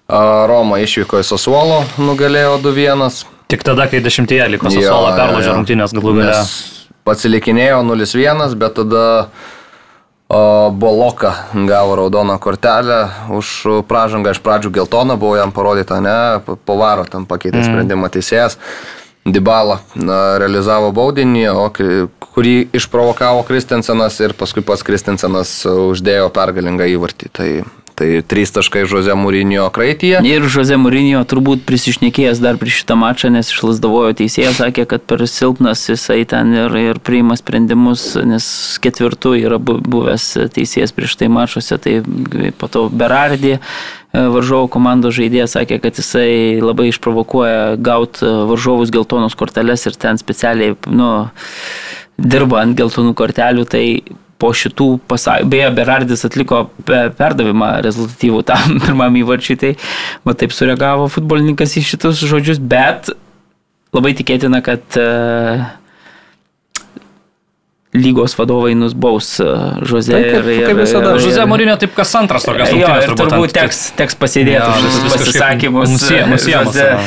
Roma 0.10 0.80
išvyko 0.82 1.20
į 1.22 1.26
Sasuolo, 1.28 1.84
nugalėjo 2.02 2.58
2-1. 2.66 3.22
Tik 3.50 3.64
tada, 3.66 3.86
kai 3.92 4.02
dešimtyje 4.02 4.48
liko 4.56 4.72
Sasuolo 4.74 5.14
perlaužė 5.14 5.54
rungtynės 5.54 5.94
galų 5.94 6.16
gale. 6.18 6.34
Nes 6.34 6.80
Atsilikinėjo 7.10 7.80
0-1, 7.88 8.54
bet 8.60 8.76
tada 8.78 9.06
Boloka 10.30 11.32
gavo 11.66 11.96
raudoną 11.98 12.36
kortelę 12.38 13.00
už 13.34 13.48
pražangą. 13.90 14.36
Iš 14.36 14.42
pradžių 14.46 14.70
geltoną 14.76 15.18
buvo 15.18 15.40
jam 15.40 15.50
parodyta, 15.50 15.98
ne, 16.06 16.38
po 16.46 16.78
varo 16.78 17.08
tam 17.10 17.26
pakeitė 17.26 17.64
mm. 17.64 17.66
sprendimą 17.66 18.12
teisėjas. 18.14 18.60
Dybala 19.28 19.82
realizavo 20.40 20.94
baudinį, 20.96 21.44
o, 21.52 21.66
kurį 22.30 22.70
išprovokavo 22.78 23.44
Kristensenas 23.48 24.20
ir 24.24 24.34
paskui 24.38 24.64
pats 24.66 24.86
Kristensenas 24.88 25.52
uždėjo 25.68 26.30
pergalingą 26.34 26.88
įvartį. 26.94 27.30
Tai, 27.36 27.50
tai 28.00 28.08
trys 28.24 28.54
taškai 28.56 28.86
Žoze 28.88 29.14
Mūrinio 29.20 29.68
kraityje. 29.76 30.22
Ir 30.24 30.48
Žoze 30.50 30.80
Mūrinio 30.80 31.20
turbūt 31.28 31.66
prisišnekėjęs 31.68 32.40
dar 32.42 32.58
prieš 32.62 32.80
šitą 32.82 32.96
mačą, 33.02 33.30
nes 33.36 33.52
išlasdavojo 33.52 34.16
teisėjas, 34.22 34.62
sakė, 34.64 34.88
kad 34.90 35.04
per 35.10 35.26
silpnas 35.28 35.84
jisai 35.92 36.22
ten 36.30 36.56
ir, 36.56 36.80
ir 36.80 37.04
priima 37.04 37.36
sprendimus, 37.38 38.14
nes 38.24 38.48
ketvirtų 38.82 39.36
yra 39.44 39.60
bu- 39.60 39.82
buvęs 39.84 40.32
teisėjas 40.56 40.96
prieš 40.96 41.20
tai 41.20 41.28
mačuose, 41.28 41.76
tai 41.78 42.00
po 42.58 42.72
to 42.72 42.88
Berardį 42.90 43.58
varžovų 44.14 44.70
komandos 44.74 45.14
žaidėjas 45.20 45.54
sakė, 45.58 45.78
kad 45.84 46.00
jisai 46.00 46.62
labai 46.64 46.90
išprovokuoja 46.90 47.76
gauti 47.78 48.26
varžovus 48.50 48.94
geltonus 48.94 49.38
korteles 49.38 49.86
ir 49.86 49.98
ten 50.02 50.18
specialiai, 50.18 50.74
nu, 50.90 51.12
dirba 52.18 52.64
ant 52.64 52.78
geltonų 52.80 53.14
kortelių, 53.18 53.68
tai 53.70 53.84
po 54.40 54.54
šitų 54.56 54.88
pasakymų, 55.12 55.52
beje, 55.52 55.70
Berardis 55.76 56.24
atliko 56.26 56.64
pe- 56.88 57.10
perdavimą 57.16 57.74
rezultatyvų 57.86 58.44
tam 58.48 58.78
pirmam 58.86 59.18
įvarčiui, 59.20 59.58
tai 59.60 59.74
va 60.26 60.36
taip 60.38 60.56
sureagavo 60.56 61.10
futbolininkas 61.12 61.78
į 61.78 61.86
šitus 61.92 62.24
žodžius, 62.24 62.62
bet 62.64 63.12
labai 63.96 64.16
tikėtina, 64.18 64.64
kad 64.66 64.98
uh, 65.02 65.68
lygos 67.98 68.36
vadovai 68.38 68.76
nusbaus 68.78 69.40
Žozė 69.90 70.12
Tai 70.14 70.20
kaip- 70.22 70.36
ir, 70.46 70.60
kaip 70.62 70.76
ir, 70.76 70.78
visada. 70.78 71.14
ir, 71.16 71.22
Žuze 71.24 71.42
Mūrinio 71.50 71.74
taip 71.82 71.96
kas 71.98 72.12
antras 72.20 72.44
tokias 72.46 72.70
rungtynės 72.70 73.08
ir 73.08 73.16
turbūt 73.18 73.34
ant- 73.50 73.54
teks, 73.56 73.80
teks 73.98 74.14
pasėdėti 74.20 74.60
Jo, 74.60 74.68
už 74.70 74.84
visus 74.86 75.16
pasisakymus. 75.16 75.90
nusie- 75.96 76.22
nusiejamas 76.30 76.76
Žozė. 76.76 76.86
yra. 76.86 77.00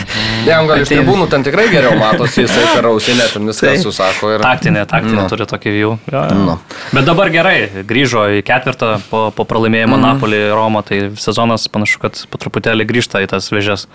Jam 0.48 0.66
gal 0.66 0.82
iš 0.82 0.88
Tai- 0.88 0.96
tribūnų 0.98 1.28
ten 1.30 1.44
tikrai 1.46 1.68
geriau 1.70 1.94
matosi, 2.00 2.42
jisai 2.42 2.64
per 2.74 2.84
ausinę 2.90 3.28
ten 3.32 3.46
viską 3.46 3.68
Tai- 3.70 3.78
susako. 3.78 4.32
Ir... 4.34 4.40
Taktinė, 4.42 4.82
taktinė 4.90 5.22
Nu. 5.22 5.28
turi 5.30 5.46
tokį 5.46 5.70
jų. 5.78 5.92
Ja, 6.10 6.24
ja. 6.26 6.34
Nu. 6.34 6.58
Bet 6.92 7.04
dabar 7.06 7.30
gerai, 7.30 7.70
grįžo 7.86 8.26
į 8.40 8.42
ketvirtą 8.42 9.00
po, 9.08 9.30
po 9.30 9.44
pralaimėjimo 9.46 9.94
mm. 9.94 10.02
Napolį 10.02 10.42
Romą, 10.50 10.82
tai 10.84 11.10
sezonas 11.14 11.68
panašu, 11.70 12.00
kad 12.02 12.18
po 12.28 12.38
truputėlį 12.42 12.84
grįžta 12.90 13.22
į 13.22 13.28
tas 13.30 13.46
vėžės. 13.54 13.86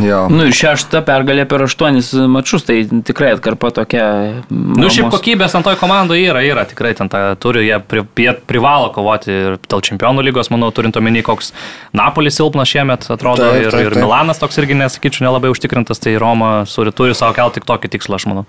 Jo. 0.00 0.24
Nu 0.32 0.46
ir 0.48 0.54
šešta 0.56 1.04
pergalė 1.06 1.44
per 1.46 1.62
aštuonis 1.68 2.08
mačius, 2.30 2.64
tai 2.66 2.80
tikrai 3.06 3.34
atkarpa 3.36 3.70
tokia. 3.76 4.06
Nu, 4.50 4.88
šiaip 4.90 5.10
kokybės 5.12 5.54
ant 5.54 5.66
toj 5.68 5.76
komandoje 5.78 6.24
yra, 6.32 6.42
yra, 6.42 6.64
tikrai 6.66 6.94
ten 6.98 7.10
tą 7.12 7.20
turi, 7.40 7.66
jie, 7.68 7.78
pri, 7.78 8.02
jie 8.18 8.32
privalo 8.48 8.88
kovoti 8.94 9.30
ir 9.30 9.58
dėl 9.62 9.84
čempionų 9.86 10.24
lygos, 10.26 10.50
manau, 10.50 10.72
turint 10.74 10.96
omeny, 10.98 11.22
koks 11.26 11.52
Napolis 11.94 12.40
silpnas 12.40 12.72
šiemet 12.72 13.06
atrodo 13.12 13.44
Taip, 13.44 13.60
ir, 13.60 13.70
taip, 13.70 13.86
ir 13.86 13.94
taip. 13.94 14.02
Milanas 14.02 14.40
toks 14.42 14.58
irgi, 14.62 14.78
nesakyčiau, 14.80 15.28
nelabai 15.28 15.52
užtikrintas, 15.54 16.02
tai 16.02 16.16
Roma 16.20 16.64
suri, 16.68 16.94
turi 16.96 17.14
savo 17.14 17.36
kelti 17.36 17.60
tik 17.60 17.68
tokį 17.68 17.92
tikslą, 17.94 18.18
aš 18.18 18.26
manau. 18.32 18.46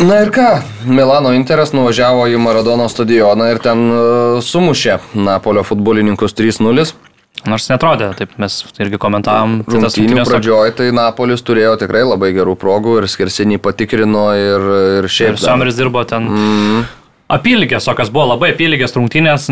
Na 0.00 0.22
ir 0.24 0.32
ką, 0.32 0.48
Milano 0.88 1.34
Interas 1.36 1.74
nuvažiavo 1.76 2.24
į 2.32 2.40
Maradono 2.40 2.88
stadioną 2.92 3.50
ir 3.52 3.60
ten 3.64 3.84
uh, 3.90 4.38
sumušė 4.44 5.00
Napolio 5.18 5.66
futbolininkus 5.66 6.36
3-0. 6.38 6.88
Nors 7.50 7.68
netrodė, 7.70 8.10
taip 8.18 8.34
mes 8.42 8.58
irgi 8.82 9.00
komentavom. 9.00 9.60
Rungtynių 9.70 10.26
pradžioje 10.26 10.76
tai 10.80 10.90
Napolis 10.96 11.44
turėjo 11.46 11.76
tikrai 11.82 12.04
labai 12.06 12.32
gerų 12.36 12.56
progų 12.60 13.00
ir 13.00 13.08
skersinį 13.10 13.60
patikrino 13.62 14.28
ir, 14.36 14.70
ir 15.00 15.10
šiaip. 15.10 15.36
Ir 15.36 15.42
Someris 15.42 15.78
dirbo 15.78 16.04
ten. 16.08 16.30
Mm. 16.30 16.86
Apylygės, 17.26 17.82
tokios 17.88 18.12
buvo 18.14 18.28
labai 18.30 18.52
apylygės 18.52 18.92
rungtynės, 18.94 19.48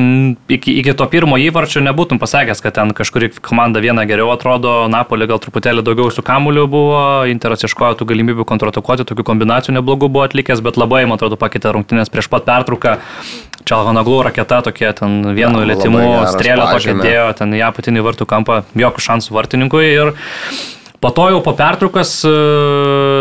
iki, 0.47 0.77
iki 0.79 0.93
to 0.95 1.09
pirmo 1.11 1.35
įvarčio 1.43 1.81
nebūtum 1.83 2.21
pasakęs, 2.23 2.61
kad 2.63 2.77
ten 2.77 2.93
kažkuri 2.95 3.33
komanda 3.43 3.83
viena 3.83 4.05
geriau 4.07 4.29
atrodo, 4.31 4.85
Napolė 4.87 5.27
gal 5.27 5.41
truputėlį 5.43 5.83
daugiau 5.83 6.13
su 6.15 6.23
kamuliu 6.23 6.69
buvo, 6.71 7.01
Interas 7.27 7.67
ieškojo 7.67 7.97
tų 7.99 8.07
galimybių 8.13 8.47
kontratakuoti, 8.47 9.09
tokių 9.11 9.27
kombinacijų 9.27 9.75
neblogų 9.81 10.07
buvo 10.07 10.23
atlikęs, 10.23 10.63
bet 10.63 10.79
labai, 10.79 11.03
man 11.11 11.19
atrodo, 11.19 11.35
pakeitė 11.41 11.75
rungtynės 11.75 12.15
prieš 12.15 12.31
pat 12.31 12.47
pertrauką. 12.47 12.95
Čalhanaglų 13.65 14.19
raketa 14.29 14.61
tokie 14.67 14.91
ten 14.93 15.23
vienu 15.37 15.59
labai 15.63 15.71
lėtimu, 15.73 16.05
strėlę 16.35 16.67
tokia 16.75 16.95
dėjo, 17.01 17.27
ten 17.39 17.55
į 17.57 17.63
apatinį 17.71 18.03
vartų 18.05 18.27
kampą, 18.29 18.63
jokių 18.77 19.05
šansų 19.09 19.37
vartininkui. 19.41 19.85
Ir 19.95 20.15
Po 21.05 21.11
to 21.13 21.27
jau 21.29 21.43
po 21.45 21.53
pertraukas, 21.53 22.25
e, 22.25 22.31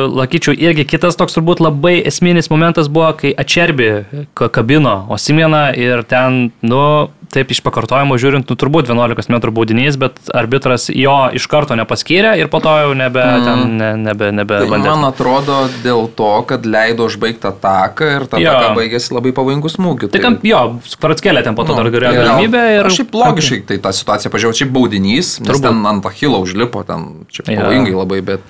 lakyčiau, 0.07 0.53
irgi 0.55 0.85
kitas 0.87 1.17
toks 1.19 1.35
turbūt 1.35 1.59
labai 1.59 1.97
esminis 2.07 2.47
momentas 2.47 2.87
buvo, 2.87 3.09
kai 3.19 3.33
Ačerbi 3.35 4.05
ka- 4.39 4.47
kabino 4.47 4.93
Osimieną 5.11 5.75
ir 5.75 6.03
ten, 6.07 6.53
nu, 6.63 7.09
taip 7.33 7.51
iš 7.53 7.61
pakartojimo 7.65 8.15
žiūrint, 8.21 8.49
nu, 8.49 8.57
turbūt 8.59 8.91
11 8.91 9.31
m 9.33 9.39
baudinys, 9.55 9.97
bet 9.99 10.17
arbitras 10.35 10.87
jo 10.93 11.15
iš 11.35 11.47
karto 11.51 11.77
nepaskyrė 11.79 12.35
ir 12.39 12.49
po 12.53 12.61
to 12.63 12.73
jau 12.83 12.93
nebe, 12.97 13.23
mm. 13.23 13.47
ten, 13.47 13.75
ne, 13.79 13.89
nebe, 13.99 14.29
nebe 14.35 14.59
Tai 14.63 14.69
bandė. 14.71 14.91
man 14.91 15.07
atrodo 15.09 15.59
dėl 15.83 16.07
to, 16.17 16.31
kad 16.49 16.67
leido 16.69 17.07
užbaigti 17.09 17.49
ataką 17.49 18.09
ir 18.17 18.27
ta 18.31 18.41
ataka 18.41 18.73
baigėsi 18.77 19.15
labai 19.15 19.33
pavojingų 19.35 19.73
smūgių. 19.75 20.11
Tai 20.13 20.23
ten, 20.27 20.39
jo, 20.47 20.63
Pratskėlė 21.03 21.43
ten 21.45 21.57
po 21.57 21.65
to 21.67 21.77
dar 21.77 21.89
turėjo 21.93 22.13
galimybę 22.19 22.63
ir... 22.77 22.89
Aš 22.89 23.01
šiaip 23.01 23.15
logiškai 23.17 23.61
tai 23.71 23.79
tą 23.83 23.93
situaciją 23.95 24.33
pažiūrėjau, 24.33 24.59
šiaip 24.63 24.73
baudinys, 24.75 25.35
nes 25.43 25.49
Turbūt. 25.49 25.67
ten 25.67 25.87
ant 25.89 26.09
achilo 26.09 26.41
užlipo, 26.43 26.85
ten 26.87 27.25
čia 27.33 27.47
pavojingai 27.49 27.95
labai, 27.97 28.21
bet, 28.33 28.49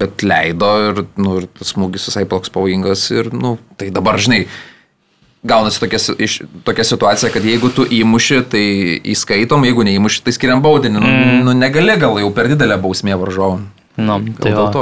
bet 0.00 0.24
leido 0.26 0.70
ir, 0.90 1.02
nu, 1.20 1.40
ir 1.40 1.50
tas 1.60 1.74
smūgis 1.74 2.08
visai 2.10 2.24
toks 2.30 2.52
pavojingas 2.54 3.08
ir, 3.14 3.32
nu, 3.34 3.56
tai 3.80 3.92
dabar, 3.94 4.18
žinai, 4.22 4.44
gaunasi 5.44 5.80
tokia, 5.80 5.98
iš- 6.18 6.40
tokia 6.64 6.84
situacija, 6.84 7.30
kad 7.34 7.44
jeigu 7.44 7.68
tu 7.74 7.84
įmuši, 7.84 8.42
tai 8.48 8.64
įskaitom, 9.14 9.64
jeigu 9.68 9.84
neįmuši, 9.84 10.24
tai 10.24 10.32
skiriam 10.32 10.62
baudinį. 10.64 10.98
Nu, 11.00 11.06
mm. 11.06 11.40
nu 11.44 11.52
negali 11.58 11.96
gal 12.00 12.16
jau 12.22 12.30
per 12.34 12.48
didelę 12.48 12.78
bausmę 12.80 13.16
varžovom. 13.20 13.66
Nu, 13.94 14.16
Gal 14.18 14.32
tai 14.42 14.50
dėl 14.50 14.72
to. 14.74 14.80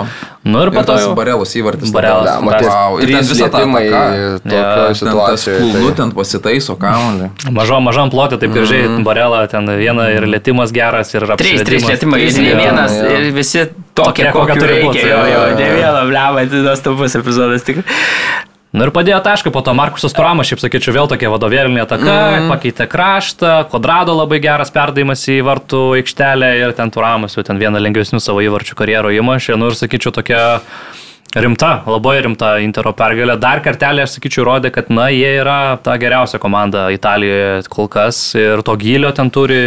Nu 0.49 0.63
ir 0.65 0.71
po 0.73 0.81
to. 0.89 0.95
Barelos 1.13 1.51
įvartis. 1.53 1.91
Matyt, 1.93 2.65
Vau, 2.65 2.95
ir 2.97 3.11
ten 3.11 3.19
trys 3.19 3.29
visa 3.29 3.49
ta 3.53 3.59
lietimai 3.61 3.83
ataka. 3.85 3.99
tokioje 4.01 4.23
Jo. 4.23 4.39
Ten 4.41 4.63
tas 4.63 4.99
situacijoje. 5.03 5.59
kulnu 5.61 5.83
tai- 5.91 5.97
ten 5.99 6.13
pasitaiso 6.17 6.77
kamuolį. 6.81 7.29
Mažom, 7.53 7.85
mažom 7.85 8.09
plotė, 8.15 8.39
taip 8.41 8.55
gražiai, 8.57 8.87
mm. 8.89 9.05
barelą, 9.05 9.43
ten 9.53 9.69
viena 9.77 10.07
ir 10.15 10.25
lėtimas 10.25 10.73
geras, 10.73 11.13
ir 11.13 11.27
Trys, 11.37 11.61
trys 11.61 11.85
apsiredimas. 11.85 11.91
lėtimai, 11.93 12.23
Jo. 12.25 12.57
vienas, 12.57 12.93
jo. 13.03 13.11
ir 13.19 13.33
visi 13.37 13.67
Tokie, 13.95 14.31
kokie 14.33 14.57
turi 14.57 14.73
reikia. 14.81 14.89
būt, 14.89 15.11
Jo, 15.13 15.21
jo, 15.29 15.43
ne 15.61 15.69
jo. 15.69 15.77
vieną 15.77 16.03
blemą, 16.09 16.49
tai 16.49 16.63
nuostabus 16.65 17.15
epizodas 17.21 17.63
tik. 17.69 17.85
Nu 18.73 18.87
ir 18.87 18.93
padėjo 18.95 19.19
tašką, 19.21 19.51
po 19.53 19.61
to 19.61 19.75
Markusas 19.77 20.15
Turamas, 20.17 20.49
šiaip 20.49 20.63
sakyčiau, 20.63 20.95
vėl 20.97 21.09
tokia 21.11 21.29
vadovėlinė 21.29 21.83
ataka, 21.83 22.13
mm. 22.39 22.47
pakeitė 22.49 22.87
kraštą, 22.89 23.51
kvadrado 23.69 24.15
labai 24.17 24.39
geras 24.41 24.73
perdavimas 24.73 25.27
į 25.29 25.43
vartų 25.45 25.81
aikštelę 25.99 26.49
ir 26.63 26.73
ten 26.79 26.93
Turamas 26.95 27.37
jau 27.37 27.45
ten 27.45 27.61
vieną 27.61 27.83
lengvesnių 27.85 28.23
savo 28.25 28.41
įvarčių 28.41 28.79
karjerų 28.79 29.13
įmušė. 29.19 29.59
Nu 29.61 29.69
ir 29.69 29.77
sakyčiau, 29.77 30.15
tokia 30.17 30.41
rimta, 31.37 31.83
labai 31.85 32.15
rimta 32.25 32.55
Intero 32.65 32.95
pergalė. 32.97 33.37
Dar 33.41 33.61
kartelį, 33.61 34.07
aš 34.07 34.17
sakyčiau, 34.17 34.47
rodė, 34.49 34.73
kad, 34.73 34.89
na, 34.89 35.11
jie 35.13 35.35
yra 35.43 35.77
ta 35.85 35.99
geriausia 36.01 36.41
komanda 36.41 36.87
Italijoje 36.97 37.69
kol 37.73 37.93
kas 37.93 38.23
ir 38.41 38.65
to 38.65 38.79
gylio 38.81 39.13
ten 39.13 39.29
turi, 39.33 39.61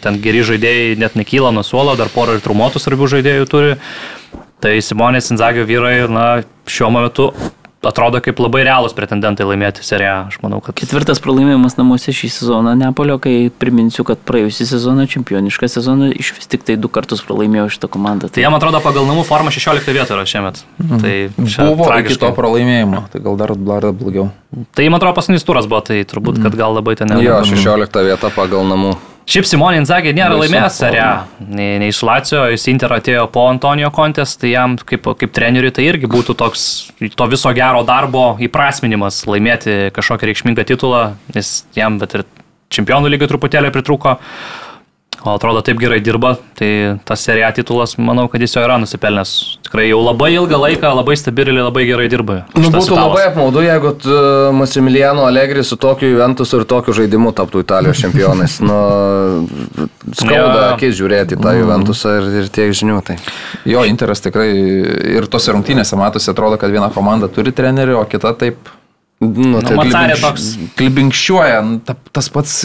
ten 0.00 0.18
geri 0.24 0.40
žaidėjai 0.48 0.96
net 1.04 1.20
nekyla 1.20 1.52
nuo 1.52 1.64
suolo, 1.64 1.92
dar 2.00 2.08
porą 2.08 2.38
ir 2.38 2.44
trumuotų 2.48 2.80
svarbių 2.80 3.12
žaidėjų 3.18 3.52
turi. 3.52 3.76
Tai 4.64 4.72
Simonės 4.80 5.28
Inzagio 5.36 5.68
vyrai, 5.68 5.98
na, 6.08 6.26
šiuo 6.64 6.88
metu 6.96 7.30
atrodo 7.88 8.20
kaip 8.24 8.40
labai 8.42 8.64
realūs 8.66 8.94
pretendentai 8.96 9.46
laimėti 9.48 9.84
seriją. 9.86 10.26
Aš 10.30 10.38
manau, 10.42 10.60
kad 10.64 10.76
Ketvirtas 10.78 11.20
pralaimėjimas 11.24 11.78
namuose 11.78 12.14
šį 12.16 12.30
sezoną 12.34 12.74
Neapolio, 12.78 13.18
kai 13.22 13.48
priminsiu, 13.50 14.04
kad 14.08 14.20
praėjusį 14.28 14.68
sezoną, 14.72 15.06
čempionišką 15.12 15.70
sezoną, 15.72 16.10
iš 16.14 16.34
vis 16.36 16.50
tik 16.52 16.66
tai 16.66 16.76
du 16.80 16.90
kartus 16.92 17.24
pralaimėjo 17.26 17.68
šitą 17.76 17.90
komandą. 17.92 18.30
Tai 18.32 18.44
jam 18.44 18.56
atrodo 18.58 18.82
pagal 18.84 19.08
namų 19.08 19.26
formą 19.28 19.54
16 19.54 19.94
vietą 19.96 20.18
yra 20.18 20.26
šiemet. 20.28 20.62
Tai 21.00 21.14
čia 21.46 21.68
Buvo 21.70 21.90
iki 22.00 22.18
to 22.20 22.32
pralaimėjimo, 22.36 23.06
tai 23.12 23.24
gal 23.24 23.40
dar, 23.40 23.56
dar 23.56 23.90
blogiau. 23.96 24.30
Tai 24.76 24.88
man 24.88 25.00
atrodo 25.00 25.16
paskutinis 25.18 25.44
turas 25.46 25.68
buvo, 25.68 25.82
tai 25.84 26.00
turbūt, 26.08 26.40
kad 26.44 26.56
gal 26.56 26.76
labai 26.76 26.96
ten 26.98 27.12
Jo, 27.20 27.42
ne. 27.42 27.56
16 27.56 28.06
vieta 28.06 28.32
pagal 28.34 28.66
namų. 28.68 28.96
Šiaip 29.26 29.46
Simonė 29.48 29.80
Inzagė 29.80 30.12
nėra 30.14 30.36
laimėjęs 30.38 30.76
seriją. 30.78 31.06
Nei, 31.42 31.80
nei 31.82 31.90
iš 31.90 31.98
Lacijo, 32.06 32.44
jis 32.52 32.68
Inter 32.70 32.92
atėjo 32.94 33.24
po 33.34 33.48
Antonijo 33.50 33.90
kontės, 33.94 34.36
tai 34.38 34.52
jam 34.52 34.76
kaip, 34.78 35.08
kaip 35.18 35.32
treneriui 35.34 35.72
tai 35.74 35.88
irgi 35.88 36.06
būtų 36.10 36.36
toks 36.38 36.66
to 37.18 37.26
viso 37.32 37.50
gero 37.56 37.82
darbo 37.88 38.28
įprasminimas 38.46 39.24
laimėti 39.26 39.90
kažkokį 39.96 40.30
reikšmingą 40.30 40.66
titulą, 40.70 41.02
nes 41.34 41.56
jam 41.74 41.98
bet 41.98 42.14
ir 42.14 42.24
čempionų 42.70 43.10
lygiai 43.10 43.32
truputėlį 43.32 43.74
pritruko. 43.74 44.14
O 45.26 45.32
atrodo, 45.34 45.58
taip 45.66 45.80
gerai 45.82 45.98
dirba, 46.00 46.36
tai 46.54 46.96
tas 47.04 47.18
serija 47.26 47.48
titulas, 47.56 47.96
manau, 47.98 48.28
kad 48.30 48.40
jis 48.44 48.52
jo 48.54 48.62
yra 48.62 48.76
nusipelnęs. 48.78 49.32
Tikrai 49.66 49.88
jau 49.88 49.98
labai 50.04 50.28
ilgą 50.36 50.60
laiką, 50.62 50.92
labai 50.94 51.16
stabiliai, 51.18 51.64
labai 51.66 51.82
gerai 51.88 52.06
dirba. 52.12 52.36
Nu, 52.54 52.68
būtų 52.70 52.84
italas. 52.84 53.00
labai 53.00 53.24
apmaudu, 53.32 53.64
jeigu 53.66 53.90
Massimiliano 54.54 55.24
Allegri 55.26 55.64
su 55.66 55.74
tokiu 55.82 56.12
Juventusu 56.12 56.60
ir 56.62 56.68
tokiu 56.70 56.94
žaidimu 56.94 57.32
taptų 57.34 57.64
Italijos 57.66 57.98
čempionais. 58.04 58.60
Nu, 58.66 58.78
skauda 60.14 60.62
Jo. 60.62 60.70
akis 60.76 60.94
žiūrėti 60.98 61.38
tą 61.42 61.52
Juventusą 61.58 62.14
ir, 62.20 62.30
ir 62.44 62.48
tiek 62.52 62.70
žinių. 62.76 63.00
Tai. 63.06 63.18
Jo, 63.68 63.82
Interas 63.90 64.22
tikrai 64.24 64.48
ir 65.18 65.26
tose 65.30 65.54
rungtynėse 65.54 65.98
matosi, 65.98 66.30
atrodo, 66.32 66.58
kad 66.60 66.70
viena 66.70 66.88
komanda 66.94 67.28
turi 67.32 67.50
trenerių, 67.54 67.98
o 68.00 68.04
kita 68.10 68.32
taip 68.38 68.70
Nu, 69.20 69.62
tai 69.64 69.78
Macarė 69.78 70.12
klibinkš- 70.12 70.20
toks. 70.20 70.46
Klibinkščiuoja, 70.76 71.60
nu, 71.64 71.78
ta, 71.80 71.94
tas 72.12 72.28
pats 72.28 72.58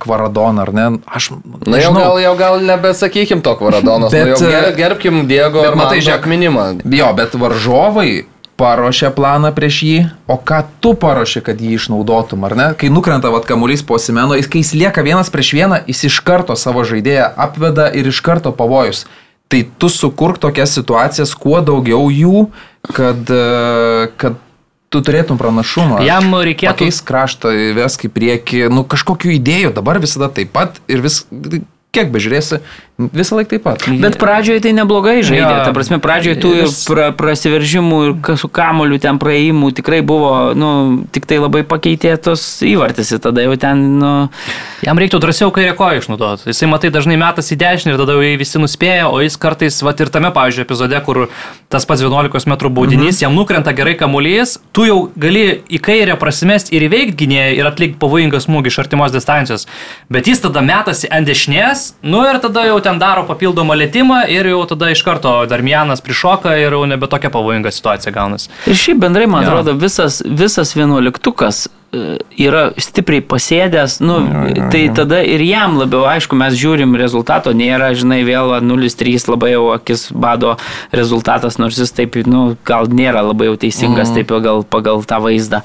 Kvaradon, 0.00 0.56
ar 0.62 0.72
ne? 0.72 0.86
Aš 1.04 1.30
Na 1.68 1.82
jau 1.82 1.92
gal, 1.92 2.16
jau 2.22 2.32
gal 2.38 2.56
nebesakykim 2.64 3.42
to 3.44 3.52
Kvaradonos, 3.60 4.12
bet, 4.14 4.32
Bet, 4.32 4.40
nu, 4.40 4.48
e, 4.48 4.54
ger, 4.54 4.72
gerbkim 4.78 5.26
Diego 5.28 5.60
bet 5.60 5.76
matai, 5.76 5.84
matai, 5.84 6.00
žiūrėk, 6.00 6.24
žiūrėk, 6.24 6.32
minimą. 6.32 6.64
Jo, 6.96 7.12
bet 7.18 7.36
varžovai 7.36 8.24
paruošė 8.58 9.12
planą 9.14 9.52
prieš 9.54 9.82
jį, 9.84 9.98
o 10.26 10.38
ką 10.40 10.62
tu 10.82 10.94
paruošė, 10.98 11.44
kad 11.46 11.60
jį 11.60 11.76
išnaudotum, 11.76 12.48
ar 12.48 12.56
ne? 12.56 12.72
Kai 12.80 12.88
nukrenta 12.90 13.30
vat 13.30 13.44
kamuolys 13.46 13.84
po 13.86 14.00
simeno, 14.02 14.34
jis 14.34 14.48
kai 14.48 14.64
jis 14.64 14.72
lieka 14.80 15.04
vienas 15.04 15.28
prieš 15.30 15.52
vieną, 15.60 15.84
jis 15.86 16.08
iš 16.08 16.18
karto 16.24 16.56
savo 16.56 16.88
žaidėją 16.88 17.28
apveda 17.36 17.92
ir 17.92 18.08
iš 18.08 18.24
karto 18.24 18.50
pavojus. 18.56 19.04
Tai 19.48 19.62
tu 19.78 19.88
sukurk 19.92 20.40
tokias 20.40 20.72
situacijas, 20.76 21.36
kuo 21.36 21.60
daugiau 21.64 22.08
jų, 22.12 22.48
kad, 22.96 23.28
e, 23.28 24.08
kad 24.16 24.40
tu 24.88 25.00
turėtum 25.04 25.38
pranašumą. 25.40 26.02
Jam 26.06 26.30
reikėtų- 26.32 26.72
Pakeis 26.72 27.00
kraštą, 27.04 27.52
vesk 27.76 28.04
į 28.08 28.10
priekį, 28.14 28.60
nu 28.72 28.84
kažkokių 28.84 29.34
idėjų, 29.38 29.74
dabar 29.74 29.98
visada 30.00 30.28
taip 30.32 30.52
pat 30.52 30.80
ir 30.88 31.00
vis, 31.04 31.26
kiek 31.92 32.10
bežiūrėsi, 32.12 32.60
visą 32.98 33.38
laiką 33.38 33.50
taip 33.50 33.62
pat. 33.62 33.84
Bet 34.02 34.18
pradžioje 34.18 34.62
tai 34.66 34.72
neblogai 34.74 35.20
žaidė. 35.22 35.42
Jo. 35.44 35.64
Ta 35.68 35.74
prasme, 35.76 36.00
pradžioje 36.02 36.40
tų 36.42 36.52
Vis- 36.58 36.80
pra, 36.88 37.10
prasiveržimų 37.14 37.98
ir 38.08 38.36
su 38.40 38.48
kamoliu 38.50 38.98
ten 38.98 39.20
praėjimų 39.22 39.70
tikrai 39.78 40.00
buvo, 40.02 40.52
nu, 40.58 41.04
tik 41.14 41.26
tai 41.30 41.38
labai 41.38 41.62
pakeitė 41.62 42.16
tos 42.18 42.62
įvartis 42.66 43.12
ir 43.14 43.22
tada 43.22 43.46
jau 43.46 43.54
ten, 43.56 43.98
nu, 44.02 44.28
Jam 44.78 44.98
reiktų 44.98 45.18
drąsiau 45.18 45.50
kairę 45.50 45.72
koją 45.74 45.98
išnaudoti. 45.98 46.44
Jisai, 46.46 46.68
matai, 46.70 46.92
dažnai 46.94 47.16
metas 47.18 47.50
į 47.50 47.56
dešinę 47.58 47.96
ir 47.96 47.98
tada 47.98 48.14
jau 48.14 48.22
jį 48.22 48.36
visi 48.38 48.60
nuspėja, 48.62 49.08
o 49.10 49.18
jis 49.18 49.34
kartais, 49.36 49.74
va 49.82 49.90
ir 49.98 50.10
tame, 50.14 50.30
pavyzdžiui, 50.30 50.62
epizode, 50.62 51.00
kur 51.02 51.24
tas 51.68 51.84
pats 51.84 52.04
11 52.06 52.46
m 52.46 52.54
baudinys, 52.70 53.18
mhm. 53.18 53.22
jam 53.24 53.34
nukrenta 53.34 53.74
gerai 53.74 53.96
kamuolys, 53.98 54.56
tu 54.72 54.86
jau 54.86 54.98
gali 55.18 55.64
į 55.66 55.80
kairę 55.82 56.14
prasimesti 56.20 56.76
ir 56.78 56.86
įveikti 56.86 57.18
gynėją 57.24 57.58
ir 57.58 57.68
atlikti 57.68 57.98
pavojingą 57.98 58.38
smūgį 58.44 58.70
iš 58.70 58.78
artimos 58.84 59.12
distancijos. 59.12 59.66
Bet 60.08 60.30
jis 60.30 60.46
tada 60.46 60.62
metasi 60.62 61.10
ant 61.10 61.26
dešinės, 61.26 61.98
nu 62.06 62.22
ir 62.30 62.38
tada 62.40 62.68
jau 62.70 62.78
ten 62.78 62.87
daro 62.96 63.26
papildomą 63.28 63.76
lėtymą 63.76 64.22
ir 64.32 64.48
jau 64.48 64.62
tada 64.70 64.88
iš 64.94 65.04
karto 65.04 65.34
Darmianas 65.50 66.00
prišoka 66.00 66.56
ir 66.56 66.72
jau 66.72 66.86
nebe 66.88 67.06
tokia 67.12 67.28
pavojinga 67.34 67.68
situacija 67.74 68.14
gaunasi. 68.16 68.48
Ir 68.64 68.78
šiaip 68.80 69.02
bendrai, 69.04 69.26
man 69.28 69.44
Jo. 69.44 69.50
atrodo, 69.52 69.76
visas, 69.76 70.22
visas 70.24 70.72
vienuoliktukas 70.78 71.66
e, 71.92 72.16
yra 72.40 72.70
stipriai 72.80 73.20
pasėdęs, 73.24 73.98
nu, 74.04 74.16
tai 74.72 74.86
tada 74.96 75.20
ir 75.24 75.44
jam 75.44 75.76
labiau, 75.80 76.06
aišku, 76.08 76.36
mes 76.40 76.56
žiūrim 76.56 76.96
rezultato, 77.00 77.52
nėra, 77.56 77.92
žinai, 77.98 78.22
vėl 78.28 78.48
va, 78.54 78.62
0-3 78.64 79.28
labai 79.28 79.52
jau 79.52 79.64
akis 79.76 80.08
bado 80.12 80.56
rezultatas, 80.96 81.60
nors 81.60 81.80
jis 81.80 81.92
taip, 81.96 82.16
nu, 82.28 82.56
gal 82.68 82.88
nėra 82.88 83.24
labai 83.28 83.50
jau 83.50 83.58
teisingas, 83.66 84.12
taip 84.16 84.30
pagal, 84.32 84.64
pagal 84.68 85.04
tą 85.08 85.20
vaizdą, 85.24 85.62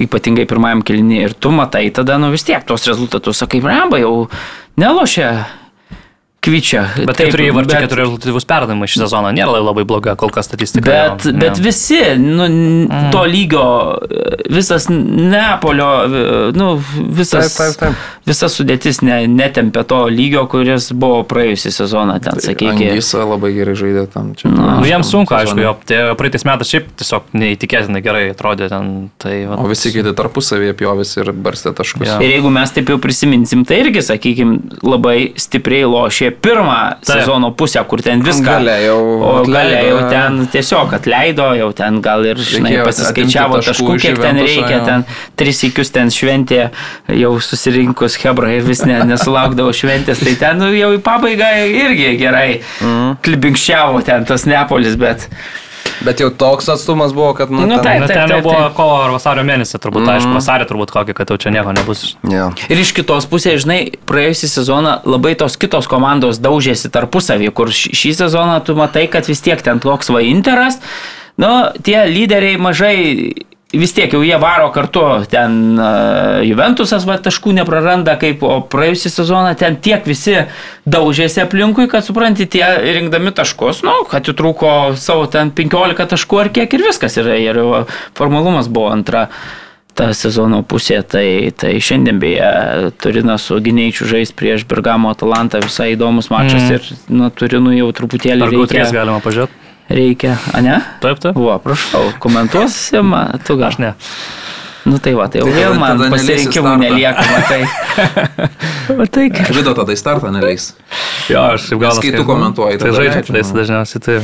ypatingai 0.00 0.46
pirmajam 0.50 0.82
kilinį 0.86 1.20
ir 1.28 1.36
tu 1.36 1.52
matai, 1.54 1.86
tada, 1.94 2.16
nu, 2.20 2.32
vis 2.34 2.44
tiek 2.46 2.64
tos 2.66 2.88
rezultatus, 2.90 3.40
sakai, 3.44 3.62
ramba, 3.64 4.00
jau 4.02 4.14
nelošia 4.80 5.46
kvičia. 6.44 6.82
Bet 7.00 7.16
Taip, 7.16 7.30
keturi 7.30 7.48
įvarčiai, 7.50 7.78
bet- 7.80 7.86
keturi 7.88 8.04
rezultatyvus 8.04 8.46
perdavimai 8.50 8.88
šį 8.90 9.02
sezoną 9.04 9.32
nėra 9.36 9.58
labai 9.64 9.84
bloga 9.88 10.14
kol 10.20 10.32
kas 10.34 10.48
statistika. 10.50 10.84
Bet, 10.90 11.26
jo. 11.28 11.32
bet 11.40 11.60
visi, 11.64 12.00
nu, 12.20 12.44
mm. 12.46 13.10
to 13.14 13.24
lygio, 13.28 13.64
visas 14.52 14.88
Neapolio, 14.90 15.88
nu, 16.54 16.68
visas, 17.16 17.54
Taip, 17.56 17.76
taip, 17.76 17.78
taip. 17.80 17.94
visa 18.28 18.48
sudėtis 18.52 19.00
ne, 19.04 19.22
netempė 19.30 19.84
to 19.88 20.02
lygio, 20.12 20.44
kuris 20.50 20.90
buvo 20.92 21.22
praėjusią 21.28 21.72
sezoną, 21.78 22.18
ten, 22.24 22.38
sakykime. 22.44 22.92
Jis 22.98 23.12
labai 23.18 23.52
gerai 23.56 23.74
žaidė 23.78 24.06
tam 24.12 24.32
čia. 24.38 24.50
Na, 24.52 24.74
Nu, 24.80 24.86
jam 24.88 25.04
sunku, 25.06 25.34
aišku, 25.36 25.54
sezone. 25.54 25.64
jo. 25.64 25.74
Tai 25.88 25.98
praeitais 26.18 26.44
metais 26.48 26.70
šiaip 26.72 26.88
tiesiog 26.98 27.28
neįtikėtinai 27.40 28.02
gerai 28.04 28.24
atrodė 28.32 28.68
ten. 28.72 28.90
Tai, 29.22 29.34
va, 29.48 29.58
O 29.62 29.68
visi 29.70 29.92
kiti 29.94 30.12
tarpusavėje 30.16 30.74
pjovėsi 30.80 31.20
ir 31.22 31.32
barstė 31.46 31.72
taškus. 31.78 32.08
Jo. 32.08 32.18
Ir 32.24 32.34
jeigu 32.36 32.50
mes 32.52 32.74
taip 32.74 32.90
jau 32.92 32.98
prisiminsim, 33.02 33.64
tai 33.68 33.80
irgi, 33.84 34.02
sakykime, 34.04 34.58
labai 34.84 35.16
stipriai 35.40 35.86
lošė 35.88 36.33
pirmą 36.42 36.74
Taip. 37.00 37.04
sezono 37.08 37.50
pusę, 37.56 37.82
kur 37.88 38.02
ten 38.02 38.22
viską. 38.24 38.44
Gale 38.44 38.76
jau 38.84 38.98
O 39.22 39.30
atleido, 39.40 39.52
gale 39.52 39.80
jau 39.88 39.98
jo. 40.00 40.08
ten 40.10 40.46
tiesiog 40.52 40.94
atleido, 40.98 41.48
jau 41.58 41.70
ten 41.72 42.00
gal 42.04 42.24
ir, 42.26 42.36
žinai, 42.36 42.76
pasiskaičiavo 42.86 43.58
taškų 43.64 43.96
kiek 44.02 44.18
ten 44.22 44.40
reikia, 44.42 44.80
ten 44.84 45.04
tris 45.36 45.62
įkius 45.70 45.92
ten 45.94 46.10
šventė, 46.14 46.70
jau 47.08 47.34
susirinkus 47.40 48.16
Hebra 48.24 48.52
ir 48.56 48.62
vis 48.66 48.84
ne, 48.88 49.00
nesulaukdavo 49.04 49.72
šventės, 49.74 50.22
tai 50.24 50.34
ten 50.40 50.58
nu, 50.62 50.70
jau 50.74 50.92
į 50.96 51.02
pabaigą 51.04 51.52
irgi 51.68 52.16
gerai 52.20 52.60
Mhm. 52.80 53.18
klibinkščiavo 53.22 54.02
ten 54.04 54.24
tas 54.24 54.46
Neapolis, 54.46 54.96
bet... 54.96 55.28
Bet 56.02 56.20
jau 56.20 56.30
toks 56.34 56.68
atstumas 56.74 57.14
buvo, 57.14 57.30
kad... 57.38 57.52
Nu, 57.52 57.66
Nu, 57.68 57.78
ten- 57.78 57.84
taip. 57.84 58.04
Bet 58.04 58.12
ten 58.16 58.32
jau 58.34 58.40
buvo 58.44 58.66
kovo 58.76 58.96
ar 59.04 59.14
vasario 59.14 59.44
mėnesį, 59.46 59.78
turbūt, 59.78 60.02
mm. 60.02 60.12
aišku, 60.16 60.32
vasarį 60.36 60.68
turbūt 60.70 60.92
kokį, 60.94 61.16
kad 61.16 61.30
jau 61.32 61.38
čia 61.40 61.52
nieko 61.54 61.74
nebus. 61.76 62.04
Jo. 62.28 62.50
Ir 62.68 62.82
iš 62.82 62.92
kitos 62.96 63.28
pusės, 63.30 63.62
žinai, 63.64 63.78
praėjusią 64.08 64.50
sezoną 64.56 64.96
labai 65.08 65.34
tos 65.38 65.56
kitos 65.60 65.88
komandos 65.90 66.42
daužėsi 66.42 66.90
tarpusavį, 66.94 67.50
kur 67.54 67.72
šį 67.74 68.14
sezoną 68.24 68.58
tu 68.66 68.76
matai, 68.78 69.06
kad 69.12 69.28
vis 69.30 69.42
tiek 69.44 69.62
ten 69.64 69.82
toks 69.84 70.10
va 70.14 70.24
Interas, 70.26 70.80
nu, 71.40 71.50
tie 71.86 72.00
lyderiai 72.10 72.58
mažai 72.60 72.96
vis 73.80 73.94
tiek 73.96 74.12
jau 74.14 74.20
jie 74.24 74.36
varo 74.40 74.68
kartu, 74.74 75.02
ten 75.30 75.78
Juventusas 76.46 77.06
va 77.08 77.16
taškų 77.22 77.54
nepraranda, 77.60 78.16
kaip 78.20 78.42
o 78.46 78.60
praėjusią 78.70 79.12
sezoną 79.14 79.54
ten 79.60 79.76
tiek 79.82 80.06
visi 80.08 80.36
daužėsi 80.86 81.42
aplinkui, 81.44 81.88
kad 81.90 82.06
supranti, 82.06 82.46
tie 82.50 82.64
rinkdami 82.98 83.34
taškus, 83.36 83.82
nu, 83.86 84.00
kad 84.10 84.28
įtrūko 84.30 84.94
savo 85.00 85.26
ten 85.30 85.52
15 85.54 86.08
taškų 86.14 86.40
ar 86.44 86.52
kiek 86.54 86.78
ir 86.78 86.86
viskas 86.88 87.18
yra, 87.22 87.36
ir 87.40 87.60
formalumas 88.18 88.68
buvo 88.72 88.92
antra 88.94 89.28
ta 89.94 90.08
sezono 90.16 90.64
pusė, 90.66 91.00
tai, 91.06 91.52
tai 91.54 91.76
šiandien 91.78 92.18
beje 92.18 92.48
Turinas 92.98 93.44
su 93.46 93.58
Gineičiu 93.62 94.08
žais 94.10 94.32
prieš 94.34 94.64
Bergamo 94.66 95.12
Atalantą, 95.14 95.60
visai 95.62 95.92
įdomus 95.94 96.32
mačas 96.34 96.64
Mm. 96.64 96.72
ir 96.74 97.14
nuo 97.14 97.30
Turinų 97.30 97.76
jau 97.78 97.92
truputėlį 97.94 98.42
Ar 98.42 98.56
gautrės 98.56 98.90
galima 98.94 99.20
pažiūrėti? 99.22 99.52
Reikia, 99.92 100.38
a 100.56 100.62
ne? 100.64 100.78
Taip, 101.02 101.20
taip. 101.20 101.36
Buvo, 101.36 101.54
prašau, 101.60 102.08
komentuosi, 102.22 103.02
ma, 103.04 103.26
tu 103.46 103.58
gal. 103.60 103.68
Aš 103.72 103.78
ne. 103.82 103.94
Nu 104.84 104.98
tai 105.00 105.14
va, 105.16 105.26
tai 105.32 105.40
jau 105.40 105.48
Tai 105.48 105.54
vėl 105.56 105.78
man 105.80 106.02
pasirinkimų 106.12 106.74
nelieka, 106.82 107.22
matai. 107.30 107.62
matai, 109.00 109.30
kaip. 109.32 109.48
Vido 109.56 109.72
tada 109.76 109.94
į 109.96 110.00
startą 110.00 110.32
neleis. 110.34 110.74
Jo, 111.32 111.46
aš 111.54 111.70
taip 111.70 111.80
gal. 111.80 112.00
kai 112.04 112.12
tu 112.12 112.26
komentuoji, 112.28 112.80
Tai 112.82 112.92
žaidžia, 112.96 113.22
tai 113.30 113.44
dažniausiai 113.60 114.04
tai. 114.04 114.18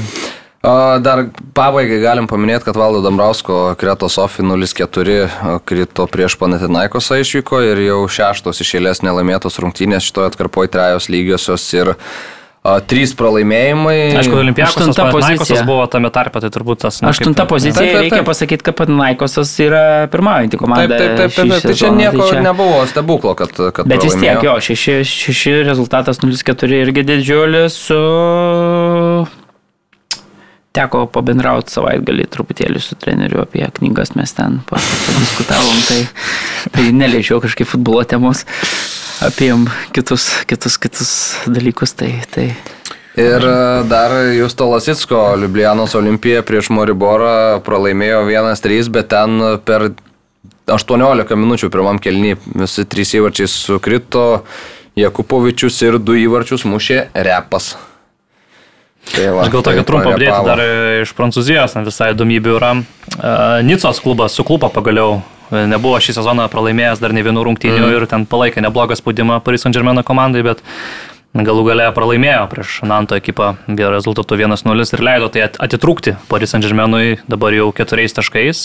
O, 0.61 0.73
Dar 1.01 1.23
pabaigai 1.57 2.03
galim 2.03 2.27
paminėti, 2.28 2.66
kad 2.66 2.77
Valdo 2.77 3.01
Dambrausko 3.01 3.70
Kreto 3.81 4.11
Sofi 4.12 4.45
0-4 4.45 5.62
krito 5.65 6.05
prieš 6.12 6.37
Panatinaikosą 6.37 7.16
išvyko 7.23 7.62
ir 7.65 7.81
jau 7.87 8.03
šeštos 8.12 8.61
iš 8.61 8.74
eilės 8.77 9.01
nelaimėtos 9.01 9.57
rungtynės 9.65 10.05
šitoje 10.11 10.35
atkarpoje 10.35 10.69
trejos 10.77 11.09
lygiosios 11.09 11.65
ir 11.73 11.95
a, 12.62 12.74
trys 12.85 13.15
pralaimėjimai. 13.16 13.97
Aišku, 14.20 14.37
Olimpiakos 14.37 14.77
Aštunta 14.77 15.07
pozicija. 15.15 15.62
buvo 15.65 15.87
tame 15.89 16.11
tarpe, 16.12 16.43
tai 16.45 16.51
turbūt 16.53 16.82
tas... 16.85 16.99
Aštunta 17.09 17.47
pozicija, 17.49 17.81
Taip, 17.81 17.93
taip, 17.95 18.01
reikia 18.05 18.19
taip. 18.20 18.28
pasakyti, 18.28 18.66
kad 18.69 18.77
Panaikosas 18.82 19.53
yra 19.65 19.82
pirmaujanti 20.12 20.59
Taip, 20.59 20.65
komanda. 20.66 20.99
taip, 21.01 21.16
taip, 21.16 21.32
taip, 21.32 21.49
šį 21.49 21.51
taip. 21.57 21.66
Tai 21.70 21.77
čia 21.81 21.91
nieko 21.97 22.28
čia- 22.28 22.43
nebuvo 22.45 22.82
stebuklo, 22.91 23.32
kad, 23.39 23.57
kad 23.73 23.89
Bet 23.89 24.05
vis 24.05 24.19
tiek 24.20 24.45
jo, 24.45 24.59
šeši, 24.61 24.99
šeši 25.09 25.57
rezultatas 25.70 26.20
0-4 26.20 26.82
irgi 26.85 27.07
didžiulis 27.15 27.81
su... 27.89 28.01
Teko 30.77 31.05
pabendrauti 31.11 31.73
savaitgalį 31.75 32.29
truputėlį 32.31 32.79
su 32.83 32.95
treneriu 32.95 33.41
apie 33.43 33.65
knygas, 33.81 34.13
mes 34.15 34.31
ten 34.37 34.61
pa- 34.69 34.79
padiskutavom, 34.79 35.81
tai, 35.89 36.05
tai 36.71 36.85
neliečiau 36.95 37.41
kažkaip 37.43 37.67
futbolo 37.67 38.05
temos, 38.07 38.45
apie 39.27 39.51
kitus, 39.97 40.29
kitus, 40.47 40.79
kitus 40.79 41.11
dalykus, 41.51 41.97
tai, 41.99 42.13
tai 42.31 42.53
Ir 43.19 43.43
e, 43.43 43.83
dar 43.91 44.15
Justo 44.39 44.69
Lasitsko 44.71 45.35
Liublianos 45.43 45.97
Olimpija 45.99 46.45
prieš 46.47 46.71
Moriborą 46.71 47.59
pralaimėjo 47.67 48.23
1-3, 48.31 48.87
bet 48.95 49.11
ten 49.11 49.43
per 49.67 49.91
18 50.71 51.35
minučių 51.37 51.71
pirmam 51.75 51.99
kelnį 51.99 52.37
visi 52.63 52.87
trys 52.87 53.17
įvarčiai 53.19 53.51
sukrito. 53.51 54.45
Jakupovičius 54.99 55.83
ir 55.87 55.99
du 56.03 56.15
įvarčius 56.19 56.65
mušė 56.69 57.09
repas. 57.27 57.75
Tai 59.09 59.27
va, 59.35 59.43
Aš 59.44 59.51
gal 59.52 59.62
tai 59.64 59.72
tokią 59.72 59.85
trumpą 59.89 60.12
parepavo. 60.12 60.20
brėtį 60.20 60.47
dar 60.47 61.02
iš 61.02 61.12
Prancūzijos, 61.18 61.77
visai 61.86 62.12
įdomybių 62.14 62.56
yra. 62.59 62.72
Uh, 63.16 63.60
Nicos 63.66 64.01
klubas 64.05 64.36
suklupo 64.36 64.68
pagaliau. 64.72 65.22
E, 65.51 65.64
Nebuvo 65.70 65.98
šį 66.02 66.14
sezoną 66.20 66.47
pralaimėjęs 66.52 67.01
dar 67.02 67.14
ne 67.16 67.24
vienų 67.27 67.43
rungtynių 67.48 67.81
mm. 67.81 67.94
ir 67.97 68.06
ten 68.10 68.27
palaikė 68.31 68.62
neblogą 68.62 68.98
spaudimą 68.98 69.40
Paris 69.43 69.64
Saint 69.64 69.74
Germain 69.74 69.98
komandai, 70.06 70.44
bet 70.47 70.62
galų 71.35 71.64
gale 71.70 71.89
pralaimėjo 71.94 72.44
prieš 72.52 72.77
Nanto 72.86 73.18
ekipą 73.18 73.55
rezultatu 73.81 74.39
1-0 74.39 74.86
ir 74.94 75.05
leido 75.06 75.31
tai 75.32 75.48
atitrūkti 75.48 76.16
Paris 76.31 76.55
Saint 76.55 76.66
Germainui 76.66 77.18
dabar 77.31 77.56
jau 77.56 77.70
keturiais 77.74 78.14
taškais. 78.14 78.62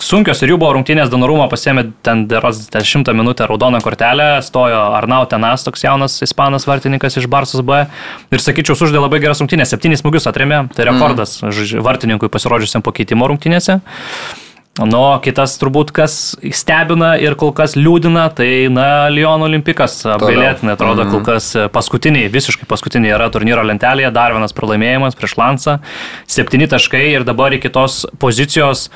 Sunkios 0.00 0.40
ir 0.40 0.54
jų 0.54 0.56
buvo 0.60 0.72
rungtynės, 0.78 1.10
Donorumą 1.12 1.44
pasėmė 1.52 1.84
ten 2.04 2.24
10 2.30 3.10
minutę 3.12 3.44
raudoną 3.50 3.82
kortelę, 3.84 4.28
stojo 4.42 4.78
Arnau 4.96 5.26
Tenas, 5.28 5.64
toks 5.66 5.84
jaunas 5.84 6.16
ispanas 6.24 6.64
vartininkas 6.68 7.18
iš 7.20 7.28
Barsos 7.28 7.60
B. 7.66 7.84
Ir 8.32 8.40
sakyčiau, 8.40 8.78
suždė 8.80 9.02
labai 9.02 9.20
geras 9.20 9.42
rungtynės, 9.44 9.74
septynis 9.74 10.00
smūgius 10.00 10.28
atremė, 10.30 10.64
tai 10.72 10.88
rekordas 10.88 11.42
mm. 11.44 11.84
vartininkui 11.84 12.32
pasirodžiusiam 12.32 12.84
po 12.86 12.96
keitimo 12.96 13.28
rungtynėse. 13.28 13.82
Nu, 14.80 15.02
kitas 15.20 15.58
turbūt, 15.60 15.90
kas 15.92 16.14
stebina 16.56 17.12
ir 17.20 17.34
kol 17.36 17.50
kas 17.52 17.74
liūdina, 17.76 18.30
tai, 18.32 18.70
na, 18.72 19.10
Lyon 19.12 19.44
Olimpikas 19.44 19.98
apgailėtinai 20.14 20.78
atrodo, 20.78 21.04
mm. 21.04 21.12
kol 21.12 21.24
kas 21.26 21.52
paskutiniai, 21.74 22.30
visiškai 22.32 22.64
paskutiniai 22.70 23.18
yra 23.18 23.28
turnyro 23.34 23.66
lentelėje, 23.68 24.14
dar 24.16 24.32
vienas 24.32 24.56
pralaimėjimas 24.56 25.18
prieš 25.18 25.36
Lansą, 25.36 25.80
septyni 26.24 26.70
taškai 26.70 27.10
ir 27.18 27.28
dabar 27.28 27.52
iki 27.52 27.68
tos 27.74 28.06
pozicijos 28.22 28.88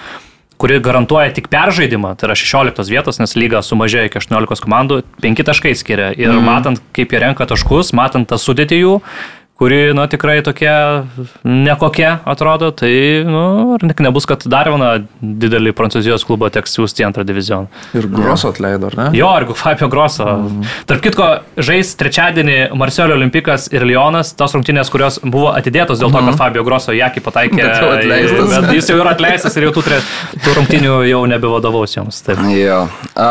kuri 0.60 0.78
garantuoja 0.82 1.32
tik 1.34 1.48
peržaidimą, 1.52 2.14
tai 2.18 2.28
yra 2.30 2.36
16 2.38 2.90
vietos, 2.92 3.20
nes 3.22 3.34
lyga 3.38 3.62
sumažėjo 3.64 4.08
iki 4.10 4.20
18 4.22 4.64
komandų, 4.64 5.00
5 5.24 5.46
taškai 5.50 5.74
skiria. 5.78 6.12
Ir 6.16 6.32
mm. 6.32 6.44
matant, 6.46 6.82
kaip 6.96 7.14
jie 7.14 7.22
renka 7.22 7.46
taškus, 7.50 7.94
matant 7.96 8.28
tą 8.30 8.38
sudėtį 8.40 8.80
jų, 8.80 8.94
kuri, 9.64 9.94
nu, 9.96 10.04
tikrai 10.06 10.42
tokia 10.44 11.04
nekokia 11.42 12.18
atrodo, 12.28 12.68
tai, 12.70 13.24
nu, 13.24 13.72
ar 13.74 13.84
nebus, 14.04 14.26
kad 14.28 14.42
dar 14.50 14.68
vieną 14.68 14.90
didelį 15.40 15.72
prancūzijos 15.76 16.26
klubą 16.28 16.50
teks 16.52 16.76
siūsti 16.76 17.00
į 17.00 17.06
antrą 17.08 17.24
divizioną. 17.24 17.70
Ir 17.96 18.08
Grosso 18.12 18.50
atleido, 18.52 18.90
ar 18.92 18.98
ne? 18.98 19.06
Jo, 19.16 19.30
ir 19.40 19.48
Fabio 19.56 19.88
Grosso. 19.88 20.26
Mm. 20.26 20.66
Tarp 20.90 21.00
kitko, 21.06 21.28
žais 21.56 21.94
trečiadienį 21.96 22.58
Marselio 22.76 23.16
Olimpikas 23.16 23.70
ir 23.72 23.86
Lyonas, 23.88 24.34
tos 24.36 24.52
rungtynės, 24.56 24.90
kurios 24.92 25.16
buvo 25.24 25.54
atidėtos 25.56 26.02
dėl 26.02 26.12
to, 26.12 26.18
kad 26.18 26.34
mhm. 26.34 26.40
Fabio 26.42 26.66
Grosso 26.66 26.92
Jakį 26.92 27.24
pataikė. 27.24 27.62
Bet, 27.64 28.04
bet 28.52 28.68
jis 28.76 28.92
jau 28.92 28.98
yra 29.00 29.14
atleistas 29.16 29.56
ir 29.56 29.68
jau 29.70 29.72
tų, 29.78 29.86
tre, 29.88 30.02
tų 30.44 30.58
rungtynių 30.58 30.98
jau 31.08 31.22
nebevadovaus 31.30 31.96
joms. 31.96 32.20
Taip. 32.26 32.44
Jo. 32.52 32.82
A, 33.16 33.30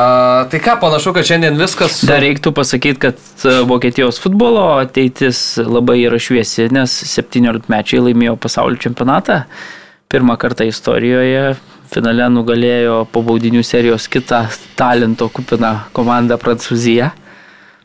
tai 0.49 0.63
ką, 0.63 0.79
panašu, 0.81 1.13
kad 1.13 1.29
šiandien 1.29 1.61
viskas. 1.61 2.01
Dar 2.09 2.23
reiktų 2.25 2.55
pasakyti, 2.57 3.01
kad 3.05 3.21
e, 3.45 3.59
Vokietijos 3.69 4.17
futbolo 4.23 4.65
ateitis 4.81 5.43
labai 5.61 6.01
yra 6.07 6.22
šviesi, 6.23 6.69
nes 6.73 6.93
17 7.13 7.69
mečiai 7.71 8.01
laimėjo 8.07 8.37
pasaulio 8.41 8.81
čempionatą. 8.83 9.43
Pirmą 10.13 10.37
kartą 10.41 10.67
istorijoje 10.69 11.55
finale 11.93 12.29
nugalėjo 12.33 13.03
po 13.13 13.23
baudinių 13.25 13.63
serijos 13.65 14.07
kitą 14.11 14.45
talento 14.79 15.29
kupiną 15.33 15.75
komandą 15.95 16.39
Prancūziją. 16.41 17.11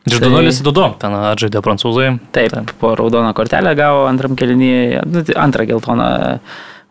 2-0-2 0.09 0.73
tai, 0.73 0.89
ten 1.01 1.15
atžaidė 1.19 1.61
prancūzai. 1.61 2.09
Taip, 2.33 2.53
taip, 2.55 2.73
po 2.81 2.95
raudoną 2.97 3.33
kortelę 3.37 3.75
gavo 3.77 4.07
antram 4.09 4.37
kelinyje, 4.39 5.03
nu, 5.05 5.23
tai 5.27 5.35
antrą 5.37 5.67
geltoną 5.69 6.09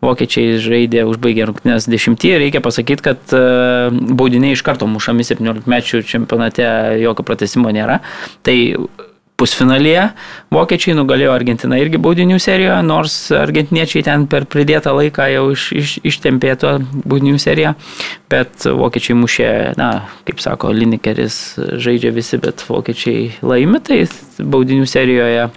vokiečiai 0.04 0.58
žaidė, 0.62 1.02
užbaigė 1.10 1.48
rungtynės 1.48 1.88
dešimtį. 1.90 2.34
Reikia 2.44 2.62
pasakyti, 2.62 3.04
kad 3.08 3.34
e, 3.34 3.40
baudiniai 3.90 4.54
iš 4.54 4.62
karto 4.66 4.86
mušami 4.86 5.26
17 5.26 5.66
mečių 5.70 6.04
čempionate, 6.06 6.68
jokio 7.02 7.26
pratesimo 7.26 7.72
nėra. 7.74 7.98
Tai 8.46 8.56
pusfinalyje. 9.38 10.08
Vokiečiai 10.54 10.96
nugalėjo 10.98 11.32
Argentiną 11.34 11.78
irgi 11.78 12.00
baudinių 12.02 12.40
serijoje, 12.42 12.80
nors 12.86 13.14
argentiniečiai 13.34 14.02
ten 14.06 14.26
per 14.30 14.48
pridėtą 14.50 14.94
laiką 14.96 15.28
jau 15.32 15.44
iš, 15.54 15.68
iš, 15.78 15.94
ištempė 16.10 16.56
to 16.58 16.74
baudinių 17.04 17.38
seriją, 17.42 17.76
bet 18.32 18.66
vokiečiai 18.66 19.16
mušė, 19.20 19.52
na, 19.78 19.92
kaip 20.26 20.42
sako 20.42 20.72
Linikeris, 20.74 21.38
žaidžia 21.78 22.12
visi, 22.16 22.40
bet 22.42 22.66
vokiečiai 22.66 23.30
laimi, 23.46 23.80
tai 23.84 24.02
baudinių 24.42 24.90
serijoje 24.90 25.48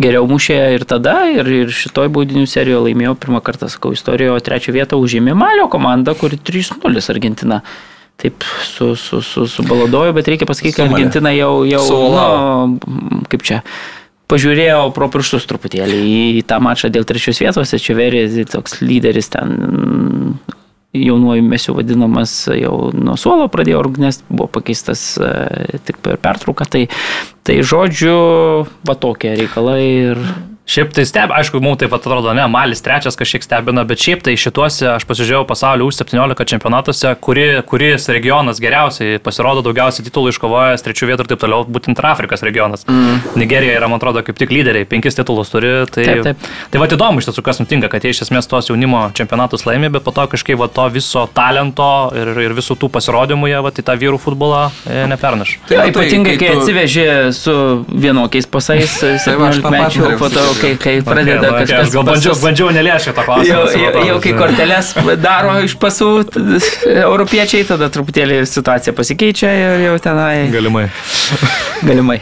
geriau 0.00 0.26
mušė 0.30 0.58
ir 0.78 0.86
tada, 0.88 1.18
ir, 1.28 1.48
ir 1.62 1.72
šitoj 1.74 2.08
baudinių 2.14 2.46
serijoje 2.48 2.86
laimėjo 2.88 3.16
pirmą 3.20 3.42
kartą, 3.44 3.68
sakau, 3.72 3.92
istorijoje, 3.92 4.40
trečią 4.46 4.74
vietą 4.78 4.98
užėmė 5.02 5.36
Malio 5.36 5.68
komanda, 5.72 6.16
kuri 6.16 6.40
3-0 6.40 7.10
Argentina 7.12 7.60
taip 8.20 8.44
su, 8.66 8.92
su, 8.96 9.22
su, 9.22 9.46
su 9.50 9.64
baladoju, 9.66 10.14
bet 10.16 10.28
reikia 10.30 10.46
pasakyti, 10.46 10.76
kad 10.78 10.92
Argentina 10.92 11.32
jau, 11.34 11.64
jau 11.66 11.82
nu, 12.12 13.24
kaip 13.32 13.44
čia, 13.46 13.62
pažiūrėjau 14.32 14.92
pro 14.96 15.08
pirštus 15.12 15.48
truputėlį 15.50 16.00
į 16.40 16.44
tą 16.48 16.60
mačą 16.62 16.92
dėl 16.92 17.06
trečios 17.08 17.42
vietos, 17.42 17.74
čia 17.82 17.96
Verės 17.98 18.38
toks 18.52 18.80
lyderis 18.84 19.32
ten 19.32 20.38
jaunuoju 20.92 21.42
mesiu 21.42 21.74
vadinamas 21.74 22.32
jau 22.52 22.90
nuo 22.92 23.16
suolo 23.16 23.48
pradėjo 23.52 23.80
rungnes, 23.86 24.20
buvo 24.28 24.48
pakeistas 24.52 25.14
e, 25.16 25.80
tik 25.86 25.98
per 26.04 26.18
pertrauką, 26.20 26.68
tai, 26.68 26.82
tai 27.48 27.60
žodžiu, 27.64 28.16
va 28.84 28.96
tokie 29.00 29.32
reikalai 29.38 29.80
ir 30.12 30.20
Šiaip 30.62 30.92
tai 30.94 31.02
stebina, 31.02 31.40
aišku, 31.40 31.58
mums 31.58 31.80
taip 31.80 31.90
atrodo, 31.96 32.30
ne, 32.38 32.44
Malis 32.46 32.84
trečias 32.84 33.16
kažkiek 33.18 33.42
stebina, 33.42 33.82
bet 33.88 33.98
šiaip 33.98 34.20
tai 34.22 34.36
šituose, 34.38 34.86
aš 34.94 35.06
pasižiūrėjau 35.08 35.42
pasaulio 35.48 35.88
U17 35.90 36.46
čempionatuose, 36.52 37.10
kuri, 37.18 37.46
kuris 37.66 38.06
regionas 38.14 38.60
geriausiai 38.62 39.18
pasirodo 39.22 39.64
daugiausiai 39.66 40.06
titulų 40.06 40.30
iškovojęs, 40.30 40.84
trečių 40.86 41.08
vietų 41.10 41.26
ir 41.26 41.30
taip 41.32 41.42
toliau, 41.42 41.66
būtent 41.66 41.98
Afrikos 42.06 42.46
regionas. 42.46 42.86
Mm. 42.86 43.18
Nigerija 43.42 43.74
yra, 43.80 43.88
man 43.90 43.98
atrodo, 43.98 44.22
kaip 44.22 44.38
tik 44.38 44.54
lyderiai, 44.54 44.86
penkis 44.86 45.18
titulus 45.18 45.50
turi. 45.50 45.72
Tai, 45.90 46.06
taip, 46.06 46.22
taip. 46.28 46.46
tai 46.70 46.82
va 46.82 46.86
įdomu 46.86 47.18
iš 47.18 47.30
tiesų, 47.30 47.44
kas 47.46 47.58
nutinka, 47.62 47.90
kad 47.90 48.06
jie 48.06 48.14
iš 48.14 48.22
esmės 48.28 48.46
tos 48.50 48.70
jaunimo 48.70 49.02
čempionatus 49.18 49.66
laimė, 49.66 49.90
bet 49.96 50.06
po 50.06 50.14
to 50.14 50.28
kažkaip 50.30 50.62
va 50.62 50.70
to 50.70 50.86
viso 50.94 51.26
talento 51.34 51.90
ir, 52.14 52.32
ir 52.46 52.54
visų 52.54 52.78
tų 52.78 52.90
pasirodymų 52.94 53.50
jie 53.50 53.58
va 53.66 53.74
į 53.74 53.86
tą 53.86 53.98
vyrų 53.98 54.22
futbolą 54.22 54.62
e, 54.86 55.02
nepernaš. 55.10 55.56
Tai, 55.66 55.80
ja, 55.80 55.88
ypatingai, 55.90 56.36
kai, 56.36 56.46
kai 56.46 56.54
tu... 56.54 56.62
atsivežė 56.62 57.08
su 57.34 57.56
vienokiais 57.90 58.46
pasais, 58.50 58.98
17 59.26 59.72
mečių, 59.72 60.12
po 60.20 60.30
to 60.32 60.51
kai, 60.60 60.72
kai 60.80 60.94
pradeda 61.06 61.50
okay, 61.50 61.64
kažkas. 61.64 61.88
Aš 61.88 61.94
gal 61.96 62.06
bandžiau, 62.08 62.36
bandžiau 62.42 62.70
nelėšti 62.76 63.14
tą 63.16 63.24
klausimą. 63.26 63.62
Jau, 63.72 63.82
jau, 63.82 64.04
jau 64.08 64.18
kai 64.24 64.34
korteles 64.38 64.92
daro 65.22 65.56
iš 65.66 65.76
pasų 65.82 66.10
europiečiai, 66.92 67.66
tada 67.68 67.88
truputėlį 67.92 68.42
situacija 68.48 68.94
pasikeičia 68.96 69.52
ir 69.52 69.86
jau 69.86 69.96
tenai. 70.02 70.48
Galimai. 70.52 70.86
Galimai. 71.82 72.18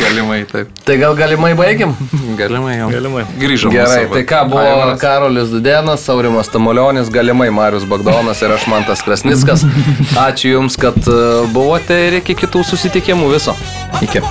galimai, 0.00 0.40
taip. 0.50 0.70
Tai 0.86 0.96
gal 1.00 1.16
galimai 1.18 1.52
baigim? 1.58 1.94
Galimai 2.38 2.76
jau. 2.78 2.90
Galimai. 2.92 3.24
Grįžom. 3.40 3.74
Gerai, 3.74 4.04
tai 4.12 4.24
ką 4.28 4.44
buvo 4.50 4.62
Aivaras. 4.64 5.00
Karolis 5.02 5.50
Dudenas, 5.54 6.04
Saurimas 6.06 6.52
Tamulionis, 6.52 7.10
galimai 7.12 7.50
Marius 7.54 7.86
Bagdonas 7.90 8.42
ir 8.44 8.54
aš 8.56 8.68
Mantas 8.70 9.04
Krasnickas. 9.06 9.66
Ačiū 10.26 10.56
Jums, 10.56 10.78
kad 10.80 10.98
e, 11.06 11.18
buvote 11.54 11.98
ir 12.08 12.20
iki 12.20 12.38
kitų 12.44 12.64
susitikimų 12.72 13.34
viso. 13.34 13.56
Iki. 14.04 14.24